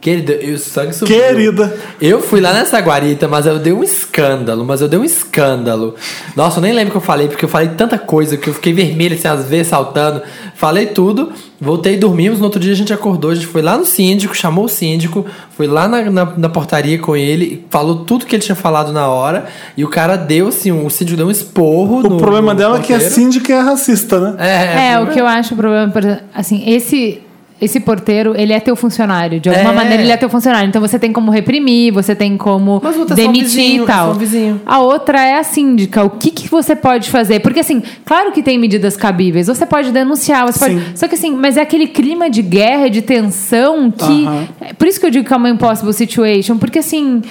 Querida, 0.01 0.33
e 0.33 0.57
sangue 0.57 0.93
subiu. 0.93 1.15
Querida. 1.15 1.77
Eu 2.01 2.21
fui 2.23 2.41
lá 2.41 2.51
nessa 2.53 2.79
guarita, 2.79 3.27
mas 3.27 3.45
eu 3.45 3.59
dei 3.59 3.71
um 3.71 3.83
escândalo, 3.83 4.65
mas 4.65 4.81
eu 4.81 4.87
dei 4.87 4.97
um 4.99 5.03
escândalo. 5.05 5.93
Nossa, 6.35 6.57
eu 6.57 6.63
nem 6.63 6.73
lembro 6.73 6.89
o 6.89 6.91
que 6.93 6.97
eu 6.97 7.01
falei, 7.01 7.27
porque 7.27 7.45
eu 7.45 7.49
falei 7.49 7.69
tanta 7.77 7.99
coisa 7.99 8.35
que 8.35 8.49
eu 8.49 8.53
fiquei 8.55 8.73
vermelha, 8.73 9.15
assim, 9.15 9.27
às 9.27 9.45
vezes 9.47 9.67
saltando. 9.67 10.23
Falei 10.55 10.87
tudo, 10.87 11.31
voltei, 11.59 11.97
dormimos. 11.97 12.39
No 12.39 12.45
outro 12.45 12.59
dia 12.59 12.71
a 12.73 12.75
gente 12.75 12.91
acordou, 12.91 13.29
a 13.31 13.35
gente 13.35 13.45
foi 13.45 13.61
lá 13.61 13.77
no 13.77 13.85
síndico, 13.85 14.35
chamou 14.35 14.65
o 14.65 14.69
síndico, 14.69 15.23
foi 15.55 15.67
lá 15.67 15.87
na, 15.87 16.09
na, 16.09 16.25
na 16.35 16.49
portaria 16.49 16.97
com 16.97 17.15
ele, 17.15 17.63
falou 17.69 17.97
tudo 18.03 18.25
que 18.25 18.35
ele 18.35 18.43
tinha 18.43 18.55
falado 18.55 18.91
na 18.91 19.07
hora, 19.07 19.45
e 19.77 19.83
o 19.83 19.87
cara 19.89 20.15
deu, 20.15 20.47
assim, 20.47 20.71
um- 20.71 20.85
o 20.85 20.89
síndico 20.89 21.17
deu 21.17 21.27
um 21.27 21.31
esporro. 21.31 21.99
O 21.99 22.17
problema 22.17 22.55
dela 22.55 22.77
é 22.77 22.81
que 22.81 22.91
a 22.91 22.97
porteiro. 22.97 23.13
síndica 23.13 23.53
é 23.53 23.59
racista, 23.59 24.19
né? 24.19 24.35
É, 24.39 24.93
É, 24.93 24.99
o 24.99 25.07
que 25.07 25.19
eu 25.21 25.27
acho 25.27 25.53
o 25.53 25.57
problema, 25.57 25.91
por 25.91 26.03
exemplo, 26.03 26.23
assim, 26.33 26.63
esse 26.67 27.21
esse 27.61 27.79
porteiro, 27.79 28.33
ele 28.35 28.51
é 28.51 28.59
teu 28.59 28.75
funcionário. 28.75 29.39
De 29.39 29.47
alguma 29.47 29.71
É. 29.71 29.75
maneira, 29.75 30.01
ele 30.01 30.11
é 30.11 30.17
teu 30.17 30.29
funcionário. 30.29 30.67
Então 30.67 30.81
você 30.81 30.97
tem 30.97 31.13
como 31.13 31.29
reprimir, 31.29 31.93
você 31.93 32.15
tem 32.15 32.35
como 32.35 32.81
demitir 33.15 33.43
vizinho, 33.43 33.83
e 33.83 33.85
tal. 33.87 34.17
A 34.65 34.79
outra 34.79 35.23
é 35.23 35.37
a 35.37 35.43
síndica. 35.43 36.03
O 36.03 36.09
que, 36.09 36.31
que 36.31 36.49
você 36.49 36.75
pode 36.75 37.09
fazer? 37.11 37.39
Porque, 37.39 37.59
assim, 37.59 37.83
claro 38.03 38.31
que 38.31 38.41
tem 38.41 38.57
medidas 38.57 38.97
cabíveis. 38.97 39.45
Você 39.45 39.65
pode 39.65 39.91
denunciar, 39.91 40.45
você 40.51 40.57
pode. 40.59 40.73
Sim. 40.73 40.85
Só 40.95 41.07
que, 41.07 41.13
assim, 41.13 41.35
mas 41.35 41.55
é 41.55 41.61
aquele 41.61 41.85
clima 41.85 42.29
de 42.29 42.41
guerra, 42.41 42.89
de 42.89 43.01
tensão 43.03 43.91
que. 43.91 44.25
Aham. 44.25 44.47
é 44.61 44.73
Por 44.73 44.87
isso 44.87 44.99
que 44.99 45.05
eu 45.05 45.11
digo 45.11 45.25
que 45.27 45.33
é 45.33 45.37
uma 45.37 45.49
impossible 45.49 45.93
situation. 45.93 46.57
Porque, 46.57 46.79
assim. 46.79 47.21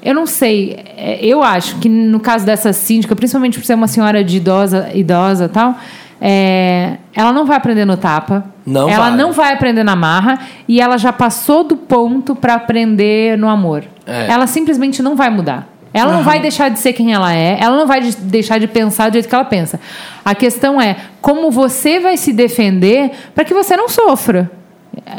Eu 0.00 0.14
não 0.14 0.26
sei. 0.26 0.76
É, 0.96 1.18
Eu 1.20 1.42
acho 1.42 1.76
que 1.80 1.88
no 1.88 2.20
caso 2.20 2.46
dessa 2.46 2.72
síndica, 2.72 3.14
principalmente 3.16 3.58
por 3.58 3.66
ser 3.66 3.74
uma 3.74 3.88
senhora 3.88 4.22
de 4.22 4.36
idosa, 4.36 4.88
idosa 4.94 5.46
e 5.46 5.48
tal, 5.48 5.76
é, 6.20 6.96
ela 7.14 7.32
não 7.32 7.44
vai 7.44 7.56
aprender 7.56 7.84
no 7.84 7.96
tapa. 7.96 8.44
Não 8.66 8.88
ela 8.88 9.08
vai. 9.08 9.16
não 9.16 9.32
vai 9.32 9.52
aprender 9.52 9.82
na 9.82 9.96
marra 9.96 10.38
e 10.68 10.80
ela 10.80 10.98
já 10.98 11.12
passou 11.12 11.64
do 11.64 11.76
ponto 11.76 12.34
para 12.34 12.54
aprender 12.54 13.38
no 13.38 13.48
amor. 13.48 13.84
É. 14.06 14.26
Ela 14.30 14.46
simplesmente 14.46 15.02
não 15.02 15.16
vai 15.16 15.30
mudar. 15.30 15.66
Ela 15.92 16.12
não 16.12 16.22
vai 16.22 16.38
deixar 16.38 16.68
de 16.68 16.78
ser 16.78 16.92
quem 16.92 17.14
ela 17.14 17.32
é, 17.34 17.56
ela 17.60 17.74
não 17.76 17.86
vai 17.86 18.00
de- 18.02 18.14
deixar 18.16 18.58
de 18.58 18.68
pensar 18.68 19.08
do 19.08 19.14
jeito 19.14 19.26
que 19.28 19.34
ela 19.34 19.44
pensa. 19.44 19.80
A 20.22 20.34
questão 20.34 20.80
é 20.80 20.96
como 21.20 21.50
você 21.50 21.98
vai 21.98 22.16
se 22.18 22.30
defender 22.32 23.10
para 23.34 23.42
que 23.44 23.54
você 23.54 23.74
não 23.76 23.88
sofra. 23.88 24.50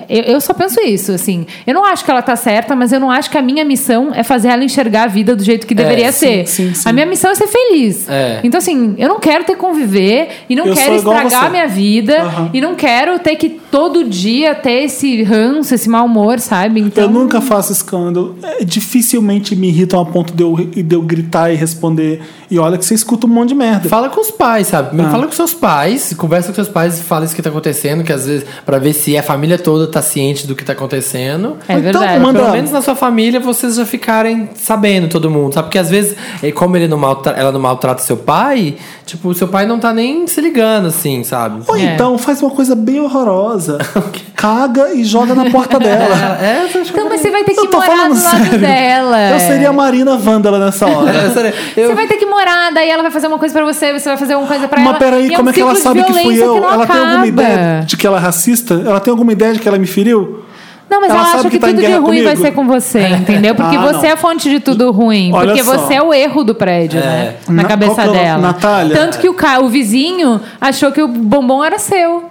Eu, 0.09 0.23
eu 0.23 0.41
só 0.41 0.53
penso 0.53 0.81
isso, 0.81 1.11
assim. 1.11 1.45
Eu 1.65 1.73
não 1.73 1.85
acho 1.85 2.03
que 2.03 2.11
ela 2.11 2.21
tá 2.21 2.35
certa, 2.35 2.75
mas 2.75 2.91
eu 2.91 2.99
não 2.99 3.11
acho 3.11 3.29
que 3.29 3.37
a 3.37 3.41
minha 3.41 3.63
missão 3.63 4.11
é 4.13 4.23
fazer 4.23 4.49
ela 4.49 4.63
enxergar 4.63 5.03
a 5.03 5.07
vida 5.07 5.35
do 5.35 5.43
jeito 5.43 5.67
que 5.67 5.75
deveria 5.75 6.11
sim, 6.11 6.45
ser. 6.45 6.47
sim, 6.47 6.73
sim. 6.73 6.89
A 6.89 6.93
minha 6.93 7.05
missão 7.05 7.31
é 7.31 7.35
ser 7.35 7.47
feliz. 7.47 8.07
É. 8.09 8.39
Então, 8.43 8.57
assim, 8.57 8.95
eu 8.97 9.07
não 9.07 9.19
quero 9.19 9.43
ter 9.43 9.53
que 9.53 9.59
conviver 9.59 10.29
e 10.49 10.55
não 10.55 10.65
Eu 10.65 10.75
quero 10.75 10.95
estragar 10.95 11.45
a 11.45 11.49
minha 11.49 11.67
vida 11.67 12.21
Aham. 12.21 12.49
e 12.53 12.61
não 12.61 12.75
quero 12.75 13.19
ter 13.19 13.35
que 13.35 13.49
todo 13.71 14.03
dia 14.03 14.55
ter 14.55 14.83
esse 14.85 15.23
ranço, 15.23 15.73
esse 15.75 15.87
mau 15.89 16.05
humor, 16.05 16.39
sabe? 16.39 16.79
Então, 16.81 17.03
Eu 17.03 17.09
nunca 17.09 17.39
faço 17.41 17.71
escândalo. 17.71 18.35
É, 18.41 18.63
dificilmente 18.63 19.55
me 19.55 19.67
irritam 19.69 19.99
a 20.01 20.05
ponto 20.05 20.33
de 20.33 20.43
eu, 20.43 20.55
de 20.55 20.95
eu 20.95 21.01
gritar 21.01 21.51
e 21.51 21.55
responder. 21.55 22.21
E 22.51 22.57
olha 22.57 22.77
que 22.77 22.85
você 22.85 22.95
escuta 22.95 23.27
um 23.27 23.29
monte 23.29 23.49
de 23.49 23.55
merda. 23.55 23.87
Fala 23.87 24.09
com 24.09 24.19
os 24.19 24.31
pais, 24.31 24.67
sabe? 24.67 24.99
Ah. 24.99 25.09
fala 25.11 25.25
com 25.27 25.31
seus 25.31 25.53
pais, 25.53 26.13
conversa 26.17 26.49
com 26.49 26.55
seus 26.55 26.67
pais 26.67 26.99
e 26.99 27.03
fala 27.03 27.25
isso 27.25 27.35
que 27.35 27.41
tá 27.41 27.49
acontecendo, 27.49 28.03
que 28.03 28.11
às 28.11 28.25
vezes, 28.25 28.45
pra 28.65 28.79
ver 28.79 28.93
se 28.93 29.15
a 29.17 29.21
família 29.21 29.57
toda 29.57 29.85
tá 29.85 30.01
ciente 30.01 30.47
do 30.47 30.55
que 30.55 30.63
tá 30.63 30.73
acontecendo. 30.73 31.57
É 31.67 31.73
Então, 31.73 31.81
verdade. 31.83 32.19
manda- 32.19 32.39
Pelo 32.39 32.51
menos 32.53 32.71
na 32.71 32.81
sua 32.81 32.95
família 32.95 33.39
vocês 33.39 33.75
já 33.75 33.85
ficarem 33.85 34.49
sabendo, 34.55 35.07
todo 35.09 35.29
mundo, 35.29 35.53
sabe? 35.53 35.67
Porque 35.67 35.77
às 35.77 35.89
vezes, 35.89 36.15
como 36.55 36.75
ele 36.75 36.87
não 36.87 36.97
maltra- 36.97 37.33
ela 37.33 37.51
não 37.51 37.59
maltrata 37.59 38.01
seu 38.01 38.17
pai, 38.17 38.75
tipo, 39.05 39.31
seu 39.35 39.47
pai 39.47 39.67
não 39.67 39.79
tá 39.79 39.93
nem 39.93 40.25
se 40.25 40.41
ligando, 40.41 40.87
assim, 40.87 41.23
sabe? 41.23 41.61
Ou 41.67 41.75
É. 41.75 41.93
então 41.93 42.17
faz 42.17 42.41
uma 42.41 42.51
coisa 42.51 42.73
bem 42.75 42.99
horrorosa. 42.99 43.58
Caga 44.35 44.93
e 44.93 45.03
joga 45.03 45.35
na 45.35 45.49
porta 45.49 45.77
dela. 45.79 46.37
É, 46.41 46.61
eu 46.61 46.65
acho 46.81 46.91
que 46.93 46.97
Então, 46.99 47.09
mas 47.09 47.19
você 47.21 47.29
vai 47.29 47.43
ter 47.43 47.53
que 47.53 47.67
morar 47.67 48.07
do 48.09 48.21
lado 48.23 48.41
sério. 48.45 48.59
dela. 48.59 49.29
Eu 49.31 49.39
seria 49.39 49.69
a 49.69 49.73
Marina 49.73 50.15
Vândala 50.17 50.59
nessa 50.59 50.85
hora. 50.89 51.11
É, 51.11 51.53
eu- 51.75 51.87
Você 51.89 51.95
vai 51.95 52.07
ter 52.07 52.15
que 52.17 52.25
morar, 52.25 52.71
daí 52.73 52.89
ela 52.89 53.01
vai 53.03 53.11
fazer 53.11 53.27
uma 53.27 53.37
coisa 53.37 53.53
pra 53.53 53.65
você, 53.65 53.91
você 53.91 54.09
vai 54.09 54.17
fazer 54.17 54.35
uma 54.35 54.47
coisa 54.47 54.67
pra 54.67 54.81
ela. 54.81 54.89
Mas 54.91 54.99
peraí, 54.99 55.27
e 55.29 55.33
é 55.33 55.35
como 55.35 55.47
um 55.49 55.51
é 55.51 55.53
que 55.53 55.61
ela 55.61 55.75
sabe 55.75 56.03
que 56.03 56.13
fui 56.13 56.41
eu? 56.41 56.55
não 56.61 56.71
ela 56.73 56.85
tem 56.87 56.95
alguma 56.95 57.11
acaba. 57.13 57.27
ideia 57.27 57.83
de 57.85 57.97
que 57.97 58.07
ela 58.07 58.17
é 58.17 58.21
racista? 58.21 58.73
Ela 58.85 58.99
tem 58.99 59.11
alguma 59.11 59.31
ideia 59.33 59.53
de 59.53 59.59
que 59.59 59.67
ela 59.67 59.77
me 59.77 59.87
feriu? 59.87 60.45
Não, 60.89 61.01
mas 61.01 61.11
Ela 61.11 61.19
ela, 61.19 61.29
acha 61.33 61.43
que 61.43 61.49
que, 61.51 61.59
tá 61.59 61.67
tudo 61.67 61.81
de 61.81 61.85
ruim 61.85 62.23
vai 62.23 62.33
comigo? 62.33 62.41
ser 62.41 62.51
com 62.51 62.65
você, 62.65 62.99
entendeu? 63.09 63.53
Porque 63.53 63.75
Ah, 63.77 63.81
você 63.81 63.97
não. 63.97 64.05
é 64.05 64.11
a 64.13 64.17
fonte 64.17 64.49
de 64.49 64.59
tudo 64.59 64.91
ruim. 64.91 65.31
Olha 65.31 65.49
porque 65.53 65.63
só. 65.63 65.77
você 65.77 65.93
é 65.93 66.01
o 66.01 66.11
erro 66.11 66.43
do 66.43 66.55
prédio, 66.55 66.99
né? 66.99 67.35
Na, 67.47 67.61
Na- 67.61 67.69
cabeça 67.69 67.93
que 67.93 68.09
é 68.09 68.11
dela. 68.11 68.41
Natália? 68.41 68.97
Tanto 68.97 69.19
que 69.19 69.29
o, 69.29 69.35
ca... 69.35 69.59
o 69.59 69.69
vizinho 69.69 70.41
achou 70.59 70.91
que 70.91 70.99
o 70.99 71.07
bombom 71.07 71.63
era 71.63 71.77
seu. 71.77 72.23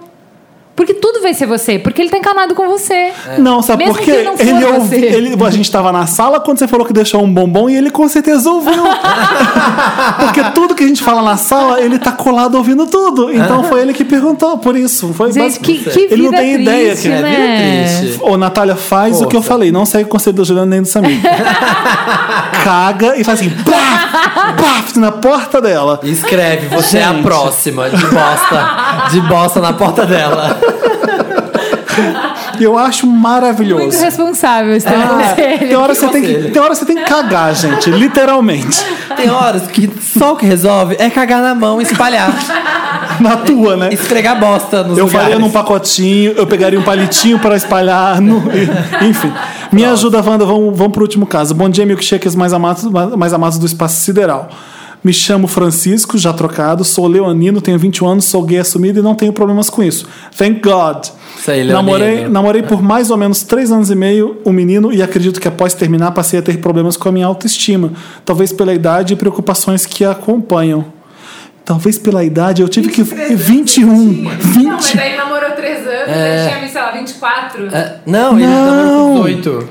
Porque 0.79 0.93
tudo 0.93 1.21
vai 1.21 1.33
ser 1.33 1.45
você, 1.45 1.77
porque 1.77 2.01
ele 2.01 2.09
tá 2.09 2.17
encanado 2.17 2.55
com 2.55 2.65
você. 2.69 3.11
Não, 3.37 3.61
sabe 3.61 3.83
Mesmo 3.83 3.97
por 3.97 4.05
que 4.05 4.13
quê? 4.13 4.23
não 4.23 4.37
for 4.37 4.47
Ele 4.47 4.65
você. 4.79 4.95
ele, 4.95 5.43
a 5.45 5.49
gente 5.49 5.69
tava 5.69 5.91
na 5.91 6.07
sala 6.07 6.39
quando 6.39 6.57
você 6.57 6.69
falou 6.69 6.85
que 6.85 6.93
deixou 6.93 7.21
um 7.21 7.29
bombom 7.33 7.69
e 7.69 7.75
ele 7.75 7.89
com 7.89 8.07
certeza 8.07 8.49
ouviu. 8.49 8.81
Porque 10.23 10.41
tudo 10.55 10.73
que 10.73 10.85
a 10.85 10.87
gente 10.87 11.03
fala 11.03 11.21
na 11.21 11.35
sala, 11.35 11.81
ele 11.81 11.99
tá 11.99 12.13
colado 12.13 12.55
ouvindo 12.55 12.87
tudo. 12.87 13.29
Então 13.29 13.61
foi 13.65 13.81
ele 13.81 13.91
que 13.91 14.05
perguntou 14.05 14.57
por 14.57 14.77
isso. 14.77 15.13
Foi 15.13 15.33
Gente, 15.33 15.59
que, 15.59 15.79
que 15.79 15.89
vida 15.89 16.13
Ele 16.13 16.23
não 16.23 16.31
tem 16.31 16.53
triste, 16.53 16.61
ideia 16.61 16.95
que 16.95 17.07
É, 17.09 17.21
né? 17.21 17.99
triste. 17.99 18.19
Ô, 18.23 18.37
Natália, 18.37 18.77
faz 18.77 19.21
o 19.21 19.27
que 19.27 19.35
eu 19.35 19.41
Força. 19.41 19.49
falei. 19.55 19.73
Não 19.73 19.85
segue 19.85 20.05
o 20.05 20.07
conselho 20.07 20.37
da 20.37 20.43
Juliana 20.45 20.69
nem 20.69 20.81
do 20.81 20.87
Samir. 20.87 21.19
Caga 22.63 23.17
e 23.17 23.23
faz 23.25 23.39
assim, 23.41 23.49
pá, 23.49 24.53
pá, 24.57 24.83
na 24.99 25.08
porta 25.19 25.61
dela. 25.61 25.99
E 26.03 26.11
escreve, 26.11 26.67
você 26.67 26.99
é 26.99 27.03
a 27.05 27.13
próxima, 27.15 27.89
de 27.89 28.05
bosta. 28.05 29.09
De 29.11 29.21
bosta 29.21 29.59
na 29.59 29.73
porta 29.73 30.05
dela. 30.05 30.57
E 32.59 32.63
eu 32.63 32.77
acho 32.77 33.07
maravilhoso. 33.07 33.83
Muito 33.83 33.97
responsável 33.97 34.75
esse 34.75 34.85
teu 34.85 34.97
Ah, 34.97 35.33
tem, 35.35 35.75
hora 35.75 35.95
você 35.95 36.07
tem 36.09 36.21
que, 36.21 36.51
tem 36.51 36.61
hora 36.61 36.75
você 36.75 36.85
tem 36.85 36.95
que 36.97 37.03
cagar, 37.03 37.53
gente. 37.55 37.89
Literalmente. 37.89 38.83
Tem 39.15 39.29
horas 39.29 39.67
que 39.67 39.89
só 40.01 40.33
o 40.33 40.35
que 40.35 40.45
resolve 40.45 40.95
é 40.99 41.09
cagar 41.09 41.41
na 41.41 41.55
mão 41.55 41.79
e 41.79 41.83
espalhar. 41.83 42.31
Na 43.19 43.35
tua, 43.35 43.75
né? 43.75 43.89
Esfregar 43.91 44.39
bosta 44.39 44.81
nos 44.81 44.97
Eu 44.97 45.05
lugares. 45.05 45.27
faria 45.27 45.39
num 45.39 45.51
pacotinho, 45.51 46.31
eu 46.37 46.47
pegaria 46.47 46.79
um 46.79 46.83
palitinho 46.83 47.37
para 47.39 47.55
espalhar. 47.57 48.21
No, 48.21 48.41
enfim. 49.01 49.33
Me 49.73 49.83
ajuda, 49.83 50.21
Wanda. 50.21 50.45
Vamos, 50.45 50.77
vamos 50.77 50.93
pro 50.93 51.01
último 51.01 51.25
caso. 51.27 51.53
Bom 51.53 51.67
dia, 51.67 51.85
milkshakers 51.85 52.33
mais 52.33 52.53
amados, 52.53 52.85
mais 53.17 53.33
amados 53.33 53.57
do 53.57 53.65
espaço 53.65 53.99
sideral. 54.01 54.47
Me 55.01 55.13
chamo 55.13 55.47
Francisco, 55.47 56.17
já 56.17 56.33
trocado, 56.33 56.83
sou 56.83 57.07
leonino, 57.07 57.61
tenho 57.61 57.79
21 57.79 58.07
anos, 58.07 58.25
sou 58.25 58.43
gay 58.43 58.59
assumido 58.59 58.99
e 58.99 59.01
não 59.01 59.15
tenho 59.15 59.31
problemas 59.31 59.69
com 59.69 59.81
isso. 59.81 60.05
Thank 60.37 60.59
God. 60.61 61.05
Isso 61.37 61.51
aí, 61.51 61.63
leonino. 61.63 61.73
namorei, 61.73 62.27
namorei 62.27 62.63
por 62.63 62.81
mais 62.81 63.09
ou 63.09 63.15
menos 63.15 63.43
três 63.43 63.71
anos 63.71 63.89
e 63.89 63.95
meio 63.95 64.37
um 64.45 64.51
menino 64.51 64.91
e 64.91 65.01
acredito 65.01 65.39
que 65.39 65.47
após 65.47 65.73
terminar 65.73 66.11
passei 66.11 66.39
a 66.39 66.41
ter 66.41 66.57
problemas 66.57 66.97
com 66.97 67.07
a 67.07 67.11
minha 67.13 67.25
autoestima. 67.25 67.93
Talvez 68.25 68.51
pela 68.51 68.73
idade 68.73 69.13
e 69.13 69.15
preocupações 69.15 69.85
que 69.85 70.03
a 70.03 70.11
acompanham. 70.11 70.85
Talvez 71.63 71.97
pela 71.97 72.23
idade, 72.23 72.61
eu 72.61 72.67
tive 72.67 72.89
que. 72.89 73.01
21. 73.03 74.27
20. 74.37 74.99
aí 74.99 75.15
namorou 75.15 75.51
três 75.51 75.79
anos, 75.87 76.07
É. 76.09 76.49
tinha, 76.57 76.67
sei 76.67 76.81
lá, 76.81 76.91
24. 76.91 77.67
É, 77.67 77.95
não, 78.05 78.37
ele 78.37 78.47
Não. 78.47 78.65
namorou 78.65 79.07
com 79.23 79.23
18. 79.23 79.69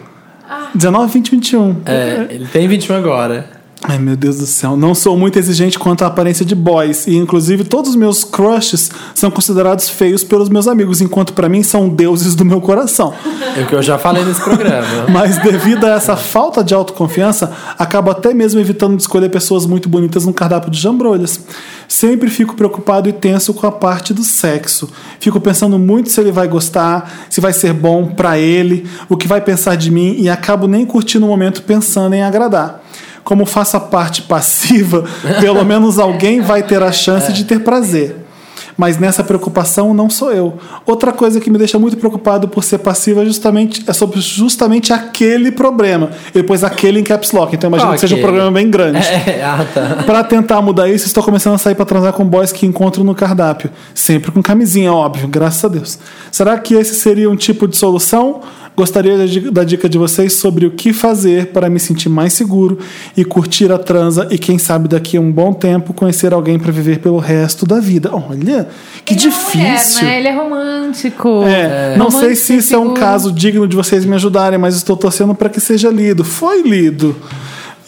19, 0.74 1.12
20, 1.12 1.30
21. 1.32 1.76
É, 1.84 2.26
ele 2.30 2.46
tem 2.46 2.66
21 2.68 2.96
agora. 2.96 3.57
Ai, 3.84 3.96
meu 3.96 4.16
Deus 4.16 4.38
do 4.38 4.46
céu. 4.46 4.76
Não 4.76 4.92
sou 4.92 5.16
muito 5.16 5.38
exigente 5.38 5.78
quanto 5.78 6.02
à 6.02 6.08
aparência 6.08 6.44
de 6.44 6.54
boys. 6.54 7.06
E, 7.06 7.14
inclusive, 7.14 7.62
todos 7.62 7.90
os 7.90 7.96
meus 7.96 8.24
crushes 8.24 8.90
são 9.14 9.30
considerados 9.30 9.88
feios 9.88 10.24
pelos 10.24 10.48
meus 10.48 10.66
amigos, 10.66 11.00
enquanto 11.00 11.32
pra 11.32 11.48
mim 11.48 11.62
são 11.62 11.88
deuses 11.88 12.34
do 12.34 12.44
meu 12.44 12.60
coração. 12.60 13.14
É 13.56 13.62
o 13.62 13.66
que 13.66 13.74
eu 13.74 13.82
já 13.82 13.96
falei 13.96 14.24
nesse 14.24 14.40
programa. 14.40 14.86
Mas, 15.08 15.38
devido 15.38 15.84
a 15.84 15.90
essa 15.90 16.16
falta 16.16 16.64
de 16.64 16.74
autoconfiança, 16.74 17.52
acabo 17.78 18.10
até 18.10 18.34
mesmo 18.34 18.60
evitando 18.60 18.96
de 18.96 19.02
escolher 19.02 19.28
pessoas 19.30 19.64
muito 19.64 19.88
bonitas 19.88 20.26
no 20.26 20.32
cardápio 20.32 20.70
de 20.70 20.80
jambrolhas. 20.80 21.40
Sempre 21.86 22.28
fico 22.30 22.56
preocupado 22.56 23.08
e 23.08 23.12
tenso 23.12 23.54
com 23.54 23.66
a 23.66 23.72
parte 23.72 24.12
do 24.12 24.24
sexo. 24.24 24.90
Fico 25.20 25.40
pensando 25.40 25.78
muito 25.78 26.10
se 26.10 26.20
ele 26.20 26.32
vai 26.32 26.48
gostar, 26.48 27.26
se 27.30 27.40
vai 27.40 27.52
ser 27.52 27.72
bom 27.72 28.06
pra 28.08 28.38
ele, 28.38 28.88
o 29.08 29.16
que 29.16 29.28
vai 29.28 29.40
pensar 29.40 29.76
de 29.76 29.90
mim 29.90 30.16
e 30.18 30.28
acabo 30.28 30.66
nem 30.66 30.84
curtindo 30.84 31.24
o 31.24 31.28
momento 31.28 31.62
pensando 31.62 32.14
em 32.14 32.24
agradar. 32.24 32.82
Como 33.28 33.44
faço 33.44 33.76
a 33.76 33.80
parte 33.80 34.22
passiva, 34.22 35.04
pelo 35.38 35.62
menos 35.62 35.98
alguém 35.98 36.40
vai 36.40 36.62
ter 36.62 36.82
a 36.82 36.90
chance 36.90 37.30
de 37.30 37.44
ter 37.44 37.60
prazer. 37.60 38.16
Mas 38.74 38.96
nessa 38.96 39.22
preocupação 39.22 39.92
não 39.92 40.08
sou 40.08 40.32
eu. 40.32 40.56
Outra 40.86 41.12
coisa 41.12 41.38
que 41.38 41.50
me 41.50 41.58
deixa 41.58 41.78
muito 41.78 41.98
preocupado 41.98 42.48
por 42.48 42.64
ser 42.64 42.78
passivo 42.78 43.20
é 43.20 43.26
justamente 43.26 43.84
é 43.86 43.92
sobre 43.92 44.18
justamente 44.18 44.94
aquele 44.94 45.52
problema. 45.52 46.08
Ele 46.34 46.42
pôs 46.42 46.64
aquele 46.64 47.00
em 47.00 47.04
caps 47.04 47.32
lock, 47.32 47.54
então 47.54 47.68
imagina 47.68 47.92
que 47.92 48.00
seja 48.00 48.16
um 48.16 48.22
problema 48.22 48.50
bem 48.50 48.70
grande. 48.70 48.98
É, 49.28 49.44
ah, 49.44 49.66
tá. 49.74 50.04
Pra 50.06 50.24
tentar 50.24 50.62
mudar 50.62 50.88
isso, 50.88 51.06
estou 51.06 51.22
começando 51.22 51.54
a 51.54 51.58
sair 51.58 51.74
pra 51.74 51.84
transar 51.84 52.14
com 52.14 52.24
boys 52.24 52.50
que 52.50 52.64
encontro 52.64 53.04
no 53.04 53.14
cardápio. 53.14 53.68
Sempre 53.94 54.32
com 54.32 54.42
camisinha, 54.42 54.90
óbvio, 54.90 55.28
graças 55.28 55.62
a 55.62 55.68
Deus. 55.68 55.98
Será 56.32 56.56
que 56.56 56.72
esse 56.72 56.94
seria 56.94 57.28
um 57.28 57.36
tipo 57.36 57.68
de 57.68 57.76
solução? 57.76 58.40
Gostaria 58.78 59.18
da 59.18 59.26
di- 59.26 59.50
da 59.50 59.64
dica 59.64 59.88
de 59.88 59.98
vocês 59.98 60.34
sobre 60.34 60.64
o 60.64 60.70
que 60.70 60.92
fazer 60.92 61.46
para 61.46 61.68
me 61.68 61.80
sentir 61.80 62.08
mais 62.08 62.32
seguro 62.32 62.78
e 63.16 63.24
curtir 63.24 63.72
a 63.72 63.76
transa 63.78 64.28
e 64.30 64.38
quem 64.38 64.56
sabe 64.56 64.86
daqui 64.86 65.16
a 65.16 65.20
um 65.20 65.32
bom 65.32 65.52
tempo 65.52 65.92
conhecer 65.92 66.32
alguém 66.32 66.60
para 66.60 66.70
viver 66.70 67.00
pelo 67.00 67.18
resto 67.18 67.66
da 67.66 67.80
vida. 67.80 68.10
Olha, 68.14 68.68
que 69.04 69.14
Ele 69.14 69.20
é 69.24 69.28
uma 69.28 69.36
mulher, 69.50 69.74
difícil. 69.74 70.04
né? 70.06 70.18
Ele 70.18 70.28
é 70.28 70.32
romântico. 70.36 71.42
É, 71.44 71.96
não 71.96 72.08
sei 72.08 72.36
se 72.36 72.58
isso 72.58 72.72
é 72.72 72.78
um 72.78 72.82
seguro. 72.82 73.00
caso 73.00 73.32
digno 73.32 73.66
de 73.66 73.74
vocês 73.74 74.04
me 74.04 74.14
ajudarem, 74.14 74.60
mas 74.60 74.76
estou 74.76 74.96
torcendo 74.96 75.34
para 75.34 75.48
que 75.48 75.58
seja 75.58 75.90
lido. 75.90 76.22
Foi 76.22 76.62
lido. 76.62 77.16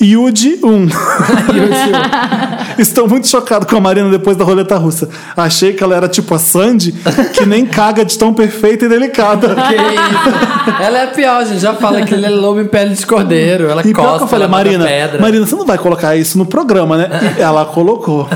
Yuji 0.02 0.58
1. 0.64 0.88
Estou 2.90 3.06
muito 3.08 3.28
chocado 3.28 3.66
com 3.66 3.76
a 3.76 3.80
Marina 3.80 4.08
depois 4.10 4.36
da 4.36 4.44
roleta 4.44 4.76
russa. 4.76 5.08
Achei 5.36 5.72
que 5.72 5.82
ela 5.84 5.94
era 5.94 6.08
tipo 6.08 6.34
a 6.34 6.38
Sandy, 6.38 6.92
que 7.34 7.44
nem 7.46 7.66
caga 7.66 8.04
de 8.04 8.16
tão 8.18 8.32
perfeita 8.32 8.86
e 8.86 8.88
delicada. 8.88 9.54
Que 9.70 9.74
isso? 9.76 10.82
Ela 10.82 10.98
é 10.98 11.04
a 11.04 11.06
pior, 11.08 11.44
gente. 11.44 11.60
Já 11.60 11.74
fala 11.74 12.02
que 12.02 12.14
ele 12.14 12.26
é 12.26 12.30
lobo 12.30 12.60
em 12.60 12.66
pele 12.66 12.94
de 12.94 13.06
cordeiro. 13.06 13.68
Ela 13.68 13.82
E 13.86 13.92
costa, 13.92 14.18
que 14.18 14.24
eu 14.24 14.28
falei, 14.28 14.48
Marina, 14.48 14.84
pedra. 14.84 15.20
Marina, 15.20 15.46
você 15.46 15.54
não 15.54 15.64
vai 15.66 15.78
colocar 15.78 16.16
isso 16.16 16.36
no 16.38 16.46
programa, 16.46 16.96
né? 16.96 17.08
E 17.38 17.40
ela 17.42 17.64
colocou. 17.66 18.28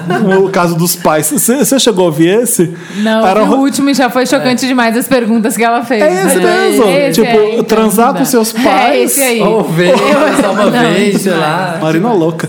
O 0.42 0.48
caso 0.50 0.74
dos 0.76 0.94
pais. 0.96 1.30
Você, 1.30 1.78
chegou 1.78 2.04
a 2.04 2.06
ouvir 2.06 2.28
esse? 2.42 2.74
Não, 2.98 3.26
Era 3.26 3.42
o 3.42 3.46
ro- 3.46 3.56
último 3.62 3.92
já 3.94 4.08
foi 4.10 4.26
chocante 4.26 4.66
demais 4.66 4.96
as 4.96 5.08
perguntas 5.08 5.56
que 5.56 5.64
ela 5.64 5.84
fez. 5.84 6.02
É 6.02 6.26
esse 6.26 6.36
né? 6.36 6.68
mesmo. 6.68 6.90
Esse 6.90 7.22
Tipo, 7.22 7.38
aí, 7.38 7.52
então, 7.52 7.64
transar 7.64 8.12
não 8.12 8.18
com 8.20 8.24
seus 8.24 8.54
É 8.54 8.62
pais. 8.62 9.02
esse 9.12 9.22
aí. 9.22 9.40
Ou 9.40 9.62
vez, 9.64 9.94
só 10.40 10.52
uma 10.52 10.64
Não, 10.66 10.70
vez, 10.92 11.22
sei 11.22 11.32
lá. 11.34 11.78
Marina 11.80 12.12
louca. 12.12 12.48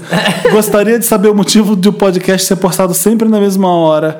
Gostaria 0.52 1.00
de 1.00 1.06
saber 1.06 1.30
o 1.30 1.36
motivo 1.36 1.76
do 1.86 1.93
podcast 1.93 2.45
ser 2.47 2.55
postado 2.57 2.93
sempre 2.93 3.27
na 3.29 3.39
mesma 3.39 3.69
hora. 3.71 4.17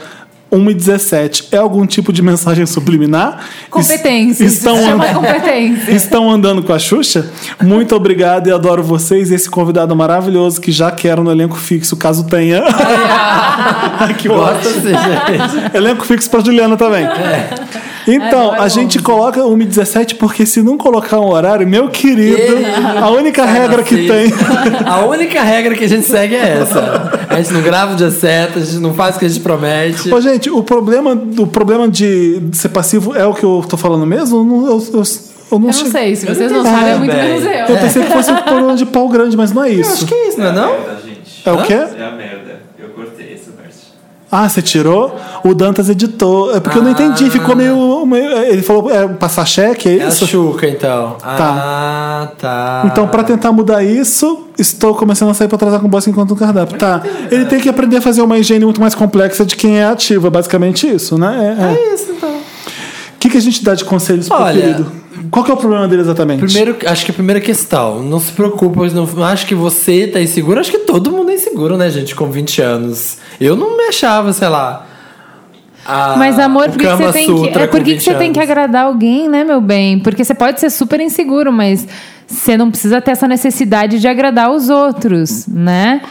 1 0.52 0.70
e 0.70 0.74
17. 0.76 1.48
É 1.52 1.58
algum 1.58 1.86
tipo 1.86 2.14
de 2.14 2.22
mensagem 2.22 2.66
subliminar? 2.66 3.44
Competência. 3.70 4.46
Es- 4.46 4.54
Estão, 4.54 4.78
and- 4.78 5.14
competência. 5.16 5.92
estão 5.92 6.32
andando 6.32 6.64
com 6.64 6.72
a 6.72 6.80
Xuxa? 6.80 7.30
Muito 7.62 7.94
obrigado 7.96 8.48
e 8.48 8.52
adoro 8.52 8.82
vocês 8.84 9.32
e 9.32 9.36
esse 9.36 9.50
convidado 9.50 9.94
maravilhoso 9.96 10.62
que 10.62 10.72
já 10.72 10.92
quero 10.92 11.24
no 11.24 11.32
elenco 11.32 11.58
fixo, 11.58 11.98
caso 11.98 12.26
tenha. 12.28 12.64
Ai, 12.64 14.14
que 14.16 14.30
ótimo. 14.30 14.74
gente. 14.82 15.76
Elenco 15.76 16.06
fixo 16.06 16.30
pra 16.30 16.40
Juliana 16.42 16.78
também. 16.78 17.06
Então, 18.08 18.46
Agora 18.48 18.62
a 18.64 18.68
gente 18.68 19.00
coloca 19.00 19.44
1 19.46 19.62
e 19.62 19.66
17 19.66 20.16
porque 20.16 20.46
se 20.46 20.62
não 20.62 20.78
colocar 20.78 21.20
um 21.20 21.30
horário, 21.30 21.68
meu 21.68 21.90
querido, 21.90 22.54
a 23.02 23.10
única 23.10 23.46
regra 23.46 23.82
que 23.84 24.08
tem. 24.08 24.32
A 24.86 25.06
única 25.06 25.42
regra 25.42 25.74
que 25.76 25.84
a 25.84 25.88
gente 25.90 26.06
segue 26.06 26.36
é 26.36 26.60
essa. 26.62 27.26
A 27.30 27.38
gente 27.42 27.54
não 27.54 27.62
grava 27.62 27.94
o 27.94 27.96
dia 27.96 28.12
certo, 28.12 28.60
a 28.60 28.62
gente 28.62 28.78
não 28.78 28.94
faz 28.94 29.16
o 29.16 29.20
que 29.20 29.26
a 29.26 29.28
gente 29.28 29.42
promete. 29.42 30.14
Ô, 30.14 30.22
gente, 30.22 30.50
o 30.50 30.62
problema, 30.64 31.12
o 31.40 31.48
problema 31.48 31.88
de 31.90 32.42
ser 32.54 32.70
passivo 32.70 33.16
é 33.16 33.26
o 33.26 33.34
que 33.34 33.44
eu 33.44 33.64
tô 33.68 33.76
falando 33.78 34.06
mesmo? 34.06 34.38
Eu, 34.38 34.44
não- 34.44 34.66
eu, 34.68 34.72
eu, 34.94 35.04
eu 35.52 35.60
não 35.60 35.70
Eu 35.70 35.74
não 35.84 35.92
sei, 35.92 36.16
se 36.16 36.26
vocês 36.26 36.52
não 36.52 36.64
sabem, 36.64 36.90
é 36.92 36.96
muito 36.98 37.16
menos 37.16 37.44
eu. 37.44 37.52
Eu 37.52 37.78
pensei 37.78 38.04
que 38.04 38.12
fosse 38.12 38.32
um 38.32 38.36
problema 38.38 38.76
de 38.76 38.86
pau 38.86 39.08
grande, 39.10 39.36
mas 39.36 39.52
não 39.52 39.64
é 39.64 39.70
isso. 39.72 39.94
Acho 39.94 40.06
que 40.06 40.14
é 40.14 40.28
isso, 40.30 40.40
não 40.40 40.48
é 40.48 40.52
não? 40.52 40.72
merda, 40.72 40.98
gente. 41.06 41.42
É 41.46 41.52
o 41.52 41.62
quê? 41.64 41.74
É 41.74 42.06
a 42.06 42.12
merda. 42.12 42.62
Eu 42.80 42.90
cortei 42.90 43.34
essa 43.34 43.52
parte. 43.52 43.76
Ah, 44.32 44.50
você 44.50 44.62
tirou? 44.62 45.16
O 45.44 45.54
Dantas 45.54 45.88
editou. 45.88 46.54
É 46.56 46.60
porque 46.60 46.78
eu 46.78 46.84
não 46.84 46.92
entendi, 46.92 47.30
ficou 47.30 47.56
meio. 47.56 48.06
meio- 48.06 48.38
ele 48.40 48.62
falou 48.64 48.90
é, 48.92 49.08
passar 49.08 49.46
cheque, 49.46 49.88
é 49.88 49.98
É 50.00 50.04
a 50.06 50.08
isso? 50.10 50.26
Xuca, 50.28 50.68
então. 50.68 51.16
Ah, 51.24 52.28
tá. 52.40 52.84
Então, 52.86 53.08
pra 53.08 53.24
tentar 53.24 53.52
mudar 53.52 53.84
isso, 53.84 54.46
estou 54.58 54.94
começando 54.96 55.30
a 55.30 55.34
sair 55.34 55.48
pra 55.48 55.58
transar 55.58 55.80
com 55.80 55.86
o 55.88 55.90
boss 55.90 56.08
enquanto 56.08 56.32
no 56.32 56.36
cardápio. 56.36 56.78
Tá. 56.78 57.02
Ele 57.32 57.46
tem 57.46 57.60
que 57.60 57.70
aprender 57.70 57.98
a 57.98 58.02
fazer 58.02 58.22
uma 58.22 58.38
higiene 58.38 58.66
muito 58.66 58.82
mais 58.82 58.96
complexa 58.96 59.46
de 59.46 59.56
quem 59.56 59.78
é 59.80 59.86
ativo. 59.86 60.28
É 60.28 60.30
basicamente 60.30 60.88
isso, 60.88 61.18
né? 61.18 61.56
É, 61.60 61.64
é. 61.64 61.74
É 61.92 61.94
isso, 61.94 62.12
então. 62.12 62.35
Que, 63.36 63.40
a 63.40 63.42
gente 63.42 63.64
dá 63.64 63.76
de 63.76 63.84
conselhos 63.84 64.28
pro 64.30 64.38
Olha, 64.38 64.62
querido? 64.62 64.92
Qual 65.30 65.44
que 65.44 65.52
é 65.52 65.54
o 65.54 65.58
problema 65.58 65.88
dele 65.88 66.02
exatamente? 66.02 66.40
Primeiro, 66.40 66.78
acho 66.86 67.04
que 67.06 67.12
a 67.12 67.14
primeira 67.14 67.42
questão, 67.42 68.02
não 68.02 68.20
se 68.20 68.32
preocupa, 68.32 68.86
não, 68.90 69.06
não 69.06 69.24
acho 69.24 69.46
que 69.46 69.56
você 69.56 70.08
tá 70.08 70.22
inseguro, 70.22 70.60
acho 70.60 70.72
que 70.72 70.80
todo 70.80 71.12
mundo 71.12 71.32
é 71.32 71.36
inseguro, 71.36 71.76
né, 71.78 71.90
gente, 71.90 72.16
com 72.16 72.30
20 72.30 72.62
anos. 72.62 73.18
Eu 73.40 73.56
não 73.56 73.76
me 73.78 73.84
achava, 73.84 74.32
sei 74.34 74.48
lá. 74.48 74.86
a- 75.86 76.16
Mas 76.18 76.40
amor, 76.40 76.70
por 76.70 76.78
que, 76.78 76.88
você 76.88 77.12
tem 77.12 77.26
que, 77.26 77.48
é 77.60 77.68
por 77.68 77.80
que, 77.80 77.86
que 77.86 77.92
20 77.96 78.04
você 78.04 78.16
tem 78.16 78.34
que 78.34 78.40
agradar 78.40 78.86
alguém, 78.86 79.28
né, 79.30 79.44
meu 79.44 79.60
bem? 79.62 80.00
Porque 80.00 80.24
você 80.24 80.34
pode 80.34 80.60
ser 80.60 80.70
super 80.70 81.00
inseguro, 81.00 81.52
mas 81.52 81.88
você 82.28 82.58
não 82.58 82.70
precisa 82.72 83.00
ter 83.02 83.12
essa 83.12 83.28
necessidade 83.28 84.00
de 84.00 84.08
agradar 84.08 84.50
os 84.52 84.70
outros, 84.70 85.46
né? 85.48 86.02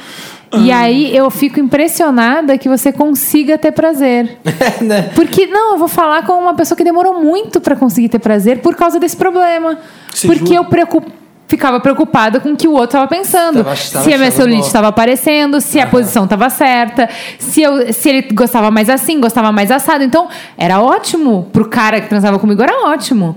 E 0.62 0.70
Ah. 0.72 0.78
aí 0.80 1.16
eu 1.16 1.30
fico 1.30 1.58
impressionada 1.60 2.56
que 2.58 2.68
você 2.68 2.92
consiga 2.92 3.56
ter 3.58 3.72
prazer. 3.72 4.38
É, 4.80 4.82
né? 4.84 5.10
Porque, 5.14 5.46
não, 5.46 5.72
eu 5.72 5.78
vou 5.78 5.88
falar 5.88 6.24
com 6.24 6.32
uma 6.34 6.54
pessoa 6.54 6.76
que 6.76 6.84
demorou 6.84 7.20
muito 7.22 7.60
pra 7.60 7.76
conseguir 7.76 8.08
ter 8.08 8.18
prazer 8.18 8.58
por 8.60 8.74
causa 8.76 8.98
desse 9.00 9.16
problema. 9.16 9.78
Se 10.12 10.26
Porque 10.26 10.46
jura? 10.46 10.56
eu 10.58 10.64
preocup- 10.64 11.12
ficava 11.46 11.78
preocupada 11.78 12.40
com 12.40 12.52
o 12.52 12.56
que 12.56 12.66
o 12.66 12.72
outro 12.72 12.86
estava 12.96 13.06
pensando. 13.06 13.62
Tava- 13.62 13.76
tava 13.76 14.04
se 14.04 14.12
a 14.14 14.18
minha 14.18 14.30
celulite 14.30 14.66
estava 14.66 14.88
aparecendo, 14.88 15.60
se 15.60 15.78
a 15.78 15.86
posição 15.86 16.24
estava 16.24 16.48
certa, 16.50 17.08
se, 17.38 17.62
eu, 17.62 17.92
se 17.92 18.08
ele 18.08 18.22
gostava 18.32 18.70
mais 18.70 18.88
assim, 18.88 19.20
gostava 19.20 19.52
mais 19.52 19.70
assado. 19.70 20.02
Então, 20.02 20.28
era 20.56 20.80
ótimo. 20.80 21.48
Pro 21.52 21.68
cara 21.68 22.00
que 22.00 22.08
transava 22.08 22.38
comigo, 22.38 22.62
era 22.62 22.88
ótimo. 22.88 23.36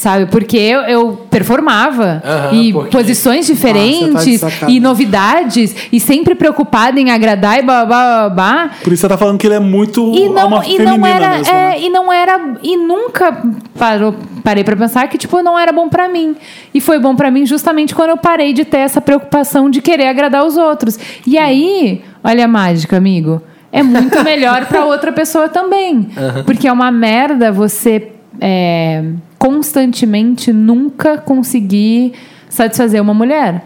Sabe? 0.00 0.24
Porque 0.24 0.56
eu, 0.56 0.80
eu 0.80 1.26
performava. 1.30 2.22
Aham, 2.24 2.54
e 2.54 2.72
porque- 2.72 2.90
posições 2.90 3.40
Ah, 3.40 3.42
você 3.42 3.52
tá 3.52 3.54
diferentes, 3.68 4.40
e 4.66 4.80
novidades, 4.80 5.76
e 5.92 6.00
sempre 6.00 6.34
preocupada 6.34 6.98
em 6.98 7.10
agradar 7.10 7.58
e 7.58 7.62
blá 7.62 7.84
blá 7.84 8.06
blá 8.06 8.28
blá. 8.30 8.70
Por 8.82 8.94
isso 8.94 9.02
você 9.02 9.08
tá 9.08 9.18
falando 9.18 9.36
que 9.36 9.46
ele 9.46 9.56
é 9.56 9.60
muito 9.60 10.10
E 10.14 10.26
não, 10.30 10.40
alma 10.40 10.62
e 10.66 10.78
não 10.78 11.04
era, 11.06 11.36
mesmo, 11.36 11.52
é, 11.52 11.52
né? 11.52 11.80
e 11.82 11.90
não 11.90 12.10
era, 12.10 12.54
e 12.62 12.78
nunca 12.78 13.42
parou, 13.78 14.14
parei 14.42 14.64
pra 14.64 14.74
pensar 14.74 15.06
que 15.06 15.18
tipo 15.18 15.42
não 15.42 15.58
era 15.58 15.70
bom 15.70 15.86
pra 15.90 16.08
mim. 16.08 16.34
E 16.72 16.80
foi 16.80 16.98
bom 16.98 17.14
pra 17.14 17.30
mim 17.30 17.44
justamente 17.44 17.94
quando 17.94 18.08
eu 18.08 18.16
parei 18.16 18.54
de 18.54 18.64
ter 18.64 18.78
essa 18.78 19.02
preocupação 19.02 19.68
de 19.68 19.82
querer 19.82 20.06
agradar 20.06 20.46
os 20.46 20.56
outros. 20.56 20.98
E 21.26 21.36
aí, 21.36 22.00
olha 22.24 22.46
a 22.46 22.48
mágica, 22.48 22.96
amigo. 22.96 23.42
É 23.70 23.82
muito 23.82 24.18
melhor 24.24 24.64
pra 24.64 24.86
outra 24.86 25.12
pessoa 25.12 25.46
também. 25.46 26.08
Porque 26.46 26.66
é 26.66 26.72
uma 26.72 26.90
merda 26.90 27.52
você 27.52 28.12
é, 28.40 29.04
constantemente 29.40 30.52
nunca 30.52 31.16
conseguir 31.16 32.12
satisfazer 32.50 33.00
uma 33.00 33.14
mulher 33.14 33.64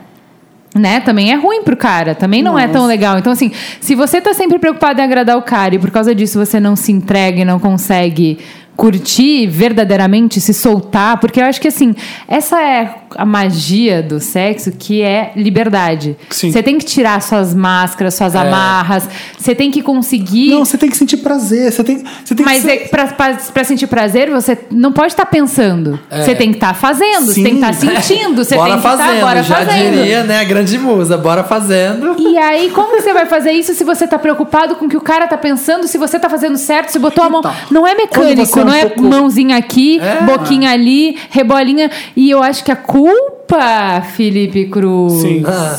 né? 0.74 0.98
Também 1.00 1.30
é 1.30 1.36
ruim 1.36 1.62
pro 1.62 1.76
cara, 1.76 2.14
também 2.14 2.42
não 2.42 2.58
é 2.58 2.66
tão 2.66 2.84
legal. 2.84 3.16
Então, 3.16 3.32
assim, 3.32 3.52
se 3.80 3.94
você 3.94 4.20
tá 4.20 4.34
sempre 4.34 4.58
preocupado 4.58 5.00
em 5.00 5.04
agradar 5.04 5.38
o 5.38 5.42
cara 5.42 5.76
e 5.76 5.78
por 5.78 5.90
causa 5.90 6.12
disso 6.14 6.36
você 6.36 6.58
não 6.58 6.74
se 6.74 6.90
entrega 6.90 7.40
e 7.40 7.44
não 7.44 7.60
consegue 7.60 8.38
curtir 8.76 9.46
verdadeiramente, 9.46 10.40
se 10.40 10.52
soltar, 10.52 11.18
porque 11.18 11.40
eu 11.40 11.44
acho 11.44 11.60
que 11.60 11.68
assim, 11.68 11.94
essa 12.26 12.60
é 12.60 12.94
a 13.16 13.24
magia 13.24 14.02
do 14.02 14.18
sexo, 14.18 14.72
que 14.72 15.00
é 15.00 15.30
liberdade. 15.36 16.16
Você 16.28 16.62
tem 16.62 16.76
que 16.78 16.84
tirar 16.84 17.22
suas 17.22 17.54
máscaras, 17.54 18.14
suas 18.14 18.34
É. 18.34 18.38
amarras, 18.38 19.08
você 19.38 19.54
tem 19.54 19.70
que 19.70 19.80
conseguir 19.82 20.50
Não, 20.50 20.64
você 20.64 20.76
tem 20.76 20.90
que 20.90 20.96
sentir 20.96 21.18
prazer. 21.18 21.72
Você 21.72 21.84
tem, 21.84 21.98
tem 21.98 22.44
mas 22.44 22.64
que 22.64 22.70
é 22.70 22.76
que 22.78 22.88
pra, 22.88 23.06
pra, 23.06 23.34
pra 23.34 23.64
sentir 23.64 23.86
prazer, 23.86 24.30
você 24.30 24.58
não 24.70 24.92
pode 24.92 25.12
estar 25.12 25.26
pensando. 25.26 25.98
Você 26.10 26.34
tem 26.34 26.50
que 26.50 26.56
estar 26.56 26.74
fazendo, 26.74 27.26
você 27.26 27.42
tem 27.42 27.58
que 27.60 27.64
estar 27.64 27.74
sentindo, 27.74 28.44
você 28.44 28.56
tem 28.56 28.64
que 28.64 28.76
estar 28.76 28.96
fazendo, 28.96 29.20
bora 29.20 29.42
já 29.42 29.56
fazendo. 29.56 29.96
diria, 29.96 30.24
né, 30.24 30.40
a 30.40 30.44
grande 30.44 30.78
musa, 30.78 31.16
bora 31.16 31.44
fazendo. 31.44 32.16
E 32.18 32.36
aí, 32.36 32.70
como 32.70 33.00
você 33.00 33.12
vai 33.12 33.26
fazer 33.26 33.52
isso 33.52 33.72
se 33.74 33.84
você 33.84 34.06
tá 34.06 34.18
preocupado 34.18 34.74
com 34.76 34.86
o 34.86 34.88
que 34.88 34.96
o 34.96 35.00
cara 35.00 35.26
tá 35.28 35.36
pensando, 35.38 35.86
se 35.86 35.96
você 35.96 36.18
tá 36.18 36.28
fazendo 36.28 36.56
certo, 36.56 36.90
se 36.90 36.98
botou 36.98 37.22
a 37.24 37.30
mão. 37.30 37.40
Então, 37.40 37.54
Não 37.70 37.86
é 37.86 37.94
mecânico, 37.94 38.63
é 38.64 38.70
um 38.70 38.70
não 38.70 38.74
é 38.74 38.80
pouco- 38.86 39.02
mãozinha 39.02 39.56
aqui, 39.56 39.98
É. 40.00 40.22
boquinha 40.24 40.70
ali, 40.70 41.16
rebolinha. 41.30 41.90
E 42.16 42.30
eu 42.30 42.42
acho 42.42 42.64
que 42.64 42.72
a 42.72 42.76
culpa, 42.76 44.02
Felipe 44.16 44.66
Cruz. 44.66 45.20
Sim. 45.22 45.42
Ah. 45.46 45.78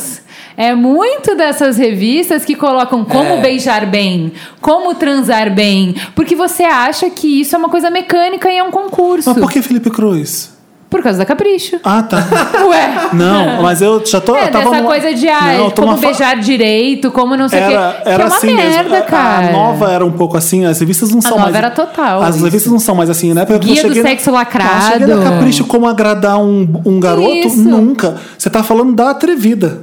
É 0.58 0.74
muito 0.74 1.34
dessas 1.36 1.76
revistas 1.76 2.42
que 2.44 2.54
colocam 2.54 3.04
como 3.04 3.34
É. 3.34 3.40
beijar 3.42 3.84
bem, 3.84 4.32
como 4.60 4.94
transar 4.94 5.54
bem, 5.54 5.94
porque 6.14 6.34
você 6.34 6.62
acha 6.62 7.10
que 7.10 7.40
isso 7.42 7.54
é 7.54 7.58
uma 7.58 7.68
coisa 7.68 7.90
mecânica 7.90 8.50
e 8.50 8.56
é 8.56 8.62
um 8.62 8.70
concurso. 8.70 9.28
Mas 9.28 9.38
por 9.38 9.50
que 9.52 9.60
Felipe 9.60 9.90
Cruz? 9.90 10.55
Por 10.88 11.02
causa 11.02 11.18
da 11.18 11.24
capricho. 11.26 11.80
Ah, 11.82 12.02
tá. 12.02 12.18
Ué. 12.68 13.08
Não, 13.12 13.60
mas 13.62 13.82
eu 13.82 14.04
já 14.06 14.20
tô. 14.20 14.36
É, 14.36 14.44
eu 14.46 14.50
tava 14.52 14.70
dessa 14.70 14.82
coisa 14.84 15.12
de 15.14 15.28
ah, 15.28 15.40
Não, 15.42 15.50
eu 15.64 15.70
como 15.72 15.86
numa 15.88 15.96
fa- 15.96 16.06
beijar 16.06 16.36
direito, 16.36 17.10
como 17.10 17.36
não 17.36 17.48
sei 17.48 17.58
o 17.58 17.62
Era, 17.62 17.92
quê. 17.92 18.02
que 18.02 18.08
era 18.08 18.22
é 18.22 18.26
uma 18.26 18.36
assim 18.36 18.54
merda, 18.54 18.82
mesmo. 18.90 18.94
A- 18.96 19.02
cara. 19.02 19.48
A 19.48 19.52
nova 19.52 19.90
era 19.92 20.06
um 20.06 20.12
pouco 20.12 20.36
assim, 20.36 20.64
as 20.64 20.78
revistas 20.78 21.10
não 21.10 21.20
são 21.20 21.32
nova 21.32 21.42
mais. 21.44 21.56
era 21.56 21.70
total 21.70 22.22
As 22.22 22.36
isso. 22.36 22.44
revistas 22.44 22.70
não 22.72 22.78
são 22.78 22.94
mais 22.94 23.10
assim, 23.10 23.34
né? 23.34 23.44
Porque 23.44 23.54
eu 23.54 23.58
Guia 23.58 23.82
do 23.82 23.88
cheguei 23.88 24.02
na- 24.02 24.08
sexo 24.10 24.30
Não, 24.30 24.38
lacrado. 24.38 24.92
cheguei 24.92 25.06
na 25.14 25.22
capricho 25.24 25.64
como 25.64 25.88
agradar 25.88 26.38
um, 26.38 26.80
um 26.84 27.00
garoto? 27.00 27.30
Isso. 27.32 27.58
Nunca. 27.58 28.16
Você 28.38 28.48
tá 28.48 28.62
falando 28.62 28.94
da 28.94 29.10
atrevida. 29.10 29.80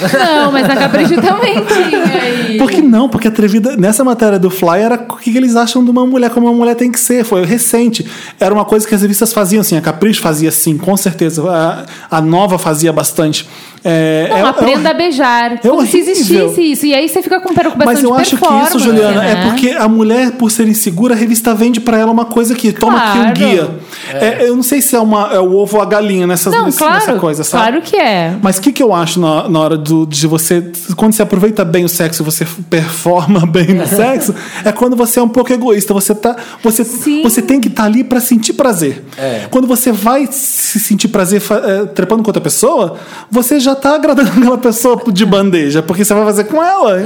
Não, 0.00 0.52
mas 0.52 0.66
na 0.68 0.76
Capricho 0.76 1.14
também 1.20 1.64
tinha. 1.64 2.50
E... 2.50 2.58
Por 2.58 2.70
que 2.70 2.82
não? 2.82 3.08
Porque 3.08 3.28
atrevida. 3.28 3.76
Nessa 3.76 4.04
matéria 4.04 4.38
do 4.38 4.50
Fly 4.50 4.80
era 4.80 4.94
o 4.94 5.16
que 5.16 5.36
eles 5.36 5.56
acham 5.56 5.84
de 5.84 5.90
uma 5.90 6.06
mulher, 6.06 6.30
como 6.30 6.46
uma 6.46 6.54
mulher 6.54 6.74
tem 6.74 6.90
que 6.90 7.00
ser. 7.00 7.24
Foi 7.24 7.44
recente. 7.44 8.06
Era 8.38 8.52
uma 8.54 8.64
coisa 8.64 8.86
que 8.86 8.94
as 8.94 9.02
revistas 9.02 9.32
faziam 9.32 9.60
assim. 9.60 9.76
A 9.76 9.80
Capricho 9.80 10.20
fazia 10.20 10.48
assim, 10.48 10.76
com 10.76 10.96
certeza. 10.96 11.42
A, 11.50 11.84
a 12.18 12.20
Nova 12.20 12.58
fazia 12.58 12.92
bastante. 12.92 13.48
É, 13.84 14.26
Não, 14.30 14.36
é- 14.36 14.40
é 14.40 14.44
aprenda 14.44 14.90
a 14.90 14.94
beijar. 14.94 15.60
Como 15.60 15.86
se 15.86 15.98
existisse 15.98 16.60
isso. 16.62 16.86
E 16.86 16.94
aí 16.94 17.08
você 17.08 17.22
fica 17.22 17.40
com 17.40 17.54
preocupação 17.54 17.92
Mas 17.92 18.02
eu 18.02 18.14
de 18.14 18.20
acho 18.20 18.36
que 18.36 18.44
isso, 18.64 18.78
Juliana, 18.80 19.20
né? 19.20 19.32
é 19.32 19.50
porque 19.50 19.70
a 19.70 19.88
mulher, 19.88 20.32
por 20.32 20.50
ser 20.50 20.66
insegura, 20.66 21.14
a 21.14 21.16
revista 21.16 21.54
vende 21.54 21.80
pra 21.80 21.96
ela 21.98 22.10
uma 22.10 22.24
coisa 22.24 22.54
que 22.54 22.72
toma 22.72 22.98
aqui 22.98 23.18
um 23.18 23.22
Claro. 23.22 23.34
guia. 23.34 23.70
É, 24.12 24.48
eu 24.48 24.56
não 24.56 24.62
sei 24.62 24.80
se 24.80 24.96
é, 24.96 25.00
uma, 25.00 25.28
é 25.32 25.38
o 25.38 25.54
ovo 25.54 25.76
ou 25.76 25.82
a 25.82 25.86
galinha 25.86 26.26
nessas, 26.26 26.52
Não, 26.52 26.66
nesse- 26.66 26.78
claro. 26.78 26.94
nessa 26.94 27.14
coisa, 27.14 27.44
sabe? 27.44 27.62
Claro 27.68 27.82
que 27.82 27.96
é. 27.96 28.34
Mas 28.42 28.58
o 28.58 28.60
que, 28.62 28.72
que 28.72 28.82
eu 28.82 28.92
acho 28.94 29.20
na, 29.20 29.48
na 29.48 29.60
hora 29.60 29.76
do- 29.76 30.06
de 30.06 30.26
você. 30.26 30.70
Quando 30.96 31.12
você 31.12 31.22
aproveita 31.22 31.64
bem 31.64 31.84
o 31.84 31.88
sexo, 31.88 32.24
você 32.24 32.44
performa 32.68 33.44
bem 33.46 33.68
no 33.68 33.86
sexo, 33.86 34.34
é 34.64 34.72
quando 34.72 34.96
você 34.96 35.18
é 35.18 35.22
um 35.22 35.28
pouco 35.28 35.52
egoísta. 35.52 35.94
Você, 35.94 36.14
tá, 36.14 36.34
você, 36.62 36.84
Sim. 36.84 37.22
você 37.22 37.40
tem 37.40 37.60
que 37.60 37.68
estar 37.68 37.84
ali 37.84 38.02
pra 38.02 38.20
sentir 38.20 38.52
prazer. 38.54 39.04
É. 39.16 39.46
Quando 39.50 39.66
você 39.66 39.92
vai 39.92 40.28
se 40.30 40.80
sentir 40.80 41.08
prazer 41.08 41.40
é, 41.64 41.84
trepando 41.86 42.22
com 42.22 42.28
outra 42.30 42.40
pessoa, 42.42 42.96
você 43.30 43.60
já 43.60 43.74
tá 43.76 43.94
agradando 43.94 44.30
aquela 44.30 44.58
pessoa 44.58 45.00
de 45.12 45.24
bandeja, 45.24 45.82
porque 45.82 46.04
você 46.04 46.12
vai 46.14 46.24
fazer 46.24 46.44
com 46.44 46.62
ela. 46.62 46.96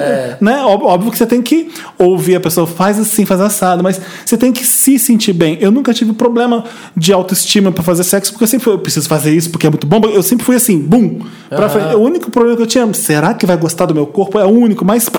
Né? 0.41 0.61
Ó- 0.65 0.81
Óbvio 0.91 1.11
que 1.13 1.19
você 1.19 1.27
tem 1.27 1.43
que 1.43 1.71
ouvir 1.99 2.37
a 2.37 2.41
pessoa, 2.41 2.67
faz 2.67 2.99
assim, 2.99 3.25
faz 3.27 3.41
assado, 3.41 3.83
mas 3.83 4.01
você 4.25 4.37
tem 4.37 4.53
que 4.53 4.67
se 4.67 4.99
sentir 4.99 5.33
bem. 5.33 5.59
Eu 5.61 5.71
nunca 5.71 5.93
tive 5.93 6.13
problema 6.13 6.65
de 6.97 7.13
autoestima 7.13 7.71
pra 7.71 7.83
fazer 7.85 8.05
sexo, 8.05 8.33
porque 8.33 8.45
eu 8.45 8.49
sempre 8.49 8.65
fui, 8.65 8.73
eu 8.75 8.79
preciso 8.79 9.09
fazer 9.09 9.35
isso 9.35 9.51
porque 9.51 9.67
é 9.67 9.71
muito 9.71 9.87
bom. 9.87 10.01
Eu 10.13 10.23
sempre 10.23 10.45
fui 10.45 10.57
assim, 10.57 10.79
bum. 10.79 11.21
frente. 11.69 11.95
O 11.95 12.01
único 12.01 12.31
problema 12.31 12.57
que 12.57 12.63
eu 12.63 12.67
tinha, 12.67 12.93
será 12.95 13.35
que 13.35 13.47
vai 13.47 13.57
gostar 13.57 13.87
do 13.87 13.95
meu 13.95 14.07
corpo? 14.07 14.39
É 14.39 14.45
o 14.45 14.51
único, 14.51 14.85
mas 14.85 15.11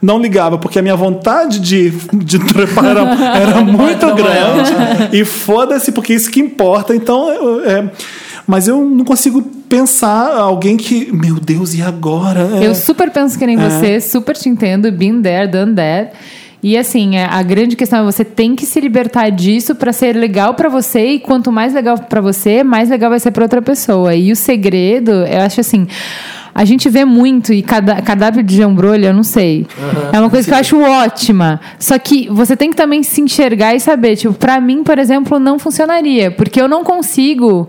não 0.00 0.20
ligava, 0.20 0.58
porque 0.58 0.78
a 0.78 0.82
minha 0.82 0.94
vontade 0.96 1.58
de, 1.58 1.90
de 2.12 2.38
trepar 2.38 2.84
era, 2.86 3.00
era 3.00 3.60
muito 3.64 4.06
é, 4.06 4.12
grande. 4.14 4.72
E 5.12 5.24
foda-se, 5.24 5.90
porque 5.92 6.14
isso 6.14 6.30
que 6.30 6.40
importa. 6.40 6.94
Então, 6.94 7.28
é, 7.64 7.90
mas 8.48 8.66
eu 8.66 8.82
não 8.82 9.04
consigo 9.04 9.42
pensar 9.68 10.34
alguém 10.38 10.78
que, 10.78 11.12
meu 11.12 11.34
Deus, 11.34 11.74
e 11.74 11.82
agora? 11.82 12.48
É. 12.62 12.66
Eu 12.66 12.74
super 12.74 13.10
penso 13.10 13.38
que 13.38 13.46
nem 13.46 13.58
você, 13.58 14.00
super 14.00 14.34
te 14.34 14.48
entendo, 14.48 14.90
been 14.90 15.20
there, 15.20 15.46
done 15.46 15.74
that. 15.74 16.12
E 16.62 16.78
assim, 16.78 17.16
é, 17.16 17.26
a 17.26 17.42
grande 17.42 17.76
questão 17.76 18.00
é 18.00 18.02
você 18.02 18.24
tem 18.24 18.56
que 18.56 18.64
se 18.64 18.80
libertar 18.80 19.28
disso 19.28 19.74
pra 19.74 19.92
ser 19.92 20.16
legal 20.16 20.54
pra 20.54 20.70
você 20.70 21.10
e 21.10 21.20
quanto 21.20 21.52
mais 21.52 21.74
legal 21.74 21.98
pra 21.98 22.22
você, 22.22 22.64
mais 22.64 22.88
legal 22.88 23.10
vai 23.10 23.20
ser 23.20 23.32
pra 23.32 23.44
outra 23.44 23.60
pessoa. 23.60 24.14
E 24.14 24.32
o 24.32 24.36
segredo, 24.36 25.10
eu 25.10 25.42
acho 25.42 25.60
assim, 25.60 25.86
a 26.54 26.64
gente 26.64 26.88
vê 26.88 27.04
muito 27.04 27.52
e 27.52 27.62
cada 27.62 28.00
cardápio 28.00 28.42
de 28.42 28.56
jambrolha, 28.56 29.08
eu 29.08 29.14
não 29.14 29.22
sei. 29.22 29.66
é 30.10 30.18
uma 30.18 30.30
coisa 30.30 30.48
que 30.48 30.54
eu 30.54 30.58
acho 30.58 30.80
ótima. 30.80 31.60
Só 31.78 31.98
que 31.98 32.28
você 32.30 32.56
tem 32.56 32.70
que 32.70 32.76
também 32.76 33.02
se 33.02 33.20
enxergar 33.20 33.74
e 33.74 33.80
saber, 33.80 34.16
tipo, 34.16 34.32
pra 34.32 34.58
mim, 34.58 34.82
por 34.82 34.98
exemplo, 34.98 35.38
não 35.38 35.58
funcionaria, 35.58 36.30
porque 36.30 36.58
eu 36.58 36.66
não 36.66 36.82
consigo 36.82 37.68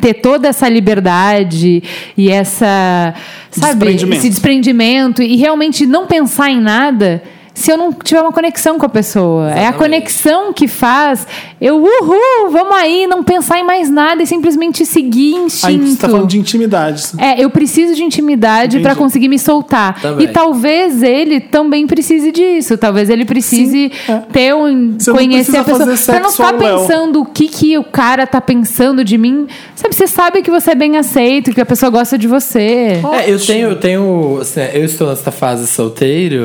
ter 0.00 0.14
toda 0.14 0.48
essa 0.48 0.68
liberdade 0.68 1.82
e 2.16 2.30
essa, 2.30 3.14
sabe, 3.50 3.74
Desprendimento. 3.74 4.18
esse 4.18 4.28
desprendimento 4.28 5.22
e 5.22 5.36
realmente 5.36 5.86
não 5.86 6.06
pensar 6.06 6.50
em 6.50 6.60
nada 6.60 7.22
se 7.56 7.72
eu 7.72 7.76
não 7.78 7.90
tiver 7.90 8.20
uma 8.20 8.32
conexão 8.32 8.78
com 8.78 8.84
a 8.84 8.88
pessoa. 8.88 9.50
É 9.50 9.66
a 9.66 9.72
conexão 9.72 10.52
que 10.52 10.68
faz 10.68 11.26
eu, 11.58 11.76
uhul, 11.78 12.50
vamos 12.50 12.76
aí, 12.76 13.06
não 13.06 13.22
pensar 13.22 13.58
em 13.58 13.64
mais 13.64 13.88
nada 13.88 14.22
e 14.22 14.26
simplesmente 14.26 14.84
seguir 14.84 15.36
Aí 15.36 15.44
instinto. 15.44 15.86
você 15.86 15.96
tá 15.96 16.08
falando 16.08 16.28
de 16.28 16.38
intimidade. 16.38 17.02
É, 17.16 17.42
eu 17.42 17.48
preciso 17.48 17.94
de 17.94 18.04
intimidade 18.04 18.80
pra 18.80 18.94
conseguir 18.94 19.28
me 19.28 19.38
soltar. 19.38 19.98
Também. 20.00 20.26
E 20.26 20.28
talvez 20.28 21.02
ele 21.02 21.40
também 21.40 21.86
precise 21.86 22.30
disso. 22.30 22.76
Talvez 22.76 23.08
ele 23.08 23.24
precise 23.24 23.90
Sim, 23.90 24.12
é. 24.12 24.18
ter 24.30 24.54
um 24.54 24.96
Você 24.98 25.10
não 25.10 25.16
conhecer 25.16 25.56
a 25.56 25.64
pessoa 25.64 25.96
pra 26.04 26.20
não 26.20 26.30
ficar 26.30 26.52
pensando 26.52 27.22
o 27.22 27.24
que 27.24 27.48
que 27.48 27.78
o 27.78 27.84
cara 27.84 28.26
tá 28.26 28.40
pensando 28.40 29.02
de 29.02 29.16
mim. 29.16 29.46
Sabe, 29.74 29.94
você 29.94 30.06
sabe 30.06 30.42
que 30.42 30.50
você 30.50 30.72
é 30.72 30.74
bem 30.74 30.98
aceito, 30.98 31.54
que 31.54 31.60
a 31.60 31.66
pessoa 31.66 31.88
gosta 31.88 32.18
de 32.18 32.28
você. 32.28 33.00
É, 33.14 33.30
eu 33.30 33.40
tenho, 33.40 33.68
eu 33.68 33.80
tenho, 33.80 34.38
assim, 34.42 34.60
eu 34.74 34.84
estou 34.84 35.08
nessa 35.08 35.30
fase 35.30 35.66
solteiro, 35.66 36.38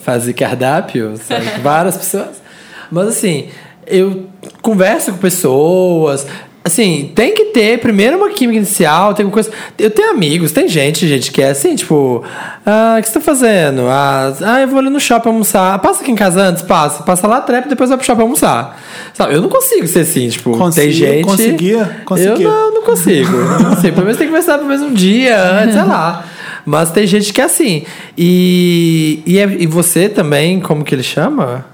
fase 0.00 0.32
cardápio, 0.54 1.16
sabe, 1.16 1.46
várias 1.62 1.96
pessoas. 1.96 2.42
Mas 2.90 3.08
assim, 3.08 3.48
eu 3.86 4.26
converso 4.62 5.12
com 5.12 5.18
pessoas. 5.18 6.26
Assim, 6.66 7.12
tem 7.14 7.34
que 7.34 7.46
ter 7.46 7.78
primeiro 7.78 8.16
uma 8.16 8.30
química 8.30 8.56
inicial, 8.56 9.12
tem 9.12 9.28
coisa. 9.28 9.50
Eu 9.78 9.90
tenho 9.90 10.10
amigos, 10.10 10.50
tem 10.50 10.66
gente, 10.66 11.06
gente, 11.06 11.30
que 11.30 11.42
é 11.42 11.50
assim, 11.50 11.74
tipo, 11.76 12.24
ah, 12.64 12.96
o 12.98 13.02
que 13.02 13.08
você 13.08 13.14
tá 13.14 13.20
fazendo? 13.20 13.82
Ah, 13.86 14.32
ah, 14.42 14.60
eu 14.62 14.68
vou 14.68 14.78
ali 14.78 14.88
no 14.88 14.98
shopping 14.98 15.28
almoçar. 15.28 15.78
Passa 15.80 16.00
aqui 16.00 16.10
em 16.10 16.14
casa 16.14 16.40
antes, 16.40 16.62
passa. 16.62 17.02
Passa 17.02 17.26
lá, 17.26 17.42
trepa, 17.42 17.68
depois 17.68 17.90
vai 17.90 17.98
pro 17.98 18.06
shopping 18.06 18.22
almoçar. 18.22 18.80
Sabe, 19.12 19.34
eu 19.34 19.42
não 19.42 19.50
consigo 19.50 19.86
ser 19.86 20.00
assim, 20.00 20.26
tipo, 20.30 20.58
tem 20.70 20.90
gente. 20.90 21.24
conseguia? 21.24 22.00
Conseguia. 22.06 22.32
Eu 22.32 22.50
não, 22.50 22.74
não 22.76 22.82
consigo. 22.82 23.36
Não 23.36 23.76
pelo 23.76 24.06
menos 24.06 24.16
tem 24.16 24.26
que 24.26 24.32
conversar 24.32 24.56
pelo 24.56 24.70
menos 24.70 24.82
um 24.82 24.94
dia 24.94 25.38
antes, 25.38 25.74
sei 25.74 25.84
lá. 25.84 26.24
Mas 26.64 26.90
tem 26.90 27.06
gente 27.06 27.32
que 27.32 27.40
é 27.40 27.44
assim. 27.44 27.84
E, 28.16 29.22
e, 29.26 29.38
é- 29.38 29.56
e 29.60 29.66
você 29.66 30.08
também, 30.08 30.60
como 30.60 30.82
que 30.84 30.94
ele 30.94 31.02
chama? 31.02 31.66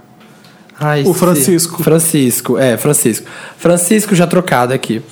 Ai, 0.79 1.01
O 1.01 1.11
esqueci. 1.13 1.19
Francisco. 1.19 1.83
Francisco, 1.83 2.59
é, 2.59 2.77
Francisco. 2.77 3.27
Francisco 3.59 4.15
já 4.15 4.27
trocado 4.27 4.73
aqui. 4.73 5.03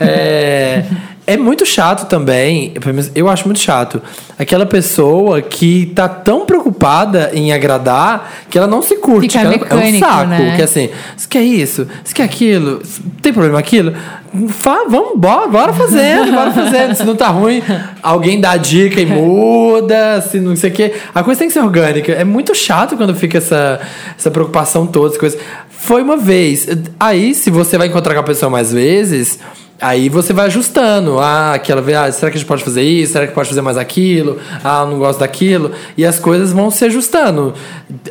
É, 0.00 0.84
é 1.28 1.36
muito 1.36 1.66
chato 1.66 2.08
também, 2.08 2.72
eu 3.14 3.28
acho 3.28 3.44
muito 3.44 3.60
chato, 3.60 4.00
aquela 4.38 4.64
pessoa 4.64 5.42
que 5.42 5.92
tá 5.94 6.08
tão 6.08 6.46
preocupada 6.46 7.30
em 7.34 7.52
agradar 7.52 8.32
que 8.48 8.56
ela 8.56 8.66
não 8.66 8.80
se 8.80 8.96
curte. 8.96 9.28
Fica 9.38 9.40
que 9.40 9.44
ela- 9.46 9.54
é 9.54 9.74
um 9.74 9.78
mecânico, 9.78 10.06
saco. 10.06 10.26
né? 10.26 10.56
Que 10.56 10.62
assim, 10.62 10.88
você 11.14 11.28
quer 11.28 11.42
isso? 11.42 11.86
Você 12.02 12.14
quer 12.14 12.22
aquilo? 12.22 12.80
Tem 13.20 13.30
problema 13.32 13.58
aquilo? 13.58 13.92
Fa, 14.48 14.84
vamos, 14.88 15.18
bora, 15.18 15.46
bora 15.48 15.72
fazendo, 15.74 16.32
bora 16.32 16.50
fazendo. 16.50 16.94
Se 16.94 17.04
não 17.04 17.14
tá 17.14 17.28
ruim, 17.28 17.62
alguém 18.02 18.40
dá 18.40 18.52
a 18.52 18.56
dica 18.56 18.98
e 19.00 19.04
muda, 19.06 20.20
se 20.22 20.40
não 20.40 20.56
sei 20.56 20.70
o 20.70 20.72
quê. 20.72 20.94
A 21.14 21.22
coisa 21.22 21.38
tem 21.40 21.48
que 21.48 21.54
ser 21.54 21.60
orgânica. 21.60 22.12
É 22.12 22.24
muito 22.24 22.54
chato 22.54 22.96
quando 22.96 23.14
fica 23.14 23.36
essa, 23.38 23.80
essa 24.18 24.30
preocupação 24.30 24.86
toda, 24.86 25.10
essa 25.10 25.18
coisa. 25.20 25.38
Foi 25.70 26.02
uma 26.02 26.16
vez. 26.16 26.66
Aí, 26.98 27.34
se 27.34 27.50
você 27.50 27.76
vai 27.78 27.86
encontrar 27.88 28.14
com 28.14 28.20
a 28.20 28.24
pessoa 28.24 28.50
mais 28.50 28.72
vezes, 28.72 29.38
aí 29.80 30.08
você 30.08 30.32
vai 30.32 30.46
ajustando. 30.46 31.18
Ah, 31.18 31.54
aquela 31.54 31.80
vez, 31.82 31.96
ah, 31.96 32.10
será 32.12 32.30
que 32.30 32.36
a 32.36 32.40
gente 32.40 32.48
pode 32.48 32.62
fazer 32.64 32.82
isso? 32.82 33.12
Será 33.12 33.26
que 33.26 33.32
pode 33.34 33.48
fazer 33.48 33.60
mais 33.62 33.76
aquilo? 33.76 34.38
Ah, 34.64 34.82
eu 34.82 34.90
não 34.92 34.98
gosto 34.98 35.20
daquilo. 35.20 35.72
E 35.96 36.04
as 36.04 36.18
coisas 36.18 36.52
vão 36.52 36.70
se 36.70 36.84
ajustando. 36.84 37.54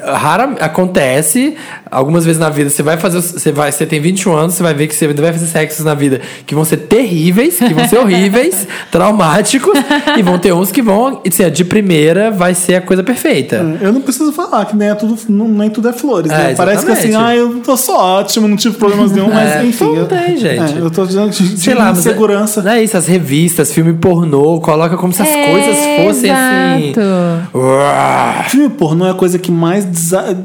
Rara 0.01 0.55
acontece, 0.59 1.55
algumas 1.91 2.25
vezes 2.25 2.39
na 2.39 2.49
vida, 2.49 2.69
você 2.69 2.81
vai 2.83 2.97
fazer. 2.97 3.21
Você, 3.21 3.51
vai, 3.51 3.71
você 3.71 3.85
tem 3.85 3.99
21 3.99 4.33
anos, 4.35 4.53
você 4.55 4.63
vai 4.63 4.73
ver 4.73 4.87
que 4.87 4.95
você 4.95 5.07
vai 5.07 5.33
fazer 5.33 5.47
sexos 5.47 5.83
na 5.85 5.93
vida 5.93 6.21
que 6.45 6.55
vão 6.55 6.63
ser 6.65 6.77
terríveis, 6.77 7.57
que 7.57 7.73
vão 7.73 7.87
ser 7.87 7.97
horríveis, 7.99 8.67
traumáticos, 8.91 9.73
e 10.17 10.21
vão 10.21 10.37
ter 10.39 10.53
uns 10.53 10.71
que 10.71 10.81
vão. 10.81 11.21
Assim, 11.27 11.49
de 11.51 11.63
primeira 11.65 12.31
vai 12.31 12.53
ser 12.53 12.75
a 12.75 12.81
coisa 12.81 13.03
perfeita. 13.03 13.77
Eu 13.81 13.91
não 13.93 14.01
preciso 14.01 14.31
falar 14.31 14.65
que 14.65 14.75
nem, 14.75 14.89
é 14.89 14.95
tudo, 14.95 15.17
não- 15.29 15.47
nem 15.47 15.69
tudo 15.69 15.87
é 15.89 15.93
flores. 15.93 16.31
né? 16.31 16.51
É, 16.51 16.55
Parece 16.55 16.85
que 16.85 16.91
assim, 16.91 17.15
ah, 17.15 17.35
eu 17.35 17.59
tô 17.59 17.75
só 17.77 18.19
ótimo, 18.19 18.47
não 18.47 18.57
tive 18.57 18.75
problemas 18.77 19.11
nenhum, 19.11 19.29
mas 19.33 19.51
É, 19.57 19.63
enfim. 19.65 19.95
não 19.95 20.05
tem, 20.05 20.37
gente. 20.37 20.77
é, 20.77 20.79
eu 20.79 20.89
tô 20.89 21.05
dizendo 21.05 21.29
de, 21.57 21.63
Sei 21.63 21.73
lá, 21.73 21.89
é- 21.89 21.91
insegurança. 21.91 22.61
Não 22.61 22.71
é 22.71 22.83
isso, 22.83 22.95
as 22.97 23.07
revistas, 23.07 23.73
filme 23.73 23.93
pornô, 23.93 24.59
coloca 24.61 24.95
como 24.97 25.11
se 25.11 25.21
as 25.21 25.27
É, 25.27 25.51
coisas 25.51 25.75
fossem 26.05 26.31
assim. 26.31 26.89
exato. 26.91 26.99
Uá. 27.57 28.45
Filme 28.49 28.69
pornô 28.69 29.05
é 29.07 29.11
a 29.11 29.13
coisa 29.13 29.37
que 29.39 29.51
mais 29.51 29.85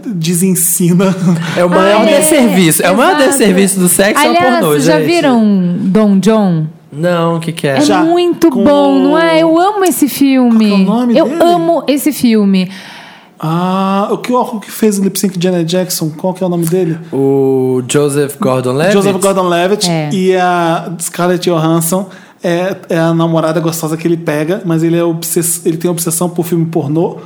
desensina. 0.06 1.14
É 1.56 1.64
o 1.64 1.70
maior 1.70 2.02
Ah, 2.06 2.10
é, 2.10 2.20
desserviço. 2.20 2.82
É 2.82 2.90
o 2.90 2.97
maior 2.97 3.16
desserviço 3.16 3.78
do 3.78 3.89
sexo 3.89 4.22
é 4.24 4.26
o 4.26 4.30
Aliás, 4.30 4.55
pornô, 4.55 4.68
vocês 4.72 4.84
já 4.84 4.98
gente. 4.98 5.06
viram 5.06 5.74
Dom 5.78 6.18
John? 6.18 6.66
Não, 6.93 7.36
o 7.36 7.40
que 7.40 7.52
que 7.52 7.66
é? 7.66 7.78
É 7.78 7.80
Já, 7.80 8.02
muito 8.02 8.51
com 8.51 8.62
bom, 8.64 8.98
não 8.98 9.18
é? 9.18 9.40
Eu 9.43 9.59
amo 9.59 9.82
esse 9.84 10.09
filme. 10.09 10.68
Qual 10.68 10.76
que 10.76 10.82
é 10.82 10.84
o 10.84 10.84
nome 10.98 11.18
eu 11.18 11.24
dele? 11.26 11.43
amo 11.43 11.84
esse 11.89 12.12
filme. 12.12 12.70
Ah, 13.44 14.06
o 14.12 14.19
que, 14.19 14.32
o 14.32 14.60
que 14.60 14.70
fez 14.70 15.01
o 15.01 15.02
lip 15.02 15.19
sync 15.19 15.36
de 15.36 15.43
Janet 15.48 15.64
Jackson? 15.69 16.10
Qual 16.16 16.32
que 16.32 16.44
é 16.44 16.47
o 16.47 16.48
nome 16.48 16.64
dele? 16.64 16.97
O 17.12 17.82
Joseph 17.90 18.36
Gordon-Levitt. 18.39 18.94
Joseph 18.97 19.20
Gordon-Levitt 19.20 19.90
É. 19.90 20.10
e 20.12 20.36
a 20.36 20.93
Scarlett 21.01 21.51
Johansson 21.51 22.09
é, 22.43 22.77
é 22.89 22.98
a 22.98 23.12
namorada 23.12 23.59
gostosa 23.59 23.97
que 23.97 24.06
ele 24.06 24.16
pega, 24.16 24.62
mas 24.64 24.85
ele, 24.85 24.97
é 24.97 25.02
obsess, 25.02 25.60
ele 25.66 25.77
tem 25.77 25.90
obsessão 25.90 26.28
por 26.31 26.47
filme 26.47 26.66
pornô. 26.66 27.19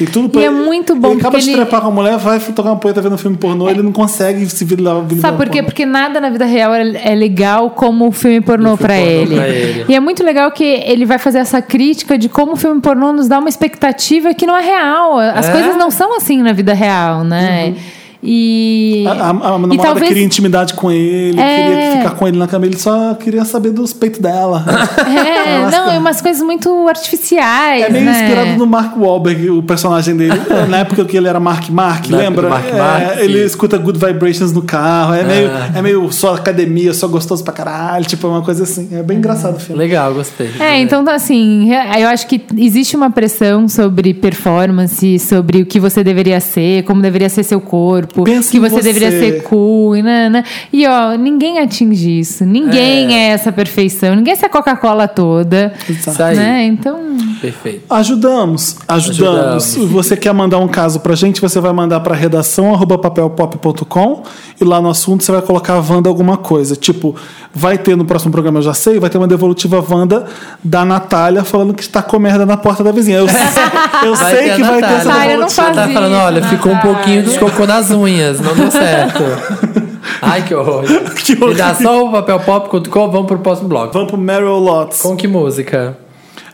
E, 0.00 0.06
tudo 0.06 0.28
pra 0.30 0.40
E 0.40 0.44
é 0.44 0.46
ele- 0.48 0.56
muito 0.56 0.94
bom, 0.96 1.10
Ele 1.10 1.20
acaba 1.20 1.38
de 1.38 1.48
ele- 1.50 1.56
trepar 1.56 1.80
com 1.82 1.88
a 1.88 1.90
mulher, 1.90 2.16
vai 2.16 2.40
tocar 2.40 2.70
uma 2.70 2.76
poeta 2.78 3.00
vendo 3.02 3.18
filme 3.18 3.36
pornô, 3.36 3.68
ele 3.68 3.82
não 3.82 3.92
consegue 3.92 4.46
se 4.46 4.64
virar 4.64 4.94
Sabe 5.20 5.36
por 5.36 5.48
quê? 5.50 5.62
Porque 5.62 5.84
nada 5.84 6.20
na 6.20 6.30
vida 6.30 6.44
real 6.46 6.74
é 6.74 6.80
é 7.10 7.14
legal 7.14 7.70
como 7.70 8.08
o 8.08 8.12
filme 8.12 8.40
pornô 8.40 8.72
O 8.72 8.76
filme 8.76 8.86
pra 8.88 8.96
pornô 8.96 9.10
ele. 9.20 9.34
pra 9.36 9.48
ele. 9.48 9.84
E 9.88 9.94
é 9.94 10.00
muito 10.00 10.24
legal 10.24 10.50
que 10.50 10.64
ele 10.64 11.04
vai 11.04 11.18
fazer 11.18 11.38
essa 11.38 11.60
crítica 11.60 12.16
de 12.16 12.28
como 12.28 12.52
o 12.52 12.56
filme 12.56 12.80
pornô 12.80 13.12
nos 13.12 13.28
dá 13.28 13.38
uma 13.38 13.48
expectativa 13.48 14.32
que 14.32 14.46
não 14.46 14.56
é 14.56 14.62
real. 14.62 15.18
As 15.18 15.48
É. 15.48 15.52
coisas 15.52 15.76
não 15.76 15.90
são 15.90 16.16
assim 16.16 16.42
na 16.42 16.52
vida 16.52 16.72
real, 16.72 17.22
né? 17.24 17.74
E, 18.22 19.04
A, 19.06 19.10
a, 19.12 19.30
a 19.30 19.32
e 19.32 19.32
namorada 19.32 19.82
talvez 19.82 20.08
queria 20.08 20.24
intimidade 20.24 20.74
com 20.74 20.90
ele, 20.90 21.40
É. 21.40 21.56
queria 21.62 21.96
ficar 21.98 22.10
com 22.16 22.28
ele 22.28 22.36
na 22.38 22.46
cama, 22.46 22.66
ele 22.66 22.78
só 22.78 23.14
queria 23.14 23.44
saber 23.44 23.70
dos 23.70 23.92
peitos 23.92 24.20
dela. 24.20 24.64
É, 25.10 25.70
não, 25.70 25.90
é 25.90 25.98
umas 25.98 26.20
coisas 26.20 26.42
muito 26.42 26.86
artificiais. 26.88 27.82
É 27.84 27.88
meio 27.90 28.04
né? 28.04 28.12
inspirado 28.22 28.58
no 28.58 28.66
Mark 28.66 28.96
Wahlberg, 28.96 29.50
o 29.50 29.62
personagem 29.62 30.16
dele. 30.16 30.40
Na 30.68 30.78
época 30.78 31.04
que 31.04 31.16
ele 31.16 31.26
era 31.28 31.40
Mark 31.40 31.68
Mark, 31.70 32.08
Na 32.08 32.18
lembra? 32.18 32.48
Mark 32.48 32.66
É, 32.68 32.72
Mark, 32.78 33.18
ele 33.18 33.38
sim. 33.40 33.44
escuta 33.46 33.76
Good 33.78 33.98
Vibrations 33.98 34.52
no 34.52 34.62
carro. 34.62 35.14
É, 35.14 35.24
meio, 35.24 35.50
Ah. 35.50 35.78
é 35.78 35.82
meio 35.82 36.10
só 36.12 36.34
academia, 36.34 36.92
só 36.94 37.08
gostoso 37.08 37.42
pra 37.44 37.52
caralho. 37.52 38.04
Tipo, 38.04 38.26
é 38.26 38.30
uma 38.30 38.42
coisa 38.42 38.62
assim. 38.64 38.88
É 38.92 39.02
bem 39.02 39.18
engraçado 39.18 39.56
o 39.56 39.60
filme. 39.60 39.78
Legal, 39.80 40.12
gostei. 40.14 40.50
É, 40.60 40.78
então 40.80 41.04
assim, 41.08 41.70
eu 41.98 42.08
acho 42.08 42.26
que 42.26 42.40
existe 42.56 42.94
uma 42.96 43.10
pressão 43.10 43.68
sobre 43.68 44.14
performance, 44.14 45.18
sobre 45.18 45.62
o 45.62 45.66
que 45.66 45.80
você 45.80 46.02
deveria 46.04 46.40
ser, 46.40 46.84
como 46.84 47.00
deveria 47.02 47.28
ser 47.28 47.42
seu 47.42 47.60
corpo, 47.60 48.09
Pensa 48.24 48.50
que 48.50 48.56
em 48.58 48.60
você, 48.60 48.76
você. 48.76 48.82
deveria 48.82 49.10
ser 49.10 49.42
cool, 49.42 49.96
e, 49.96 50.02
nana. 50.02 50.44
e 50.72 50.86
ó, 50.86 51.12
ninguém 51.16 51.58
atinge 51.58 52.20
isso, 52.20 52.44
ninguém 52.44 53.14
é, 53.14 53.28
essa 53.30 53.50
perfeição, 53.52 54.14
ninguém 54.14 54.32
é 54.32 54.36
essa 54.36 54.48
Coca-Cola 54.48 55.06
toda, 55.08 55.72
Isso 55.88 56.22
aí. 56.22 56.36
né? 56.36 56.64
Então, 56.64 56.98
Perfeito. 57.40 57.84
Ajudamos, 57.88 58.76
ajudamos. 58.86 59.64
Se 59.64 59.76
Ajudamos. 59.78 59.92
você 59.92 60.16
quer 60.16 60.32
mandar 60.34 60.58
um 60.58 60.68
caso 60.68 61.00
pra 61.00 61.14
gente, 61.14 61.40
você 61.40 61.58
vai 61.60 61.72
mandar 61.72 62.00
pra 62.00 62.14
redação 62.14 62.74
arroba 62.74 62.98
papelpop.com 62.98 64.22
e 64.60 64.64
lá 64.64 64.80
no 64.80 64.90
assunto 64.90 65.24
você 65.24 65.32
vai 65.32 65.42
colocar 65.42 65.74
Wanda 65.80 66.08
alguma 66.08 66.36
coisa. 66.36 66.76
Tipo, 66.76 67.14
vai 67.54 67.78
ter 67.78 67.96
no 67.96 68.04
próximo 68.04 68.30
programa, 68.30 68.58
eu 68.58 68.62
já 68.62 68.74
sei, 68.74 68.98
vai 69.00 69.08
ter 69.08 69.18
uma 69.18 69.26
devolutiva 69.26 69.84
Wanda 69.88 70.26
da 70.62 70.84
Natália 70.84 71.42
falando 71.44 71.72
que 71.72 71.82
está 71.82 72.02
com 72.02 72.18
merda 72.18 72.44
na 72.44 72.56
porta 72.56 72.84
da 72.84 72.92
vizinha. 72.92 73.18
Eu, 73.18 73.26
eu 74.04 74.16
sei 74.16 74.50
a 74.50 74.56
que 74.56 74.62
vai 74.62 74.80
ter 74.80 74.86
essa 74.86 75.04
Natália. 75.04 75.12
Ai, 75.12 75.34
eu 75.34 75.40
não 75.40 75.48
devolutiva. 75.48 75.62
Ela 75.62 75.74
tá 75.74 75.80
fazia 75.82 75.94
falando, 75.94 76.12
isso, 76.12 76.20
olha, 76.22 76.42
ficou 76.44 76.72
um 76.72 76.74
Natália. 76.74 76.94
pouquinho 76.96 77.22
de 77.22 77.38
cocô 77.38 77.66
nas 77.66 77.90
unhas, 77.90 77.99
não 78.40 78.54
deu 78.54 78.70
certo. 78.70 79.22
Ai, 80.22 80.42
que 80.42 80.54
horror. 80.54 80.84
Que 81.14 81.34
horror. 81.34 81.50
Redação 81.50 82.10
papelpop.com, 82.10 83.10
vamos 83.10 83.26
pro 83.26 83.38
próximo 83.38 83.68
bloco. 83.68 83.92
Vamos 83.92 84.08
pro 84.08 84.18
Meryl 84.18 84.58
Lots. 84.58 85.02
Com 85.02 85.16
que 85.16 85.28
música? 85.28 85.96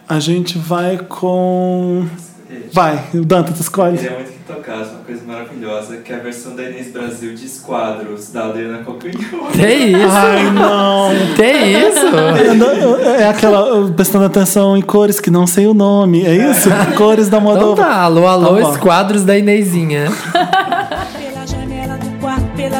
A 0.09 0.18
gente 0.20 0.59
vai 0.59 0.98
com. 0.98 2.06
Vai, 2.73 3.02
o 3.14 3.24
Danta, 3.24 3.52
tu 3.52 3.60
escolhe. 3.60 3.98
Queria 3.98 4.12
muito 4.16 4.32
que 4.32 4.39
tocasse 4.47 4.90
uma 4.90 5.01
coisa 5.01 5.23
maravilhosa, 5.27 5.97
que 5.97 6.12
é 6.12 6.16
a 6.16 6.18
versão 6.20 6.55
da 6.55 6.62
Inês 6.62 6.93
Brasil 6.93 7.35
de 7.35 7.44
Esquadros, 7.44 8.31
da 8.31 8.44
Adriana 8.44 8.85
Cocanhão. 8.85 9.51
Tem 9.52 9.93
isso? 9.93 10.12
Ai, 10.12 10.51
não. 10.52 11.10
Tem 11.36 11.89
isso? 11.89 12.06
É 13.18 13.28
aquela, 13.28 13.90
prestando 13.93 14.27
atenção 14.27 14.77
em 14.77 14.82
cores 14.82 15.18
que 15.18 15.31
não 15.31 15.47
sei 15.47 15.66
o 15.66 15.74
nome. 15.74 16.24
É 16.24 16.51
isso? 16.51 16.68
Cores 16.97 17.28
da 17.28 17.40
moda. 17.40 17.59
Então 17.59 17.74
tá, 17.74 18.02
alô, 18.02 18.27
alô, 18.27 18.62
Tá 18.62 18.70
esquadros 18.70 19.24
da 19.24 19.36
Inezinha. 19.36 20.06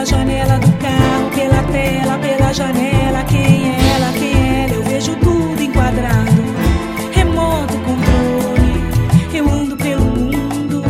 Janela 0.07 0.57
do 0.59 0.73
carro, 0.79 1.31
pela 1.35 1.63
tela, 1.65 2.19
pela 2.19 2.53
janela. 2.53 3.25
Quem 3.25 3.71
é 3.71 3.95
ela, 3.97 4.13
quem 4.13 4.33
é 4.33 4.65
ela? 4.65 4.75
Eu 4.77 4.83
vejo 4.85 5.17
tudo 5.17 5.61
enquadrado. 5.61 6.47
Remoto 7.11 7.75
controle, 7.79 8.85
eu 9.35 9.49
ando 9.49 9.77
pelo 9.77 10.05
mundo. 10.05 10.83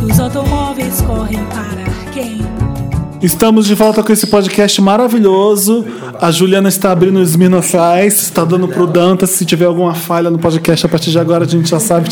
E 0.00 0.10
os 0.10 0.18
automóveis 0.18 1.02
correm 1.02 1.44
para 1.46 1.84
quem? 2.12 2.40
Estamos 3.22 3.66
de 3.66 3.74
volta 3.74 4.02
com 4.02 4.12
esse 4.12 4.26
podcast 4.26 4.80
maravilhoso. 4.80 5.84
A 6.18 6.30
Juliana 6.30 6.68
está 6.70 6.92
abrindo 6.92 7.20
os 7.20 7.30
Smirnoff 7.30 7.74
Ice, 8.06 8.22
está 8.22 8.44
dando 8.44 8.68
pro 8.68 8.86
Dantas. 8.86 9.30
Se 9.30 9.44
tiver 9.44 9.66
alguma 9.66 9.94
falha 9.94 10.30
no 10.30 10.38
podcast 10.38 10.86
a 10.86 10.88
partir 10.88 11.10
de 11.10 11.18
agora, 11.18 11.44
a 11.44 11.48
gente 11.48 11.68
já 11.68 11.78
sabe. 11.78 12.08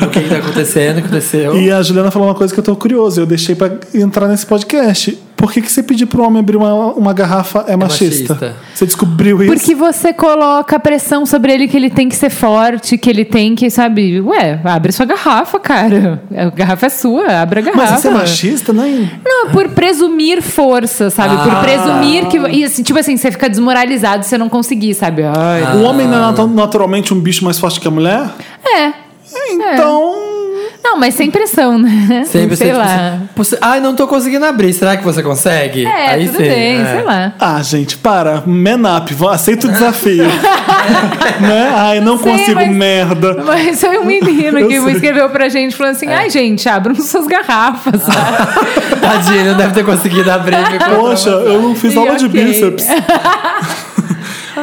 O 0.00 0.10
que, 0.10 0.20
que 0.20 0.28
tá 0.28 0.36
acontecendo? 0.36 0.98
Aconteceu? 0.98 1.56
E 1.60 1.72
a 1.72 1.82
Juliana 1.82 2.10
falou 2.10 2.28
uma 2.28 2.34
coisa 2.34 2.54
que 2.54 2.60
eu 2.60 2.64
tô 2.64 2.76
curioso. 2.76 3.20
Eu 3.20 3.26
deixei 3.26 3.54
pra 3.56 3.72
entrar 3.92 4.28
nesse 4.28 4.46
podcast. 4.46 5.23
Por 5.44 5.52
que, 5.52 5.60
que 5.60 5.70
você 5.70 5.82
pedir 5.82 6.06
pro 6.06 6.22
homem 6.22 6.40
abrir 6.40 6.56
uma, 6.56 6.72
uma 6.94 7.12
garrafa 7.12 7.66
é 7.68 7.76
machista? 7.76 8.32
machista. 8.34 8.56
Você 8.74 8.86
descobriu 8.86 9.42
isso? 9.42 9.52
porque 9.52 9.74
você 9.74 10.10
coloca 10.14 10.78
pressão 10.80 11.26
sobre 11.26 11.52
ele 11.52 11.68
que 11.68 11.76
ele 11.76 11.90
tem 11.90 12.08
que 12.08 12.16
ser 12.16 12.30
forte, 12.30 12.96
que 12.96 13.10
ele 13.10 13.26
tem 13.26 13.54
que, 13.54 13.68
sabe, 13.68 14.22
ué, 14.22 14.58
abre 14.64 14.90
sua 14.90 15.04
garrafa, 15.04 15.60
cara. 15.60 16.22
A 16.34 16.48
garrafa 16.48 16.86
é 16.86 16.88
sua, 16.88 17.42
abre 17.42 17.58
a 17.60 17.62
garrafa. 17.62 17.90
Mas 17.90 17.98
isso 17.98 18.08
é 18.08 18.10
machista, 18.10 18.72
né? 18.72 19.10
Não, 19.22 19.50
por 19.50 19.68
presumir 19.68 20.40
força, 20.40 21.10
sabe? 21.10 21.36
Por 21.36 21.52
Ah. 21.52 21.60
presumir 21.60 22.26
que. 22.28 22.38
E 22.38 22.64
assim, 22.64 22.82
tipo 22.82 22.98
assim, 22.98 23.14
você 23.18 23.30
fica 23.30 23.46
desmoralizado 23.46 24.22
se 24.24 24.30
você 24.30 24.38
não 24.38 24.48
conseguir, 24.48 24.94
sabe? 24.94 25.24
Ai, 25.24 25.76
O 25.76 25.82
homem 25.82 26.06
não 26.08 26.16
é 26.16 26.20
natu- 26.20 26.46
naturalmente 26.46 27.12
um 27.12 27.20
bicho 27.20 27.44
mais 27.44 27.58
forte 27.58 27.78
que 27.80 27.86
a 27.86 27.90
mulher? 27.90 28.30
É. 28.64 28.92
Então. 29.50 30.23
Não, 30.84 30.98
mas 30.98 31.14
sem 31.14 31.30
pressão, 31.30 31.78
né? 31.78 32.24
Sempre 32.26 32.56
sei 32.56 32.68
você, 32.72 32.72
lá. 32.78 33.18
Você, 33.34 33.58
ai, 33.60 33.80
não 33.80 33.96
tô 33.96 34.06
conseguindo 34.06 34.44
abrir. 34.44 34.72
Será 34.74 34.96
que 34.98 35.02
você 35.02 35.22
consegue? 35.22 35.86
É, 35.86 36.10
Aí 36.10 36.26
tudo 36.26 36.36
sim, 36.36 36.42
bem, 36.42 36.80
é. 36.82 36.84
sei 36.84 37.02
lá. 37.02 37.32
Ah, 37.40 37.62
gente, 37.62 37.96
para. 37.96 38.42
Man 38.46 38.96
up. 38.98 39.12
vou- 39.14 39.30
Aceita 39.30 39.66
o 39.66 39.70
desafio. 39.72 40.24
né? 41.40 41.72
Ai, 41.74 42.00
não 42.00 42.18
Sei, 42.18 42.30
consigo 42.32 42.54
mas- 42.56 42.68
merda. 42.70 43.42
Mas 43.46 43.80
foi 43.80 43.98
um 43.98 44.04
menino 44.04 44.58
Eu 44.58 44.68
que 44.68 44.80
sei. 44.80 44.92
escreveu 44.92 45.30
pra 45.30 45.48
gente 45.48 45.74
falando 45.74 45.92
assim: 45.92 46.08
ai, 46.08 46.28
gente, 46.28 46.68
abram 46.68 46.94
suas 46.96 47.26
garrafas. 47.26 48.02
sabe? 48.02 49.00
Tadinho, 49.00 49.44
não 49.46 49.56
deve 49.56 49.72
ter 49.72 49.84
conseguido 49.84 50.30
abrir. 50.30 50.56
Poxa, 50.96 51.30
eu 51.30 51.62
não 51.62 51.74
fiz 51.74 51.94
E 51.94 51.98
aula 51.98 52.16
de 52.16 52.26
ok. 52.26 52.44
bíceps. 52.44 52.86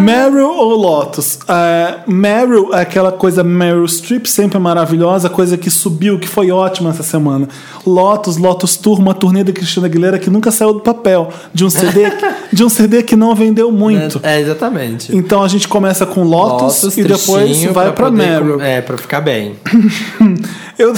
Meryl 0.02 0.50
ou 0.50 0.76
Lotus? 0.76 1.40
É, 1.48 2.00
Meryl 2.08 2.74
é 2.74 2.82
aquela 2.82 3.12
coisa 3.12 3.44
Meryl 3.44 3.88
Streep, 3.88 4.26
sempre 4.26 4.58
maravilhosa, 4.60 5.30
coisa 5.30 5.58
que 5.58 5.70
subiu, 5.70 6.20
que 6.20 6.28
foi 6.28 6.52
ótima 6.52 6.90
essa 6.90 7.04
semana. 7.04 7.48
Lotus, 7.86 8.38
Lotus 8.38 8.76
Tour, 8.76 9.00
uma 9.00 9.14
turnê 9.14 9.44
da 9.44 9.52
Cristina 9.52 9.86
Aguilera 9.86 10.20
que 10.20 10.30
nunca 10.30 10.52
saiu 10.52 10.74
do 10.74 10.80
papel, 10.80 11.30
de 11.54 11.64
um 11.64 11.70
CD, 11.70 12.12
de 12.52 12.64
um 12.64 12.70
CD 12.70 13.04
que 13.04 13.16
não 13.16 13.36
vendeu 13.36 13.72
muito. 13.72 14.20
É, 14.24 14.40
exatamente. 14.40 15.16
Então 15.16 15.44
a 15.44 15.48
gente 15.48 15.68
começa 15.68 16.06
com 16.06 16.24
Lotus, 16.24 16.98
e 16.98 17.04
depois 17.04 17.64
vai 17.66 17.92
pra, 17.92 18.10
poder 18.10 18.18
Meryl. 18.18 18.62
É, 18.62 18.82
pra 18.82 18.98
ficar 18.98 19.22
bem. 19.22 19.56
Eu, 20.80 20.94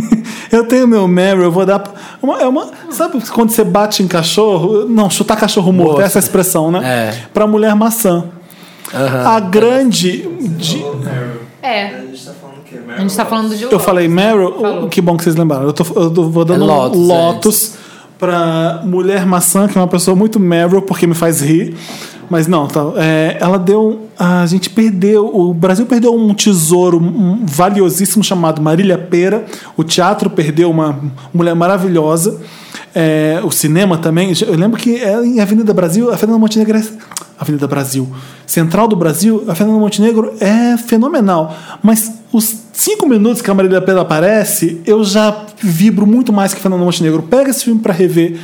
eu 0.50 0.64
tenho 0.64 0.88
meu 0.88 1.06
Meryl, 1.06 1.44
eu 1.44 1.52
vou 1.52 1.66
dar. 1.66 1.82
Uma, 2.22 2.40
é 2.40 2.46
uma, 2.46 2.68
sabe 2.90 3.20
quando 3.30 3.50
você 3.50 3.62
bate 3.62 4.02
em 4.02 4.08
cachorro? 4.08 4.86
Não, 4.88 5.10
chutar 5.10 5.36
cachorro 5.36 5.70
morto, 5.70 5.90
Morto. 5.90 6.02
essa 6.02 6.18
é 6.18 6.20
a 6.20 6.22
expressão, 6.22 6.70
né? 6.70 6.80
É. 6.82 7.26
Pra 7.34 7.46
mulher 7.46 7.74
maçã. 7.74 8.24
Aham. 8.94 9.26
A 9.36 9.40
grande. 9.40 10.28
de- 10.56 10.84
É. 11.62 11.84
A 11.86 12.00
gente 12.00 12.24
tá 12.24 12.32
falando 12.40 12.56
o 12.58 12.62
quê? 12.64 12.76
A 12.96 13.00
gente 13.00 13.14
falando 13.24 13.56
de 13.56 13.62
eu 13.64 13.78
falei 13.80 14.08
Meryl, 14.08 14.88
que 14.90 15.00
bom 15.00 15.16
que 15.16 15.24
vocês 15.24 15.36
lembraram. 15.36 15.64
Eu, 15.66 15.72
tô, 15.72 15.84
eu 16.00 16.10
tô- 16.10 16.28
vou 16.30 16.44
dando 16.44 16.64
É 16.64 16.66
Lotus, 16.66 16.98
Lotus 17.08 17.74
pra 18.18 18.82
mulher 18.84 19.24
maçã, 19.26 19.68
que 19.68 19.76
é 19.76 19.80
uma 19.80 19.86
pessoa 19.88 20.16
muito 20.16 20.38
Meryl, 20.40 20.82
porque 20.82 21.06
me 21.06 21.14
faz 21.14 21.40
rir. 21.40 21.74
Mas 22.30 22.46
não, 22.46 22.66
tá, 22.66 22.80
é, 22.96 23.38
ela 23.40 23.58
deu. 23.58 24.08
A 24.18 24.44
gente 24.44 24.68
perdeu. 24.68 25.26
O 25.34 25.54
Brasil 25.54 25.86
perdeu 25.86 26.14
um 26.14 26.34
tesouro 26.34 26.98
um, 26.98 27.44
valiosíssimo 27.46 28.22
chamado 28.22 28.60
Marília 28.60 28.98
Pera. 28.98 29.46
O 29.76 29.82
teatro 29.82 30.28
perdeu 30.28 30.70
uma 30.70 30.98
mulher 31.32 31.54
maravilhosa. 31.54 32.38
É, 32.94 33.40
o 33.44 33.50
cinema 33.50 33.98
também. 33.98 34.32
Eu 34.46 34.56
lembro 34.56 34.78
que 34.78 34.96
ela 34.96 35.26
em 35.26 35.40
Avenida 35.40 35.72
Brasil, 35.72 36.12
a 36.12 36.16
Fernanda 36.16 36.38
Montenegro 36.38 36.78
é. 36.78 36.82
Avenida 37.38 37.68
Brasil. 37.68 38.08
Central 38.44 38.88
do 38.88 38.96
Brasil, 38.96 39.44
a 39.46 39.54
Fernanda 39.54 39.78
Montenegro 39.78 40.34
é 40.40 40.76
fenomenal. 40.76 41.56
Mas 41.80 42.12
os 42.32 42.52
cinco 42.72 43.06
minutos 43.06 43.40
que 43.40 43.48
a 43.48 43.54
Marília 43.54 43.80
Pera 43.80 44.00
aparece, 44.00 44.80
eu 44.84 45.04
já 45.04 45.46
vibro 45.62 46.04
muito 46.04 46.32
mais 46.32 46.52
que 46.52 46.58
a 46.58 46.62
Fernanda 46.62 46.84
Montenegro. 46.84 47.22
Pega 47.22 47.50
esse 47.50 47.64
filme 47.64 47.80
pra 47.80 47.92
rever. 47.92 48.36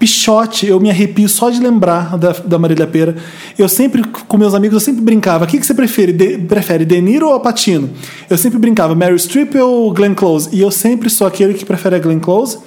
Pichote, 0.00 0.66
eu 0.66 0.80
me 0.80 0.90
arrepio 0.90 1.28
só 1.28 1.48
de 1.48 1.60
lembrar 1.60 2.18
da, 2.18 2.32
da 2.32 2.58
Marília 2.58 2.88
Pera. 2.88 3.14
Eu 3.56 3.68
sempre, 3.68 4.02
com 4.02 4.36
meus 4.36 4.52
amigos, 4.52 4.74
eu 4.74 4.80
sempre 4.80 5.00
brincava. 5.00 5.44
O 5.44 5.46
que, 5.46 5.58
que 5.58 5.64
você 5.64 5.74
prefere? 5.74 6.12
De, 6.12 6.38
prefere 6.38 6.84
De 6.84 7.00
Niro 7.00 7.28
ou 7.28 7.38
Patino? 7.38 7.88
Eu 8.28 8.36
sempre 8.36 8.58
brincava, 8.58 8.96
Meryl 8.96 9.18
Streep 9.18 9.54
ou 9.54 9.92
Glenn 9.92 10.14
Close? 10.14 10.48
E 10.52 10.60
eu 10.60 10.72
sempre 10.72 11.08
sou 11.08 11.24
aquele 11.24 11.54
que 11.54 11.64
prefere 11.64 11.94
a 11.94 11.98
Glenn 12.00 12.18
Close 12.18 12.58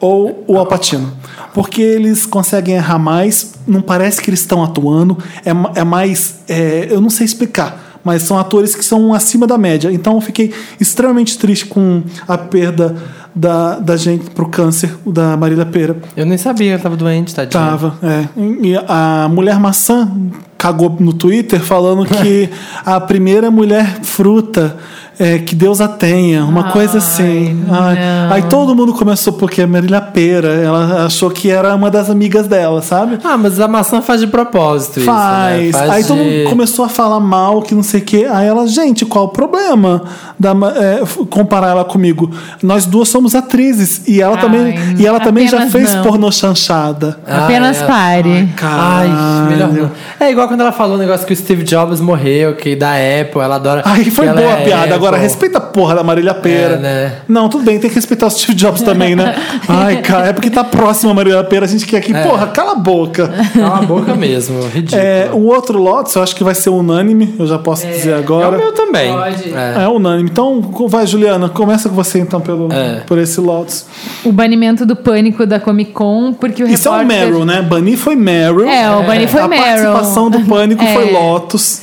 ou 0.00 0.44
o 0.46 0.56
Alpatino. 0.56 1.12
Porque 1.52 1.82
eles 1.82 2.24
conseguem 2.26 2.76
errar 2.76 2.98
mais, 2.98 3.54
não 3.66 3.82
parece 3.82 4.20
que 4.20 4.30
eles 4.30 4.40
estão 4.40 4.64
atuando, 4.64 5.18
é, 5.44 5.50
é 5.80 5.84
mais. 5.84 6.40
é, 6.48 6.88
eu 6.90 7.00
não 7.00 7.10
sei 7.10 7.26
explicar, 7.26 7.98
mas 8.02 8.22
são 8.22 8.38
atores 8.38 8.74
que 8.74 8.84
são 8.84 9.12
acima 9.12 9.46
da 9.46 9.58
média. 9.58 9.92
Então 9.92 10.14
eu 10.14 10.20
fiquei 10.20 10.52
extremamente 10.80 11.38
triste 11.38 11.66
com 11.66 12.02
a 12.26 12.38
perda 12.38 12.96
da, 13.34 13.78
da 13.78 13.96
gente 13.96 14.30
pro 14.30 14.48
câncer 14.48 14.96
da 15.06 15.36
Marília 15.36 15.66
Pera. 15.66 15.96
Eu 16.16 16.26
nem 16.26 16.38
sabia, 16.38 16.72
ela 16.72 16.82
tava 16.82 16.96
doente, 16.96 17.34
tadinha. 17.34 17.62
Tava, 17.62 17.98
é. 18.02 18.28
E 18.62 18.74
a 18.88 19.28
mulher 19.30 19.58
maçã 19.58 20.10
cagou 20.58 20.96
no 20.98 21.12
Twitter 21.12 21.60
falando 21.60 22.04
que 22.06 22.48
a 22.84 23.00
primeira 23.00 23.50
mulher 23.50 24.00
fruta 24.02 24.76
é, 25.20 25.38
que 25.38 25.54
Deus 25.54 25.82
a 25.82 25.86
tenha, 25.88 26.42
uma 26.46 26.72
coisa 26.72 26.96
assim. 26.96 27.62
Ai, 27.70 27.98
aí 28.30 28.42
todo 28.44 28.74
mundo 28.74 28.94
começou 28.94 29.34
porque 29.34 29.60
a 29.60 29.66
Marília 29.66 30.00
Pera, 30.00 30.48
ela 30.48 31.04
achou 31.04 31.30
que 31.30 31.50
era 31.50 31.74
uma 31.74 31.90
das 31.90 32.08
amigas 32.08 32.46
dela, 32.48 32.80
sabe? 32.80 33.18
Ah, 33.22 33.36
mas 33.36 33.60
a 33.60 33.68
maçã 33.68 34.00
faz 34.00 34.22
de 34.22 34.26
propósito 34.26 34.98
isso, 35.00 35.06
Faz. 35.06 35.66
né? 35.66 35.72
Faz 35.72 35.90
Aí 35.90 36.04
todo 36.04 36.16
de- 36.18 36.24
mundo 36.24 36.48
começou 36.48 36.86
a 36.86 36.88
falar 36.88 37.20
mal, 37.20 37.60
que 37.60 37.74
não 37.74 37.82
sei 37.82 38.00
o 38.00 38.02
quê. 38.04 38.26
Aí 38.30 38.46
ela, 38.48 38.66
gente, 38.66 39.04
qual 39.04 39.26
o 39.26 39.28
problema 39.28 40.04
da, 40.38 40.52
é, 40.52 41.02
comparar 41.28 41.68
ela 41.72 41.84
comigo? 41.84 42.30
Nós 42.62 42.86
duas 42.86 43.08
somos 43.10 43.34
atrizes 43.34 44.08
e 44.08 44.22
ela 44.22 44.36
Ai, 44.36 44.40
também, 44.40 44.74
e 44.98 45.06
ela 45.06 45.20
também 45.20 45.46
já 45.46 45.66
fez 45.68 45.94
não. 45.94 46.02
pornô 46.02 46.32
chanchada. 46.32 47.18
Apenas 47.26 47.82
é. 47.82 47.86
pare. 47.86 48.48
Ai, 48.62 49.08
melhor 49.50 49.68
não. 49.70 49.90
É 50.18 50.30
igual 50.30 50.48
quando 50.48 50.62
ela 50.62 50.72
falou 50.72 50.96
o 50.96 50.98
negócio 50.98 51.26
que 51.26 51.32
o 51.34 51.36
Steve 51.36 51.62
Jobs 51.62 52.00
morreu, 52.00 52.54
que 52.56 52.74
da 52.74 52.92
Apple, 52.92 53.40
ela 53.42 53.56
adora. 53.56 53.82
Aí 53.84 54.10
foi 54.10 54.26
boa 54.28 54.54
a 54.54 54.60
é 54.60 54.64
piada. 54.64 54.94
Agora 54.94 55.09
Apple. 55.16 55.28
respeita 55.28 55.58
a 55.58 55.60
porra 55.60 55.94
da 55.94 56.02
Marília 56.02 56.34
Pera. 56.34 56.74
É, 56.74 56.78
né? 56.78 57.12
Não, 57.28 57.48
tudo 57.48 57.64
bem, 57.64 57.78
tem 57.78 57.88
que 57.90 57.96
respeitar 57.96 58.26
o 58.26 58.30
Steve 58.30 58.54
Jobs 58.54 58.82
também, 58.82 59.14
né? 59.16 59.34
Ai, 59.68 60.00
cara, 60.02 60.28
é 60.28 60.32
porque 60.32 60.50
tá 60.50 60.64
próximo 60.64 61.10
a 61.10 61.14
Marília 61.14 61.42
Pera, 61.44 61.64
a 61.64 61.68
gente 61.68 61.86
quer 61.86 61.98
aqui, 61.98 62.12
porra, 62.12 62.46
cala 62.48 62.72
a 62.72 62.76
boca. 62.76 63.30
Cala 63.54 63.78
a 63.78 63.82
boca 63.82 64.14
mesmo, 64.14 64.60
ridículo. 64.68 65.00
É, 65.02 65.30
o 65.32 65.44
outro 65.46 65.78
Lotus 65.80 66.14
eu 66.14 66.22
acho 66.22 66.34
que 66.36 66.44
vai 66.44 66.54
ser 66.54 66.70
unânime, 66.70 67.34
eu 67.38 67.46
já 67.46 67.58
posso 67.58 67.86
dizer 67.86 68.10
É 68.12 68.18
agora. 68.18 68.56
o 68.56 68.58
meu 68.60 68.72
também. 68.72 69.12
Pode. 69.12 69.52
É. 69.54 69.84
É 69.84 69.88
unânime. 69.88 70.28
Então, 70.30 70.60
vai, 70.88 71.06
Juliana, 71.06 71.48
começa 71.48 71.88
com 71.88 71.94
você 71.94 72.18
então 72.18 72.40
pelo, 72.40 72.72
É. 72.72 73.00
por 73.06 73.18
esse 73.18 73.40
Lotus. 73.40 73.86
O 74.24 74.32
banimento 74.32 74.84
do 74.86 74.96
pânico 74.96 75.46
da 75.46 75.58
Comic 75.60 75.92
Con, 75.92 76.32
porque 76.34 76.62
o 76.64 76.68
Isso 76.68 76.88
é 76.88 76.90
o 76.90 76.94
repórter... 76.98 77.18
Meryl, 77.26 77.44
né? 77.44 77.62
Bunny 77.62 77.96
foi 77.96 78.16
Meryl. 78.16 78.68
É, 78.68 78.90
o 78.96 79.02
Bunny 79.02 79.26
foi 79.26 79.40
a 79.40 79.48
Meryl. 79.48 79.64
participação 79.64 80.30
do 80.30 80.40
Pânico 80.40 80.82
É. 80.84 80.94
foi 80.94 81.10
Lotus. 81.12 81.82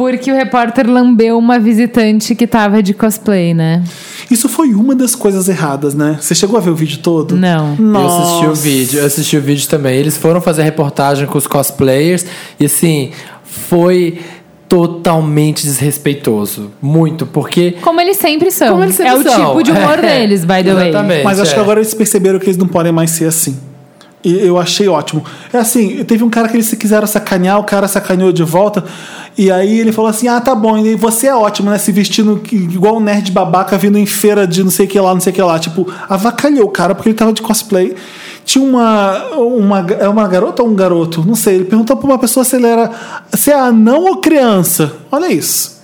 Porque 0.00 0.32
o 0.32 0.34
repórter 0.34 0.90
lambeu 0.90 1.36
uma 1.36 1.58
visitante 1.58 2.34
que 2.34 2.46
tava 2.46 2.82
de 2.82 2.94
cosplay, 2.94 3.52
né? 3.52 3.84
Isso 4.30 4.48
foi 4.48 4.72
uma 4.72 4.94
das 4.94 5.14
coisas 5.14 5.46
erradas, 5.46 5.94
né? 5.94 6.16
Você 6.18 6.34
chegou 6.34 6.56
a 6.56 6.60
ver 6.62 6.70
o 6.70 6.74
vídeo 6.74 7.00
todo? 7.02 7.36
Não. 7.36 7.76
Eu 7.78 8.06
assisti 8.06 8.44
o 8.46 8.48
Nossa. 8.48 8.62
vídeo, 8.62 8.98
eu 9.00 9.04
assisti 9.04 9.36
o 9.36 9.42
vídeo 9.42 9.68
também. 9.68 9.98
Eles 9.98 10.16
foram 10.16 10.40
fazer 10.40 10.62
reportagem 10.62 11.26
com 11.26 11.36
os 11.36 11.46
cosplayers 11.46 12.24
e 12.58 12.64
assim, 12.64 13.10
foi 13.44 14.20
totalmente 14.66 15.64
desrespeitoso. 15.64 16.70
Muito, 16.80 17.26
porque. 17.26 17.72
Como 17.82 18.00
eles 18.00 18.16
sempre 18.16 18.50
são. 18.50 18.70
Como 18.70 18.84
eles 18.84 18.94
sempre 18.94 19.12
é 19.12 19.16
o 19.16 19.22
são. 19.22 19.48
tipo 19.48 19.62
de 19.62 19.70
humor 19.70 19.98
É, 20.02 20.20
deles, 20.20 20.46
by 20.46 20.64
the 20.64 20.72
way. 20.72 20.88
exatamente. 20.88 21.24
Mas 21.24 21.40
acho 21.40 21.50
é. 21.50 21.54
que 21.56 21.60
agora 21.60 21.78
eles 21.78 21.92
perceberam 21.92 22.38
que 22.38 22.46
eles 22.46 22.56
não 22.56 22.68
podem 22.68 22.90
mais 22.90 23.10
ser 23.10 23.26
assim. 23.26 23.54
E 24.22 24.38
eu 24.38 24.58
achei 24.58 24.86
ótimo. 24.86 25.24
É 25.52 25.58
assim, 25.58 26.04
teve 26.04 26.22
um 26.22 26.28
cara 26.28 26.48
que 26.48 26.56
eles 26.56 26.66
se 26.66 26.76
quiseram 26.76 27.06
sacanear, 27.06 27.58
o 27.58 27.64
cara 27.64 27.88
sacaneou 27.88 28.32
de 28.32 28.42
volta. 28.42 28.84
E 29.36 29.50
aí 29.50 29.80
ele 29.80 29.92
falou 29.92 30.10
assim: 30.10 30.28
Ah, 30.28 30.40
tá 30.40 30.54
bom, 30.54 30.76
e 30.76 30.94
você 30.94 31.28
é 31.28 31.34
ótimo, 31.34 31.70
né? 31.70 31.78
Se 31.78 31.90
vestindo 31.90 32.40
igual 32.52 32.98
um 32.98 33.00
nerd 33.00 33.30
babaca 33.32 33.78
vindo 33.78 33.96
em 33.96 34.04
feira 34.04 34.46
de 34.46 34.62
não 34.62 34.70
sei 34.70 34.84
o 34.84 34.88
que 34.88 35.00
lá, 35.00 35.14
não 35.14 35.20
sei 35.20 35.32
o 35.32 35.34
que 35.34 35.42
lá. 35.42 35.58
Tipo, 35.58 35.90
avacalhou 36.08 36.66
o 36.66 36.70
cara 36.70 36.94
porque 36.94 37.08
ele 37.08 37.16
tava 37.16 37.32
de 37.32 37.40
cosplay. 37.40 37.94
Tinha 38.44 38.62
uma. 38.62 39.24
uma 39.36 39.86
é 39.98 40.08
uma 40.08 40.28
garota 40.28 40.62
ou 40.62 40.68
um 40.68 40.74
garoto? 40.74 41.24
Não 41.26 41.34
sei. 41.34 41.54
Ele 41.54 41.64
perguntou 41.64 41.96
pra 41.96 42.06
uma 42.06 42.18
pessoa 42.18 42.44
se 42.44 42.56
ele 42.56 42.66
era. 42.66 42.90
Se 43.32 43.50
é 43.50 43.58
anão 43.58 44.04
ou 44.04 44.18
criança. 44.18 44.92
Olha 45.10 45.32
isso. 45.32 45.79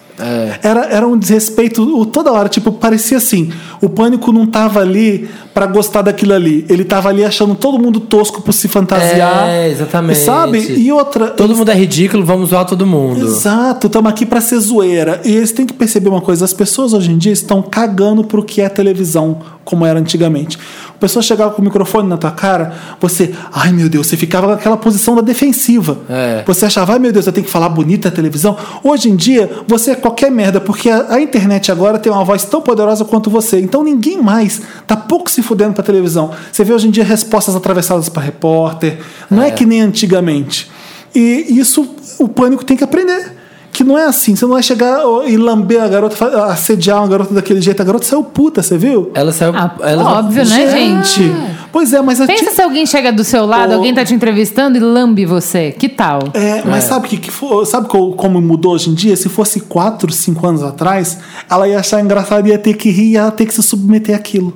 Era, 0.63 0.87
era 0.87 1.07
um 1.07 1.19
desrespeito 1.19 2.07
toda 2.07 2.33
hora, 2.33 2.49
tipo, 2.49 2.73
parecia 2.73 3.19
assim. 3.19 3.51
O 3.81 3.89
pânico 3.89 4.33
não 4.33 4.47
tava 4.47 4.81
ali 4.81 5.29
pra 5.53 5.67
gostar 5.67 6.03
daquilo 6.03 6.33
ali. 6.33 6.65
Ele 6.69 6.85
tava 6.85 7.09
ali 7.09 7.25
achando 7.25 7.55
todo 7.55 7.79
mundo 7.79 8.01
tosco 8.01 8.41
por 8.43 8.53
se 8.53 8.69
fantasiar. 8.69 9.49
É, 9.49 9.69
exatamente. 9.69 10.19
Sabe? 10.21 10.59
E 10.59 10.91
outra. 10.93 11.29
Todo 11.29 11.49
eles- 11.49 11.59
mundo 11.59 11.71
é 11.71 11.75
ridículo, 11.75 12.25
vamos 12.25 12.51
zoar 12.51 12.65
todo 12.65 12.87
mundo. 12.87 13.27
Exato, 13.27 13.87
estamos 13.89 14.11
aqui 14.11 14.25
pra 14.25 14.41
ser 14.41 14.59
zoeira. 14.59 15.21
E 15.25 15.35
eles 15.35 15.53
têm 15.53 15.67
que 15.67 15.75
perceber 15.75 16.09
uma 16.09 16.21
coisa: 16.21 16.45
as 16.45 16.53
pessoas 16.53 16.93
hoje 16.93 17.11
em 17.11 17.19
dia 17.19 17.33
estão 17.33 17.61
cagando 17.63 18.25
pro 18.25 18.43
que 18.43 18.61
é 18.61 18.69
televisão, 18.69 19.39
como 19.65 19.85
era 19.85 19.99
antigamente. 19.99 20.59
A 20.97 20.99
pessoa 20.99 21.23
chegava 21.23 21.51
com 21.53 21.61
o 21.61 21.65
microfone 21.65 22.09
na 22.09 22.17
tua 22.17 22.31
cara, 22.31 22.75
você, 22.99 23.35
ai 23.53 23.71
meu 23.71 23.87
Deus, 23.87 24.07
você 24.07 24.17
ficava 24.17 24.47
naquela 24.47 24.79
posição 24.79 25.15
da 25.15 25.21
defensiva. 25.21 25.99
É. 26.09 26.43
Você 26.47 26.65
achava, 26.65 26.95
ai 26.95 26.99
meu 26.99 27.13
Deus, 27.13 27.27
eu 27.27 27.33
tenho 27.33 27.45
que 27.45 27.53
falar 27.53 27.69
bonita 27.69 28.09
a 28.09 28.11
televisão. 28.11 28.57
Hoje 28.83 29.11
em 29.11 29.15
dia, 29.15 29.51
você 29.69 29.91
é 29.91 29.95
qualquer 29.95 30.31
merda, 30.31 30.59
porque 30.59 30.89
a, 30.89 31.15
a 31.15 31.21
internet 31.21 31.71
agora 31.71 31.99
tem 31.99 32.11
uma 32.11 32.25
voz 32.25 32.45
tão 32.45 32.63
poderosa 32.63 33.05
quanto 33.05 33.29
você. 33.29 33.61
Então 33.61 33.85
ninguém 33.85 34.23
mais 34.23 34.63
tá 34.87 34.97
pouco 34.97 35.31
se 35.31 35.43
fudendo 35.43 35.75
pra 35.75 35.85
televisão. 35.85 36.31
Você 36.51 36.65
vê 36.65 36.73
hoje 36.73 36.89
em 36.89 36.91
dia 36.91 37.05
respostas 37.05 37.55
atravessadas 37.55 38.09
pra 38.09 38.23
repórter. 38.23 38.99
Não 39.31 39.43
é, 39.43 39.51
que 39.51 39.67
nem 39.67 39.83
antigamente. 39.83 40.71
E 41.15 41.59
isso 41.59 41.87
o 42.19 42.27
pânico 42.27 42.65
tem 42.65 42.75
que 42.75 42.85
aprender. 42.85 43.36
Que 43.77 43.85
não 43.85 43.99
é 43.99 44.07
assim, 44.07 44.35
você 44.35 44.47
não 44.47 44.55
vai 44.55 44.63
chegar 44.63 45.01
e 45.27 45.37
lamber 45.37 45.83
a 45.83 45.87
garota, 45.87 46.45
assediar 46.47 46.97
uma 46.99 47.09
garota 47.09 47.35
daquele 47.35 47.61
jeito. 47.61 47.79
A 47.83 47.85
garota 47.85 48.07
saiu 48.07 48.25
puta, 48.25 48.63
você 48.63 48.79
viu? 48.79 49.11
Ela 49.13 49.33
saiu. 49.33 49.53
Ah, 49.55 49.75
ela, 49.83 50.19
óbvio, 50.19 50.47
né, 50.47 50.71
gente? 50.71 51.31
Pois 51.71 51.93
é, 51.93 52.01
mas 52.01 52.19
a 52.19 52.27
Pensa 52.27 52.47
ti- 52.47 52.53
se 52.55 52.63
alguém 52.63 52.87
chega 52.87 53.13
do 53.13 53.23
seu 53.23 53.45
lado, 53.45 53.75
alguém 53.75 53.93
tá 53.93 54.03
te 54.03 54.15
entrevistando 54.15 54.79
e 54.79 54.81
lambe 54.81 55.27
você. 55.27 55.73
Que 55.79 55.91
tal? 55.91 56.21
É, 56.33 56.63
mas 56.65 56.85
sabe 56.85 57.07
que, 57.07 57.19
que 57.19 57.31
for- 57.31 57.67
sabe 57.67 57.87
co- 57.87 58.13
como 58.13 58.41
mudou 58.41 58.73
hoje 58.73 58.89
em 58.89 58.95
dia? 58.95 59.15
Se 59.15 59.29
fosse 59.29 59.61
4, 59.61 60.11
5 60.11 60.47
anos 60.47 60.63
atrás, 60.63 61.19
ela 61.51 61.69
ia 61.69 61.79
achar 61.79 62.01
engraçado, 62.01 62.49
ia 62.49 62.59
ter 62.59 62.73
que 62.79 62.89
rir, 62.89 63.11
ia 63.13 63.31
ter 63.31 63.45
que 63.45 63.53
se 63.53 63.63
submeter 63.63 64.17
àquilo. 64.17 64.55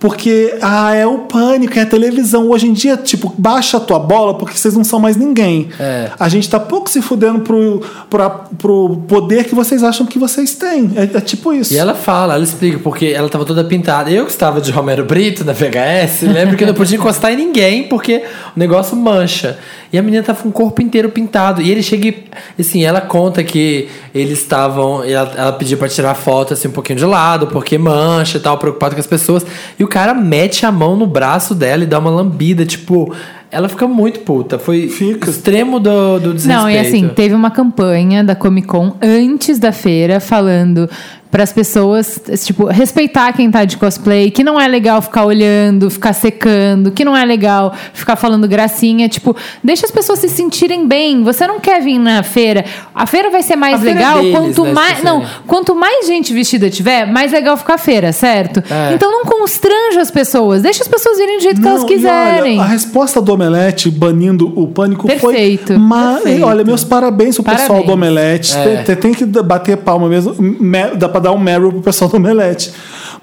Porque 0.00 0.56
ah, 0.62 0.94
é 0.94 1.06
o 1.06 1.18
pânico, 1.18 1.76
é 1.78 1.82
a 1.82 1.86
televisão. 1.86 2.48
Hoje 2.48 2.68
em 2.68 2.72
dia, 2.72 2.96
tipo, 2.96 3.34
baixa 3.36 3.78
a 3.78 3.80
tua 3.80 3.98
bola 3.98 4.34
porque 4.34 4.56
vocês 4.56 4.74
não 4.74 4.84
são 4.84 5.00
mais 5.00 5.16
ninguém. 5.16 5.70
É. 5.78 6.10
A 6.18 6.28
gente 6.28 6.48
tá 6.48 6.60
pouco 6.60 6.88
se 6.88 7.02
fudendo 7.02 7.40
pro, 7.40 7.82
pra, 8.08 8.30
pro 8.30 9.02
poder 9.08 9.44
que 9.44 9.54
vocês 9.54 9.82
acham 9.82 10.06
que 10.06 10.18
vocês 10.18 10.54
têm. 10.54 10.92
É, 10.94 11.16
é 11.16 11.20
tipo 11.20 11.52
isso. 11.52 11.74
E 11.74 11.76
ela 11.76 11.94
fala, 11.94 12.34
ela 12.34 12.44
explica, 12.44 12.78
porque 12.78 13.06
ela 13.06 13.28
tava 13.28 13.44
toda 13.44 13.64
pintada. 13.64 14.08
Eu 14.10 14.24
que 14.24 14.30
estava 14.30 14.60
de 14.60 14.70
Romero 14.70 15.04
Brito 15.04 15.44
na 15.44 15.52
VHS, 15.52 16.22
lembro 16.22 16.56
que 16.56 16.62
eu 16.62 16.68
não 16.68 16.74
podia 16.74 16.96
encostar 16.96 17.32
em 17.32 17.36
ninguém, 17.36 17.88
porque 17.88 18.22
o 18.56 18.58
negócio 18.58 18.96
mancha. 18.96 19.58
E 19.92 19.98
a 19.98 20.02
menina 20.02 20.22
tava 20.22 20.42
com 20.42 20.48
o 20.50 20.52
corpo 20.52 20.82
inteiro 20.82 21.08
pintado. 21.08 21.62
E 21.62 21.70
ele 21.70 21.82
chega 21.82 22.08
e, 22.08 22.24
assim, 22.60 22.84
ela 22.84 23.00
conta 23.00 23.42
que 23.42 23.88
eles 24.14 24.38
estavam. 24.38 25.02
Ela, 25.02 25.32
ela 25.36 25.52
pediu 25.52 25.78
pra 25.78 25.88
tirar 25.88 26.14
foto 26.14 26.54
assim 26.54 26.68
um 26.68 26.72
pouquinho 26.72 26.98
de 26.98 27.04
lado, 27.04 27.46
porque 27.46 27.78
mancha 27.78 28.38
e 28.38 28.40
tal, 28.40 28.58
preocupado 28.58 28.94
com 28.94 29.00
as 29.00 29.06
pessoas. 29.06 29.46
E 29.78 29.84
o 29.84 29.88
cara 29.88 30.12
mete 30.12 30.66
a 30.66 30.72
mão 30.72 30.96
no 30.96 31.06
braço 31.06 31.54
dela 31.54 31.82
e 31.82 31.86
dá 31.86 31.98
uma 31.98 32.10
lambida, 32.10 32.66
tipo. 32.66 33.14
Ela 33.50 33.66
fica 33.66 33.88
muito 33.88 34.20
puta. 34.20 34.58
Foi 34.58 34.88
Fica. 34.88 35.30
extremo 35.30 35.80
do, 35.80 36.18
do 36.18 36.34
desrespeito. 36.34 36.62
Não, 36.62 36.70
e 36.70 36.78
assim, 36.78 37.08
teve 37.08 37.34
uma 37.34 37.50
campanha 37.50 38.22
da 38.22 38.34
Comic 38.34 38.66
Con 38.66 38.94
antes 39.00 39.58
da 39.58 39.72
feira 39.72 40.20
falando 40.20 40.86
para 41.30 41.42
as 41.42 41.52
pessoas, 41.52 42.20
tipo, 42.44 42.64
respeitar 42.66 43.32
quem 43.34 43.50
tá 43.50 43.64
de 43.64 43.76
cosplay, 43.76 44.30
que 44.30 44.42
não 44.42 44.58
é 44.58 44.66
legal 44.66 45.02
ficar 45.02 45.24
olhando, 45.26 45.90
ficar 45.90 46.12
secando, 46.12 46.90
que 46.90 47.04
não 47.04 47.16
é 47.16 47.24
legal 47.24 47.74
ficar 47.92 48.16
falando 48.16 48.48
gracinha, 48.48 49.08
tipo, 49.08 49.36
deixa 49.62 49.84
as 49.84 49.92
pessoas 49.92 50.20
se 50.20 50.28
sentirem 50.28 50.86
bem. 50.88 51.22
Você 51.24 51.46
não 51.46 51.60
quer 51.60 51.82
vir 51.82 51.98
na 51.98 52.22
feira. 52.22 52.64
A 52.94 53.06
feira 53.06 53.30
vai 53.30 53.42
ser 53.42 53.56
mais 53.56 53.80
A 53.80 53.84
legal 53.84 54.20
deles, 54.20 54.34
quanto 54.36 54.64
né, 54.64 54.72
mais, 54.72 54.94
tipo 54.94 55.04
não, 55.06 55.18
assim. 55.22 55.30
quanto 55.46 55.74
mais 55.74 56.06
gente 56.06 56.32
vestida 56.32 56.70
tiver, 56.70 57.06
mais 57.06 57.30
legal 57.30 57.56
ficar 57.56 57.74
a 57.74 57.78
feira, 57.78 58.10
certo? 58.12 58.62
É. 58.70 58.94
Então 58.94 59.10
não 59.12 59.24
constranja 59.24 60.00
as 60.00 60.10
pessoas, 60.10 60.62
deixa 60.62 60.82
as 60.82 60.88
pessoas 60.88 61.18
virem 61.18 61.36
do 61.38 61.42
jeito 61.42 61.56
que 61.60 61.62
Não, 61.66 61.70
elas 61.72 61.82
e 61.82 61.84
olha, 61.86 61.94
quiserem. 61.94 62.60
a 62.60 62.64
resposta 62.64 63.20
do 63.20 63.32
Omelete 63.34 63.90
banindo 63.90 64.50
o 64.58 64.66
pânico 64.66 65.06
Perfeito, 65.06 65.66
foi. 65.68 65.76
Ma- 65.76 66.14
perfeito. 66.14 66.46
Olha, 66.46 66.64
meus 66.64 66.84
parabéns 66.84 67.34
pro 67.36 67.44
pessoal 67.44 67.66
Parabéns. 67.68 67.86
do 67.86 67.92
Omelete. 67.92 68.56
É. 68.56 68.82
Tem, 68.82 68.96
tem- 68.96 69.14
que 69.14 69.24
bater 69.26 69.76
palma 69.78 70.08
mesmo. 70.08 70.34
Me- 70.38 70.94
Pra 71.18 71.30
dar 71.30 71.32
um 71.32 71.38
Meryl 71.38 71.72
pro 71.72 71.80
pessoal 71.80 72.08
do 72.08 72.16
Omelete. 72.16 72.72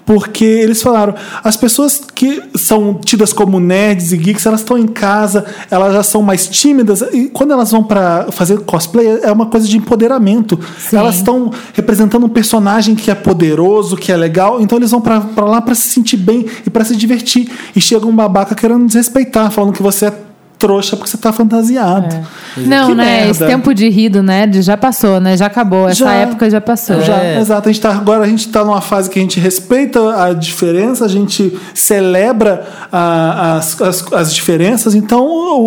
Porque 0.04 0.44
eles 0.44 0.82
falaram, 0.82 1.14
as 1.42 1.56
pessoas 1.56 2.00
que 2.14 2.42
são 2.54 2.94
tidas 2.94 3.32
como 3.32 3.58
nerds 3.58 4.12
e 4.12 4.16
geeks, 4.16 4.44
elas 4.46 4.60
estão 4.60 4.78
em 4.78 4.86
casa, 4.86 5.44
elas 5.70 5.94
já 5.94 6.02
são 6.02 6.22
mais 6.22 6.46
tímidas. 6.46 7.00
E 7.12 7.28
quando 7.28 7.52
elas 7.52 7.72
vão 7.72 7.82
pra 7.82 8.26
fazer 8.30 8.60
cosplay, 8.60 9.20
é 9.22 9.32
uma 9.32 9.46
coisa 9.46 9.66
de 9.66 9.78
empoderamento. 9.78 10.60
Sim. 10.78 10.96
Elas 10.96 11.16
estão 11.16 11.50
representando 11.72 12.26
um 12.26 12.28
personagem 12.28 12.94
que 12.94 13.10
é 13.10 13.14
poderoso, 13.14 13.96
que 13.96 14.12
é 14.12 14.16
legal, 14.16 14.60
então 14.60 14.78
eles 14.78 14.90
vão 14.90 15.00
pra 15.00 15.24
lá 15.38 15.60
pra 15.60 15.74
se 15.74 15.88
sentir 15.88 16.18
bem 16.18 16.46
e 16.66 16.70
pra 16.70 16.84
se 16.84 16.94
divertir. 16.94 17.50
E 17.74 17.80
chega 17.80 18.06
um 18.06 18.14
babaca 18.14 18.54
querendo 18.54 18.86
desrespeitar, 18.86 19.50
falando 19.50 19.72
que 19.72 19.82
você 19.82 20.06
é 20.06 20.12
trouxa 20.58 20.96
porque 20.96 21.10
você 21.10 21.18
tá 21.18 21.32
fantasiado. 21.32 22.16
Não, 22.56 22.88
Que 22.88 22.94
né? 22.94 23.04
merda. 23.04 23.30
Esse 23.30 23.46
tempo 23.46 23.74
de 23.74 23.88
rir 23.90 24.08
do 24.08 24.22
nerd 24.22 24.62
já 24.62 24.76
passou, 24.76 25.20
né? 25.20 25.36
Já 25.36 25.46
acabou. 25.46 25.86
Essa 25.88 26.04
Já. 26.06 26.12
época 26.14 26.48
já 26.48 26.60
passou. 26.60 27.00
Já, 27.02 27.18
É. 27.22 27.38
exato. 27.38 27.68
A 27.68 27.72
gente 27.72 27.80
tá, 27.82 27.90
agora 27.90 28.24
a 28.24 28.26
gente 28.28 28.46
está 28.46 28.64
numa 28.64 28.80
fase 28.80 29.10
que 29.10 29.18
a 29.18 29.22
gente 29.22 29.38
respeita 29.38 30.24
a 30.24 30.32
diferença, 30.32 31.04
a 31.04 31.08
gente 31.08 31.56
celebra 31.74 32.66
a- 32.90 33.56
as, 33.56 33.80
as, 33.80 34.12
as 34.12 34.34
diferenças. 34.34 34.94
Então, 34.94 35.26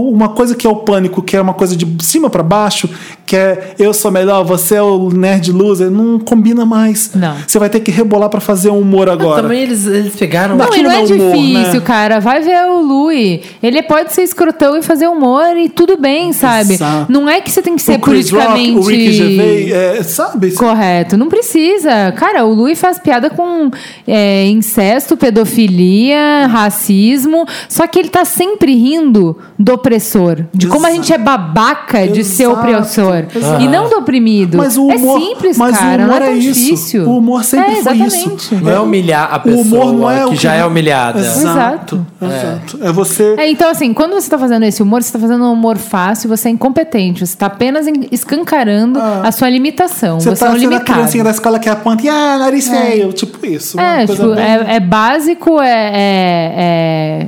uma 0.10 0.30
coisa 0.30 0.56
que 0.56 0.66
é 0.66 0.70
o 0.70 0.78
pânico, 0.78 1.22
que 1.22 1.38
é 1.38 1.42
uma 1.42 1.54
coisa 1.54 1.76
de 1.76 1.88
cima 2.04 2.30
para 2.30 2.42
baixo, 2.42 2.90
que 3.26 3.36
é 3.36 3.76
eu 3.78 3.94
sou 3.94 4.10
melhor, 4.12 4.44
você 4.44 4.76
é 4.76 4.82
o 4.82 5.10
nerd 5.12 5.52
loser, 5.52 5.92
não 5.92 6.18
combina 6.20 6.66
mais. 6.66 7.12
Não. 7.14 7.36
Você 7.46 7.60
vai 7.60 7.70
ter 7.70 7.80
que 7.80 7.92
rebolar 7.92 8.30
para 8.30 8.40
fazer 8.40 8.70
um 8.70 8.80
humor 8.80 9.08
agora. 9.10 9.44
Também 9.44 9.62
eles, 9.62 9.86
eles 9.86 10.16
pegaram. 10.16 10.56
Não, 10.56 10.66
não 10.66 10.74
é 10.74 10.82
não 10.82 10.92
é 10.92 10.98
humor, 11.04 11.08
difícil, 11.36 11.74
né? 11.80 11.86
cara. 11.86 12.20
Vai 12.20 12.42
ver 12.42 12.58
o 12.66 12.82
Louis. 12.82 13.42
Ele 13.62 13.84
pode 13.84 14.14
ser 14.14 14.24
escrotão 14.24 14.79
em 14.80 14.82
fazer 14.82 15.08
humor 15.08 15.56
e 15.58 15.70
tudo 15.70 15.98
bem, 15.98 16.34
sabe? 16.34 16.74
Exato. 16.74 17.12
Não 17.12 17.30
é 17.30 17.42
que 17.42 17.52
você 17.52 17.62
tem 17.62 17.76
que 17.76 17.82
ser 17.82 17.98
o 17.98 18.00
Chris 18.00 18.30
Rock, 18.32 18.46
politicamente. 18.46 18.80
o 18.80 18.82
Ricky 18.90 19.12
Gervais, 19.12 19.72
é, 19.72 20.04
sabe? 20.04 20.52
Correto, 20.54 21.18
não 21.18 21.28
precisa. 21.28 22.12
Cara, 22.14 22.46
o 22.46 22.54
Louis 22.54 22.80
faz 22.80 22.98
piada 23.00 23.30
com 23.30 23.70
é, 24.08 24.46
incesto, 24.48 25.16
pedofilia, 25.16 26.48
racismo, 26.48 27.46
só 27.68 27.86
que 27.86 28.00
ele 28.00 28.10
tá 28.10 28.26
sempre 28.26 28.76
rindo 28.76 29.38
do 29.58 29.74
opressor, 29.74 30.46
de 30.54 30.68
como 30.68 30.86
a 30.86 30.90
Exato. 30.90 31.04
gente 31.04 31.14
é 31.14 31.18
babaca 31.18 32.08
de 32.08 32.24
ser 32.24 32.44
Exato, 32.44 32.60
opressor 32.60 33.26
exato. 33.36 33.64
e 33.64 33.68
não 33.68 33.90
do 33.90 33.98
oprimido. 33.98 34.58
Mas 34.58 34.78
o 34.78 34.86
humor, 34.88 35.18
é 35.18 35.26
simples, 35.26 35.58
mas 35.58 35.78
cara, 35.78 36.04
o 36.04 36.06
humor 36.06 36.08
não 36.08 36.14
é, 36.14 36.18
é, 36.18 36.32
tão 36.32 36.38
isso. 36.38 36.54
difícil. 36.54 37.04
O 37.06 37.18
humor 37.18 37.44
sempre 37.44 37.66
é, 37.66 37.72
foi 37.72 37.80
exatamente. 37.80 38.36
isso. 38.36 38.56
Não 38.56 38.72
é 38.72 38.80
humilhar 38.80 39.34
a 39.34 39.38
O 39.38 39.42
pessoa 39.42 39.62
humor 39.62 39.94
não 39.94 40.12
é 40.12 40.26
o 40.26 40.30
que 40.30 40.36
já 40.36 40.54
é 40.54 40.66
humilhada. 40.66 41.20
Exato. 41.20 42.06
Exato. 42.22 42.80
É, 42.82 42.92
você. 42.92 43.36
É, 43.38 43.50
então, 43.50 43.70
assim, 43.70 43.94
quando 43.94 44.14
você 44.14 44.30
tá 44.30 44.38
fazendo 44.38 44.64
esse 44.70 44.82
humor, 44.82 45.04
você 45.04 45.12
tá 45.12 45.20
fazendo 45.20 45.44
um 45.44 45.52
humor 45.54 45.78
fácil, 45.78 46.30
você 46.30 46.48
é 46.48 46.52
incompetente. 46.52 47.26
Você 47.26 47.36
tá 47.38 47.48
apenas 47.48 47.86
escancarando 48.12 49.00
a 49.02 49.32
sua 49.32 49.50
limitação. 49.50 50.18
Ah. 50.18 50.20
Você 50.20 50.30
Você, 50.30 50.40
tá 50.40 50.46
é 50.48 50.50
um 50.50 50.54
sendo 50.54 50.66
a 50.68 50.70
limitado. 50.76 50.94
criancinha 51.00 51.24
da 51.24 51.32
escola 51.32 51.60
que 51.60 51.68
aponta 51.70 52.04
e 52.06 52.10
ah, 52.10 52.38
nariz 52.40 52.68
feio. 52.70 53.12
Tipo 53.14 53.46
isso. 53.46 53.80
É, 53.80 54.06
coisa 54.08 54.24
tipo, 54.24 54.36
bem- 54.36 54.44
é, 54.46 54.76
é 54.76 54.80
básico, 54.80 55.60
é, 55.60 55.92
é- 55.94 56.54
é- 56.58 57.28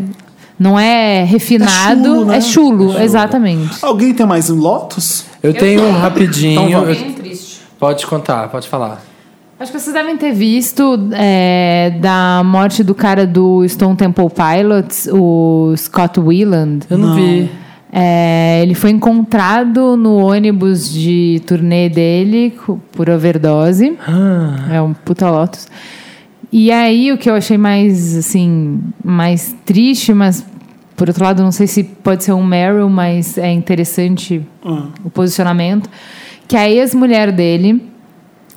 Não 0.59 0.79
é 0.79 1.23
refinado, 1.23 2.07
É 2.07 2.13
chulo, 2.13 2.25
né? 2.25 2.37
é 2.37 2.41
chulo, 2.41 3.01
exatamente. 3.01 3.77
Alguém 3.83 4.13
tem 4.13 4.25
mais 4.25 4.49
um 4.49 4.55
Lotus? 4.57 5.25
Eu 5.41 5.53
tenho 5.53 5.83
um 5.83 5.91
rapidinho. 5.99 6.61
Então 6.69 6.89
eu- 6.89 7.21
Pode 7.79 8.05
contar, 8.05 8.47
pode 8.49 8.67
falar. 8.67 9.01
Acho 9.61 9.71
que 9.71 9.79
vocês 9.79 9.93
devem 9.93 10.17
ter 10.17 10.31
visto 10.31 11.07
é, 11.13 11.95
da 12.01 12.41
morte 12.43 12.83
do 12.83 12.95
cara 12.95 13.27
do 13.27 13.63
Stone 13.69 13.95
Temple 13.95 14.25
Pilots, 14.31 15.07
o 15.13 15.75
Scott 15.77 16.19
Weiland. 16.19 16.87
Eu 16.89 16.97
não, 16.97 17.13
vi. 17.13 17.47
É, 17.93 18.63
ele 18.63 18.73
foi 18.73 18.89
encontrado 18.89 19.95
no 19.95 20.17
ônibus 20.17 20.91
de 20.91 21.43
turnê 21.45 21.89
dele 21.89 22.57
por 22.91 23.07
overdose. 23.07 23.95
Ah. 24.07 24.67
É 24.71 24.81
um 24.81 24.93
puta 24.93 25.29
Lotus. 25.29 25.67
E 26.51 26.71
aí 26.71 27.11
o 27.11 27.17
que 27.19 27.29
eu 27.29 27.35
achei 27.35 27.59
mais 27.59 28.17
assim, 28.17 28.81
mais 29.05 29.55
triste, 29.63 30.11
mas 30.11 30.43
por 30.95 31.07
outro 31.07 31.23
lado 31.23 31.43
não 31.43 31.51
sei 31.51 31.67
se 31.67 31.83
pode 31.83 32.23
ser 32.23 32.33
um 32.33 32.43
Meryl, 32.43 32.89
mas 32.89 33.37
é 33.37 33.51
interessante 33.51 34.43
o 35.05 35.09
posicionamento, 35.11 35.87
que 36.47 36.57
a 36.57 36.67
ex-mulher 36.67 37.31
dele 37.31 37.90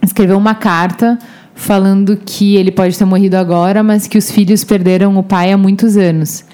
escreveu 0.05 0.37
uma 0.39 0.55
carta 0.55 1.19
falando 1.55 2.17
que 2.25 2.57
ele 2.57 2.71
pode 2.71 2.99
ter 2.99 3.05
morrido 3.05 3.37
agora, 3.37 3.83
mas 3.83 4.07
que 4.07 4.19
os 4.19 4.31
filhos 4.31 4.65
perderam 4.65 5.17
o 5.17 5.23
pai 5.23 5.53
há 5.53 5.57
muitos 5.59 5.97
anos. 5.97 6.45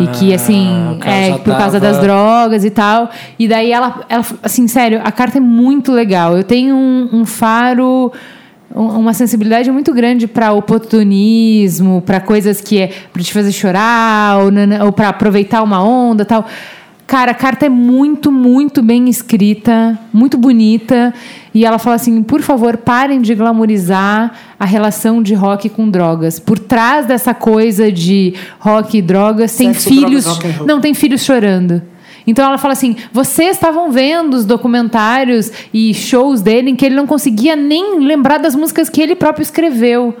e 0.00 0.06
que, 0.16 0.30
Ah, 0.32 0.36
assim, 0.36 0.98
é 1.04 1.32
por 1.38 1.56
causa 1.56 1.80
tava- 1.80 1.92
das 1.92 1.98
drogas 2.00 2.64
e 2.64 2.70
tal. 2.70 3.10
E 3.36 3.48
daí 3.48 3.72
ela, 3.72 4.02
ela, 4.08 4.24
assim, 4.40 4.68
sério, 4.68 5.00
a 5.02 5.10
carta 5.10 5.38
é 5.38 5.40
muito 5.40 5.90
legal. 5.90 6.36
Eu 6.36 6.44
tenho 6.44 6.72
um, 6.76 7.08
um 7.12 7.24
faro, 7.26 8.12
um- 8.72 9.00
uma 9.00 9.12
sensibilidade 9.12 9.68
muito 9.72 9.92
grande 9.92 10.28
para 10.28 10.52
oportunismo, 10.52 12.00
para 12.06 12.20
coisas 12.20 12.60
que 12.60 12.78
é 12.78 12.90
para 13.12 13.22
te 13.22 13.32
fazer 13.32 13.50
chorar, 13.52 14.38
ou, 14.38 14.50
ou 14.86 14.92
para 14.92 15.08
aproveitar 15.08 15.62
uma 15.62 15.82
onda 15.82 16.24
tal. 16.24 16.46
Cara, 17.12 17.32
a 17.32 17.34
carta 17.34 17.66
é 17.66 17.68
muito, 17.68 18.32
muito 18.32 18.82
bem 18.82 19.06
escrita, 19.06 19.98
muito 20.10 20.38
bonita. 20.38 21.12
E 21.52 21.62
ela 21.62 21.78
fala 21.78 21.96
assim: 21.96 22.22
por 22.22 22.40
favor, 22.40 22.78
parem 22.78 23.20
de 23.20 23.34
glamorizar 23.34 24.32
a 24.58 24.64
relação 24.64 25.22
de 25.22 25.34
rock 25.34 25.68
com 25.68 25.90
drogas. 25.90 26.38
Por 26.38 26.58
trás 26.58 27.04
dessa 27.04 27.34
coisa 27.34 27.92
de 27.92 28.32
rock 28.58 28.96
e 28.96 29.02
drogas, 29.02 29.54
tem 29.54 29.74
Sexo, 29.74 29.90
filhos. 29.90 30.24
drogas. 30.24 30.66
Não, 30.66 30.80
tem 30.80 30.94
filhos 30.94 31.22
chorando. 31.22 31.82
Então 32.26 32.46
ela 32.46 32.56
fala 32.56 32.72
assim: 32.72 32.96
vocês 33.12 33.56
estavam 33.56 33.92
vendo 33.92 34.32
os 34.32 34.46
documentários 34.46 35.52
e 35.70 35.92
shows 35.92 36.40
dele 36.40 36.70
em 36.70 36.74
que 36.74 36.86
ele 36.86 36.94
não 36.94 37.06
conseguia 37.06 37.54
nem 37.54 37.98
lembrar 37.98 38.38
das 38.38 38.54
músicas 38.54 38.88
que 38.88 39.02
ele 39.02 39.14
próprio 39.14 39.42
escreveu. 39.42 40.16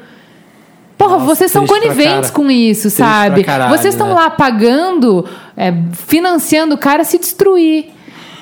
Porra, 1.02 1.18
Nossa, 1.18 1.26
vocês 1.26 1.50
são 1.50 1.66
coniventes 1.66 2.30
com 2.30 2.48
isso, 2.48 2.82
Triste 2.82 2.98
sabe? 2.98 3.42
caralho, 3.42 3.76
vocês 3.76 3.92
estão 3.92 4.08
né? 4.08 4.14
lá 4.14 4.30
pagando, 4.30 5.26
é, 5.56 5.74
financiando 5.92 6.76
o 6.76 6.78
cara 6.78 7.02
se 7.02 7.18
destruir. 7.18 7.86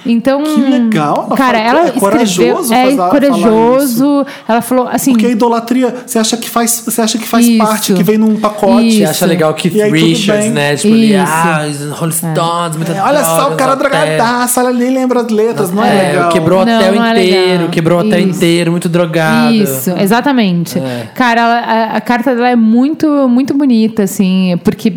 Então, 0.07 0.43
Que 0.43 0.61
legal, 0.63 1.27
ela 1.29 1.37
cara, 1.37 1.59
fala- 1.59 1.69
ela 1.81 1.89
é 1.89 1.91
corajoso 1.93 2.73
é 2.73 2.85
fazer- 2.97 3.11
corajoso. 3.11 4.27
Ela 4.49 4.63
falou 4.63 4.89
assim, 4.89 5.13
Porque 5.13 5.27
a 5.27 5.31
idolatria, 5.31 5.95
você 6.07 6.19
acha 6.19 6.37
que 6.39 6.49
faz, 6.49 6.83
você 6.87 7.03
acha 7.03 7.19
que 7.19 7.29
faz 7.29 7.47
Isso. 7.47 7.59
parte, 7.59 7.93
que 7.93 8.03
vem 8.03 8.17
num 8.17 8.37
pacote. 8.41 8.93
Você 8.93 9.03
Isso. 9.03 9.11
acha 9.11 9.27
legal 9.27 9.55
E 9.59 9.69
tudo 9.71 9.91
Richards, 9.93 10.51
né? 10.53 10.75
Tipo, 10.77 10.95
ele, 10.95 11.15
Isso. 11.15 11.25
ah, 11.27 11.67
os 11.69 11.99
Rolling 11.99 12.13
Stones, 12.13 12.77
muita 12.77 12.93
É, 12.93 13.03
olha 13.03 13.23
só, 13.23 13.53
o 13.53 13.57
cara 13.57 13.75
drogadaço, 13.75 14.61
ela 14.61 14.73
nem 14.73 14.91
lembra 14.91 15.21
as 15.21 15.29
letras, 15.29 15.71
não 15.71 15.85
é, 15.85 15.89
É, 15.91 16.13
legal. 16.13 16.29
quebrou 16.31 16.63
o 16.63 16.65
Não, 16.65 16.77
hotel 16.79 16.95
não 16.95 17.05
é 17.05 17.11
inteiro, 17.23 17.69
quebrou 17.69 17.99
o 17.99 18.07
hotel 18.07 18.21
inteiro, 18.21 18.71
muito 18.71 18.89
drogado. 18.89 19.55
Isso, 19.55 19.91
exatamente. 19.99 20.79
É. 20.79 21.09
Cara, 21.15 21.41
ela- 21.43 21.59
a, 21.61 21.97
a 21.97 22.01
carta 22.01 22.35
dela 22.35 22.49
é 22.49 22.57
muito, 22.57 23.07
muito 23.29 23.53
bonita, 23.55 24.03
assim, 24.05 24.59
porque 24.65 24.95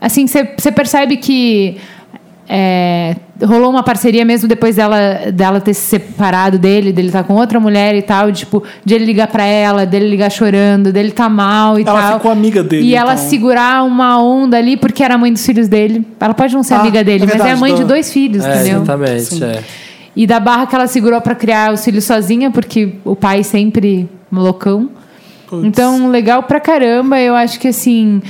assim, 0.00 0.26
você 0.26 0.44
percebe 0.72 1.16
que 1.18 1.76
é, 2.48 3.16
rolou 3.42 3.70
uma 3.70 3.82
parceria 3.82 4.24
mesmo 4.24 4.46
depois 4.48 4.76
dela, 4.76 4.98
dela 5.32 5.60
ter 5.60 5.72
se 5.74 5.80
separado 5.82 6.58
dele, 6.58 6.92
dele 6.92 7.08
estar 7.08 7.24
com 7.24 7.34
outra 7.34 7.58
mulher 7.58 7.94
e 7.94 8.02
tal, 8.02 8.30
tipo, 8.32 8.62
de 8.84 8.94
ele 8.94 9.04
ligar 9.04 9.28
pra 9.28 9.44
ela, 9.44 9.86
dele 9.86 10.08
ligar 10.08 10.30
chorando, 10.30 10.92
dele 10.92 11.10
tá 11.10 11.28
mal 11.28 11.78
e 11.78 11.82
Ela 11.82 12.00
tal. 12.02 12.16
ficou 12.18 12.30
amiga 12.32 12.62
dele, 12.62 12.86
E 12.86 12.94
ela 12.94 13.14
então. 13.14 13.24
segurar 13.28 13.82
uma 13.84 14.22
onda 14.22 14.58
ali 14.58 14.76
porque 14.76 15.02
era 15.02 15.14
a 15.14 15.18
mãe 15.18 15.32
dos 15.32 15.44
filhos 15.44 15.68
dele. 15.68 16.06
Ela 16.20 16.34
pode 16.34 16.54
não 16.54 16.62
ser 16.62 16.74
Ah, 16.74 16.80
amiga 16.80 17.02
dele, 17.02 17.24
é 17.24 17.26
mas 17.26 17.34
é 17.34 17.38
verdade, 17.38 17.56
a 17.56 17.60
mãe 17.60 17.74
de 17.74 17.82
do- 17.82 17.88
dois 17.88 18.12
filhos, 18.12 18.44
É, 18.44 18.54
entendeu? 18.54 18.82
exatamente. 18.82 19.42
É. 19.44 19.62
E 20.16 20.26
da 20.26 20.38
barra 20.38 20.66
que 20.66 20.74
ela 20.74 20.86
segurou 20.86 21.20
pra 21.20 21.34
criar 21.34 21.72
os 21.72 21.84
filhos 21.84 22.04
sozinha, 22.04 22.50
porque 22.50 22.94
o 23.04 23.16
pai 23.16 23.42
sempre 23.42 24.08
loucão. 24.30 24.90
Putz. 25.48 25.64
Então, 25.64 26.08
legal 26.08 26.42
pra 26.44 26.60
caramba. 26.60 27.18
Eu 27.18 27.34
acho 27.34 27.58
que 27.58 27.68
assim. 27.68 28.22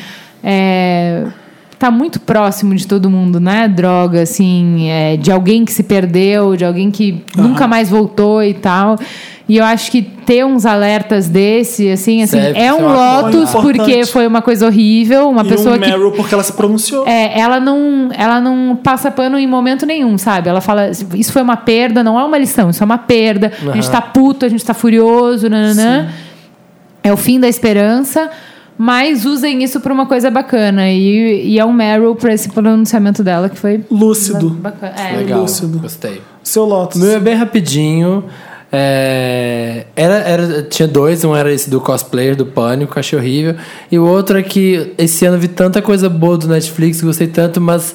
É, 0.42 1.24
tá 1.84 1.90
muito 1.90 2.18
próximo 2.18 2.74
de 2.74 2.86
todo 2.86 3.10
mundo, 3.10 3.38
né? 3.38 3.68
Droga, 3.68 4.22
assim, 4.22 4.88
é, 4.88 5.18
de 5.18 5.30
alguém 5.30 5.66
que 5.66 5.72
se 5.72 5.82
perdeu, 5.82 6.56
de 6.56 6.64
alguém 6.64 6.90
que 6.90 7.22
nunca 7.36 7.68
mais 7.68 7.90
voltou 7.90 8.42
e 8.42 8.54
tal. 8.54 8.96
E 9.46 9.58
eu 9.58 9.64
acho 9.66 9.90
que 9.90 10.00
ter 10.00 10.46
uns 10.46 10.64
alertas 10.64 11.28
desse, 11.28 11.90
assim, 11.90 12.22
assim, 12.22 12.40
Deve 12.40 12.58
é 12.58 12.72
um 12.72 12.86
lotus 12.90 13.50
porque 13.50 14.06
foi 14.06 14.26
uma 14.26 14.40
coisa 14.40 14.66
horrível, 14.66 15.28
uma 15.28 15.44
e 15.44 15.48
pessoa 15.48 15.76
o 15.76 15.78
que 15.78 15.86
Meryl, 15.86 16.12
porque 16.12 16.32
ela 16.32 16.42
se 16.42 16.54
pronunciou. 16.54 17.06
é, 17.06 17.38
ela 17.38 17.60
não, 17.60 18.08
ela 18.14 18.40
não 18.40 18.74
passa 18.82 19.10
pano 19.10 19.38
em 19.38 19.46
momento 19.46 19.84
nenhum, 19.84 20.16
sabe? 20.16 20.48
Ela 20.48 20.62
fala, 20.62 20.90
isso 21.14 21.30
foi 21.30 21.42
uma 21.42 21.58
perda, 21.58 22.02
não 22.02 22.18
é 22.18 22.24
uma 22.24 22.38
lição, 22.38 22.70
isso 22.70 22.82
é 22.82 22.86
uma 22.86 22.96
perda. 22.96 23.52
A 23.68 23.74
gente 23.74 23.90
tá 23.90 24.00
puto, 24.00 24.46
a 24.46 24.48
gente 24.48 24.64
tá 24.64 24.72
furioso, 24.72 25.50
nananã. 25.50 26.08
É 27.02 27.12
o 27.12 27.16
fim 27.18 27.38
da 27.38 27.46
esperança, 27.46 28.30
mas 28.76 29.24
usem 29.24 29.62
isso 29.62 29.80
pra 29.80 29.92
uma 29.92 30.06
coisa 30.06 30.30
bacana. 30.30 30.90
E, 30.90 31.48
e 31.48 31.58
é 31.58 31.64
um 31.64 31.72
Meryl 31.72 32.14
pra 32.16 32.32
esse 32.32 32.48
pronunciamento 32.48 33.22
dela 33.22 33.48
que 33.48 33.56
foi 33.56 33.84
Lúcido. 33.90 34.50
bacana. 34.50 34.94
É. 34.96 35.16
Legal, 35.16 35.42
lúcido. 35.42 35.78
gostei. 35.78 36.20
Seu 36.42 36.64
Lotus. 36.64 37.00
O 37.00 37.04
meu 37.04 37.12
é 37.16 37.20
bem 37.20 37.34
rapidinho. 37.34 38.24
É, 38.76 39.86
era, 39.94 40.14
era, 40.14 40.62
tinha 40.64 40.88
dois, 40.88 41.22
um 41.22 41.34
era 41.36 41.52
esse 41.52 41.70
do 41.70 41.80
cosplayer 41.80 42.34
do 42.34 42.44
Pânico, 42.44 42.98
achei 42.98 43.16
horrível. 43.16 43.54
E 43.90 43.96
o 43.98 44.04
outro 44.04 44.36
é 44.36 44.42
que 44.42 44.92
esse 44.98 45.24
ano 45.24 45.36
eu 45.36 45.40
vi 45.40 45.46
tanta 45.46 45.80
coisa 45.80 46.08
boa 46.08 46.36
do 46.36 46.48
Netflix, 46.48 47.00
gostei 47.00 47.28
tanto, 47.28 47.60
mas 47.60 47.94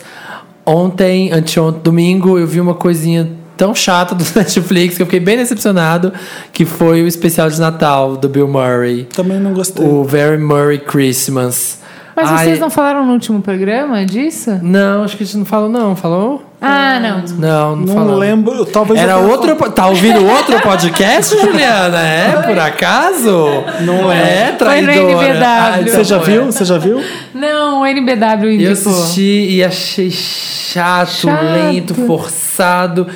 ontem, 0.65 1.33
anteontem, 1.33 1.81
domingo, 1.83 2.39
eu 2.39 2.47
vi 2.47 2.61
uma 2.61 2.73
coisinha 2.73 3.29
tão 3.59 3.75
chata 3.75 4.15
do 4.15 4.23
Netflix 4.35 4.95
que 4.95 5.01
eu 5.03 5.05
fiquei 5.05 5.19
bem 5.19 5.35
decepcionado, 5.37 6.13
que 6.53 6.63
foi 6.65 7.03
o 7.03 7.07
especial 7.07 7.49
de 7.49 7.59
Natal 7.59 8.15
do 8.15 8.29
Bill 8.29 8.47
Murray. 8.47 9.03
Também 9.13 9.37
não 9.37 9.53
gostei. 9.53 9.85
O 9.85 10.03
Very 10.05 10.37
Murray 10.37 10.79
Christmas. 10.79 11.77
Mas 12.15 12.29
Ai, 12.31 12.45
vocês 12.45 12.59
não 12.59 12.69
falaram 12.69 13.05
no 13.05 13.13
último 13.13 13.41
programa 13.41 14.03
disso? 14.05 14.59
Não, 14.61 15.03
acho 15.03 15.15
que 15.15 15.23
a 15.23 15.25
gente 15.25 15.37
não 15.37 15.45
falou, 15.45 15.69
não. 15.69 15.95
Falou? 15.95 16.43
Ah, 16.61 16.99
não. 16.99 17.19
Não, 17.37 17.75
não, 17.77 17.85
Não 17.85 17.93
falou. 17.93 18.17
lembro. 18.17 18.65
Talvez 18.65 18.99
Era 18.99 19.13
eu 19.13 19.29
outro. 19.29 19.55
Tá 19.71 19.87
ouvindo 19.87 20.25
outro 20.25 20.59
podcast, 20.59 21.33
Juliana? 21.39 21.97
É, 22.01 22.41
por 22.45 22.59
acaso? 22.59 23.63
Não 23.85 24.11
é, 24.11 24.47
Foi 24.47 24.81
no 24.81 24.87
traidora. 24.87 25.27
NBW. 25.27 25.81
Então 25.81 25.93
Você 25.93 26.03
já 26.03 26.17
viu? 26.17 26.45
Você 26.47 26.65
já 26.65 26.77
viu? 26.77 27.01
Não, 27.33 27.81
o 27.83 27.85
NBW 27.85 28.43
Eu 28.43 28.51
indicou. 28.53 28.91
assisti 28.91 29.47
e 29.51 29.63
achei 29.63 30.11
chato, 30.11 31.09
Chato. 31.21 31.41
lento, 31.41 31.93
forçado. 31.95 33.07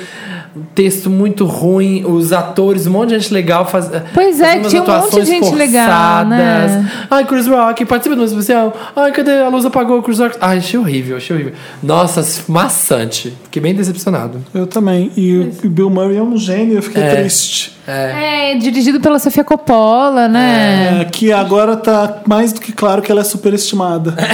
Texto 0.74 1.10
muito 1.10 1.44
ruim, 1.46 2.04
os 2.04 2.32
atores, 2.32 2.86
um 2.86 2.92
monte 2.92 3.10
de 3.10 3.18
gente 3.18 3.32
legal 3.34 3.66
faz, 3.66 3.90
Pois 4.12 4.40
é, 4.40 4.46
fazendo 4.62 4.68
tinha 4.68 4.82
um 4.82 4.86
monte 4.86 5.20
de 5.20 5.26
gente 5.26 5.54
legal, 5.54 6.24
né? 6.24 6.68
forçadas. 6.68 7.06
Ai, 7.10 7.24
Chris 7.24 7.46
Rock, 7.46 7.84
participa 7.84 8.14
do 8.14 8.18
meu 8.20 8.28
especial. 8.28 8.72
Ai, 8.94 9.12
cadê 9.12 9.42
a 9.42 9.48
luz 9.48 9.64
apagou, 9.64 10.02
Chris 10.02 10.18
Rock? 10.18 10.36
Ai, 10.40 10.58
achei 10.58 10.78
horrível, 10.78 11.16
achei 11.16 11.34
horrível. 11.34 11.52
Nossa, 11.82 12.24
maçante. 12.48 13.32
Fiquei 13.44 13.62
bem 13.62 13.74
decepcionado. 13.74 14.42
Eu 14.54 14.66
também. 14.66 15.10
E 15.16 15.50
o 15.64 15.68
Bill 15.68 15.90
Murray 15.90 16.16
é 16.16 16.22
um 16.22 16.36
gênio, 16.36 16.76
eu 16.76 16.82
fiquei 16.82 17.02
É. 17.02 17.16
triste. 17.16 17.72
É, 17.86 18.56
dirigido 18.56 18.98
pela 18.98 19.18
Sofia 19.18 19.44
Coppola, 19.44 20.26
né? 20.26 21.00
É, 21.02 21.04
que 21.04 21.30
agora 21.30 21.76
tá 21.76 22.22
mais 22.26 22.50
do 22.50 22.58
que 22.58 22.72
claro 22.72 23.02
que 23.02 23.12
ela 23.12 23.20
é 23.20 23.24
superestimada. 23.24 24.14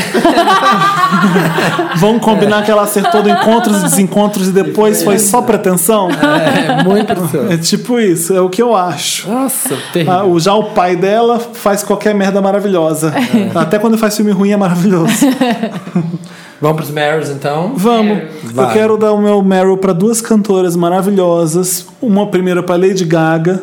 Vamos 1.96 2.22
combinar 2.22 2.64
que 2.64 2.70
ela 2.70 2.82
acertou 2.82 3.22
do 3.22 3.28
encontros 3.28 3.80
e 3.80 3.82
desencontros 3.82 4.48
e 4.48 4.52
depois 4.52 5.02
foi 5.02 5.18
só 5.18 5.42
pretensão? 5.42 6.09
É, 6.80 6.82
muito 6.84 7.12
impressionante. 7.12 7.54
É 7.54 7.56
tipo 7.56 7.98
isso, 7.98 8.34
é 8.34 8.40
o 8.40 8.48
que 8.48 8.60
eu 8.60 8.74
acho. 8.74 9.30
Nossa, 9.30 9.76
terrível. 9.92 10.12
Ah, 10.12 10.24
o, 10.24 10.38
já 10.38 10.54
o 10.54 10.70
pai 10.70 10.96
dela 10.96 11.38
faz 11.38 11.82
qualquer 11.82 12.14
merda 12.14 12.40
maravilhosa. 12.40 13.12
Até 13.54 13.78
quando 13.78 13.96
faz 13.98 14.16
filme 14.16 14.32
ruim 14.32 14.50
é 14.50 14.56
maravilhoso. 14.56 15.12
Vamos 16.60 16.76
pros 16.76 16.90
Marys, 16.90 17.30
então? 17.30 17.72
Vamos. 17.74 18.18
Eu 18.18 18.52
Vai. 18.52 18.74
quero 18.74 18.98
dar 18.98 19.12
o 19.12 19.18
meu 19.18 19.42
Meryl 19.42 19.78
para 19.78 19.94
duas 19.94 20.20
cantoras 20.20 20.76
maravilhosas. 20.76 21.86
Uma 22.02 22.26
primeira 22.26 22.62
para 22.62 22.76
Lady 22.76 23.04
Gaga. 23.06 23.62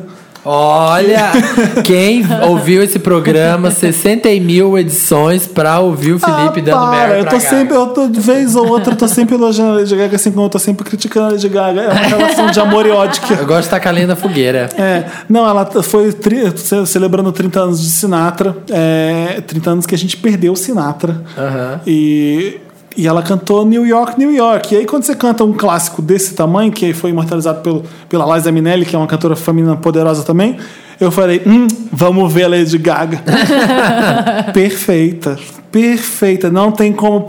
Olha, 0.49 1.32
quem 1.84 2.24
ouviu 2.48 2.82
esse 2.82 2.98
programa, 2.99 3.69
60 3.69 4.30
mil 4.40 4.78
edições 4.78 5.45
pra 5.45 5.80
ouvir 5.80 6.14
o 6.14 6.19
Felipe 6.19 6.60
ah, 6.60 6.64
dando 6.64 6.72
para. 6.72 6.86
Mary 7.07 7.19
Eu 7.19 7.26
tô 7.26 7.32
Gaga. 7.32 7.40
sempre, 7.49 7.76
eu 7.76 7.88
tô, 7.88 8.07
de 8.07 8.19
vez 8.22 8.56
ou 8.56 8.68
outra, 8.68 8.94
eu 8.94 8.98
tô 8.98 9.07
sempre 9.10 9.36
elogiando 9.36 9.72
a 9.74 9.76
Lady 9.76 9.95
Gaga, 9.95 10.15
assim 10.15 10.32
como 10.32 10.45
eu 10.45 10.49
tô 10.49 10.57
sempre 10.60 10.86
criticando 10.86 11.28
a 11.28 11.30
Lady 11.32 11.49
Gaga. 11.49 11.82
É 11.82 11.88
uma 11.90 11.94
relação 12.02 12.48
de 12.49 12.60
amor 12.60 12.86
e 12.86 12.91
ódio 12.91 13.22
que 13.22 13.34
Eu 13.34 13.45
gosto 13.45 13.64
de 13.64 13.69
tacar 13.69 13.94
lenha 13.94 14.07
na 14.07 14.15
fogueira. 14.15 14.69
É, 14.78 15.03
não, 15.28 15.48
ela 15.48 15.65
foi 15.84 16.14
tri- 16.14 16.52
ce- 16.57 16.86
celebrando 16.86 17.32
30 17.32 17.60
anos 17.60 17.82
de 17.82 17.90
Sinatra, 17.90 18.56
é, 18.69 19.41
30 19.45 19.69
anos 19.72 19.86
que 19.86 19.94
a 19.94 19.98
gente 19.98 20.15
perdeu 20.18 20.53
o 20.53 20.56
Sinatra. 20.56 21.22
Aham. 21.38 21.82
E, 21.86 22.60
e 22.98 23.07
ela 23.07 23.22
cantou 23.22 23.64
New 23.64 23.86
York, 23.86 24.18
New 24.18 24.34
York. 24.34 24.74
E 24.74 24.80
aí, 24.80 24.86
quando 24.88 25.03
você 25.03 25.15
canta 25.15 25.44
um 25.44 25.53
clássico 25.53 26.02
desse 26.02 26.34
tamanho, 26.34 26.72
que 26.72 26.94
foi 26.94 27.11
imortalizado 27.11 27.61
pelo, 27.61 27.84
pela 28.10 28.36
Liza 28.36 28.52
Minnelli, 28.52 28.86
que 28.86 28.95
é 28.95 28.99
uma 28.99 29.07
cantora 29.07 29.36
feminina 29.36 29.76
poderosa 29.76 30.24
também, 30.24 30.57
eu 30.99 31.11
falei: 31.11 31.41
hum, 31.45 31.68
vamos 31.91 32.32
ver 32.34 32.44
a 32.45 32.48
Lady 32.49 32.78
Gaga. 32.78 33.22
Perfeita. 34.53 35.38
Perfeita. 35.72 36.49
Não 36.49 36.72
tem 36.72 36.94
como 36.94 37.22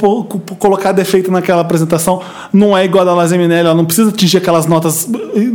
colocar 0.59 0.93
defeito 0.93 1.31
naquela 1.31 1.61
apresentação. 1.63 2.21
Não 2.53 2.77
é 2.77 2.85
igual 2.85 3.07
a 3.09 3.15
da 3.15 3.23
Liza 3.23 3.37
Minnelli. 3.37 3.67
Ela 3.67 3.75
não 3.75 3.85
precisa 3.85 4.11
atingir 4.11 4.39
aquelas 4.39 4.67
notas 4.67 5.09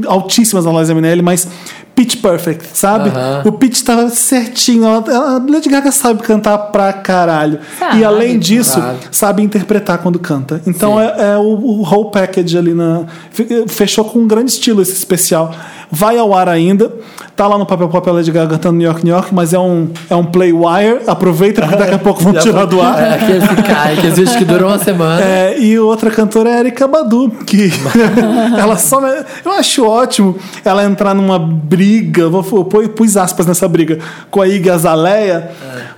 altíssimas 0.08 0.66
da 0.66 0.72
Liza 0.72 0.94
Minnelli, 0.94 1.22
mas 1.22 1.48
pitch 1.96 2.18
perfect, 2.22 2.66
sabe? 2.74 3.12
O 3.46 3.52
pitch 3.54 3.76
estava 3.76 4.10
certinho. 4.10 4.84
Ela, 4.86 5.04
ela- 5.08 5.36
a 5.38 5.52
Lady 5.52 5.70
Gaga 5.70 5.92
sabe 5.92 6.22
cantar 6.24 6.58
pra 6.58 6.92
caralho. 6.92 7.60
Sabe, 7.80 8.00
e 8.00 8.04
além 8.04 8.38
disso, 8.38 8.72
sabe. 8.80 8.98
sabe 9.12 9.44
interpretar 9.44 10.00
quando 10.00 10.20
canta. 10.20 10.62
Então 10.68 11.00
é, 11.00 11.34
é 11.34 11.38
o, 11.38 11.42
o 11.42 11.82
whole 11.84 12.12
package 12.12 12.58
ali 12.58 12.74
na. 12.74 13.04
fe- 13.32 13.66
Fechou 13.68 14.04
com 14.06 14.20
um 14.20 14.28
grande 14.28 14.52
estilo 14.52 14.82
esse 14.82 14.94
especial. 14.94 15.54
Vai 15.96 16.18
ao 16.18 16.34
ar 16.34 16.50
ainda. 16.50 16.92
Tá 17.36 17.48
lá 17.48 17.56
no 17.56 17.68
papel 17.68 17.88
papel 17.88 18.14
Lady 18.16 18.32
Gaga 18.32 18.56
cantando 18.56 18.78
New 18.78 18.88
York, 18.88 19.06
New 19.06 19.14
York, 19.14 19.34
mas 19.34 19.54
é 19.54 19.60
um, 19.60 19.90
é 20.10 20.16
um 20.16 20.26
play 20.26 20.52
wire. 20.52 21.02
Aproveita 21.06 21.62
porque 21.62 21.76
daqui 21.76 21.94
a 21.94 22.00
pouco 22.00 22.24
vão 22.24 22.34
tirar 22.42 22.66
do 22.66 22.82
ar. 22.82 23.00
É, 23.00 23.14
aqueles 23.14 23.48
que 23.48 23.62
caem, 23.62 23.98
aqueles 23.98 24.18
vídeos 24.18 24.36
que 24.36 24.44
duram 24.44 24.70
uma 24.70 24.80
semana. 24.80 25.22
É, 25.24 25.60
e 25.60 25.78
outra 25.78 26.10
cantora 26.10 26.50
é 26.50 26.54
a 26.56 26.60
Erika 26.62 26.88
Badu, 26.88 27.30
que 27.46 27.72
ela 28.58 28.76
só. 28.76 29.00
Eu 29.46 29.52
acho 29.52 29.86
ótimo 29.86 30.36
ela 30.66 30.84
entrar 30.84 31.14
numa 31.14 31.38
briga, 31.38 32.28
vou 32.28 32.66
pôr 32.66 32.90
pus 32.90 33.16
aspas 33.16 33.46
nessa 33.46 33.68
briga, 33.68 34.00
com 34.32 34.42
a 34.42 34.48
Iggy 34.48 34.72
Azalea, 34.72 35.52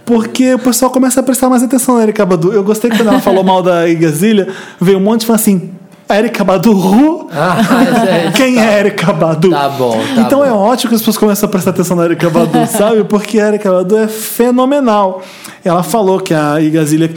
porque 0.05 0.55
o 0.55 0.59
pessoal 0.59 0.91
começa 0.91 1.21
a 1.21 1.23
prestar 1.23 1.49
mais 1.49 1.63
atenção 1.63 1.95
na 1.95 2.03
Erika 2.03 2.25
Badu. 2.25 2.51
Eu 2.51 2.63
gostei 2.63 2.91
que 2.91 2.97
quando 2.97 3.09
ela 3.09 3.21
falou 3.21 3.43
mal 3.45 3.63
da 3.63 3.87
Iggy 3.87 4.05
Azalea, 4.05 4.47
veio 4.79 4.97
um 4.97 5.01
monte 5.01 5.21
de 5.21 5.25
fã 5.27 5.35
assim. 5.35 5.71
Erika 6.07 6.43
Badu? 6.43 7.27
Ah, 7.31 7.57
gente, 8.05 8.37
Quem 8.37 8.59
é 8.59 8.79
Erika 8.79 9.11
Badu? 9.11 9.49
Tá 9.49 9.69
bom, 9.69 9.91
tá 10.15 10.21
então 10.21 10.39
bom. 10.39 10.45
é 10.45 10.51
ótimo 10.51 10.89
que 10.89 10.95
as 10.95 11.01
pessoas 11.01 11.17
começam 11.17 11.47
a 11.47 11.51
prestar 11.51 11.71
atenção 11.71 11.97
na 11.97 12.05
Erika 12.05 12.29
Badu, 12.29 12.65
sabe? 12.69 13.03
Porque 13.05 13.39
a 13.39 13.47
Erika 13.47 13.71
Badu 13.71 13.97
é 13.97 14.07
fenomenal. 14.07 15.23
Ela 15.63 15.81
falou 15.81 16.19
que 16.19 16.31
a 16.33 16.61
Igazilha. 16.61 17.09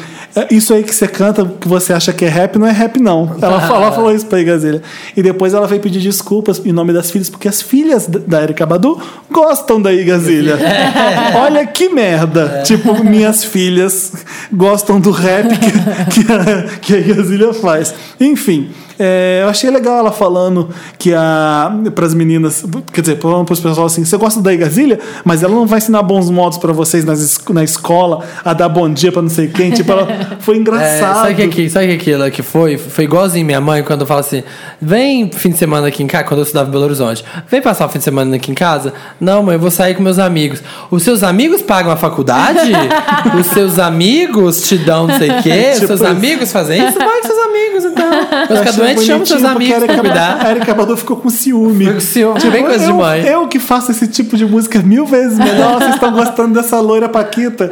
Isso 0.51 0.73
aí 0.73 0.83
que 0.83 0.95
você 0.95 1.07
canta, 1.07 1.45
que 1.61 1.69
você 1.69 1.93
acha 1.93 2.13
que 2.15 2.25
é 2.25 2.29
rap, 2.29 2.59
não 2.59 2.67
é 2.67 2.71
rap, 2.73 2.99
não. 2.99 3.37
Ela 3.43 3.61
falou, 3.67 3.83
ela 3.83 3.93
falou 3.93 4.15
isso 4.15 4.25
pra 4.25 4.41
Igazilha. 4.41 4.81
E 5.15 5.23
depois 5.23 5.53
ela 5.53 5.67
veio 5.67 5.83
pedir 5.83 6.01
desculpas 6.01 6.65
em 6.65 6.73
nome 6.73 6.93
das 6.95 7.11
filhas, 7.11 7.29
porque 7.29 7.47
as 7.47 7.61
filhas 7.61 8.07
da 8.07 8.43
Erika 8.43 8.65
Badu 8.65 8.99
gostam 9.31 9.83
da 9.83 9.93
Igazilha. 9.93 10.57
Olha 11.37 11.67
que 11.67 11.91
merda. 11.91 12.63
Tipo, 12.65 13.05
minhas 13.05 13.45
filhas 13.45 14.13
gostam 14.51 14.99
do 14.99 15.11
rap 15.11 15.49
que, 15.59 16.25
que 16.25 16.33
a, 16.33 16.79
que 16.81 16.95
a 16.95 16.99
Igazilha 16.99 17.53
faz. 17.53 17.95
Enfim. 18.19 18.71
É, 18.99 19.41
eu 19.43 19.49
achei 19.49 19.71
legal 19.71 19.99
ela 19.99 20.11
falando 20.13 20.69
que 20.99 21.15
a 21.15 21.73
para 21.95 22.05
as 22.07 22.15
meninas, 22.15 22.65
quer 22.93 23.01
dizer, 23.01 23.19
falando 23.21 23.45
para 23.45 23.53
os 23.53 23.61
pessoal 23.61 23.87
assim, 23.87 24.05
você 24.05 24.17
gosta 24.17 24.41
da 24.41 24.53
Igazilha, 24.53 24.99
mas 25.25 25.43
ela 25.43 25.55
não 25.55 25.67
vai 25.67 25.79
ensinar 25.79 26.03
bons 26.03 26.29
modos 26.31 26.59
para 26.59 26.73
vocês 26.73 27.05
nas, 27.05 27.41
na 27.51 27.63
escola, 27.63 28.25
a 28.45 28.53
dar 28.53 28.69
bom 28.69 28.89
dia 28.93 29.13
para 29.13 29.23
não 29.23 29.29
sei 29.29 29.49
quem, 29.49 29.71
tipo, 29.71 29.91
ela 29.93 30.07
foi 30.41 30.57
É, 30.57 30.59
engraçado. 30.59 31.27
sabe 31.29 31.45
o 31.45 31.49
que, 31.51 31.71
sabe 31.71 31.87
que 31.89 31.93
aquilo 31.95 32.31
que 32.31 32.43
foi? 32.43 32.77
Foi 32.79 33.05
igualzinho 33.05 33.45
minha 33.47 33.61
mãe 33.61 33.83
quando 33.83 34.05
fala 34.07 34.21
assim: 34.21 34.43
vem 34.81 35.31
fim 35.31 35.51
de 35.51 35.59
semana 35.59 35.87
aqui 35.89 36.03
em 36.03 36.07
casa, 36.07 36.25
quando 36.25 36.39
eu 36.41 36.45
estudava 36.45 36.69
em 36.69 36.73
Belo 36.73 36.85
Horizonte, 36.85 37.25
vem 37.51 37.63
passar 37.63 37.87
o 37.87 37.89
fim 37.89 37.99
de 37.99 38.05
semana 38.05 38.35
aqui 38.37 38.51
em 38.51 38.55
casa? 38.55 38.93
Não, 39.21 39.43
mãe, 39.43 39.55
eu 39.55 39.61
vou 39.61 39.71
sair 39.71 39.95
com 39.95 40.03
meus 40.03 40.19
amigos. 40.19 40.63
Os 40.91 41.03
seus 41.03 41.23
amigos 41.23 41.63
pagam 41.63 41.93
a 41.93 41.97
faculdade? 41.97 42.73
Os 43.39 43.47
seus 43.47 43.79
amigos 43.79 44.63
te 44.69 44.77
dão 44.79 45.07
não 45.07 45.19
sei 45.19 45.31
o 45.31 45.43
quê? 45.43 45.71
Os 45.73 45.81
Tipo 45.81 45.87
seus 45.89 46.01
isso. 46.01 46.11
amigos 46.11 46.53
fazem 46.53 46.87
isso? 46.89 46.99
Vai 46.99 47.21
com 47.21 47.27
seus 47.27 47.39
amigos, 47.39 47.85
então. 47.85 48.11
Vai 48.49 48.65
Doente, 48.95 49.07
chama 49.07 49.27
seus 49.27 49.45
amigos 49.45 49.83
a 49.83 49.87
pra 49.87 49.99
cuidar. 49.99 50.39
A 50.47 50.51
Erika 50.51 50.75
Badu 50.75 50.97
ficou 50.97 51.17
com 51.17 51.29
ciúme. 51.31 51.85
Fica 51.85 51.95
com 51.95 52.01
ciúme, 52.01 52.51
bem 52.51 52.65
coisa 52.65 52.85
de 52.85 52.91
eu, 52.91 52.97
mãe. 52.97 53.21
eu 53.27 53.49
que 53.49 53.59
faço 53.59 53.91
esse 53.91 54.07
tipo 54.09 54.37
de 54.37 54.45
música 54.45 54.79
mil 54.81 55.07
vezes 55.07 55.39
melhor, 55.39 55.79
vocês 55.79 55.95
estão 55.95 56.13
gostando 56.13 56.55
dessa 56.55 56.81
loira 56.81 57.09
Paquita. 57.09 57.71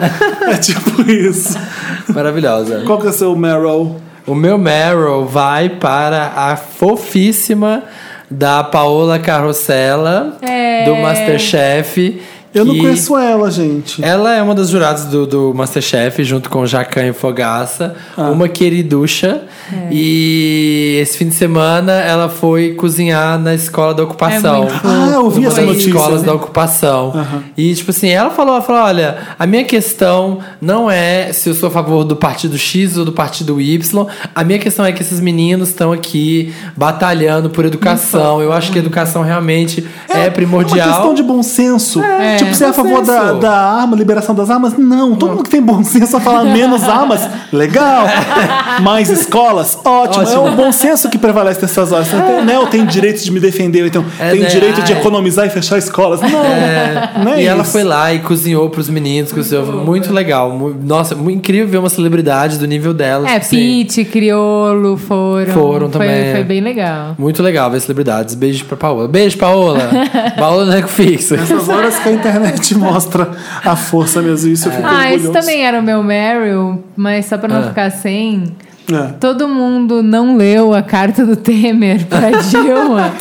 É 0.48 0.54
tipo 0.56 1.02
isso. 1.10 1.58
Maravilhosa. 2.14 2.82
Qual 2.86 2.98
que 3.00 3.06
é 3.06 3.10
o 3.10 3.12
seu 3.12 3.34
Meryl? 3.36 3.96
O 4.26 4.34
meu 4.34 4.58
Meryl 4.58 5.24
vai 5.26 5.68
para 5.68 6.32
a 6.36 6.56
fofíssima 6.56 7.82
da 8.30 8.64
Paola 8.64 9.18
Carrossela, 9.20 10.36
É. 10.42 10.84
do 10.84 10.96
Masterchef. 10.96 12.20
Eu 12.58 12.64
não 12.64 12.76
conheço 12.78 13.16
ela, 13.16 13.50
gente. 13.50 14.02
Ela 14.04 14.34
é 14.34 14.42
uma 14.42 14.54
das 14.54 14.68
juradas 14.70 15.04
do, 15.06 15.26
do 15.26 15.54
Masterchef, 15.54 16.22
junto 16.24 16.48
com 16.50 16.64
Jacan 16.66 17.06
e 17.08 17.12
Fogaça, 17.12 17.94
Ah. 18.16 18.30
uma 18.30 18.48
queriducha. 18.48 19.42
É. 19.72 19.88
E 19.92 20.98
esse 21.02 21.18
fim 21.18 21.28
de 21.28 21.34
semana 21.34 21.92
ela 21.92 22.28
foi 22.28 22.74
cozinhar 22.74 23.38
na 23.38 23.54
escola 23.54 23.92
da 23.94 24.04
ocupação. 24.04 24.64
É. 24.64 24.68
Ah, 24.84 25.10
eu 25.14 25.28
vi 25.30 25.40
Uma 25.40 25.48
essa 25.48 25.62
notícia. 25.62 25.88
escolas 25.88 26.22
da 26.22 26.32
ocupação. 26.34 27.12
E, 27.56 27.74
tipo 27.74 27.90
assim, 27.90 28.08
ela 28.08 28.30
falou, 28.30 28.54
ela 28.54 28.62
falou: 28.62 28.82
olha, 28.82 29.18
a 29.38 29.46
minha 29.46 29.64
questão 29.64 30.38
não 30.60 30.90
é 30.90 31.32
se 31.32 31.48
eu 31.48 31.54
sou 31.54 31.68
a 31.68 31.72
favor 31.72 32.04
do 32.04 32.14
partido 32.16 32.56
X 32.56 32.96
ou 32.96 33.04
do 33.04 33.12
partido 33.12 33.60
Y. 33.60 34.06
A 34.34 34.44
minha 34.44 34.58
questão 34.58 34.84
é 34.84 34.92
que 34.92 35.02
esses 35.02 35.20
meninos 35.20 35.68
estão 35.70 35.92
aqui 35.92 36.54
batalhando 36.76 37.50
por 37.50 37.64
educação. 37.64 38.40
Eu 38.40 38.52
acho 38.52 38.70
que 38.70 38.78
a 38.78 38.80
educação 38.80 39.22
realmente 39.22 39.86
é, 40.08 40.30
primordial. 40.30 40.78
É 40.78 40.84
uma 40.84 40.92
questão 40.94 41.14
de 41.14 41.22
bom 41.22 41.42
senso. 41.42 42.02
É, 42.02 42.36
tipo, 42.36 42.45
você 42.54 42.64
é 42.64 42.68
a 42.68 42.72
favor 42.72 43.02
da, 43.04 43.32
da 43.32 43.52
arma, 43.56 43.96
liberação 43.96 44.34
das 44.34 44.50
armas? 44.50 44.74
Não. 44.76 45.14
Todo 45.16 45.30
mundo 45.30 45.42
que 45.44 45.50
tem 45.50 45.62
bom 45.62 45.82
senso 45.84 46.12
vai 46.12 46.20
falar 46.20 46.44
menos 46.44 46.82
armas. 46.84 47.28
Legal. 47.52 48.06
Mais 48.82 49.08
escolas? 49.10 49.78
Ótimo. 49.84 50.24
É 50.24 50.38
Ótimo. 50.38 50.48
o 50.48 50.56
bom 50.56 50.72
senso 50.72 51.08
que 51.08 51.18
prevalece 51.18 51.60
nessas 51.62 51.92
horas. 51.92 52.06
Você 52.08 52.16
tem, 52.20 52.44
né, 52.44 52.56
eu 52.56 52.66
tenho 52.66 52.86
direito 52.86 53.22
de 53.22 53.30
me 53.30 53.40
defender, 53.40 53.86
então 53.86 54.04
É, 54.18 54.30
tenho 54.30 54.42
né? 54.42 54.48
direito 54.48 54.82
de 54.82 54.92
economizar 54.92 55.46
e 55.46 55.50
fechar 55.50 55.78
escolas. 55.78 56.20
Não. 56.20 56.28
É, 56.44 57.10
Não 57.24 57.32
é 57.34 57.42
e 57.42 57.46
ela 57.46 57.62
isso. 57.62 57.72
foi 57.72 57.84
lá 57.84 58.12
e 58.12 58.18
cozinhou 58.20 58.68
pros 58.70 58.88
meninos, 58.88 59.32
cozinhou, 59.32 59.64
muito 59.84 60.12
legal. 60.12 60.50
mu- 60.50 60.74
Nossa, 60.82 61.14
muito 61.14 61.38
incrível 61.38 61.68
ver 61.68 61.78
uma 61.78 61.88
celebridade 61.88 62.58
do 62.58 62.66
nível 62.66 62.92
dela. 62.94 63.26
É, 63.28 63.34
tipo 63.40 63.46
assim. 63.46 63.84
Pete, 63.86 64.04
Criolo 64.04 64.96
foram. 64.96 65.52
Foram 65.52 65.90
Foi- 65.90 66.06
também. 66.06 66.32
Foi, 66.32 66.44
bem 66.44 66.60
legal. 66.60 67.14
Muito 67.18 67.42
legal 67.42 67.70
ver 67.70 67.80
celebridades. 67.80 68.34
Beijo 68.34 68.64
pra 68.64 68.76
Paola. 68.76 69.08
Beijo, 69.08 69.36
Paola. 69.38 69.88
Paola 70.38 70.64
no 70.64 70.72
Eco 70.76 70.88
Fixo. 70.88 71.36
Nessas 71.36 71.68
horas 71.68 71.98
que 71.98 72.08
a 72.08 72.12
internet 72.28 72.74
mostra 72.78 73.30
a 73.64 73.76
força 73.76 74.20
mesmo. 74.22 74.50
Isso 74.50 74.68
eu 74.68 74.72
fico 74.72 74.86
Ah, 74.86 75.06
esse 75.12 75.26
orgulhoso. 75.26 75.32
também 75.32 75.64
era 75.66 75.80
o 75.80 75.82
meu 75.82 76.02
Meryl, 76.02 76.84
mas 76.96 77.26
só 77.26 77.38
pra 77.38 77.48
não 77.48 77.60
Ah. 77.60 77.68
ficar 77.68 77.90
sem. 77.90 78.54
É. 78.92 79.12
Todo 79.18 79.48
mundo 79.48 80.02
não 80.02 80.36
leu 80.36 80.72
a 80.72 80.80
carta 80.82 81.24
do 81.26 81.34
Temer 81.36 82.04
pra 82.06 82.30
Dilma. 82.48 83.12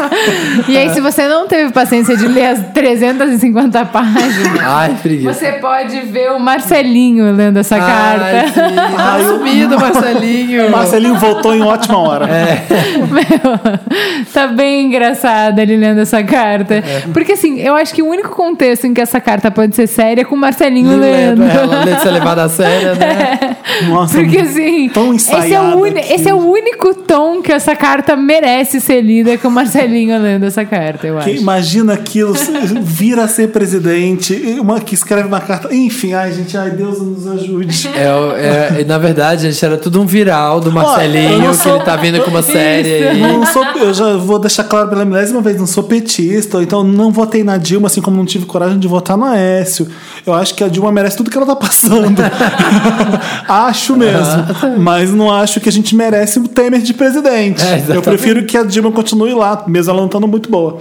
e 0.68 0.78
aí, 0.78 0.90
se 0.92 1.02
você 1.02 1.28
não 1.28 1.48
teve 1.48 1.72
paciência 1.72 2.16
de 2.16 2.28
ler 2.28 2.46
as 2.48 2.60
350 2.74 3.86
páginas, 3.86 4.60
Ai, 4.64 4.96
você 5.24 5.54
pode 5.54 6.00
ver 6.02 6.32
o 6.32 6.40
Marcelinho 6.40 7.32
lendo 7.36 7.58
essa 7.58 7.76
Ai, 7.76 7.82
carta. 7.82 8.48
sim. 8.54 8.76
Tá 8.96 9.20
sumido, 9.28 9.80
Marcelinho. 9.80 10.70
Marcelinho 10.70 11.16
voltou 11.16 11.56
em 11.56 11.62
ótima 11.64 11.98
hora. 11.98 12.28
É. 12.30 12.66
Meu, 13.12 14.26
tá 14.34 14.48
bem 14.48 14.86
engraçado 14.88 15.58
ele 15.60 15.78
lendo 15.78 16.00
essa 16.00 16.24
carta. 16.24 16.84
Porque 17.14 17.34
assim, 17.34 17.60
eu 17.60 17.76
acho 17.76 17.94
que 17.94 18.02
o 18.04 18.08
único 18.08 18.30
contexto 18.30 18.86
em 18.86 18.94
que 18.94 19.02
essa 19.02 19.20
carta 19.20 19.50
pode 19.50 19.76
ser 19.76 19.88
séria 19.88 20.22
é 20.22 20.26
com 20.26 20.36
o 20.36 20.38
Marcelinho 20.38 20.98
lendo. 21.00 21.44
Ela 21.44 21.84
lê 21.84 21.96
ser 21.98 22.12
levada 22.12 22.44
a 22.44 22.50
sério, 22.50 22.96
né? 22.96 23.58
Nossa, 23.90 24.18
Porque 24.18 24.38
assim, 24.40 24.90
tão 24.90 25.14
esse 25.14 25.55
é, 25.56 25.76
o 25.76 25.84
aquilo. 25.84 26.00
esse 26.00 26.30
é 26.30 26.34
o 26.34 26.38
único 26.38 26.94
tom 26.94 27.42
que 27.42 27.52
essa 27.52 27.76
carta 27.76 28.16
merece 28.16 28.80
ser 28.80 29.02
lida 29.02 29.38
com 29.38 29.48
o 29.48 29.52
Marcelinho 29.52 30.20
lendo 30.22 30.46
essa 30.46 30.64
carta, 30.66 31.08
eu 31.08 31.18
acho. 31.18 31.30
Que 31.30 31.38
imagina 31.38 31.94
aquilo, 31.94 32.34
vira 32.82 33.24
a 33.24 33.28
ser 33.28 33.50
presidente, 33.50 34.34
uma 34.60 34.80
que 34.80 34.94
escreve 34.94 35.28
uma 35.28 35.40
carta. 35.42 35.74
Enfim, 35.74 36.14
ai, 36.14 36.32
gente, 36.32 36.58
ai, 36.58 36.72
Deus 36.72 37.00
nos 37.02 37.28
ajude. 37.28 37.90
É, 37.96 38.82
é, 38.82 38.86
na 38.86 38.98
verdade, 38.98 39.50
gente, 39.50 39.66
era 39.66 39.78
tudo 39.78 40.02
um 40.02 40.06
viral 40.06 40.60
do 40.60 40.72
Marcelinho, 40.72 41.40
não 41.40 41.52
que 41.52 41.58
sou- 41.58 41.76
ele 41.76 41.84
tá 41.86 41.96
vindo 41.96 42.22
com 42.22 42.30
uma 42.30 42.42
série 42.44 43.08
aí. 43.08 43.22
Não 43.22 43.46
sou, 43.46 43.64
eu 43.76 43.94
já 43.94 44.18
vou 44.18 44.40
deixar 44.40 44.64
claro 44.66 44.88
pela 44.90 45.06
milésima 45.06 45.42
vez, 45.42 45.58
não 45.58 45.68
sou 45.68 45.84
petista, 45.84 46.62
então 46.62 46.84
não 46.84 47.12
votei 47.12 47.44
na 47.44 47.58
Dilma, 47.58 47.88
assim 47.88 48.02
como 48.02 48.18
não 48.18 48.26
tive 48.26 48.46
coragem 48.46 48.78
de 48.80 48.88
votar 48.88 49.18
no 49.18 49.26
Aécio. 49.26 49.88
Eu 50.26 50.34
acho 50.34 50.54
que 50.54 50.64
a 50.64 50.68
Dilma 50.68 50.92
merece 50.92 51.18
tudo 51.18 51.30
que 51.30 51.38
ela 51.38 51.46
tá 51.46 51.56
passando. 51.56 52.16
acho 53.48 53.96
mesmo. 53.96 54.46
Mas 54.78 55.12
não 55.14 55.32
acho 55.34 55.45
que 55.60 55.70
a 55.70 55.72
gente 55.72 55.96
merece 55.96 56.40
o 56.40 56.48
Temer 56.48 56.82
de 56.82 56.94
presidente. 56.94 57.64
É, 57.64 57.84
eu 57.96 58.02
prefiro 58.02 58.46
que 58.46 58.58
a 58.58 58.64
Dilma 58.64 58.92
continue 58.92 59.34
lá, 59.34 59.64
mesmo 59.68 59.92
ela 59.92 60.00
não 60.00 60.08
estando 60.08 60.28
muito 60.28 60.50
boa. 60.50 60.80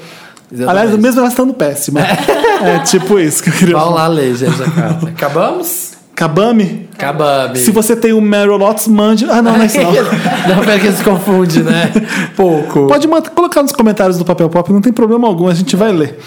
Exatamente. 0.53 0.83
Aliás, 0.83 1.01
mesmo 1.01 1.21
ela 1.21 1.29
estando 1.29 1.55
péssima. 1.55 2.01
é 2.01 2.79
tipo 2.87 3.19
isso 3.19 3.43
que 3.43 3.51
eu 3.51 3.55
queria 3.55 3.77
Vamos 3.77 3.95
lá 3.95 4.07
ler, 4.07 4.35
gente, 4.35 4.63
a 4.63 4.71
carta. 4.71 5.09
Acabamos? 5.09 5.95
Kabami? 6.15 6.89
Acabamos. 6.95 7.59
Se 7.59 7.73
você 7.73 7.97
tem 7.97 8.13
o 8.13 8.21
Meryl 8.21 8.57
Lotus, 8.57 8.87
mande. 8.87 9.25
Ah, 9.29 9.43
não, 9.43 9.53
não 9.53 9.63
é 9.63 9.67
isso. 9.67 9.79
não. 9.81 9.91
Não, 10.57 10.65
pera 10.65 10.79
que 10.79 10.93
se 10.93 11.03
confunde, 11.03 11.63
né? 11.63 11.91
Pouco. 12.37 12.87
Pode 12.87 13.09
colocar 13.35 13.63
nos 13.63 13.73
comentários 13.73 14.17
do 14.17 14.25
Papel 14.25 14.49
Pop, 14.49 14.73
não 14.73 14.81
tem 14.81 14.93
problema 14.93 15.27
algum, 15.27 15.49
a 15.49 15.55
gente 15.55 15.75
vai 15.75 15.91
ler. 15.91 16.19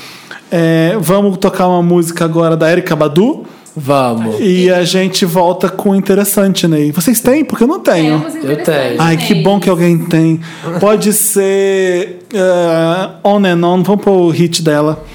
É, 0.52 0.98
vamos 1.00 1.38
tocar 1.38 1.68
uma 1.68 1.82
música 1.82 2.26
agora 2.26 2.58
da 2.58 2.70
Erika 2.72 2.96
Badu 2.96 3.46
Vamos. 3.80 4.38
e 4.40 4.72
a 4.72 4.84
gente 4.84 5.24
volta 5.24 5.70
com 5.70 5.92
o 5.92 5.96
interessante, 5.96 6.68
Ney. 6.68 6.92
Vocês 6.92 7.20
têm? 7.20 7.46
Porque 7.46 7.64
eu 7.64 7.68
não 7.68 7.80
tenho. 7.80 8.26
Eu 8.44 8.64
tenho. 8.64 8.96
Ai, 9.00 9.16
que 9.18 9.36
bom 9.36 9.60
que 9.60 9.70
alguém 9.70 10.00
tem. 10.00 10.40
Pode 10.80 11.14
ser 11.14 12.20
é, 12.34 13.10
On 13.24 13.46
and 13.46 13.64
On, 13.64 13.84
vamos 13.84 14.04
pôr 14.04 14.18
o 14.18 14.30
hit 14.30 14.64
dela. 14.64 15.06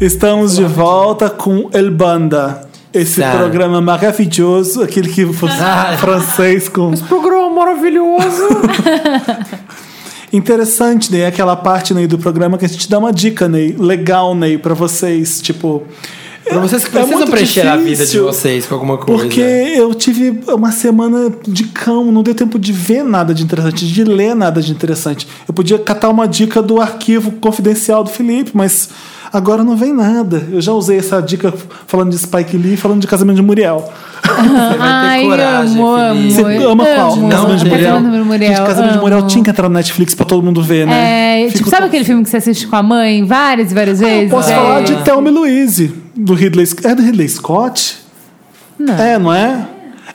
Estamos 0.00 0.56
de 0.56 0.64
volta 0.64 1.28
com 1.28 1.68
El 1.74 1.90
Banda. 1.90 2.66
Esse 2.92 3.20
Tá. 3.20 3.36
programa 3.36 3.80
maravilhoso, 3.82 4.82
aquele 4.82 5.08
que 5.10 5.24
Ah. 5.60 5.94
francês 5.98 6.68
com 6.70 6.92
Programa 6.92 7.50
maravilhoso. 7.50 8.48
Interessante, 10.32 11.12
Ney, 11.12 11.26
aquela 11.26 11.54
parte 11.54 11.92
Ney, 11.92 12.06
do 12.06 12.16
programa 12.18 12.56
que 12.56 12.64
a 12.64 12.68
gente 12.68 12.88
dá 12.88 12.98
uma 12.98 13.12
dica, 13.12 13.46
Ney, 13.48 13.76
legal, 13.78 14.34
Ney, 14.34 14.56
pra 14.56 14.72
vocês, 14.74 15.40
tipo. 15.42 15.82
Pra 16.48 16.58
vocês 16.60 16.82
que 16.82 16.88
é 16.88 16.92
precisam 16.92 17.18
muito 17.18 17.30
preencher 17.30 17.60
a 17.68 17.76
vida 17.76 17.90
de 17.90 17.96
difícil, 17.96 18.24
vocês 18.24 18.66
com 18.66 18.74
alguma 18.74 18.96
coisa. 18.96 19.22
Porque 19.22 19.40
eu 19.40 19.94
tive 19.94 20.40
uma 20.48 20.72
semana 20.72 21.30
de 21.46 21.64
cão, 21.64 22.10
não 22.10 22.22
deu 22.22 22.34
tempo 22.34 22.58
de 22.58 22.72
ver 22.72 23.04
nada 23.04 23.34
de 23.34 23.42
interessante, 23.44 23.86
de 23.86 24.02
ler 24.02 24.34
nada 24.34 24.60
de 24.62 24.72
interessante. 24.72 25.28
Eu 25.46 25.52
podia 25.54 25.78
catar 25.78 26.08
uma 26.08 26.26
dica 26.26 26.60
do 26.62 26.80
arquivo 26.80 27.32
confidencial 27.32 28.02
do 28.02 28.10
Felipe, 28.10 28.50
mas 28.54 28.88
agora 29.32 29.62
não 29.64 29.76
vem 29.76 29.92
nada. 29.92 30.46
Eu 30.50 30.60
já 30.60 30.72
usei 30.72 30.98
essa 30.98 31.20
dica 31.20 31.52
falando 31.86 32.10
de 32.10 32.18
Spike 32.18 32.56
Lee, 32.56 32.76
falando 32.76 33.00
de 33.00 33.06
Casamento 33.06 33.36
de 33.36 33.42
Muriel. 33.42 33.90
Você 34.22 34.36
vai 34.38 34.72
ter 34.74 34.78
Ai, 34.80 35.22
coragem, 35.24 35.76
amo, 35.80 35.94
amo. 35.94 36.30
Você 36.30 36.42
ama 36.42 36.84
qual? 36.84 37.12
amo. 37.12 37.22
Não, 37.22 37.28
Casamento 37.30 37.58
de 37.64 37.68
Muriel? 37.70 37.92
Casamento 37.94 38.12
de 38.22 38.24
Muriel, 38.28 38.54
Gente, 38.56 38.66
Casamento 38.66 38.92
de 38.92 38.98
Muriel 38.98 39.18
amo. 39.20 39.28
tinha 39.28 39.44
que 39.44 39.50
entrar 39.50 39.68
no 39.68 39.74
Netflix 39.74 40.14
pra 40.14 40.26
todo 40.26 40.42
mundo 40.42 40.62
ver, 40.62 40.86
né? 40.86 41.42
É, 41.42 41.46
Fico 41.46 41.58
tipo, 41.58 41.70
sabe 41.70 41.80
tão- 41.80 41.88
aquele 41.88 42.04
filme 42.04 42.22
que 42.22 42.30
você 42.30 42.36
assiste 42.36 42.66
com 42.66 42.76
a 42.76 42.82
mãe 42.82 43.24
várias 43.24 43.70
e 43.72 43.74
várias 43.74 44.00
vezes? 44.00 44.30
Posso 44.30 44.50
É. 44.50 44.54
falar 44.54 44.82
de 44.82 44.96
Thelma 45.02 45.28
e 45.28 45.32
Louise, 45.32 45.92
do 46.14 46.34
Ridley 46.34 46.66
Scott. 46.66 46.86
É 46.86 46.94
do 46.94 47.02
Ridley 47.02 47.28
Scott? 47.28 47.96
Não. 48.78 48.94
É, 48.94 49.18
não 49.18 49.32
é? 49.32 49.66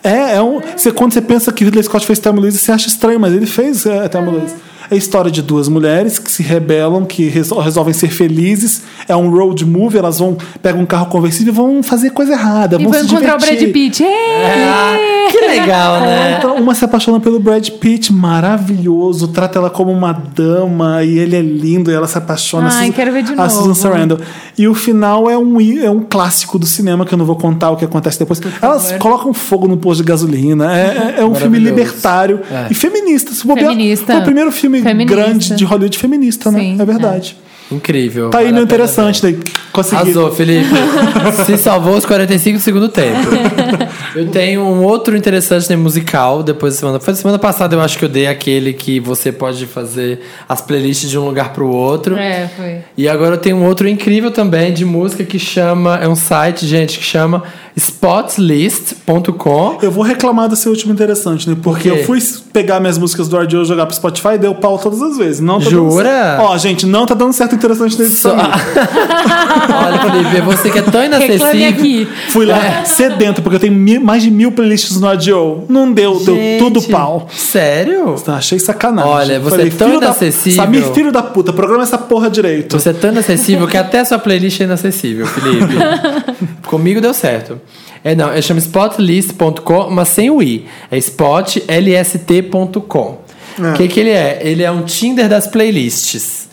É, 0.03 0.35
é 0.35 0.41
um. 0.41 0.59
Você, 0.75 0.91
quando 0.91 1.13
você 1.13 1.21
pensa 1.21 1.51
que 1.51 1.63
Ridley 1.63 1.83
Scott 1.83 2.05
fez 2.05 2.19
Thelma 2.19 2.37
e 2.39 2.41
Louise, 2.41 2.57
você 2.59 2.71
acha 2.71 2.87
estranho, 2.87 3.19
mas 3.19 3.33
ele 3.33 3.45
fez 3.47 3.85
é, 3.85 4.07
Thelma 4.07 4.31
e 4.31 4.35
Louise. 4.35 4.55
É 4.89 4.95
a 4.95 4.97
história 4.97 5.29
de 5.31 5.41
duas 5.41 5.67
mulheres 5.67 6.19
que 6.19 6.29
se 6.31 6.43
rebelam, 6.43 7.05
que 7.05 7.27
resol- 7.27 7.59
resolvem 7.59 7.93
ser 7.93 8.09
felizes. 8.09 8.83
É 9.07 9.15
um 9.15 9.29
road 9.29 9.65
movie, 9.65 9.97
elas 9.97 10.19
vão 10.19 10.37
pegam 10.61 10.81
um 10.81 10.85
carro 10.85 11.07
conversível 11.07 11.53
e 11.53 11.55
vão 11.55 11.83
fazer 11.83 12.11
coisa 12.11 12.33
errada. 12.33 12.77
E 12.79 12.83
vão 12.83 12.93
se 12.93 13.05
encontrar 13.05 13.35
o 13.35 13.39
Brad 13.39 13.49
divertir. 13.57 13.73
Pitt. 13.73 14.03
É. 14.03 15.27
que 15.31 15.39
legal, 15.45 15.99
né? 16.01 16.35
Então, 16.37 16.55
uma 16.55 16.73
se 16.75 16.85
apaixona 16.85 17.19
pelo 17.19 17.39
Brad 17.39 17.67
Pitt, 17.71 18.13
maravilhoso, 18.13 19.27
trata 19.29 19.59
ela 19.59 19.69
como 19.69 19.91
uma 19.91 20.13
dama 20.13 21.03
e 21.03 21.17
ele 21.17 21.35
é 21.35 21.41
lindo 21.41 21.91
e 21.91 21.93
ela 21.93 22.07
se 22.07 22.17
apaixona. 22.17 22.67
Ai, 22.67 22.71
Susan- 22.87 22.91
quero 22.93 23.11
ver 23.11 23.23
de 23.23 23.33
A 23.33 23.35
novo. 23.35 23.49
Susan 23.49 23.73
Sarandon. 23.73 24.17
E 24.57 24.67
o 24.67 24.73
final 24.73 25.29
é 25.29 25.37
um, 25.37 25.59
é 25.59 25.89
um 25.89 26.01
clássico 26.01 26.57
do 26.57 26.65
cinema 26.65 27.05
que 27.05 27.13
eu 27.13 27.17
não 27.17 27.25
vou 27.25 27.35
contar 27.35 27.71
o 27.71 27.75
que 27.75 27.83
acontece 27.85 28.17
depois. 28.19 28.39
Elas 28.61 28.93
colocam 28.99 29.33
fogo 29.33 29.67
no 29.67 29.77
posto 29.77 30.01
de 30.03 30.07
gasolina. 30.07 30.73
É, 30.75 31.15
é- 31.17 31.21
é 31.21 31.25
um 31.25 31.35
filme 31.35 31.59
libertário 31.59 32.39
É. 32.49 32.67
e 32.69 32.73
feminista. 32.73 33.31
Se 33.33 33.45
bobear, 33.45 33.69
Feminista. 33.71 34.13
Foi 34.13 34.21
o 34.21 34.23
primeiro 34.25 34.51
filme 34.51 34.74
Feminista. 34.83 35.15
grande 35.15 35.55
de 35.55 35.65
Hollywood 35.65 35.97
feminista, 35.97 36.51
né? 36.51 36.59
Sim, 36.59 36.81
é 36.81 36.85
verdade. 36.85 37.35
Incrível. 37.71 38.29
Tá 38.29 38.39
aí 38.39 38.45
pena 38.45 38.61
interessante, 38.61 39.21
daí. 39.21 39.39
Consegui. 39.71 40.01
Arrasou, 40.01 40.31
Felipe. 40.31 40.69
Se 41.45 41.57
salvou 41.57 41.97
os 41.97 42.05
45 42.05 42.59
do 42.59 42.63
segundo 42.63 42.89
tempo. 42.89 43.27
Eu 44.15 44.27
tenho 44.29 44.61
um 44.61 44.83
outro 44.83 45.15
interessante 45.15 45.69
né, 45.69 45.75
musical 45.75 46.43
depois 46.43 46.73
da 46.73 46.79
semana. 46.79 46.99
Foi 46.99 47.13
semana 47.15 47.39
passada, 47.39 47.75
eu 47.75 47.81
acho 47.81 47.97
que 47.97 48.05
eu 48.05 48.09
dei 48.09 48.27
aquele 48.27 48.73
que 48.73 48.99
você 48.99 49.31
pode 49.31 49.65
fazer 49.65 50.21
as 50.47 50.61
playlists 50.61 51.09
de 51.09 51.17
um 51.17 51.25
lugar 51.25 51.53
pro 51.53 51.67
outro. 51.67 52.15
É, 52.17 52.49
foi. 52.55 52.77
E 52.97 53.07
agora 53.09 53.35
eu 53.35 53.39
tenho 53.39 53.57
um 53.57 53.65
outro 53.65 53.87
incrível 53.87 54.31
também 54.31 54.73
de 54.73 54.85
música 54.85 55.23
que 55.23 55.39
chama. 55.39 55.97
É 56.01 56.07
um 56.07 56.15
site, 56.15 56.65
gente, 56.65 56.99
que 56.99 57.05
chama 57.05 57.43
spotlist.com. 57.75 59.79
Eu 59.81 59.91
vou 59.91 60.03
reclamar 60.03 60.47
do 60.47 60.55
seu 60.55 60.71
último 60.71 60.93
interessante, 60.93 61.49
né? 61.49 61.57
Porque 61.61 61.89
eu 61.89 62.03
fui 62.05 62.19
pegar 62.53 62.79
minhas 62.79 62.97
músicas 62.97 63.27
do 63.27 63.35
e 63.43 63.65
jogar 63.65 63.85
pro 63.85 63.95
Spotify 63.95 64.35
e 64.35 64.37
deu 64.37 64.55
pau 64.55 64.77
todas 64.79 65.01
as 65.01 65.17
vezes. 65.17 65.41
Não 65.41 65.59
tá 65.59 65.69
Jura? 65.69 66.37
Ó, 66.41 66.57
gente, 66.57 66.85
não 66.85 67.05
tá 67.05 67.13
dando 67.13 67.33
certo 67.33 67.51
o 67.51 67.55
interessante 67.55 67.99
nesse 67.99 68.15
Só-. 68.15 68.33
Olha, 68.35 69.99
Felipe, 70.01 70.41
você 70.41 70.69
que 70.69 70.79
é 70.79 70.81
tão 70.81 71.03
inacessível. 71.03 71.69
aqui. 71.69 72.07
Fui 72.29 72.45
lá 72.45 72.85
sedento, 72.85 73.41
porque 73.41 73.57
eu 73.57 73.59
tenho 73.59 73.73
mil- 73.73 73.99
mais 74.05 74.21
de 74.21 74.29
mil 74.29 74.51
playlists 74.51 74.99
no 74.99 75.09
RDO. 75.09 75.63
Não 75.67 75.91
deu, 75.91 76.19
deu 76.19 76.35
Gente, 76.35 76.59
tudo 76.59 76.79
pau. 76.83 77.27
Sério? 77.33 78.13
Tá, 78.23 78.35
achei 78.35 78.59
sacanagem. 78.59 79.11
Olha, 79.11 79.39
você 79.39 79.63
é 79.63 79.69
tão 79.71 79.87
filho 79.87 79.99
da- 79.99 80.05
inacessível. 80.07 80.63
Samir, 80.63 80.83
filho 80.93 81.11
da 81.11 81.23
puta, 81.23 81.51
programa 81.51 81.81
essa 81.81 81.97
porra 81.97 82.29
direito. 82.29 82.79
Você 82.79 82.91
é 82.91 82.93
tão 82.93 83.09
inacessível 83.11 83.67
que 83.67 83.75
até 83.75 84.05
sua 84.05 84.19
playlist 84.19 84.61
é 84.61 84.65
inacessível, 84.65 85.25
Felipe. 85.25 85.73
Comigo 86.67 87.01
deu 87.01 87.15
certo. 87.15 87.59
É, 88.03 88.13
não, 88.13 88.31
é 88.31 88.39
chama 88.43 88.59
spotlist.com, 88.59 89.89
mas 89.89 90.09
sem 90.09 90.29
o 90.29 90.39
i. 90.43 90.67
É 90.91 90.97
spotlst.com. 90.99 93.17
O 93.57 93.73
que, 93.75 93.87
que 93.87 93.99
ele 93.99 94.11
é? 94.11 94.39
Ele 94.43 94.61
é 94.61 94.69
um 94.69 94.83
Tinder 94.83 95.27
das 95.27 95.47
playlists. 95.47 96.47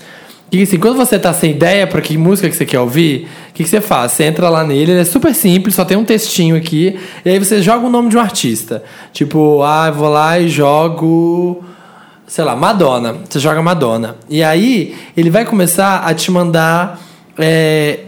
E 0.52 0.62
assim, 0.62 0.78
quando 0.78 0.96
você 0.96 1.18
tá 1.18 1.32
sem 1.32 1.52
ideia 1.52 1.86
para 1.86 2.02
que 2.02 2.18
música 2.18 2.48
que 2.48 2.54
você 2.54 2.66
quer 2.66 2.78
ouvir, 2.78 3.26
o 3.48 3.52
que, 3.54 3.64
que 3.64 3.70
você 3.70 3.80
faz? 3.80 4.12
Você 4.12 4.24
entra 4.24 4.50
lá 4.50 4.62
nele, 4.62 4.92
ele 4.92 5.00
é 5.00 5.04
super 5.04 5.34
simples, 5.34 5.74
só 5.74 5.84
tem 5.84 5.96
um 5.96 6.04
textinho 6.04 6.54
aqui, 6.54 7.00
e 7.24 7.30
aí 7.30 7.38
você 7.38 7.62
joga 7.62 7.86
o 7.86 7.90
nome 7.90 8.10
de 8.10 8.18
um 8.18 8.20
artista. 8.20 8.84
Tipo, 9.14 9.62
ah, 9.62 9.86
eu 9.88 9.94
vou 9.94 10.10
lá 10.10 10.38
e 10.38 10.48
jogo 10.48 11.64
sei 12.32 12.44
lá, 12.44 12.56
Madonna. 12.56 13.16
Você 13.28 13.38
joga 13.38 13.60
Madonna. 13.60 14.16
E 14.26 14.42
aí, 14.42 14.96
ele 15.14 15.28
vai 15.28 15.44
começar 15.44 15.98
a 15.98 16.14
te 16.14 16.30
mandar 16.30 16.98
é, 17.38 18.00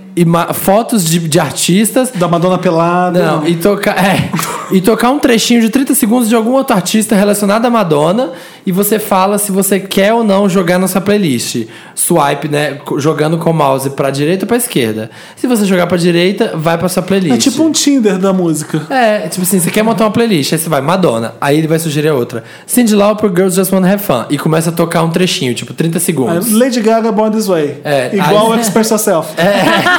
fotos 0.54 1.04
de, 1.04 1.18
de 1.20 1.40
artistas. 1.40 2.10
Da 2.14 2.28
Madonna 2.28 2.58
pelada. 2.58 3.24
Não, 3.24 3.46
e 3.48 3.56
tocar. 3.56 3.96
É. 4.04 4.30
e 4.70 4.80
tocar 4.80 5.10
um 5.10 5.18
trechinho 5.18 5.60
de 5.60 5.68
30 5.68 5.94
segundos 5.94 6.28
de 6.28 6.34
algum 6.34 6.52
outro 6.52 6.74
artista 6.74 7.14
relacionado 7.14 7.66
à 7.66 7.70
Madonna 7.70 8.30
e 8.66 8.72
você 8.72 8.98
fala 8.98 9.36
se 9.38 9.52
você 9.52 9.78
quer 9.78 10.12
ou 10.14 10.24
não 10.24 10.48
jogar 10.48 10.78
na 10.78 10.88
sua 10.88 11.00
playlist. 11.00 11.66
Swipe, 11.94 12.48
né? 12.48 12.78
Jogando 12.98 13.36
com 13.38 13.50
o 13.50 13.54
mouse 13.54 13.90
pra 13.90 14.10
direita 14.10 14.44
ou 14.44 14.48
pra 14.48 14.56
esquerda. 14.56 15.10
Se 15.36 15.46
você 15.46 15.64
jogar 15.64 15.86
pra 15.86 15.96
direita, 15.98 16.52
vai 16.56 16.78
pra 16.78 16.88
sua 16.88 17.02
playlist. 17.02 17.34
É 17.34 17.50
tipo 17.50 17.62
um 17.62 17.70
Tinder 17.72 18.18
da 18.18 18.32
música. 18.32 18.82
É, 18.90 19.28
tipo 19.28 19.42
assim, 19.42 19.60
você 19.60 19.70
quer 19.70 19.82
montar 19.82 20.04
uma 20.04 20.10
playlist, 20.10 20.52
aí 20.52 20.58
você 20.58 20.68
vai 20.68 20.80
Madonna, 20.80 21.34
aí 21.40 21.58
ele 21.58 21.66
vai 21.66 21.78
sugerir 21.78 22.08
a 22.08 22.14
outra. 22.14 22.42
Cyndi 22.66 22.94
Lauper, 22.94 23.28
Girls 23.30 23.54
Just 23.56 23.70
Wanna 23.72 23.92
Have 23.92 24.02
Fun. 24.02 24.24
E 24.30 24.38
começa 24.38 24.70
a 24.70 24.72
tocar 24.72 25.02
um 25.02 25.10
trechinho, 25.10 25.54
tipo 25.54 25.74
30 25.74 25.98
Aí, 25.98 26.00
segundos. 26.04 26.52
Lady 26.52 26.80
Gaga 26.80 27.12
Born 27.12 27.36
This 27.36 27.46
Way. 27.46 27.80
É, 27.84 28.10
Igual 28.14 28.52
aí- 28.52 28.60
Express 28.60 28.90
Yourself. 28.90 29.34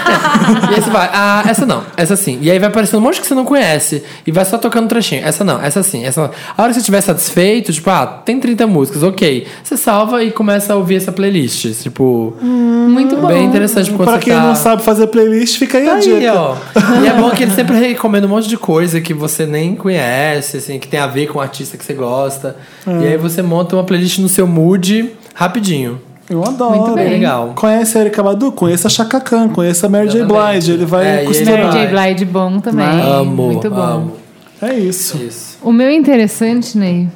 E 0.71 0.75
aí 0.75 0.81
você 0.81 0.89
vai, 0.89 1.09
ah, 1.11 1.43
essa 1.47 1.65
não, 1.65 1.83
essa 1.97 2.15
sim. 2.15 2.37
E 2.41 2.49
aí 2.51 2.59
vai 2.59 2.69
aparecendo 2.69 2.99
um 2.99 3.03
monte 3.03 3.19
que 3.21 3.27
você 3.27 3.33
não 3.35 3.45
conhece. 3.45 4.03
E 4.25 4.31
vai 4.31 4.45
só 4.45 4.57
tocando 4.57 4.85
um 4.85 4.87
trechinho. 4.87 5.25
Essa 5.25 5.43
não, 5.43 5.61
essa 5.61 5.81
sim, 5.83 6.03
essa 6.05 6.21
não. 6.21 6.31
A 6.57 6.61
hora 6.61 6.69
que 6.69 6.75
você 6.75 6.79
estiver 6.79 7.01
satisfeito, 7.01 7.71
tipo, 7.73 7.89
ah, 7.89 8.05
tem 8.05 8.39
30 8.39 8.67
músicas, 8.67 9.03
ok. 9.03 9.47
Você 9.63 9.77
salva 9.77 10.23
e 10.23 10.31
começa 10.31 10.73
a 10.73 10.75
ouvir 10.75 10.95
essa 10.95 11.11
playlist. 11.11 11.65
Tipo, 11.81 12.35
Muito 12.41 13.15
bom. 13.17 13.27
bem 13.27 13.45
interessante 13.45 13.91
Pra 13.91 14.05
você 14.05 14.19
quem 14.19 14.33
tá... 14.33 14.41
não 14.41 14.55
sabe 14.55 14.83
fazer 14.83 15.07
playlist, 15.07 15.57
fica 15.57 15.77
aí 15.77 15.89
a 15.89 15.95
Aí, 15.95 16.01
dica. 16.01 16.33
ó. 16.33 16.55
E 17.03 17.07
é 17.07 17.13
bom 17.13 17.29
que 17.31 17.43
ele 17.43 17.51
sempre 17.55 17.77
recomenda 17.77 18.27
um 18.27 18.29
monte 18.29 18.47
de 18.47 18.57
coisa 18.57 18.99
que 19.01 19.13
você 19.13 19.45
nem 19.45 19.75
conhece, 19.75 20.57
assim, 20.57 20.79
que 20.79 20.87
tem 20.87 20.99
a 20.99 21.07
ver 21.07 21.27
com 21.27 21.39
o 21.39 21.41
artista 21.41 21.77
que 21.77 21.85
você 21.85 21.93
gosta. 21.93 22.55
E 22.87 23.05
aí 23.07 23.17
você 23.17 23.41
monta 23.41 23.75
uma 23.75 23.83
playlist 23.83 24.19
no 24.19 24.29
seu 24.29 24.45
mood 24.47 25.11
rapidinho. 25.33 25.99
Eu 26.29 26.43
adoro. 26.43 26.77
Muito 26.79 26.95
bem. 26.95 27.09
Legal. 27.09 27.53
Conhece 27.55 27.97
a 27.97 28.01
Erika 28.01 28.23
Badu? 28.23 28.51
Conheça 28.51 28.87
a 28.87 28.91
Chaka 28.91 29.19
Khan, 29.21 29.49
conheça 29.49 29.85
a 29.85 29.89
Mary 29.89 30.09
J. 30.09 30.23
Blige. 30.25 30.71
Ele 30.71 30.85
vai 30.85 31.21
É, 31.21 31.23
costurar. 31.25 31.57
Mary 31.65 31.71
J. 31.71 31.93
vai. 31.93 32.07
Blige 32.13 32.25
bom 32.25 32.59
também. 32.59 32.85
Amo, 32.85 33.43
Muito 33.51 33.69
bom. 33.69 33.81
amo. 33.81 34.17
É 34.61 34.73
isso. 34.73 35.17
Isso. 35.17 35.57
O 35.61 35.71
meu 35.71 35.91
interessante, 35.91 36.77
Ney. 36.77 37.07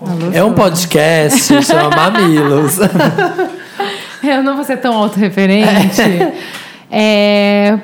Alô, 0.00 0.30
É 0.32 0.44
um 0.44 0.52
podcast, 0.52 1.60
chama 1.64 1.90
Mamilos. 1.90 2.78
Eu 4.22 4.42
não 4.44 4.54
vou 4.56 4.64
ser 4.64 4.76
tão 4.78 4.94
autorreferente. 4.96 6.00
É, 6.90 7.78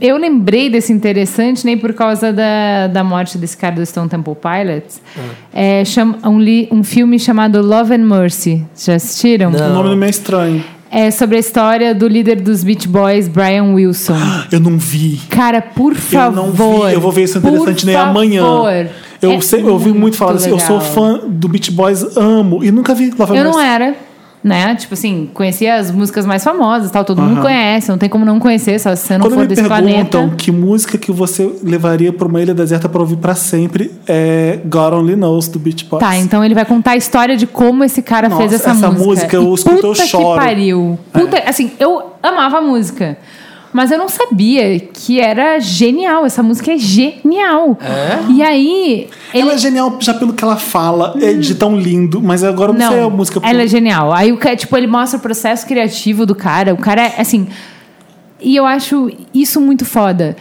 eu 0.00 0.16
lembrei 0.16 0.68
desse 0.70 0.92
interessante 0.92 1.64
nem 1.64 1.76
por 1.78 1.92
causa 1.92 2.32
da, 2.32 2.86
da 2.88 3.04
morte 3.04 3.38
desse 3.38 3.56
cara 3.56 3.74
do 3.74 3.84
Stone 3.86 4.08
Temple 4.08 4.34
Pilots. 4.34 5.00
É, 5.52 5.84
chama, 5.84 6.18
um, 6.24 6.38
li- 6.40 6.68
um 6.72 6.82
filme 6.82 7.18
chamado 7.18 7.60
Love 7.62 7.94
and 7.94 7.98
Mercy. 8.06 8.64
Já 8.76 8.94
assistiram? 8.96 9.50
Não. 9.50 9.70
O 9.70 9.74
nome 9.74 9.90
do 9.90 9.96
meio 9.96 10.10
estranho. 10.10 10.64
É 10.94 11.10
sobre 11.10 11.36
a 11.36 11.40
história 11.40 11.94
do 11.94 12.06
líder 12.06 12.40
dos 12.42 12.62
Beach 12.62 12.86
Boys, 12.86 13.26
Brian 13.26 13.72
Wilson. 13.72 14.14
Eu 14.52 14.60
não 14.60 14.76
vi. 14.76 15.18
Cara, 15.30 15.62
por 15.62 15.92
Eu 15.92 15.98
favor. 15.98 16.36
não 16.36 16.50
vi. 16.52 16.92
Eu 16.94 17.00
vou 17.00 17.10
ver 17.10 17.22
isso 17.22 17.38
interessante 17.38 17.80
por 17.80 17.86
nem 17.86 17.96
amanhã. 17.96 18.42
favor. 18.42 18.86
Eu, 19.22 19.32
É 19.32 19.40
sei, 19.40 19.62
eu 19.62 19.68
ouvi 19.68 19.90
muito 19.92 20.16
falar 20.16 20.32
assim. 20.32 20.50
Eu 20.50 20.58
sou 20.58 20.78
legal. 20.78 20.92
fã 20.92 21.20
do 21.26 21.48
Beach 21.48 21.70
Boys, 21.70 22.16
amo. 22.16 22.62
E 22.62 22.70
nunca 22.70 22.92
vi 22.94 23.10
Love 23.16 23.32
and 23.32 23.36
Eu 23.36 23.44
não 23.44 23.52
Mercy. 23.56 23.66
era, 23.66 23.94
né? 24.42 24.74
Tipo 24.74 24.94
assim, 24.94 25.30
conhecia 25.32 25.76
as 25.76 25.90
músicas 25.90 26.26
mais 26.26 26.42
famosas, 26.42 26.90
tal, 26.90 27.04
todo 27.04 27.22
mundo 27.22 27.34
Aham. 27.34 27.42
conhece, 27.42 27.88
não 27.90 27.98
tem 27.98 28.08
como 28.08 28.24
não 28.24 28.38
conhecer, 28.40 28.78
só 28.80 28.94
se 28.96 29.06
você 29.06 29.14
não 29.18 29.26
Quando 29.26 29.34
for 29.34 29.40
me 29.42 29.46
desse 29.46 29.62
perguntam 29.62 30.10
planeta. 30.22 30.34
que 30.36 30.50
música 30.50 30.98
que 30.98 31.12
você 31.12 31.48
levaria 31.62 32.12
pra 32.12 32.26
uma 32.26 32.40
ilha 32.42 32.52
deserta 32.52 32.88
pra 32.88 33.00
ouvir 33.00 33.16
pra 33.16 33.34
sempre, 33.34 33.90
é 34.06 34.58
God 34.64 34.94
Only 34.94 35.14
Knows, 35.16 35.48
do 35.48 35.58
Beach 35.58 35.84
Boys. 35.84 36.00
Tá, 36.00 36.16
então 36.16 36.44
ele 36.44 36.54
vai 36.54 36.64
contar 36.64 36.92
a 36.92 36.96
história 36.96 37.36
de 37.36 37.46
como 37.46 37.84
esse 37.84 38.02
cara 38.02 38.28
Nossa, 38.28 38.40
fez 38.42 38.52
essa, 38.54 38.70
essa 38.70 38.90
música. 38.90 39.06
música 39.08 39.36
eu 39.36 39.50
E 39.50 39.54
escuto, 39.54 39.86
eu 39.86 39.92
puta 39.92 40.06
choro. 40.06 40.40
que 40.40 40.46
pariu. 40.46 40.98
Puta, 41.12 41.38
assim, 41.46 41.70
eu 41.78 42.12
amava 42.22 42.58
a 42.58 42.62
música. 42.62 43.16
Mas 43.72 43.90
eu 43.90 43.98
não 43.98 44.08
sabia 44.08 44.78
que 44.78 45.18
era 45.18 45.58
genial. 45.58 46.26
Essa 46.26 46.42
música 46.42 46.72
é 46.72 46.76
genial. 46.76 47.78
É? 47.80 48.30
E 48.30 48.42
aí. 48.42 49.08
Ele... 49.32 49.42
Ela 49.42 49.52
é 49.54 49.58
genial 49.58 49.96
já 49.98 50.12
pelo 50.12 50.32
que 50.34 50.44
ela 50.44 50.56
fala, 50.56 51.14
é 51.20 51.32
de 51.32 51.54
tão 51.54 51.76
lindo, 51.76 52.20
mas 52.20 52.44
agora 52.44 52.72
eu 52.72 52.78
não, 52.78 52.88
sei 52.90 53.00
a 53.00 53.08
música. 53.08 53.40
ela 53.42 53.62
é 53.62 53.66
genial. 53.66 54.12
Aí, 54.12 54.30
o 54.30 54.38
tipo, 54.56 54.76
ele 54.76 54.86
mostra 54.86 55.18
o 55.18 55.22
processo 55.22 55.66
criativo 55.66 56.26
do 56.26 56.34
cara. 56.34 56.74
O 56.74 56.78
cara 56.78 57.02
é, 57.02 57.20
assim... 57.20 57.48
E 58.44 58.56
eu 58.56 58.66
acho 58.66 59.08
isso 59.32 59.60
muito 59.60 59.84
foda. 59.84 60.36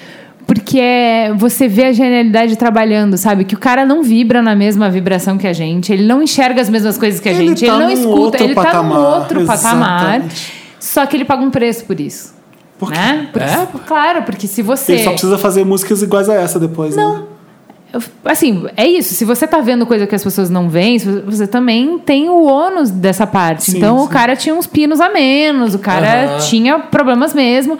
Porque 0.47 0.79
é, 0.79 1.31
você 1.33 1.67
vê 1.67 1.85
a 1.85 1.91
genialidade 1.93 2.57
trabalhando, 2.57 3.15
sabe? 3.15 3.45
Que 3.45 3.53
o 3.55 3.59
cara 3.59 3.85
não 3.85 4.03
vibra 4.03 4.41
na 4.41 4.55
mesma 4.55 4.89
vibração 4.89 5.37
que 5.37 5.47
a 5.47 5.53
gente. 5.53 5.93
Ele 5.93 6.05
não 6.05 6.21
enxerga 6.21 6.59
as 6.59 6.67
mesmas 6.67 6.97
coisas 6.97 7.21
que 7.21 7.29
a 7.29 7.31
Ele 7.31 7.47
gente. 7.47 7.65
tá 7.65 7.73
ele 7.73 7.83
não 7.83 7.89
escuta. 7.89 8.43
Ele 8.43 8.55
tá 8.55 8.61
num 8.61 8.67
patamar. 8.67 8.99
outro 8.99 9.45
patamar. 9.45 10.01
Exatamente. 10.01 10.53
Só 10.79 11.05
que 11.05 11.15
ele 11.15 11.23
paga 11.25 11.43
um 11.43 11.51
preço 11.51 11.85
por 11.85 11.99
isso. 11.99 12.40
Por 12.81 12.91
quê? 12.91 12.97
Né? 12.97 13.29
Porque- 13.31 13.47
É? 13.47 13.67
Claro, 13.87 14.23
porque 14.23 14.47
se 14.47 14.63
você... 14.63 14.93
Ele 14.93 15.03
só 15.03 15.11
precisa 15.11 15.37
fazer 15.37 15.63
músicas 15.63 16.01
iguais 16.01 16.27
a 16.27 16.33
essa 16.33 16.59
depois. 16.59 16.95
Né? 16.95 17.21
Eu- 17.93 18.01
Assim, 18.25 18.65
é 18.75 18.87
isso. 18.87 19.13
Se 19.13 19.23
você 19.23 19.45
tá 19.45 19.59
vendo 19.61 19.85
coisa 19.85 20.07
que 20.07 20.15
as 20.15 20.23
pessoas 20.23 20.49
não 20.49 20.67
veem, 20.67 20.97
você- 20.97 21.45
também 21.45 21.99
tem 21.99 22.27
o 22.27 22.43
ônus 22.43 22.89
dessa 22.89 23.27
parte. 23.27 23.65
Sim, 23.69 23.77
então 23.77 23.97
o 23.97 24.07
sim. 24.07 24.09
cara 24.09 24.35
tinha 24.35 24.55
uns 24.55 24.65
pinos 24.65 24.99
a 24.99 25.09
menos, 25.09 25.75
o 25.75 25.79
cara 25.79 26.25
Aham. 26.31 26.39
tinha 26.39 26.79
problemas 26.79 27.35
mesmo. 27.35 27.77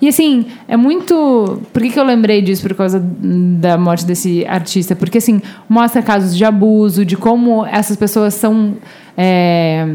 E 0.00 0.06
assim, 0.08 0.44
é 0.68 0.76
muito. 0.76 1.60
Por 1.72 1.82
que, 1.82 1.88
que 1.90 1.98
eu 1.98 2.04
lembrei 2.04 2.40
disso 2.42 2.62
por 2.62 2.74
causa 2.74 3.02
da 3.02 3.76
morte 3.78 4.04
desse 4.04 4.44
artista? 4.46 4.94
Porque 4.94 5.18
assim, 5.18 5.40
mostra 5.68 6.02
casos 6.02 6.36
de 6.36 6.44
abuso, 6.44 7.02
de 7.04 7.16
como 7.16 7.66
essas 7.66 7.96
pessoas 7.96 8.34
são. 8.34 8.74
é, 9.16 9.88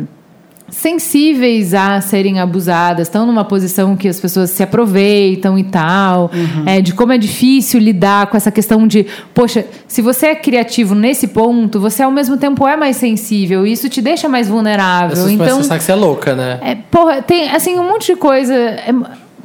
sensíveis 0.71 1.73
a 1.73 2.01
serem 2.01 2.39
abusadas, 2.39 3.07
estão 3.07 3.25
numa 3.25 3.43
posição 3.43 3.95
que 3.95 4.07
as 4.07 4.19
pessoas 4.19 4.49
se 4.49 4.63
aproveitam 4.63 5.59
e 5.59 5.63
tal, 5.63 6.31
Uhum. 6.33 6.63
é, 6.65 6.81
de 6.81 6.93
como 6.93 7.11
é 7.11 7.17
difícil 7.17 7.79
lidar 7.79 8.27
com 8.27 8.37
essa 8.37 8.49
questão 8.51 8.87
de, 8.87 9.05
poxa, 9.33 9.65
se 9.87 10.01
você 10.01 10.27
é 10.27 10.35
criativo 10.35 10.95
nesse 10.95 11.27
ponto, 11.27 11.79
você 11.79 12.01
ao 12.01 12.11
mesmo 12.11 12.37
tempo 12.37 12.67
é 12.67 12.75
mais 12.75 12.95
sensível, 12.95 13.67
e 13.67 13.73
isso 13.73 13.89
te 13.89 14.01
deixa 14.01 14.27
mais 14.29 14.47
vulnerável. 14.47 15.29
Então, 15.29 15.45
então... 15.45 15.57
pensar 15.57 15.77
que 15.77 15.83
você 15.83 15.91
é 15.91 15.95
louca, 15.95 16.35
né? 16.35 16.59
é, 16.63 16.75
porra, 16.75 17.21
tem 17.21 17.49
assim 17.49 17.77
um 17.77 17.87
monte 17.87 18.13
de 18.13 18.15
coisa. 18.15 18.53
é, 18.53 18.93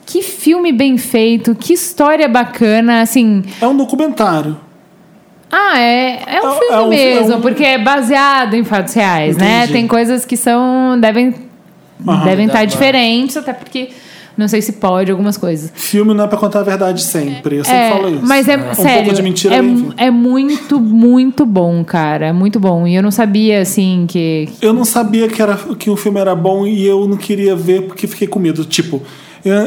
que 0.07 0.23
filme 0.23 0.73
bem 0.73 0.97
feito, 0.97 1.53
que 1.53 1.73
história 1.73 2.29
bacana, 2.29 3.01
assim. 3.03 3.43
É 3.61 3.67
um 3.67 3.77
documentário. 3.77 4.57
Ah, 5.51 5.79
é, 5.81 6.23
é 6.27 6.43
um 6.43 6.49
É- 6.51 6.59
filme 6.59 6.75
é 6.75 6.81
um- 6.81 6.89
mesmo, 6.89 7.33
é 7.33 7.37
um- 7.37 7.41
porque 7.41 7.65
é 7.65 7.79
baseado 7.79 8.55
em 8.55 8.65
fatos 8.65 8.95
reais, 8.95 9.37
né? 9.37 9.59
Entendi. 9.59 9.73
Tem 9.73 9.87
coisas 9.87 10.25
que 10.25 10.37
são. 10.37 10.99
devem 11.01 11.35
devem 12.25 12.47
estar 12.47 12.59
Dá- 12.61 12.65
diferentes, 12.65 13.37
até 13.37 13.53
porque 13.55 13.89
não 14.37 14.47
sei 14.49 14.61
se 14.61 14.73
pode 14.75 15.11
algumas 15.11 15.37
coisas. 15.39 15.73
Filme 15.75 16.13
não 16.13 16.25
é 16.25 16.27
pra 16.27 16.37
contar 16.37 16.61
a 16.61 16.63
verdade 16.63 17.01
sempre. 17.03 17.57
Eu 17.57 17.65
sempre 17.65 17.81
É, 17.81 17.91
falo 17.91 18.09
isso. 18.11 18.21
mas 18.27 18.49
é, 18.49 18.57
Um 18.59 18.75
sério, 18.75 18.95
pouco 19.05 19.15
de 19.15 19.23
mentira 19.23 19.55
é, 19.55 19.61
é 20.07 20.11
muito, 20.11 20.79
muito 20.79 21.47
bom, 21.47 21.83
cara. 21.85 22.27
É 22.27 22.33
muito 22.33 22.61
bom. 22.61 22.87
E 22.87 22.95
eu 22.97 23.03
não 23.03 23.11
sabia, 23.11 23.61
assim, 23.63 24.05
que. 24.09 24.49
Eu 24.61 24.73
não 24.75 24.85
sabia 24.85 25.27
que, 25.29 25.41
era, 25.41 25.57
que 25.79 25.89
o 25.89 25.97
filme 25.97 26.21
era 26.21 26.35
bom 26.35 26.67
e 26.67 26.85
eu 26.87 27.07
não 27.09 27.17
queria 27.17 27.57
ver 27.57 27.83
porque 27.83 28.07
fiquei 28.07 28.27
com 28.27 28.39
medo. 28.39 28.65
Tipo, 28.65 29.01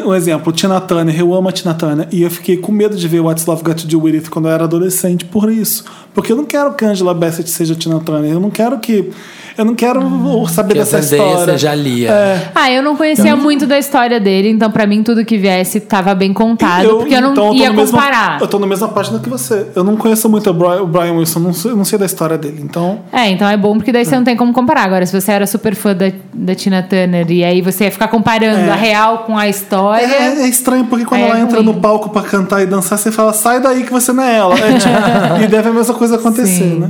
um 0.06 0.14
exemplo, 0.14 0.52
Tina 0.52 0.80
Turner, 0.82 1.18
eu 1.18 1.34
amo 1.34 1.48
a 1.48 1.52
Tina 1.52 1.74
Turner 1.74 2.08
e 2.12 2.22
eu 2.22 2.30
fiquei 2.30 2.58
com 2.58 2.72
medo 2.72 2.98
de 2.98 3.08
ver 3.08 3.22
What's 3.22 3.46
Love 3.46 3.64
Got 3.64 3.76
to 3.76 3.88
Do 3.88 4.02
With 4.02 4.16
It 4.16 4.30
quando 4.30 4.48
eu 4.48 4.52
era 4.52 4.66
adolescente 4.66 5.26
por 5.26 5.52
isso. 5.52 5.86
Porque 6.14 6.32
eu 6.32 6.36
não 6.36 6.46
quero 6.46 6.74
que 6.74 6.84
a 6.84 6.90
Angela 6.90 7.14
Bassett 7.14 7.50
seja 7.50 7.76
Tina 7.76 8.00
Turner. 8.00 8.32
Eu 8.32 8.40
não 8.40 8.50
quero 8.50 8.78
que. 8.80 9.10
Eu 9.58 9.66
não 9.66 9.76
quero 9.76 10.00
saber 10.48 10.74
Que 10.74 10.80
dessa 10.80 11.00
história. 11.00 11.46
seja 11.54 11.72
a 11.72 11.76
Lia. 11.76 12.10
É. 12.12 12.48
Ah, 12.56 12.72
eu 12.72 12.82
não 12.82 12.96
conhecia 12.96 13.36
muito 13.36 13.68
da 13.68 13.78
história 13.78 14.18
dele, 14.18 14.50
então 14.50 14.72
pra 14.72 14.88
mim 14.88 15.04
tudo 15.04 15.26
que 15.26 15.38
viesse 15.38 15.82
tava 15.82 16.16
bem 16.16 16.32
contado, 16.34 17.00
porque 17.00 17.14
eu 17.14 17.22
não 17.22 17.32
então, 17.34 17.50
tô 17.50 17.54
ia 17.56 17.70
no 17.70 17.76
mesmo- 17.76 17.98
comparar. 17.98 18.40
eu 18.40 18.48
tô 18.48 18.58
na 18.58 18.66
mesma 18.66 18.88
página 18.88 19.20
que 19.20 19.28
você. 19.30 19.68
Eu 19.76 19.84
não 19.84 19.98
conheço 19.98 20.30
muito 20.30 20.50
o 20.50 20.54
Brian, 20.88 21.12
Wilson, 21.14 21.40
não 21.42 21.52
sei, 21.52 21.72
não 21.72 21.84
sei 21.84 22.00
da 22.00 22.06
história 22.06 22.38
dele. 22.38 22.62
Então, 22.64 23.00
É, 23.12 23.30
então 23.30 23.50
é 23.50 23.58
bom 23.58 23.76
porque 23.76 23.92
daí 23.92 24.06
você 24.06 24.16
não 24.16 24.24
tem 24.24 24.38
como 24.38 24.54
comparar. 24.54 24.84
Agora, 24.86 25.06
se 25.06 25.20
você 25.20 25.30
era 25.30 25.46
super 25.46 25.76
fã 25.76 25.94
da, 25.94 26.10
da 26.34 26.56
Tina 26.56 26.82
Turner 26.82 27.30
e 27.30 27.44
aí 27.44 27.62
você 27.62 27.84
ia 27.84 27.92
ficar 27.92 28.08
comparando 28.08 28.60
É. 28.62 28.70
a 28.70 28.76
real 28.76 29.20
com 29.20 29.38
a 29.38 29.50
história. 29.50 30.06
é, 30.06 30.42
é 30.44 30.48
estranho 30.48 30.86
porque 30.86 31.04
quando 31.04 31.20
É 31.22 31.28
ela 31.32 31.40
entra 31.40 31.58
ruim. 31.58 31.66
no 31.66 31.74
palco 31.82 32.10
pra 32.10 32.22
cantar 32.22 32.62
e 32.62 32.66
dançar, 32.66 32.98
você 32.98 33.12
fala, 33.12 33.34
sai 33.34 33.60
daí 33.60 33.84
que 33.84 33.92
você 33.92 34.14
não 34.14 34.24
é 34.24 34.38
ela. 34.38 34.56
É, 34.60 34.74
tipo, 34.78 35.44
e 35.44 35.48
deve 35.48 35.68
a 35.68 35.74
mesma 35.74 35.94
coisa 36.00 36.16
acontecer, 36.16 36.48
Sim. 36.48 36.80
né? 36.80 36.90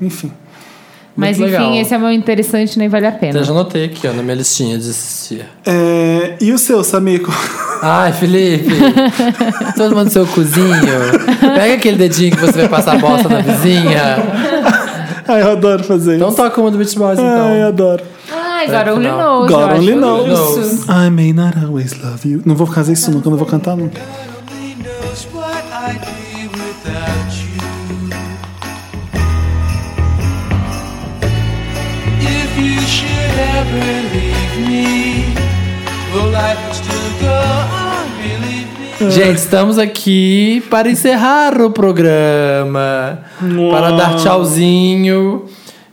Enfim. 0.00 0.30
Mas 1.16 1.36
Muito 1.38 1.50
enfim, 1.52 1.62
legal. 1.64 1.80
esse 1.82 1.92
é 1.92 1.98
meu 1.98 2.12
interessante, 2.12 2.78
nem 2.78 2.88
vale 2.88 3.06
a 3.06 3.12
pena. 3.12 3.30
Então, 3.30 3.42
Eu 3.42 3.44
já 3.44 3.52
anotei 3.52 3.84
aqui, 3.86 4.06
ó, 4.06 4.12
na 4.12 4.22
minha 4.22 4.36
listinha 4.36 4.78
de 4.78 4.88
assistir. 4.88 5.44
É, 5.66 6.36
e 6.40 6.52
o 6.52 6.58
seu, 6.58 6.82
Samico? 6.84 7.30
Ai, 7.82 8.12
Felipe, 8.12 8.70
todo 9.76 9.94
mundo 9.96 10.08
seu 10.10 10.24
cozinho. 10.28 10.68
Pega 11.40 11.74
aquele 11.74 11.96
dedinho 11.96 12.30
que 12.36 12.40
você 12.40 12.52
vai 12.52 12.68
passar 12.68 12.94
a 12.94 12.98
bosta 12.98 13.28
na 13.28 13.40
vizinha. 13.40 14.18
Ai, 15.26 15.42
eu 15.42 15.50
adoro 15.52 15.82
fazer 15.84 16.16
Então 16.16 16.28
isso. 16.28 16.36
toca 16.36 16.60
uma 16.60 16.70
do 16.70 16.78
Beach 16.78 16.96
Boys, 16.96 17.18
Ai, 17.18 17.24
eu 17.24 17.56
então. 17.56 17.68
adoro. 17.68 18.02
Ai, 18.32 18.66
God 18.66 18.88
Only. 18.96 19.08
Knows. 19.08 19.50
God 19.50 19.70
Only 19.72 19.94
Knows. 19.96 20.84
I 20.88 21.10
may 21.10 21.32
not 21.32 21.58
always 21.58 21.92
love 22.02 22.26
you. 22.28 22.40
Não 22.46 22.54
vou 22.54 22.66
fazer 22.66 22.92
isso 22.92 23.10
nunca, 23.10 23.28
não 23.28 23.36
vou 23.36 23.46
cantar 23.46 23.76
nunca. 23.76 24.00
only 24.00 24.74
knows 24.76 25.26
what 25.34 25.64
I'd 25.90 25.98
be 26.00 26.19
should 33.30 33.38
ever 33.38 34.02
leave 34.12 34.68
me, 34.68 35.24
well, 36.12 36.30
life 36.30 36.58
would 36.66 36.74
still 36.74 37.10
go 37.20 37.32
on, 37.32 38.06
believe 38.18 38.68
me. 38.78 39.10
Gente, 39.10 39.38
estamos 39.38 39.78
aqui 39.78 40.62
para 40.70 40.90
encerrar 40.90 41.60
o 41.60 41.70
programa. 41.70 43.20
Para 43.70 43.92
dar 43.92 44.16
tchauzinho. 44.16 45.44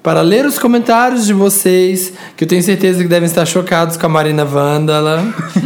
Para 0.04 0.22
ler 0.22 0.46
os 0.46 0.58
comentários 0.58 1.26
de 1.26 1.34
vocês, 1.34 2.14
que 2.38 2.46
eu 2.46 2.48
tenho 2.48 2.64
certeza 2.64 3.02
que 3.04 3.10
devem 3.10 3.28
estar 3.28 3.46
chocados 3.46 3.98
com 3.98 4.06
a 4.06 4.10
Marina 4.10 4.46
Vândala. 4.46 5.22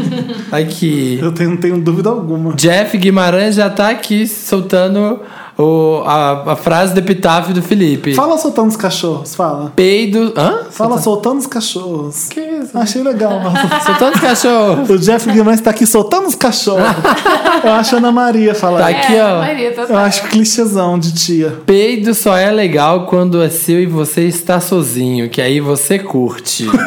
Aqui. 0.52 1.19
Eu 1.22 1.31
tenho, 1.31 1.52
não 1.52 1.57
tenho 1.57 1.80
dúvida 1.80 2.10
alguma. 2.10 2.53
Jeff 2.56 2.98
Guimarães 2.98 3.56
já 3.56 3.69
tá 3.69 3.89
aqui 3.89 4.27
soltando 4.27 5.22
o, 5.62 6.04
a, 6.06 6.52
a 6.54 6.56
frase 6.56 6.94
do 6.94 7.00
epitáfio 7.00 7.54
do 7.54 7.62
Felipe. 7.62 8.14
Fala 8.14 8.38
soltando 8.38 8.70
os 8.70 8.76
cachorros, 8.76 9.36
fala. 9.36 9.72
Peido. 9.76 10.34
Hã? 10.36 10.66
Fala 10.72 11.00
soltando 11.00 11.40
os 11.40 11.48
cachorros. 11.48 12.28
Que 12.30 12.40
isso? 12.40 12.78
Achei 12.78 13.04
legal. 13.04 13.42
Soltando 13.86 14.16
os 14.16 14.22
cachorros. 14.22 14.90
o 14.90 14.98
Jeff 14.98 15.30
Guimarães 15.32 15.62
tá 15.62 15.70
aqui 15.72 15.86
soltando 15.86 16.28
os 16.28 16.36
cachorros. 16.36 16.86
Eu 17.64 17.72
acho 17.74 17.96
a 17.96 17.98
Ana 18.00 18.12
Maria 18.12 18.56
falar. 18.56 18.80
Tá 18.80 18.88
aqui, 18.88 19.14
ó. 19.20 19.40
Maria, 19.40 19.74
Eu 19.90 19.98
acho 19.98 20.24
clichêzão 20.28 20.98
de 20.98 21.14
tia. 21.14 21.60
Peido 21.66 22.14
só 22.14 22.36
é 22.36 22.52
legal 22.52 23.06
quando 23.06 23.42
é 23.42 23.50
seu 23.50 23.80
e 23.82 23.86
você 23.86 24.22
está 24.22 24.60
sozinho, 24.60 25.30
que 25.30 25.42
aí 25.42 25.60
você 25.60 26.00
curte. 26.00 26.68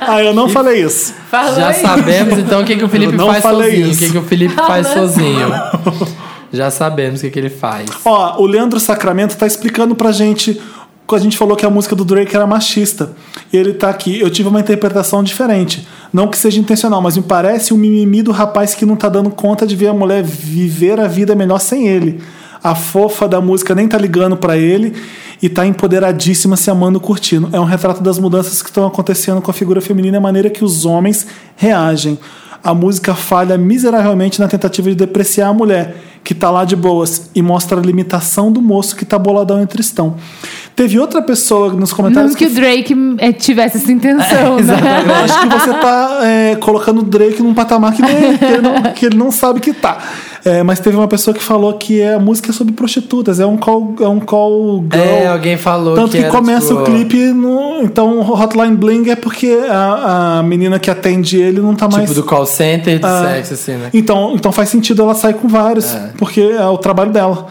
Ah, 0.00 0.22
eu 0.22 0.32
não 0.34 0.48
falei 0.48 0.82
isso. 0.82 1.14
Falou 1.30 1.54
Já 1.54 1.68
aí. 1.68 1.74
sabemos 1.80 2.38
então 2.38 2.60
o 2.62 2.64
que, 2.64 2.76
que 2.76 2.84
o 2.84 2.88
Felipe 2.88 3.12
Eu 3.12 3.18
não 3.18 3.26
faz 3.26 3.42
falei 3.42 3.70
sozinho. 3.70 3.86
O 3.86 3.90
isso. 3.90 4.00
que, 4.00 4.10
que 4.10 4.18
o 4.18 4.22
Felipe 4.22 4.54
faz 4.54 4.86
sozinho. 4.88 5.48
Já 6.52 6.70
sabemos 6.70 7.20
o 7.20 7.22
que, 7.22 7.30
que 7.30 7.38
ele 7.38 7.50
faz. 7.50 7.88
Ó, 8.04 8.42
o 8.42 8.46
Leandro 8.46 8.78
Sacramento 8.78 9.36
tá 9.36 9.46
explicando 9.46 9.94
pra 9.94 10.12
gente. 10.12 10.60
A 11.10 11.18
gente 11.18 11.36
falou 11.36 11.54
que 11.54 11.66
a 11.66 11.68
música 11.70 11.94
do 11.94 12.06
Drake 12.06 12.34
era 12.34 12.46
machista. 12.46 13.12
E 13.52 13.56
ele 13.56 13.74
tá 13.74 13.90
aqui. 13.90 14.18
Eu 14.20 14.30
tive 14.30 14.48
uma 14.48 14.60
interpretação 14.60 15.22
diferente. 15.22 15.86
Não 16.10 16.28
que 16.28 16.38
seja 16.38 16.58
intencional, 16.58 17.02
mas 17.02 17.16
me 17.16 17.22
parece 17.22 17.74
um 17.74 17.76
mimimi 17.76 18.22
do 18.22 18.32
rapaz 18.32 18.74
que 18.74 18.86
não 18.86 18.96
tá 18.96 19.08
dando 19.08 19.28
conta 19.28 19.66
de 19.66 19.76
ver 19.76 19.88
a 19.88 19.92
mulher 19.92 20.22
viver 20.22 20.98
a 20.98 21.06
vida 21.06 21.34
melhor 21.34 21.58
sem 21.58 21.86
ele. 21.86 22.22
A 22.64 22.74
fofa 22.74 23.28
da 23.28 23.40
música 23.40 23.74
nem 23.74 23.88
tá 23.88 23.98
ligando 23.98 24.36
pra 24.36 24.56
ele 24.56 24.94
e 25.42 25.48
tá 25.48 25.66
empoderadíssima, 25.66 26.56
se 26.56 26.70
amando, 26.70 27.00
curtindo. 27.00 27.50
É 27.52 27.58
um 27.58 27.64
retrato 27.64 28.02
das 28.02 28.18
mudanças 28.18 28.62
que 28.62 28.68
estão 28.68 28.86
acontecendo 28.86 29.42
com 29.42 29.50
a 29.50 29.54
figura 29.54 29.80
feminina 29.80 30.16
e 30.16 30.18
a 30.18 30.20
maneira 30.20 30.48
que 30.48 30.64
os 30.64 30.86
homens 30.86 31.26
reagem. 31.56 32.18
A 32.64 32.72
música 32.72 33.14
falha 33.14 33.58
miseravelmente 33.58 34.40
na 34.40 34.46
tentativa 34.46 34.88
de 34.88 34.94
depreciar 34.94 35.48
a 35.48 35.52
mulher, 35.52 35.96
que 36.22 36.34
tá 36.34 36.50
lá 36.50 36.64
de 36.64 36.76
boas, 36.76 37.30
e 37.34 37.42
mostra 37.42 37.80
a 37.80 37.82
limitação 37.82 38.52
do 38.52 38.62
moço 38.62 38.94
que 38.94 39.04
tá 39.04 39.18
boladão 39.18 39.60
em 39.60 39.66
tristão. 39.66 40.16
Teve 40.74 40.98
outra 40.98 41.20
pessoa 41.20 41.72
nos 41.72 41.92
comentários 41.92 42.32
Não 42.32 42.38
que 42.38 42.46
o 42.46 42.50
Drake 42.50 42.96
eh, 43.18 43.32
tivesse 43.32 43.76
essa 43.76 43.92
intenção, 43.92 44.56
né? 44.56 44.74
eu 45.06 45.14
acho 45.24 45.40
que 45.40 45.48
você 45.48 45.70
tá 45.74 46.20
é, 46.22 46.56
colocando 46.56 47.00
o 47.00 47.02
Drake 47.02 47.42
num 47.42 47.52
patamar 47.52 47.92
que, 47.92 48.00
nem- 48.00 48.38
que 48.38 48.44
ele, 48.44 48.62
não, 48.62 48.82
que 48.94 49.06
ele 49.06 49.16
não 49.16 49.30
sabe 49.30 49.60
que 49.60 49.72
tá. 49.74 49.98
É, 50.44 50.62
mas 50.62 50.80
teve 50.80 50.96
uma 50.96 51.06
pessoa 51.06 51.32
que 51.34 51.42
falou 51.42 51.74
que 51.74 52.00
é, 52.00 52.14
a 52.14 52.18
música 52.18 52.50
é 52.50 52.52
sobre 52.52 52.72
prostitutas, 52.72 53.38
é 53.38 53.46
um 53.46 53.56
call, 53.56 53.94
é 54.00 54.08
um 54.08 54.18
call 54.18 54.82
girl. 54.90 55.04
É, 55.04 55.28
alguém 55.28 55.56
falou 55.56 55.94
Tanto 55.94 56.10
que 56.12 56.18
que, 56.18 56.24
era, 56.24 56.32
começa 56.32 56.68
tipo, 56.68 56.80
o 56.80 56.84
clipe 56.84 57.16
no. 57.32 57.82
Então, 57.82 58.18
Hotline 58.20 58.74
Bling 58.76 59.10
é 59.10 59.14
porque 59.14 59.56
a, 59.70 60.38
a 60.38 60.42
menina 60.42 60.78
que 60.80 60.90
atende 60.90 61.36
ele 61.36 61.60
não 61.60 61.76
tá 61.76 61.86
mais. 61.88 62.08
Tipo 62.08 62.14
do 62.14 62.26
call 62.26 62.46
center 62.46 62.98
de 62.98 63.04
Ah, 63.06 63.28
sexo, 63.34 63.54
assim, 63.54 63.72
né? 63.74 63.90
Então, 63.94 64.32
então 64.34 64.50
faz 64.50 64.68
sentido 64.68 65.02
ela 65.02 65.14
sair 65.14 65.34
com 65.34 65.46
vários, 65.46 65.94
porque 66.16 66.40
é 66.40 66.66
o 66.66 66.78
trabalho 66.78 67.12
dela. 67.12 67.46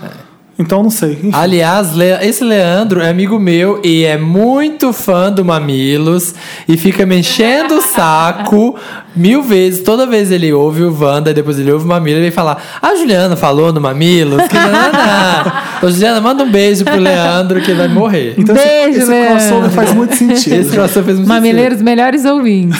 Então 0.61 0.83
não 0.83 0.89
sei. 0.89 1.13
Enfim. 1.13 1.31
Aliás, 1.33 1.93
Le- 1.95 2.19
esse 2.25 2.43
Leandro 2.43 3.01
é 3.01 3.09
amigo 3.09 3.39
meu 3.39 3.81
e 3.83 4.03
é 4.03 4.17
muito 4.17 4.93
fã 4.93 5.31
do 5.31 5.43
Mamilos 5.43 6.33
e 6.67 6.77
fica 6.77 7.05
me 7.05 7.17
enchendo 7.19 7.75
o 7.77 7.81
saco 7.81 8.75
mil 9.15 9.41
vezes. 9.41 9.81
Toda 9.83 10.05
vez 10.05 10.31
ele 10.31 10.53
ouve 10.53 10.83
o 10.83 10.95
Wanda 10.97 11.31
e 11.31 11.33
depois 11.33 11.57
ele 11.59 11.71
ouve 11.71 11.85
o 11.85 11.87
Mamilo 11.87 12.19
e 12.19 12.21
vem 12.21 12.31
falar: 12.31 12.61
A 12.81 12.93
Juliana 12.95 13.35
falou 13.35 13.73
no 13.73 13.81
Mamilos 13.81 14.41
que 14.47 14.53
nanana. 14.53 15.53
Ô, 15.81 15.89
Juliana, 15.89 16.21
manda 16.21 16.43
um 16.43 16.51
beijo 16.51 16.85
pro 16.85 16.97
Leandro 16.99 17.59
que 17.61 17.71
ele 17.71 17.79
vai 17.79 17.87
morrer. 17.87 18.35
Então 18.37 18.55
esse- 18.55 18.65
Beijo, 18.65 18.99
esse, 18.99 19.09
Leandro. 19.09 19.35
crossover 19.37 19.69
faz 19.71 19.93
muito 19.93 20.15
sentido. 20.15 20.53
Esse 20.55 20.71
crossover 20.71 21.03
fez 21.05 21.17
muito 21.17 21.27
Mamileiros 21.27 21.81
melhores 21.81 22.23
ouvintes. 22.25 22.79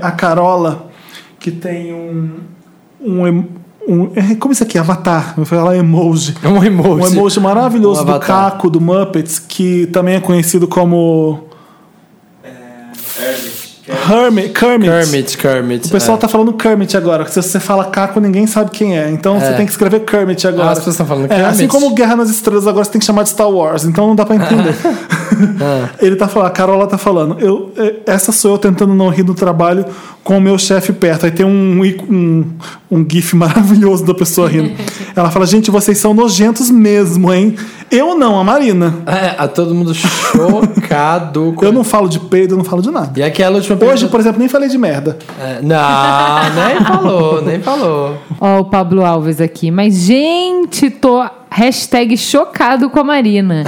A 0.00 0.10
Carola, 0.10 0.90
que 1.38 1.50
tem 1.50 1.92
um. 1.92 2.30
um, 3.00 3.44
um 3.88 4.10
é, 4.14 4.34
como 4.36 4.52
isso 4.52 4.62
aqui? 4.62 4.78
Avatar. 4.78 5.34
Eu 5.36 5.44
falar 5.44 5.76
emoji. 5.76 6.34
É 6.42 6.48
um 6.48 6.62
emoji. 6.62 7.02
Um 7.02 7.06
emoji 7.06 7.40
maravilhoso 7.40 8.02
Um 8.02 8.04
do. 8.06 8.18
Caco, 8.20 8.70
do 8.70 8.80
Muppets, 8.80 9.38
que 9.38 9.86
também 9.86 10.14
é 10.16 10.20
conhecido 10.20 10.66
como 10.68 11.44
Hermit. 12.44 13.62
Hermit. 14.10 14.48
Kermit. 14.50 14.88
Kermit, 14.90 15.36
Kermit. 15.38 15.86
O 15.88 15.90
pessoal 15.90 16.16
é. 16.16 16.20
tá 16.20 16.28
falando 16.28 16.52
Kermit 16.52 16.96
agora. 16.96 17.26
Se 17.26 17.42
você 17.42 17.58
fala 17.60 17.84
Caco, 17.86 18.20
ninguém 18.20 18.46
sabe 18.46 18.70
quem 18.70 18.96
é. 18.98 19.10
Então 19.10 19.38
você 19.38 19.46
É. 19.46 19.52
tem 19.54 19.66
que 19.66 19.72
escrever 19.72 20.00
Kermit 20.00 20.46
agora. 20.46 20.68
Ah, 20.68 20.72
as 20.72 20.78
pessoas 20.78 20.94
estão 20.94 21.06
falando 21.06 21.24
É, 21.26 21.28
Kermit. 21.28 21.48
assim 21.50 21.66
como 21.66 21.92
Guerra 21.94 22.16
nas 22.16 22.30
Estrelas 22.30 22.66
agora 22.66 22.84
você 22.84 22.92
tem 22.92 22.98
que 23.00 23.04
chamar 23.04 23.24
de 23.24 23.30
Star 23.30 23.50
Wars. 23.50 23.84
Então 23.84 24.06
não 24.06 24.14
dá 24.14 24.24
pra 24.24 24.36
entender. 24.36 24.74
Ah. 25.60 25.88
Ele 26.00 26.16
tá 26.16 26.28
falando, 26.28 26.48
a 26.48 26.50
Carola 26.50 26.86
tá 26.86 26.98
falando. 26.98 27.36
Eu, 27.40 27.72
é, 27.76 27.94
essa 28.06 28.32
sou 28.32 28.52
eu 28.52 28.58
tentando 28.58 28.94
não 28.94 29.08
rir 29.08 29.22
do 29.22 29.34
trabalho 29.34 29.84
com 30.24 30.38
o 30.38 30.40
meu 30.40 30.56
chefe 30.58 30.92
perto. 30.92 31.26
Aí 31.26 31.32
tem 31.32 31.44
um, 31.46 31.80
um, 32.10 32.44
um 32.90 33.06
gif 33.10 33.34
maravilhoso 33.36 34.04
da 34.04 34.14
pessoa 34.14 34.48
rindo. 34.48 34.70
Ela 35.16 35.30
fala, 35.30 35.46
gente, 35.46 35.70
vocês 35.70 35.98
são 35.98 36.14
nojentos 36.14 36.70
mesmo, 36.70 37.32
hein? 37.32 37.56
Eu 37.90 38.14
não, 38.16 38.38
a 38.40 38.44
Marina. 38.44 38.94
É, 39.06 39.34
a 39.36 39.46
todo 39.46 39.74
mundo 39.74 39.92
chocado. 39.94 41.52
com- 41.56 41.64
Eu 41.64 41.72
não 41.72 41.84
falo 41.84 42.08
de 42.08 42.18
peido, 42.20 42.54
eu 42.54 42.58
não 42.58 42.64
falo 42.64 42.80
de 42.80 42.90
nada. 42.90 43.12
E 43.18 43.22
aquela 43.22 43.56
última 43.56 43.76
Hoje, 43.76 43.84
pergunta- 43.86 44.08
por 44.08 44.20
exemplo, 44.20 44.38
nem 44.38 44.48
falei 44.48 44.68
de 44.68 44.78
merda. 44.78 45.18
É, 45.38 45.60
não, 45.60 46.66
nem 46.66 46.84
falou, 46.86 47.42
nem 47.42 47.60
falou. 47.60 48.16
Ó, 48.40 48.60
o 48.60 48.64
Pablo 48.64 49.04
Alves 49.04 49.40
aqui. 49.40 49.70
Mas, 49.70 49.94
gente, 49.94 50.88
tô. 50.90 51.22
Hashtag 51.54 52.16
chocado 52.16 52.88
com 52.88 53.00
a 53.00 53.04
Marina. 53.04 53.62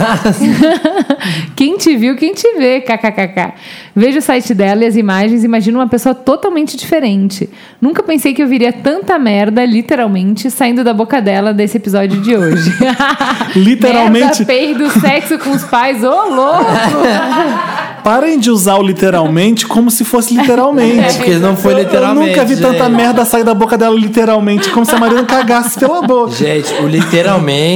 quem 1.54 1.76
te 1.76 1.94
viu, 1.96 2.16
quem 2.16 2.32
te 2.32 2.48
vê, 2.56 2.80
kkkk. 2.80 3.52
Vejo 3.94 4.18
o 4.18 4.22
site 4.22 4.54
dela 4.54 4.84
e 4.84 4.86
as 4.86 4.96
imagens 4.96 5.42
e 5.42 5.46
imagino 5.46 5.78
uma 5.78 5.86
pessoa 5.86 6.14
totalmente 6.14 6.76
diferente. 6.76 7.48
Nunca 7.80 8.02
pensei 8.02 8.32
que 8.32 8.42
eu 8.42 8.48
viria 8.48 8.72
tanta 8.72 9.18
merda, 9.18 9.64
literalmente, 9.64 10.50
saindo 10.50 10.82
da 10.82 10.94
boca 10.94 11.20
dela 11.20 11.52
desse 11.52 11.76
episódio 11.76 12.20
de 12.22 12.34
hoje. 12.34 12.72
Literalmente. 13.54 14.24
merda, 14.24 14.44
peido, 14.46 14.90
sexo 15.00 15.38
com 15.38 15.50
os 15.50 15.62
pais, 15.64 16.02
ô 16.02 16.28
louco! 16.28 16.64
Parem 18.02 18.38
de 18.38 18.50
usar 18.50 18.74
o 18.76 18.82
literalmente 18.82 19.66
como 19.66 19.90
se 19.90 20.04
fosse 20.04 20.36
literalmente. 20.36 21.16
Porque 21.16 21.36
não 21.36 21.56
foi 21.56 21.72
Eu- 21.72 21.78
literalmente. 21.78 22.30
Eu 22.32 22.36
nunca 22.36 22.44
vi 22.44 22.60
tanta 22.60 22.84
gente. 22.84 22.96
merda 22.96 23.24
sair 23.24 23.44
da 23.44 23.54
boca 23.54 23.78
dela 23.78 23.96
literalmente, 23.98 24.68
como 24.70 24.84
se 24.84 24.94
a 24.94 24.98
Marina 24.98 25.24
cagasse 25.24 25.78
pela 25.80 26.02
boca. 26.02 26.32
Gente, 26.32 26.70
o 26.82 26.86
literalmente, 26.86 27.73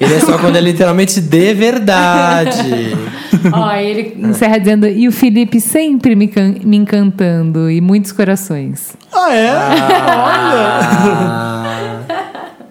ele 0.00 0.14
é 0.14 0.20
só 0.20 0.38
quando 0.38 0.56
é 0.56 0.60
literalmente 0.60 1.20
de 1.20 1.54
verdade. 1.54 2.94
Ó, 3.52 3.72
ele 3.74 4.14
encerra 4.18 4.58
dizendo: 4.58 4.86
e 4.86 5.08
o 5.08 5.12
Felipe 5.12 5.60
sempre 5.60 6.14
me, 6.14 6.28
can- 6.28 6.54
me 6.64 6.76
encantando, 6.76 7.68
e 7.70 7.80
muitos 7.80 8.12
corações. 8.12 8.96
Ah, 9.12 9.34
é? 9.34 9.50
Ah, 9.50 12.00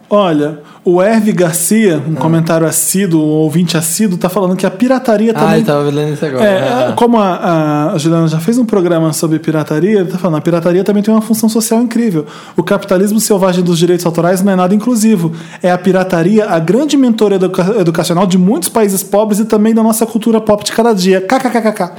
Olha, 0.09 0.59
o 0.93 1.01
Herve 1.01 1.31
Garcia, 1.31 2.01
um 2.07 2.15
comentário 2.15 2.65
assíduo, 2.67 3.21
um 3.21 3.29
ouvinte 3.29 3.77
assíduo, 3.77 4.17
tá 4.17 4.29
falando 4.29 4.55
que 4.55 4.65
a 4.65 4.71
pirataria 4.71 5.31
ah 5.35 5.39
também. 5.39 5.59
eu 5.59 5.65
tava 5.65 5.83
lendo 5.89 6.13
isso 6.13 6.25
agora. 6.25 6.43
É, 6.45 6.59
Ah. 6.89 6.93
como 6.95 7.17
a, 7.19 7.91
a 7.93 7.97
Juliana 7.97 8.27
já 8.27 8.39
fez 8.39 8.57
um 8.57 8.65
programa 8.65 9.11
sobre 9.13 9.39
pirataria, 9.39 9.99
ele 10.01 10.09
tá 10.09 10.17
falando, 10.17 10.37
a 10.37 10.41
pirataria 10.41 10.83
também 10.83 11.01
tem 11.03 11.13
uma 11.13 11.21
função 11.21 11.47
social 11.49 11.81
incrível. 11.81 12.25
O 12.57 12.63
capitalismo 12.63 13.19
selvagem 13.19 13.63
dos 13.63 13.77
direitos 13.77 14.05
autorais 14.05 14.41
não 14.41 14.51
é 14.53 14.55
nada 14.55 14.73
inclusivo. 14.75 15.31
É 15.61 15.71
a 15.71 15.77
pirataria 15.77 16.45
a 16.49 16.59
grande 16.59 16.95
mentora 16.97 17.35
educa- 17.35 17.75
educacional 17.79 18.25
de 18.27 18.37
muitos 18.37 18.69
países 18.69 19.03
pobres 19.03 19.39
e 19.39 19.45
também 19.45 19.73
da 19.73 19.83
nossa 19.83 20.05
cultura 20.05 20.39
pop 20.41 20.63
de 20.63 20.71
cada 20.71 20.93
dia. 20.93 21.21
KKKK. 21.21 21.91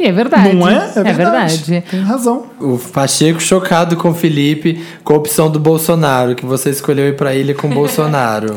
E 0.00 0.04
é 0.06 0.12
verdade. 0.12 0.54
Não 0.54 0.68
é? 0.68 0.92
É 0.94 1.02
verdade. 1.12 1.82
Tem 1.90 2.00
razão. 2.02 2.44
O 2.60 2.78
Pacheco 2.78 3.40
chocado 3.40 3.96
com 3.96 4.10
o 4.10 4.14
Felipe 4.14 4.80
com 5.02 5.12
a 5.12 5.16
opção 5.16 5.50
do 5.50 5.58
Bolsonaro, 5.58 6.36
que 6.36 6.46
você 6.46 6.70
escolheu 6.70 7.08
ir 7.08 7.16
pra 7.16 7.34
ilha 7.34 7.52
com 7.54 7.66
o 7.66 7.70
Bolsonaro. 7.70 7.88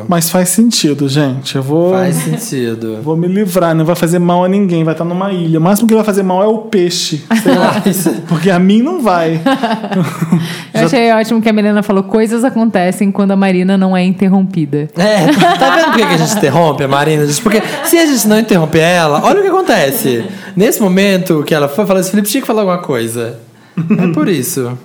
Mas 0.08 0.30
faz 0.30 0.50
sentido, 0.50 1.08
gente. 1.08 1.56
Eu 1.56 1.64
vou. 1.64 1.94
Faz 1.94 2.16
sentido. 2.16 3.00
Vou 3.04 3.16
me 3.16 3.28
livrar, 3.28 3.74
não 3.74 3.86
vai 3.86 3.96
fazer 3.96 4.20
mal 4.20 4.44
a 4.44 4.48
ninguém, 4.48 4.84
vai 4.84 4.94
estar 4.94 5.06
numa 5.06 5.32
ilha. 5.32 5.60
O 5.60 5.62
máximo 5.62 5.88
que 5.88 5.96
vai 5.96 6.04
fazer 6.04 6.24
mal 6.24 6.44
é 6.44 6.48
o 6.48 6.60
peixe. 6.60 7.24
sei 7.42 7.56
lá. 7.56 7.82
Porque 8.28 8.50
a 8.50 8.60
mim 8.60 8.82
não 8.82 9.02
vai. 9.02 9.42
Eu 10.74 10.86
achei 10.86 11.12
ótimo 11.12 11.42
que 11.42 11.50
a 11.50 11.54
Milena 11.54 11.82
falou: 11.84 12.04
coisas 12.04 12.44
acontecem 12.44 13.12
quando 13.12 13.32
a 13.32 13.36
Marina 13.36 13.78
não 13.78 13.96
é 13.96 14.04
interrompida. 14.04 14.90
É, 14.96 15.28
tá 15.58 15.76
vendo 15.76 15.86
por 15.86 15.96
que 15.96 16.04
a 16.04 16.18
gente 16.18 16.38
interrompe 16.38 16.84
a 16.84 16.88
Marina? 16.88 17.26
Porque 17.42 17.62
se 17.86 17.98
a 17.98 18.06
gente 18.06 18.28
não 18.28 18.40
interromper 18.40 18.80
ela, 18.80 19.22
olha 19.24 19.40
o 19.40 19.44
que 19.44 19.50
acontece. 19.50 20.26
Nesse 20.56 20.82
momento 20.82 21.44
que 21.44 21.54
ela 21.54 21.68
foi 21.68 21.86
falar 21.86 22.02
assim, 22.02 22.12
Felipe 22.12 22.30
tinha 22.30 22.42
que 22.42 22.48
falar 22.48 22.62
alguma 22.62 22.80
coisa. 22.80 23.40
É 23.78 24.08
por 24.14 24.28
isso. 24.28 24.78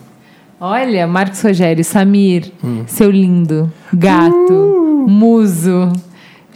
Olha, 0.60 1.06
Marcos 1.06 1.42
Rogério, 1.42 1.84
Samir, 1.84 2.50
Hum. 2.64 2.84
seu 2.86 3.10
lindo, 3.10 3.70
gato, 3.92 4.52
Uh! 4.52 5.06
muso. 5.08 5.92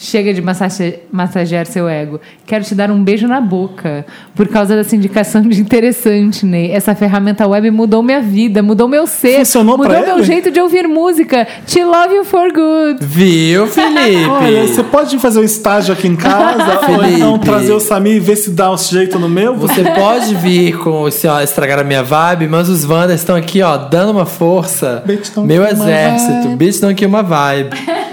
Chega 0.03 0.33
de 0.33 0.41
massage- 0.41 0.99
massagear 1.13 1.67
seu 1.67 1.87
ego. 1.87 2.19
Quero 2.47 2.65
te 2.65 2.75
dar 2.75 2.91
um 2.91 3.05
beijo 3.05 3.29
na 3.29 3.39
boca. 3.39 4.07
Por 4.35 4.49
causa 4.49 4.75
dessa 4.75 4.97
indicação 4.97 5.43
de 5.43 5.61
interessante, 5.61 6.47
Ney. 6.47 6.71
Essa 6.73 6.95
ferramenta 6.95 7.47
web 7.47 7.71
mudou 7.71 8.03
minha 8.03 8.19
vida, 8.23 8.63
mudou 8.63 8.89
meu 8.89 9.07
ser. 9.07 9.41
Funcionou 9.41 9.77
mudou 9.77 9.93
meu 10.01 10.17
ele? 10.17 10.25
jeito 10.25 10.51
de 10.51 10.59
ouvir 10.59 10.89
música. 10.89 11.47
Te 11.67 11.85
love 11.85 12.15
you 12.15 12.25
for 12.25 12.51
good. 12.51 12.97
Viu, 13.05 13.67
Felipe? 13.67 14.25
Olha, 14.25 14.67
você 14.67 14.83
pode 14.83 15.19
fazer 15.19 15.39
um 15.41 15.45
estágio 15.45 15.93
aqui 15.93 16.09
em 16.09 16.17
casa, 16.17 16.79
ou 16.79 16.99
Felipe. 16.99 17.17
então 17.17 17.39
trazer 17.39 17.73
o 17.73 17.79
Samir 17.81 18.17
e 18.17 18.21
ver 18.21 18.37
se 18.37 18.53
dá 18.53 18.73
um 18.73 18.79
jeito 18.79 19.19
no 19.19 19.29
meu? 19.29 19.55
Você 19.57 19.85
pode 19.85 20.35
vir 20.37 20.79
com 20.79 21.07
esse, 21.09 21.29
ó, 21.29 21.43
estragar 21.43 21.79
a 21.79 21.85
minha 21.85 22.03
vibe, 22.03 22.49
mas 22.49 22.71
os 22.71 22.87
Wanders 22.87 23.21
estão 23.21 23.37
aqui, 23.37 23.61
ó, 23.61 23.77
dando 23.77 24.13
uma 24.13 24.25
força. 24.25 25.05
Meu 25.45 25.63
exército. 25.63 26.57
Bitch 26.57 26.81
não 26.81 26.95
kill 26.95 27.09
uma 27.11 27.23
vibe. 27.23 27.77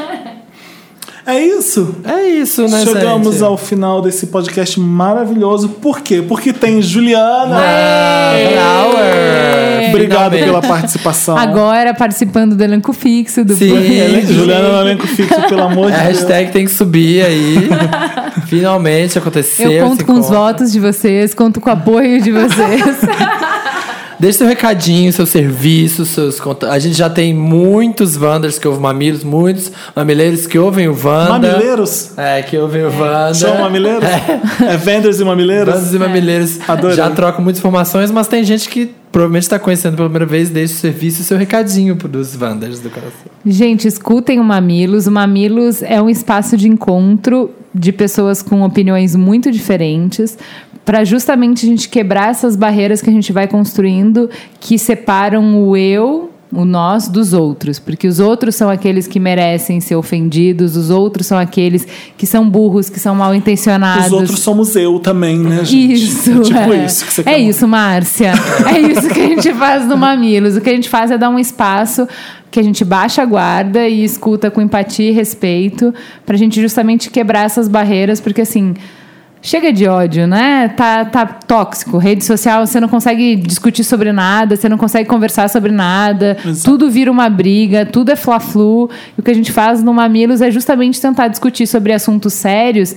É 1.27 1.43
isso. 1.43 1.93
É 2.05 2.23
isso, 2.29 2.65
né, 2.69 2.85
Chegamos 2.85 3.33
gente? 3.33 3.43
ao 3.43 3.57
final 3.57 4.01
desse 4.01 4.27
podcast 4.27 4.79
maravilhoso. 4.79 5.67
Por 5.67 5.99
quê? 5.99 6.23
Porque 6.25 6.53
tem 6.53 6.81
Juliana. 6.81 7.57
Flower. 8.53 9.89
Obrigado 9.89 10.31
Finalmente. 10.35 10.45
pela 10.45 10.61
participação. 10.61 11.37
Agora 11.37 11.93
participando 11.93 12.55
do 12.55 12.63
elenco 12.63 12.93
fixo 12.93 13.43
do 13.43 13.55
Sim. 13.55 13.75
Ele- 13.75 14.21
Juliana 14.33 14.69
no 14.69 14.81
elenco 14.81 15.05
fixo, 15.05 15.41
pelo 15.49 15.63
amor 15.63 15.91
de 15.91 15.97
A 15.97 16.03
Deus. 16.03 16.19
hashtag 16.19 16.51
tem 16.51 16.65
que 16.65 16.71
subir 16.71 17.21
aí. 17.25 17.69
Finalmente 18.47 19.17
aconteceu. 19.17 19.69
Eu 19.69 19.85
conto 19.89 20.05
com 20.05 20.13
os 20.13 20.19
encontro. 20.19 20.37
votos 20.37 20.71
de 20.71 20.79
vocês, 20.79 21.33
conto 21.33 21.59
com 21.59 21.69
o 21.69 21.73
apoio 21.73 22.21
de 22.21 22.31
vocês. 22.31 22.83
Deixe 24.19 24.39
seu 24.39 24.47
recadinho, 24.47 25.11
seu 25.13 25.25
serviço, 25.25 26.05
seus 26.05 26.39
conta- 26.39 26.71
A 26.71 26.79
gente 26.79 26.97
já 26.97 27.09
tem 27.09 27.33
muitos 27.33 28.15
Wanders 28.17 28.57
que 28.57 28.67
ouvem 28.67 28.81
mamilos, 28.81 29.23
muitos 29.23 29.71
mamileiros 29.95 30.47
que 30.47 30.57
ouvem 30.57 30.87
o 30.87 30.91
Wanda. 30.91 31.29
Mamileiros? 31.39 32.17
É, 32.17 32.41
que 32.41 32.57
ouvem 32.57 32.83
o 32.83 32.87
Wanda. 32.99 33.33
São 33.35 33.59
mamileiros? 33.59 34.03
É, 34.67 34.77
vendors 34.77 35.19
e 35.19 35.23
mamileiros? 35.23 35.73
Bandos 35.73 35.93
e 35.93 35.99
mamileiros 35.99 36.59
Adorei. 36.67 36.95
já 36.97 37.09
trocam 37.11 37.43
muitas 37.43 37.59
informações, 37.59 38.09
mas 38.09 38.27
tem 38.27 38.43
gente 38.43 38.67
que 38.69 38.91
provavelmente 39.11 39.43
está 39.43 39.57
conhecendo 39.59 39.95
pela 39.95 40.09
primeira 40.09 40.25
vez, 40.25 40.49
deixe 40.49 40.73
o 40.73 40.77
serviço 40.77 41.21
e 41.21 41.23
seu 41.23 41.37
recadinho 41.37 41.95
dos 41.95 42.35
Wanders 42.35 42.79
do 42.79 42.89
coração. 42.89 43.13
Gente, 43.45 43.87
escutem 43.87 44.39
o 44.39 44.43
Mamilos. 44.43 45.07
O 45.07 45.11
Mamilos 45.11 45.81
é 45.81 46.01
um 46.01 46.09
espaço 46.09 46.57
de 46.57 46.67
encontro 46.67 47.51
de 47.73 47.91
pessoas 47.91 48.41
com 48.41 48.63
opiniões 48.63 49.15
muito 49.15 49.51
diferentes, 49.51 50.37
para 50.87 51.03
justamente 51.03 51.65
a 51.65 51.69
gente 51.69 51.89
quebrar 51.89 52.29
essas 52.29 52.55
barreiras 52.55 53.01
que 53.01 53.09
a 53.09 53.13
gente 53.13 53.33
vai 53.33 53.45
construindo 53.45 54.29
que 54.57 54.79
separam 54.79 55.61
o 55.61 55.75
eu, 55.75 56.31
o 56.49 56.63
nós, 56.63 57.09
dos 57.09 57.33
outros. 57.33 57.77
Porque 57.77 58.07
os 58.07 58.21
outros 58.21 58.55
são 58.55 58.69
aqueles 58.69 59.05
que 59.05 59.19
merecem 59.19 59.81
ser 59.81 59.97
ofendidos, 59.97 60.77
os 60.77 60.89
outros 60.89 61.27
são 61.27 61.37
aqueles 61.37 61.85
que 62.17 62.25
são 62.25 62.49
burros, 62.49 62.89
que 62.89 63.01
são 63.01 63.13
mal 63.15 63.35
intencionados. 63.35 64.05
Os 64.05 64.13
outros 64.13 64.39
somos 64.39 64.77
eu 64.77 64.97
também, 64.97 65.37
né, 65.37 65.65
gente? 65.65 65.93
Isso, 65.95 66.31
É 66.31 66.41
tipo 66.41 66.73
é. 66.73 66.85
isso 66.85 67.05
que 67.05 67.13
você 67.13 67.19
É 67.19 67.23
quer. 67.25 67.39
isso, 67.39 67.67
Márcia. 67.67 68.31
É 68.73 68.79
isso 68.79 69.09
que 69.09 69.19
a 69.19 69.27
gente 69.27 69.53
faz 69.55 69.85
no 69.85 69.97
Mamilos. 69.97 70.55
O 70.55 70.61
que 70.61 70.69
a 70.69 70.73
gente 70.73 70.87
faz 70.87 71.11
é 71.11 71.17
dar 71.17 71.29
um 71.29 71.37
espaço 71.37 72.07
que 72.49 72.61
a 72.61 72.63
gente 72.63 72.85
baixa 72.85 73.21
a 73.23 73.25
guarda 73.25 73.85
e 73.89 74.05
escuta 74.05 74.49
com 74.49 74.61
empatia 74.61 75.09
e 75.09 75.13
respeito 75.13 75.93
pra 76.25 76.37
gente 76.37 76.61
justamente 76.61 77.09
quebrar 77.09 77.43
essas 77.43 77.67
barreiras, 77.67 78.21
porque 78.21 78.39
assim. 78.39 78.73
Chega 79.41 79.71
de 79.71 79.87
ódio, 79.87 80.27
né? 80.27 80.69
Tá, 80.69 81.05
tá 81.05 81.25
tóxico. 81.25 81.97
Rede 81.97 82.25
social, 82.25 82.65
você 82.65 82.79
não 82.79 82.87
consegue 82.87 83.35
discutir 83.35 83.83
sobre 83.83 84.11
nada, 84.11 84.55
você 84.55 84.67
não 84.67 84.77
consegue 84.77 85.07
conversar 85.07 85.49
sobre 85.49 85.71
nada. 85.71 86.37
Exato. 86.43 86.65
Tudo 86.65 86.89
vira 86.89 87.11
uma 87.11 87.29
briga, 87.29 87.85
tudo 87.85 88.11
é 88.11 88.15
fla-flu. 88.15 88.89
E 89.17 89.21
o 89.21 89.23
que 89.23 89.31
a 89.31 89.33
gente 89.33 89.51
faz 89.51 89.83
no 89.83 89.93
Mamilos 89.93 90.41
é 90.41 90.49
justamente 90.49 90.99
tentar 90.99 91.27
discutir 91.27 91.67
sobre 91.67 91.93
assuntos 91.93 92.33
sérios 92.33 92.95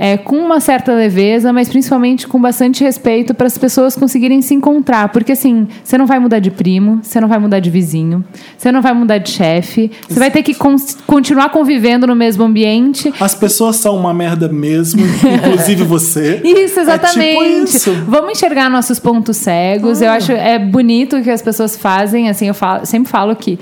é, 0.00 0.16
com 0.16 0.36
uma 0.36 0.60
certa 0.60 0.94
leveza, 0.94 1.52
mas 1.52 1.68
principalmente 1.68 2.28
com 2.28 2.40
bastante 2.40 2.84
respeito 2.84 3.34
para 3.34 3.48
as 3.48 3.58
pessoas 3.58 3.96
conseguirem 3.96 4.40
se 4.40 4.54
encontrar. 4.54 5.08
Porque 5.08 5.32
assim, 5.32 5.66
você 5.82 5.98
não 5.98 6.06
vai 6.06 6.20
mudar 6.20 6.38
de 6.38 6.52
primo, 6.52 7.00
você 7.02 7.20
não 7.20 7.26
vai 7.26 7.38
mudar 7.40 7.58
de 7.58 7.68
vizinho, 7.68 8.24
você 8.56 8.70
não 8.70 8.80
vai 8.80 8.92
mudar 8.94 9.18
de 9.18 9.30
chefe, 9.30 9.90
você 10.08 10.18
vai 10.20 10.30
ter 10.30 10.44
que 10.44 10.54
con- 10.54 10.76
continuar 11.06 11.48
convivendo 11.50 12.06
no 12.06 12.14
mesmo 12.14 12.44
ambiente. 12.44 13.12
As 13.20 13.34
pessoas 13.34 13.74
são 13.76 13.96
uma 13.96 14.14
merda 14.14 14.48
mesmo, 14.48 15.02
inclusive 15.02 15.82
você. 15.84 16.40
Isso, 16.44 16.78
exatamente. 16.78 17.18
É 17.18 17.32
tipo 17.32 17.76
isso. 17.76 17.92
Vamos 18.06 18.30
enxergar 18.32 18.70
nossos 18.70 19.00
pontos 19.00 19.36
cegos. 19.36 20.00
Eu 20.00 20.10
acho 20.12 20.30
é 20.30 20.58
bonito 20.60 21.16
o 21.16 21.22
que 21.22 21.30
as 21.30 21.42
pessoas 21.42 21.76
fazem. 21.76 22.28
Assim, 22.28 22.46
eu 22.46 22.54
falo- 22.54 22.86
sempre 22.86 23.10
falo 23.10 23.34
que 23.34 23.58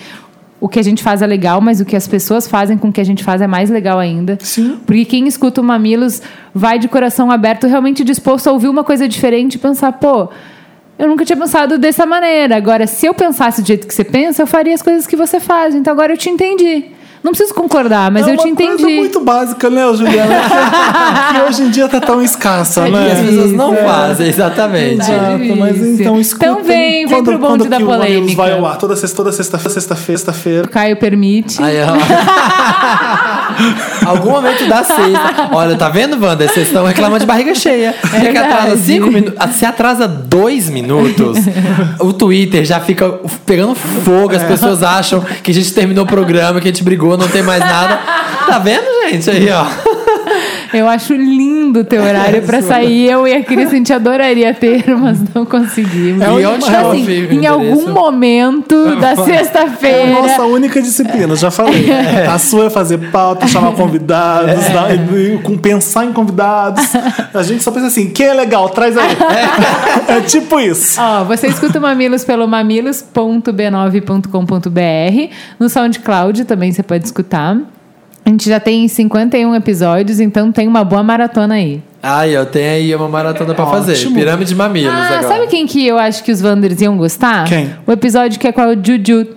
o 0.60 0.68
que 0.68 0.78
a 0.78 0.82
gente 0.82 1.02
faz 1.02 1.20
é 1.22 1.26
legal, 1.26 1.60
mas 1.60 1.80
o 1.80 1.84
que 1.84 1.94
as 1.94 2.08
pessoas 2.08 2.48
fazem 2.48 2.78
com 2.78 2.88
o 2.88 2.92
que 2.92 3.00
a 3.00 3.04
gente 3.04 3.22
faz 3.22 3.40
é 3.42 3.46
mais 3.46 3.68
legal 3.68 3.98
ainda. 3.98 4.38
Sim. 4.40 4.78
Porque 4.86 5.04
quem 5.04 5.26
escuta 5.26 5.60
o 5.60 5.64
Mamilos 5.64 6.22
vai 6.54 6.78
de 6.78 6.88
coração 6.88 7.30
aberto, 7.30 7.66
realmente 7.66 8.02
disposto 8.02 8.48
a 8.48 8.52
ouvir 8.52 8.68
uma 8.68 8.82
coisa 8.82 9.06
diferente 9.08 9.54
e 9.54 9.58
pensar, 9.58 9.92
pô. 9.92 10.28
Eu 10.98 11.08
nunca 11.08 11.26
tinha 11.26 11.36
pensado 11.36 11.76
dessa 11.76 12.06
maneira. 12.06 12.56
Agora, 12.56 12.86
se 12.86 13.04
eu 13.04 13.12
pensasse 13.12 13.60
do 13.60 13.66
jeito 13.66 13.86
que 13.86 13.92
você 13.92 14.02
pensa, 14.02 14.42
eu 14.42 14.46
faria 14.46 14.72
as 14.72 14.80
coisas 14.80 15.06
que 15.06 15.14
você 15.14 15.38
faz. 15.38 15.74
Então 15.74 15.92
agora 15.92 16.14
eu 16.14 16.16
te 16.16 16.30
entendi. 16.30 16.86
Não 17.26 17.32
preciso 17.32 17.52
concordar, 17.54 18.08
mas 18.12 18.28
é 18.28 18.30
eu 18.30 18.36
te 18.36 18.44
uma 18.44 18.50
entendi. 18.50 18.84
coisa 18.84 19.00
muito 19.00 19.18
básica, 19.18 19.68
né, 19.68 19.82
Juliana? 19.92 20.34
que, 21.34 21.40
hoje 21.40 21.62
em 21.64 21.70
dia 21.70 21.88
tá 21.88 22.00
tão 22.00 22.22
escassa, 22.22 22.84
as 22.84 22.92
né? 22.92 23.24
pessoas 23.26 23.50
não 23.50 23.74
é. 23.74 23.78
fazem, 23.78 24.28
exatamente. 24.28 25.10
Exato, 25.10 25.56
mas 25.56 25.76
então 25.76 26.20
escutem. 26.20 26.48
Então 26.48 26.62
vem, 26.62 27.04
vem 27.04 27.08
quando, 27.08 27.24
pro 27.24 27.38
bonde 27.40 27.68
da 27.68 27.80
polêmica. 27.80 28.36
vai 28.36 28.52
ao 28.52 28.64
ar? 28.64 28.78
Toda 28.78 28.94
sexta- 28.94 29.16
toda 29.16 29.32
sexta-feira, 29.32 29.74
sexta-feira, 29.74 30.18
sexta-feira. 30.18 30.68
Caio 30.68 30.96
permite. 30.98 31.60
Aí, 31.60 31.78
ó. 31.82 31.96
Algum 34.06 34.30
momento 34.30 34.66
da 34.66 34.84
sexta. 34.84 35.48
Olha, 35.52 35.76
tá 35.76 35.88
vendo, 35.88 36.22
Wanda? 36.22 36.46
Vocês 36.46 36.68
estão 36.68 36.84
reclamando 36.86 37.20
de 37.20 37.26
barriga 37.26 37.54
cheia. 37.54 37.94
Porque 38.00 38.18
verdade. 38.18 38.52
atrasa 38.52 38.76
cinco 38.76 39.10
minutos. 39.10 39.56
Se 39.56 39.64
atrasa 39.64 40.08
dois 40.08 40.68
minutos, 40.70 41.38
o 42.00 42.12
Twitter 42.12 42.64
já 42.64 42.80
fica 42.80 43.08
pegando 43.44 43.74
fogo. 43.74 44.34
As 44.34 44.42
pessoas 44.42 44.82
acham 44.82 45.20
que 45.42 45.50
a 45.50 45.54
gente 45.54 45.72
terminou 45.72 46.04
o 46.04 46.08
programa, 46.08 46.60
que 46.60 46.68
a 46.68 46.70
gente 46.70 46.84
brigou, 46.84 47.16
não 47.16 47.28
tem 47.28 47.42
mais 47.42 47.60
nada. 47.60 47.98
Tá 48.46 48.58
vendo, 48.58 48.84
gente? 49.10 49.28
Aí, 49.30 49.48
ó. 49.50 49.95
Eu 50.76 50.88
acho 50.88 51.14
lindo 51.14 51.80
o 51.80 51.84
teu 51.84 52.02
horário 52.02 52.42
pra 52.42 52.60
sair. 52.62 53.10
Eu 53.10 53.26
e 53.26 53.32
a 53.34 53.42
Cris, 53.42 53.68
a 53.68 53.74
gente 53.74 53.92
adoraria 53.92 54.52
ter, 54.54 54.84
mas 54.96 55.18
não 55.34 55.44
conseguimos. 55.46 56.22
É 56.22 56.26
E 56.26 56.30
onde 56.30 56.44
é 56.44 56.48
uma- 56.48 56.56
Assim, 56.90 56.98
em 57.00 57.36
endereço? 57.36 57.48
algum 57.52 57.90
momento 57.92 58.96
da 58.96 59.10
É 59.10 59.12
a 59.12 59.16
sexta-feira. 59.16 60.10
nossa 60.12 60.42
única 60.44 60.80
disciplina, 60.82 61.34
já 61.36 61.50
falei. 61.50 61.86
A 62.32 62.38
sua 62.38 62.66
é 62.66 62.70
fazer 62.70 62.98
pauta, 63.10 63.46
chamar 63.46 63.72
convidados, 63.72 64.64
dar- 64.68 64.94
e- 64.94 65.38
com 65.42 65.56
pensar 65.56 66.04
em 66.04 66.12
convidados. 66.12 66.84
A 67.34 67.42
gente 67.42 67.62
só 67.62 67.70
pensa 67.70 67.86
assim, 67.86 68.10
quem 68.10 68.26
é 68.26 68.34
legal, 68.34 68.68
traz 68.68 68.96
aí. 68.96 69.16
É, 70.08 70.20
tipo 70.20 70.60
isso. 70.60 71.00
Ó, 71.00 71.24
você 71.24 71.46
escuta 71.48 71.78
o 71.78 71.82
Mamilos 71.82 72.24
pelo 72.24 72.46
mamilos.b9.com.br. 72.46 75.30
No 75.58 75.68
SoundCloud 75.68 76.44
também 76.44 76.72
você 76.72 76.82
pode 76.82 77.04
escutar. 77.04 77.56
A 78.26 78.28
gente 78.28 78.48
já 78.50 78.58
tem 78.58 78.88
51 78.88 79.54
episódios, 79.54 80.18
então 80.18 80.50
tem 80.50 80.66
uma 80.66 80.82
boa 80.82 81.00
maratona 81.00 81.54
aí. 81.54 81.80
Aí, 82.02 82.36
ó, 82.36 82.44
tem 82.44 82.68
aí 82.68 82.94
uma 82.94 83.08
maratona 83.08 83.54
pra 83.54 83.66
fazer. 83.66 83.92
Ótimo. 83.92 84.16
Pirâmide 84.16 84.48
de 84.48 84.54
mamilos 84.56 84.92
Ah, 84.92 85.06
agora. 85.18 85.28
sabe 85.28 85.46
quem 85.46 85.64
que 85.64 85.86
eu 85.86 85.96
acho 85.96 86.24
que 86.24 86.32
os 86.32 86.42
Wanders 86.42 86.80
iam 86.80 86.96
gostar? 86.96 87.44
Quem? 87.44 87.72
O 87.86 87.92
episódio 87.92 88.38
que 88.40 88.48
é 88.48 88.52
com 88.52 88.60
a 88.60 88.74
Juju. 88.74 89.28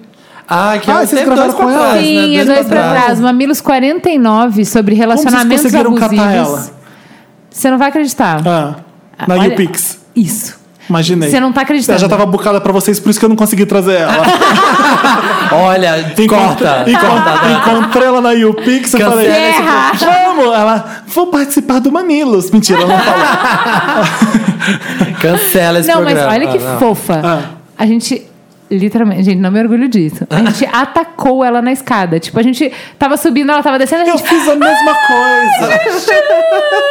Ah, 0.48 0.76
que 0.82 0.90
Ah, 0.90 1.04
é 1.04 1.06
vocês 1.06 1.24
dois 1.24 1.26
gravaram 1.26 1.54
pra 1.56 1.64
com 1.66 1.70
ela? 1.72 1.90
trás, 1.92 2.04
Sim, 2.06 2.36
né? 2.36 2.42
é 2.42 2.46
dois 2.46 2.68
pra 2.68 2.90
trás. 2.90 3.20
Mamilos 3.20 3.62
49 3.62 4.66
sobre 4.66 4.96
relacionamentos 4.96 5.62
conseguiram 5.64 5.92
abusivos. 5.92 6.18
catar 6.18 6.32
ela? 6.34 6.70
Você 7.52 7.70
não 7.70 7.78
vai 7.78 7.90
acreditar. 7.90 8.42
Ah, 8.48 8.76
na 9.28 9.36
Olha- 9.36 9.50
YouPix. 9.50 10.00
Isso. 10.16 10.59
Imaginei. 10.90 11.30
Você 11.30 11.40
não 11.40 11.54
tá 11.54 11.62
acreditando. 11.62 11.94
Ela 11.98 12.02
já 12.02 12.10
tava 12.10 12.26
bucada 12.26 12.60
pra 12.60 12.72
vocês, 12.74 13.00
por 13.00 13.10
isso 13.12 13.20
que 13.20 13.26
eu 13.26 13.30
não 13.30 13.36
consegui 13.36 13.66
trazer 13.66 14.00
ela. 14.02 14.24
Olha, 15.54 16.14
corta. 16.28 16.84
Encontrei, 16.88 16.96
corta. 16.96 17.52
encontrei 17.70 18.08
ela 18.08 18.22
na 18.22 18.32
YouPix 18.32 18.94
e 18.94 18.98
Cancela 18.98 19.12
falei! 19.12 19.30
Vamos! 20.00 20.46
Ela, 20.56 21.04
vou 21.08 21.28
participar 21.28 21.80
do 21.80 21.92
Mamilos. 21.92 22.50
Mentira, 22.52 22.82
ela 22.82 22.94
não 22.94 23.00
falou. 23.00 23.26
Cancela 25.22 25.80
esse 25.80 25.88
Não, 25.88 25.98
programa. 25.98 26.28
mas 26.28 26.36
olha 26.36 26.48
que 26.52 26.58
Ah, 26.58 26.72
não. 26.72 26.80
fofa. 26.80 27.22
Ah. 27.24 27.40
A 27.78 27.86
gente. 27.86 28.24
Literalmente, 28.72 29.24
gente, 29.24 29.40
não 29.40 29.50
me 29.52 29.60
orgulho 29.60 29.88
disso. 29.88 30.28
A 30.30 30.38
gente 30.44 30.66
atacou 30.72 31.44
ela 31.44 31.62
na 31.62 31.72
escada. 31.72 32.20
Tipo, 32.20 32.40
a 32.40 32.44
gente 32.44 32.72
tava 33.00 33.18
subindo, 33.18 33.52
ela 33.52 33.64
tava 33.64 33.80
descendo, 33.80 34.04
a 34.04 34.08
Eu 34.08 34.18
gente. 34.18 34.30
fiz 34.30 34.48
a 34.48 34.56
mesma 34.56 34.96
coisa. 35.08 35.80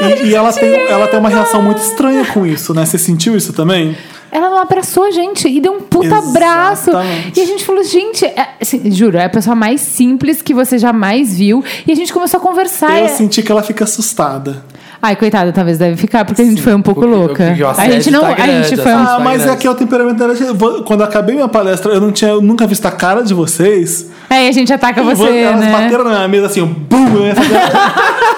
E, 0.01 0.29
e 0.29 0.35
ela, 0.35 0.53
tem, 0.53 0.73
ela 0.73 1.09
tem 1.09 1.19
uma 1.19 1.29
reação 1.29 1.61
muito 1.61 1.79
estranha 1.79 2.25
com 2.27 2.47
isso, 2.47 2.73
né? 2.73 2.87
Você 2.87 2.97
sentiu 2.99 3.37
isso 3.37 3.53
também? 3.53 3.97
Ela 4.31 4.49
não 4.51 4.59
abraçou 4.59 5.05
a 5.05 5.11
gente 5.11 5.49
e 5.49 5.61
deu 5.61 5.73
um 5.73 5.81
puta 5.81 6.19
abraço. 6.19 6.91
Exatamente. 6.91 7.41
E 7.41 7.43
a 7.43 7.47
gente 7.47 7.65
falou, 7.65 7.83
gente, 7.83 8.25
é, 8.25 8.51
assim, 8.61 8.91
juro, 8.93 9.17
é 9.19 9.25
a 9.25 9.29
pessoa 9.29 9.57
mais 9.57 9.81
simples 9.81 10.41
que 10.41 10.55
você 10.55 10.79
jamais 10.79 11.37
viu. 11.37 11.65
E 11.87 11.91
a 11.91 11.95
gente 11.97 12.13
começou 12.13 12.39
a 12.39 12.41
conversar. 12.43 12.99
Eu 12.99 13.07
É- 13.07 13.09
senti 13.09 13.43
que 13.43 13.51
ela 13.51 13.63
fica 13.63 13.85
assustada. 13.85 14.63
Ai, 15.01 15.15
coitada, 15.15 15.53
talvez 15.53 15.79
deve 15.79 15.97
ficar, 15.97 16.25
porque 16.25 16.43
a 16.43 16.45
gente 16.45 16.61
foi 16.61 16.75
um 16.75 16.83
pouco 16.83 17.03
porque- 17.03 17.15
louca. 17.15 17.35
porque 17.35 17.63
a 17.81 17.91
gente 17.91 18.11
não. 18.11 18.21
tá 18.23 18.29
a 18.33 18.47
gente 18.47 18.75
grande, 18.75 18.77
foi 18.83 18.93
um. 18.93 18.97
Ah, 18.99 19.21
mas 19.23 19.43
é 19.43 19.45
grande. 19.45 19.61
que 19.61 19.67
é 19.67 19.71
o 19.71 19.75
temperamento 19.75 20.17
dela. 20.19 20.35
Vou- 20.55 20.83
Quando 20.83 21.01
eu 21.01 21.07
acabei 21.07 21.35
minha 21.37 21.47
palestra, 21.49 21.93
eu 21.93 22.01
não 22.01 22.11
tinha 22.11 22.31
eu 22.33 22.43
nunca 22.43 22.67
visto 22.67 22.85
a 22.87 22.91
cara 22.91 23.23
de 23.23 23.33
vocês. 23.33 24.07
Aí 24.31 24.49
a 24.49 24.53
gente 24.53 24.73
ataca 24.73 25.03
você, 25.03 25.39
elas 25.39 25.61
né? 25.61 25.73
bateram 25.73 26.05
na 26.05 26.29
mesa 26.29 26.47
assim, 26.47 26.65
bum! 26.65 27.09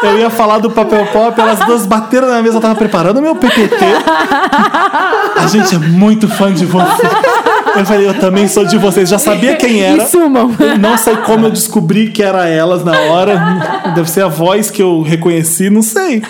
Eu 0.03 0.19
ia, 0.19 0.31
falar 0.31 0.59
do 0.59 0.71
papel 0.71 1.05
pop, 1.07 1.39
elas 1.39 1.59
duas 1.61 1.85
bateram 1.85 2.29
na 2.29 2.41
mesa, 2.41 2.57
eu 2.57 2.61
tava 2.61 2.75
preparando 2.75 3.21
meu 3.21 3.35
PPT. 3.37 3.77
A 5.37 5.47
gente 5.47 5.75
é 5.75 5.79
muito 5.79 6.29
fã 6.29 6.53
de 6.53 6.65
você. 6.65 7.03
Eu 7.77 7.85
falei, 7.87 8.09
eu 8.09 8.15
também 8.15 8.49
sou 8.49 8.65
de 8.65 8.77
vocês. 8.79 9.09
Já 9.09 9.19
sabia 9.19 9.57
quem 9.57 9.81
era. 9.83 10.03
E 10.03 10.07
sumam. 10.07 10.51
Não 10.81 10.97
sei 10.97 11.17
como 11.19 11.47
eu 11.47 11.51
descobri 11.51 12.09
que 12.11 12.23
era 12.23 12.49
elas 12.49 12.85
na 12.85 12.99
hora. 12.99 13.93
Deve 13.95 14.11
ser 14.11 14.23
a 14.23 14.29
voz 14.29 14.71
que 14.71 14.83
eu 14.83 15.03
reconheci, 15.03 15.71
não 15.71 15.83
sei. 15.83 16.23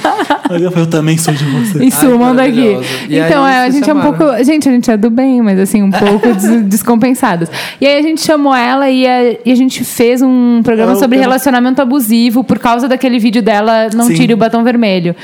Mas 0.49 0.61
eu 0.63 0.71
falei, 0.71 0.85
eu 0.87 0.91
também 0.91 1.17
sou 1.17 1.33
de 1.33 1.45
vocês. 1.45 1.77
E 1.83 1.91
sumam 1.91 2.35
daqui. 2.35 2.79
E 3.09 3.17
Então, 3.19 3.45
aí, 3.45 3.55
é, 3.55 3.59
a 3.67 3.71
gente 3.71 3.89
é 3.89 3.93
um 3.95 3.99
chamaram? 4.01 4.15
pouco. 4.15 4.45
Gente, 4.45 4.69
a 4.69 4.73
gente 4.73 4.91
é 4.91 4.97
do 4.97 5.11
bem, 5.11 5.41
mas 5.41 5.59
assim, 5.59 5.83
um 5.83 5.91
pouco 5.91 6.33
des- 6.35 6.63
descompensadas. 6.67 7.51
E 7.81 7.87
aí 7.87 7.99
a 7.99 8.03
gente 8.03 8.21
chamou 8.21 8.55
ela 8.55 8.91
e 8.91 9.07
a, 9.07 9.37
e 9.51 9.53
a 9.53 9.57
gente 9.57 9.83
fez 9.85 10.23
um 10.23 10.61
programa 10.63 10.93
Ela- 10.93 11.01
sobre 11.01 11.17
ela- 11.17 11.25
relacionamento 11.27 11.83
abusivo 11.83 12.45
por 12.45 12.59
causa 12.61 12.87
daquele 12.87 13.19
vídeo 13.19 13.43
dela 13.43 13.89
Não 13.95 14.05
Sim. 14.05 14.15
Tire 14.15 14.33
o 14.33 14.37
Batom 14.37 14.63
Vermelho. 14.63 15.15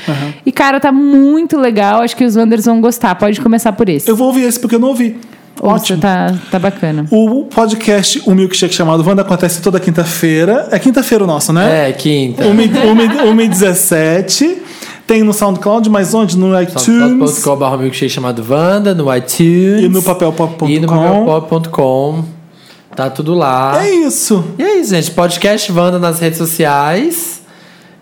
E, 0.45 0.51
cara, 0.51 0.79
tá 0.81 0.91
muito 0.91 1.57
legal. 1.57 2.01
Acho 2.01 2.13
que 2.15 2.25
os 2.25 2.35
Wanders 2.35 2.65
vão 2.65 2.81
gostar. 2.81 3.15
Pode 3.15 3.39
começar 3.39 3.71
por 3.71 3.87
esse. 3.87 4.09
Eu 4.09 4.15
vou 4.17 4.27
ouvir 4.27 4.41
esse 4.43 4.59
porque 4.59 4.75
eu 4.75 4.79
não 4.79 4.89
ouvi. 4.89 5.15
Ouça, 5.59 5.75
Ótimo. 5.75 5.99
tá, 6.01 6.35
tá 6.51 6.59
bacana. 6.59 7.05
O 7.09 7.45
podcast 7.45 8.21
O 8.27 8.35
Milkshake 8.35 8.75
chamado 8.75 9.03
Wanda 9.07 9.21
acontece 9.23 9.59
toda 9.61 9.79
quinta-feira. 9.79 10.67
É 10.71 10.77
quinta-feira 10.77 11.23
o 11.23 11.27
nosso, 11.27 11.51
né? 11.53 11.89
É, 11.89 11.93
quinta. 11.93 12.43
1h17. 12.43 14.55
Tem 15.07 15.23
no 15.23 15.33
SoundCloud, 15.33 15.89
mas 15.89 16.13
onde? 16.13 16.37
No 16.37 16.47
iTunes. 16.61 16.83
SoundCloud.com.br 16.83 17.77
milkshake 17.81 18.09
chamado 18.11 18.45
Wanda, 18.47 18.93
no 18.93 19.05
iTunes. 19.15 19.83
E 19.83 19.87
no 19.87 20.03
papelpop.com. 20.03 20.67
E 20.69 20.79
no 20.79 20.87
papelpop.com. 20.87 22.36
Tá 22.97 23.11
tudo 23.11 23.35
lá. 23.35 23.77
É 23.85 23.91
isso. 23.91 24.43
E 24.57 24.63
é 24.63 24.79
isso, 24.79 24.89
gente. 24.89 25.11
Podcast 25.11 25.71
Wanda 25.71 25.99
nas 25.99 26.19
redes 26.19 26.39
sociais. 26.39 27.37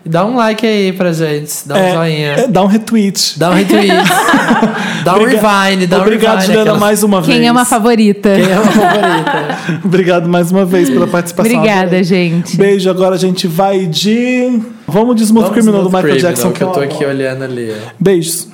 E 0.02 0.08
dá 0.08 0.24
um 0.24 0.36
like 0.36 0.64
aí 0.66 0.90
pra 0.94 1.12
gente. 1.12 1.52
Dá 1.66 1.74
um 1.74 1.78
É, 1.78 1.92
joinha. 1.94 2.28
é, 2.28 2.46
dá 2.48 2.62
um 2.62 2.66
retweet. 2.66 3.38
Dá 3.38 3.50
um 3.50 3.54
retweet. 3.54 3.88
dá 5.04 5.16
um 5.16 5.24
rewind. 5.24 5.86
Dá 5.86 5.98
um 5.98 6.00
Obrigado, 6.00 6.32
rewind. 6.36 6.46
Juliana, 6.46 6.62
aquelas- 6.62 6.80
mais 6.80 7.02
uma 7.02 7.20
vez. 7.20 7.38
Quem 7.38 7.46
é 7.46 7.52
uma 7.52 7.64
favorita? 7.66 8.30
Quem 8.36 8.50
é 8.50 8.58
uma 8.58 8.72
favorita? 8.72 9.58
Obrigado 9.84 10.28
mais 10.30 10.50
uma 10.50 10.64
vez 10.64 10.88
pela 10.88 11.06
participação. 11.06 11.52
Obrigada, 11.58 12.02
gente. 12.02 12.56
Beijo, 12.56 12.88
agora 12.88 13.16
a 13.16 13.18
gente 13.18 13.46
vai 13.46 13.84
de. 13.84 14.62
Vamos 14.88 15.14
de 15.16 15.24
Smooth 15.24 15.48
Vamos 15.48 15.58
Criminal 15.58 15.82
do 15.82 15.90
Michael 15.94 16.16
Jackson. 16.16 16.52
que 16.52 16.62
eu 16.62 16.68
tô 16.68 16.80
é 16.80 16.84
aqui 16.86 17.04
olhando 17.04 17.44
ali. 17.44 17.70
Beijos. 18.00 18.48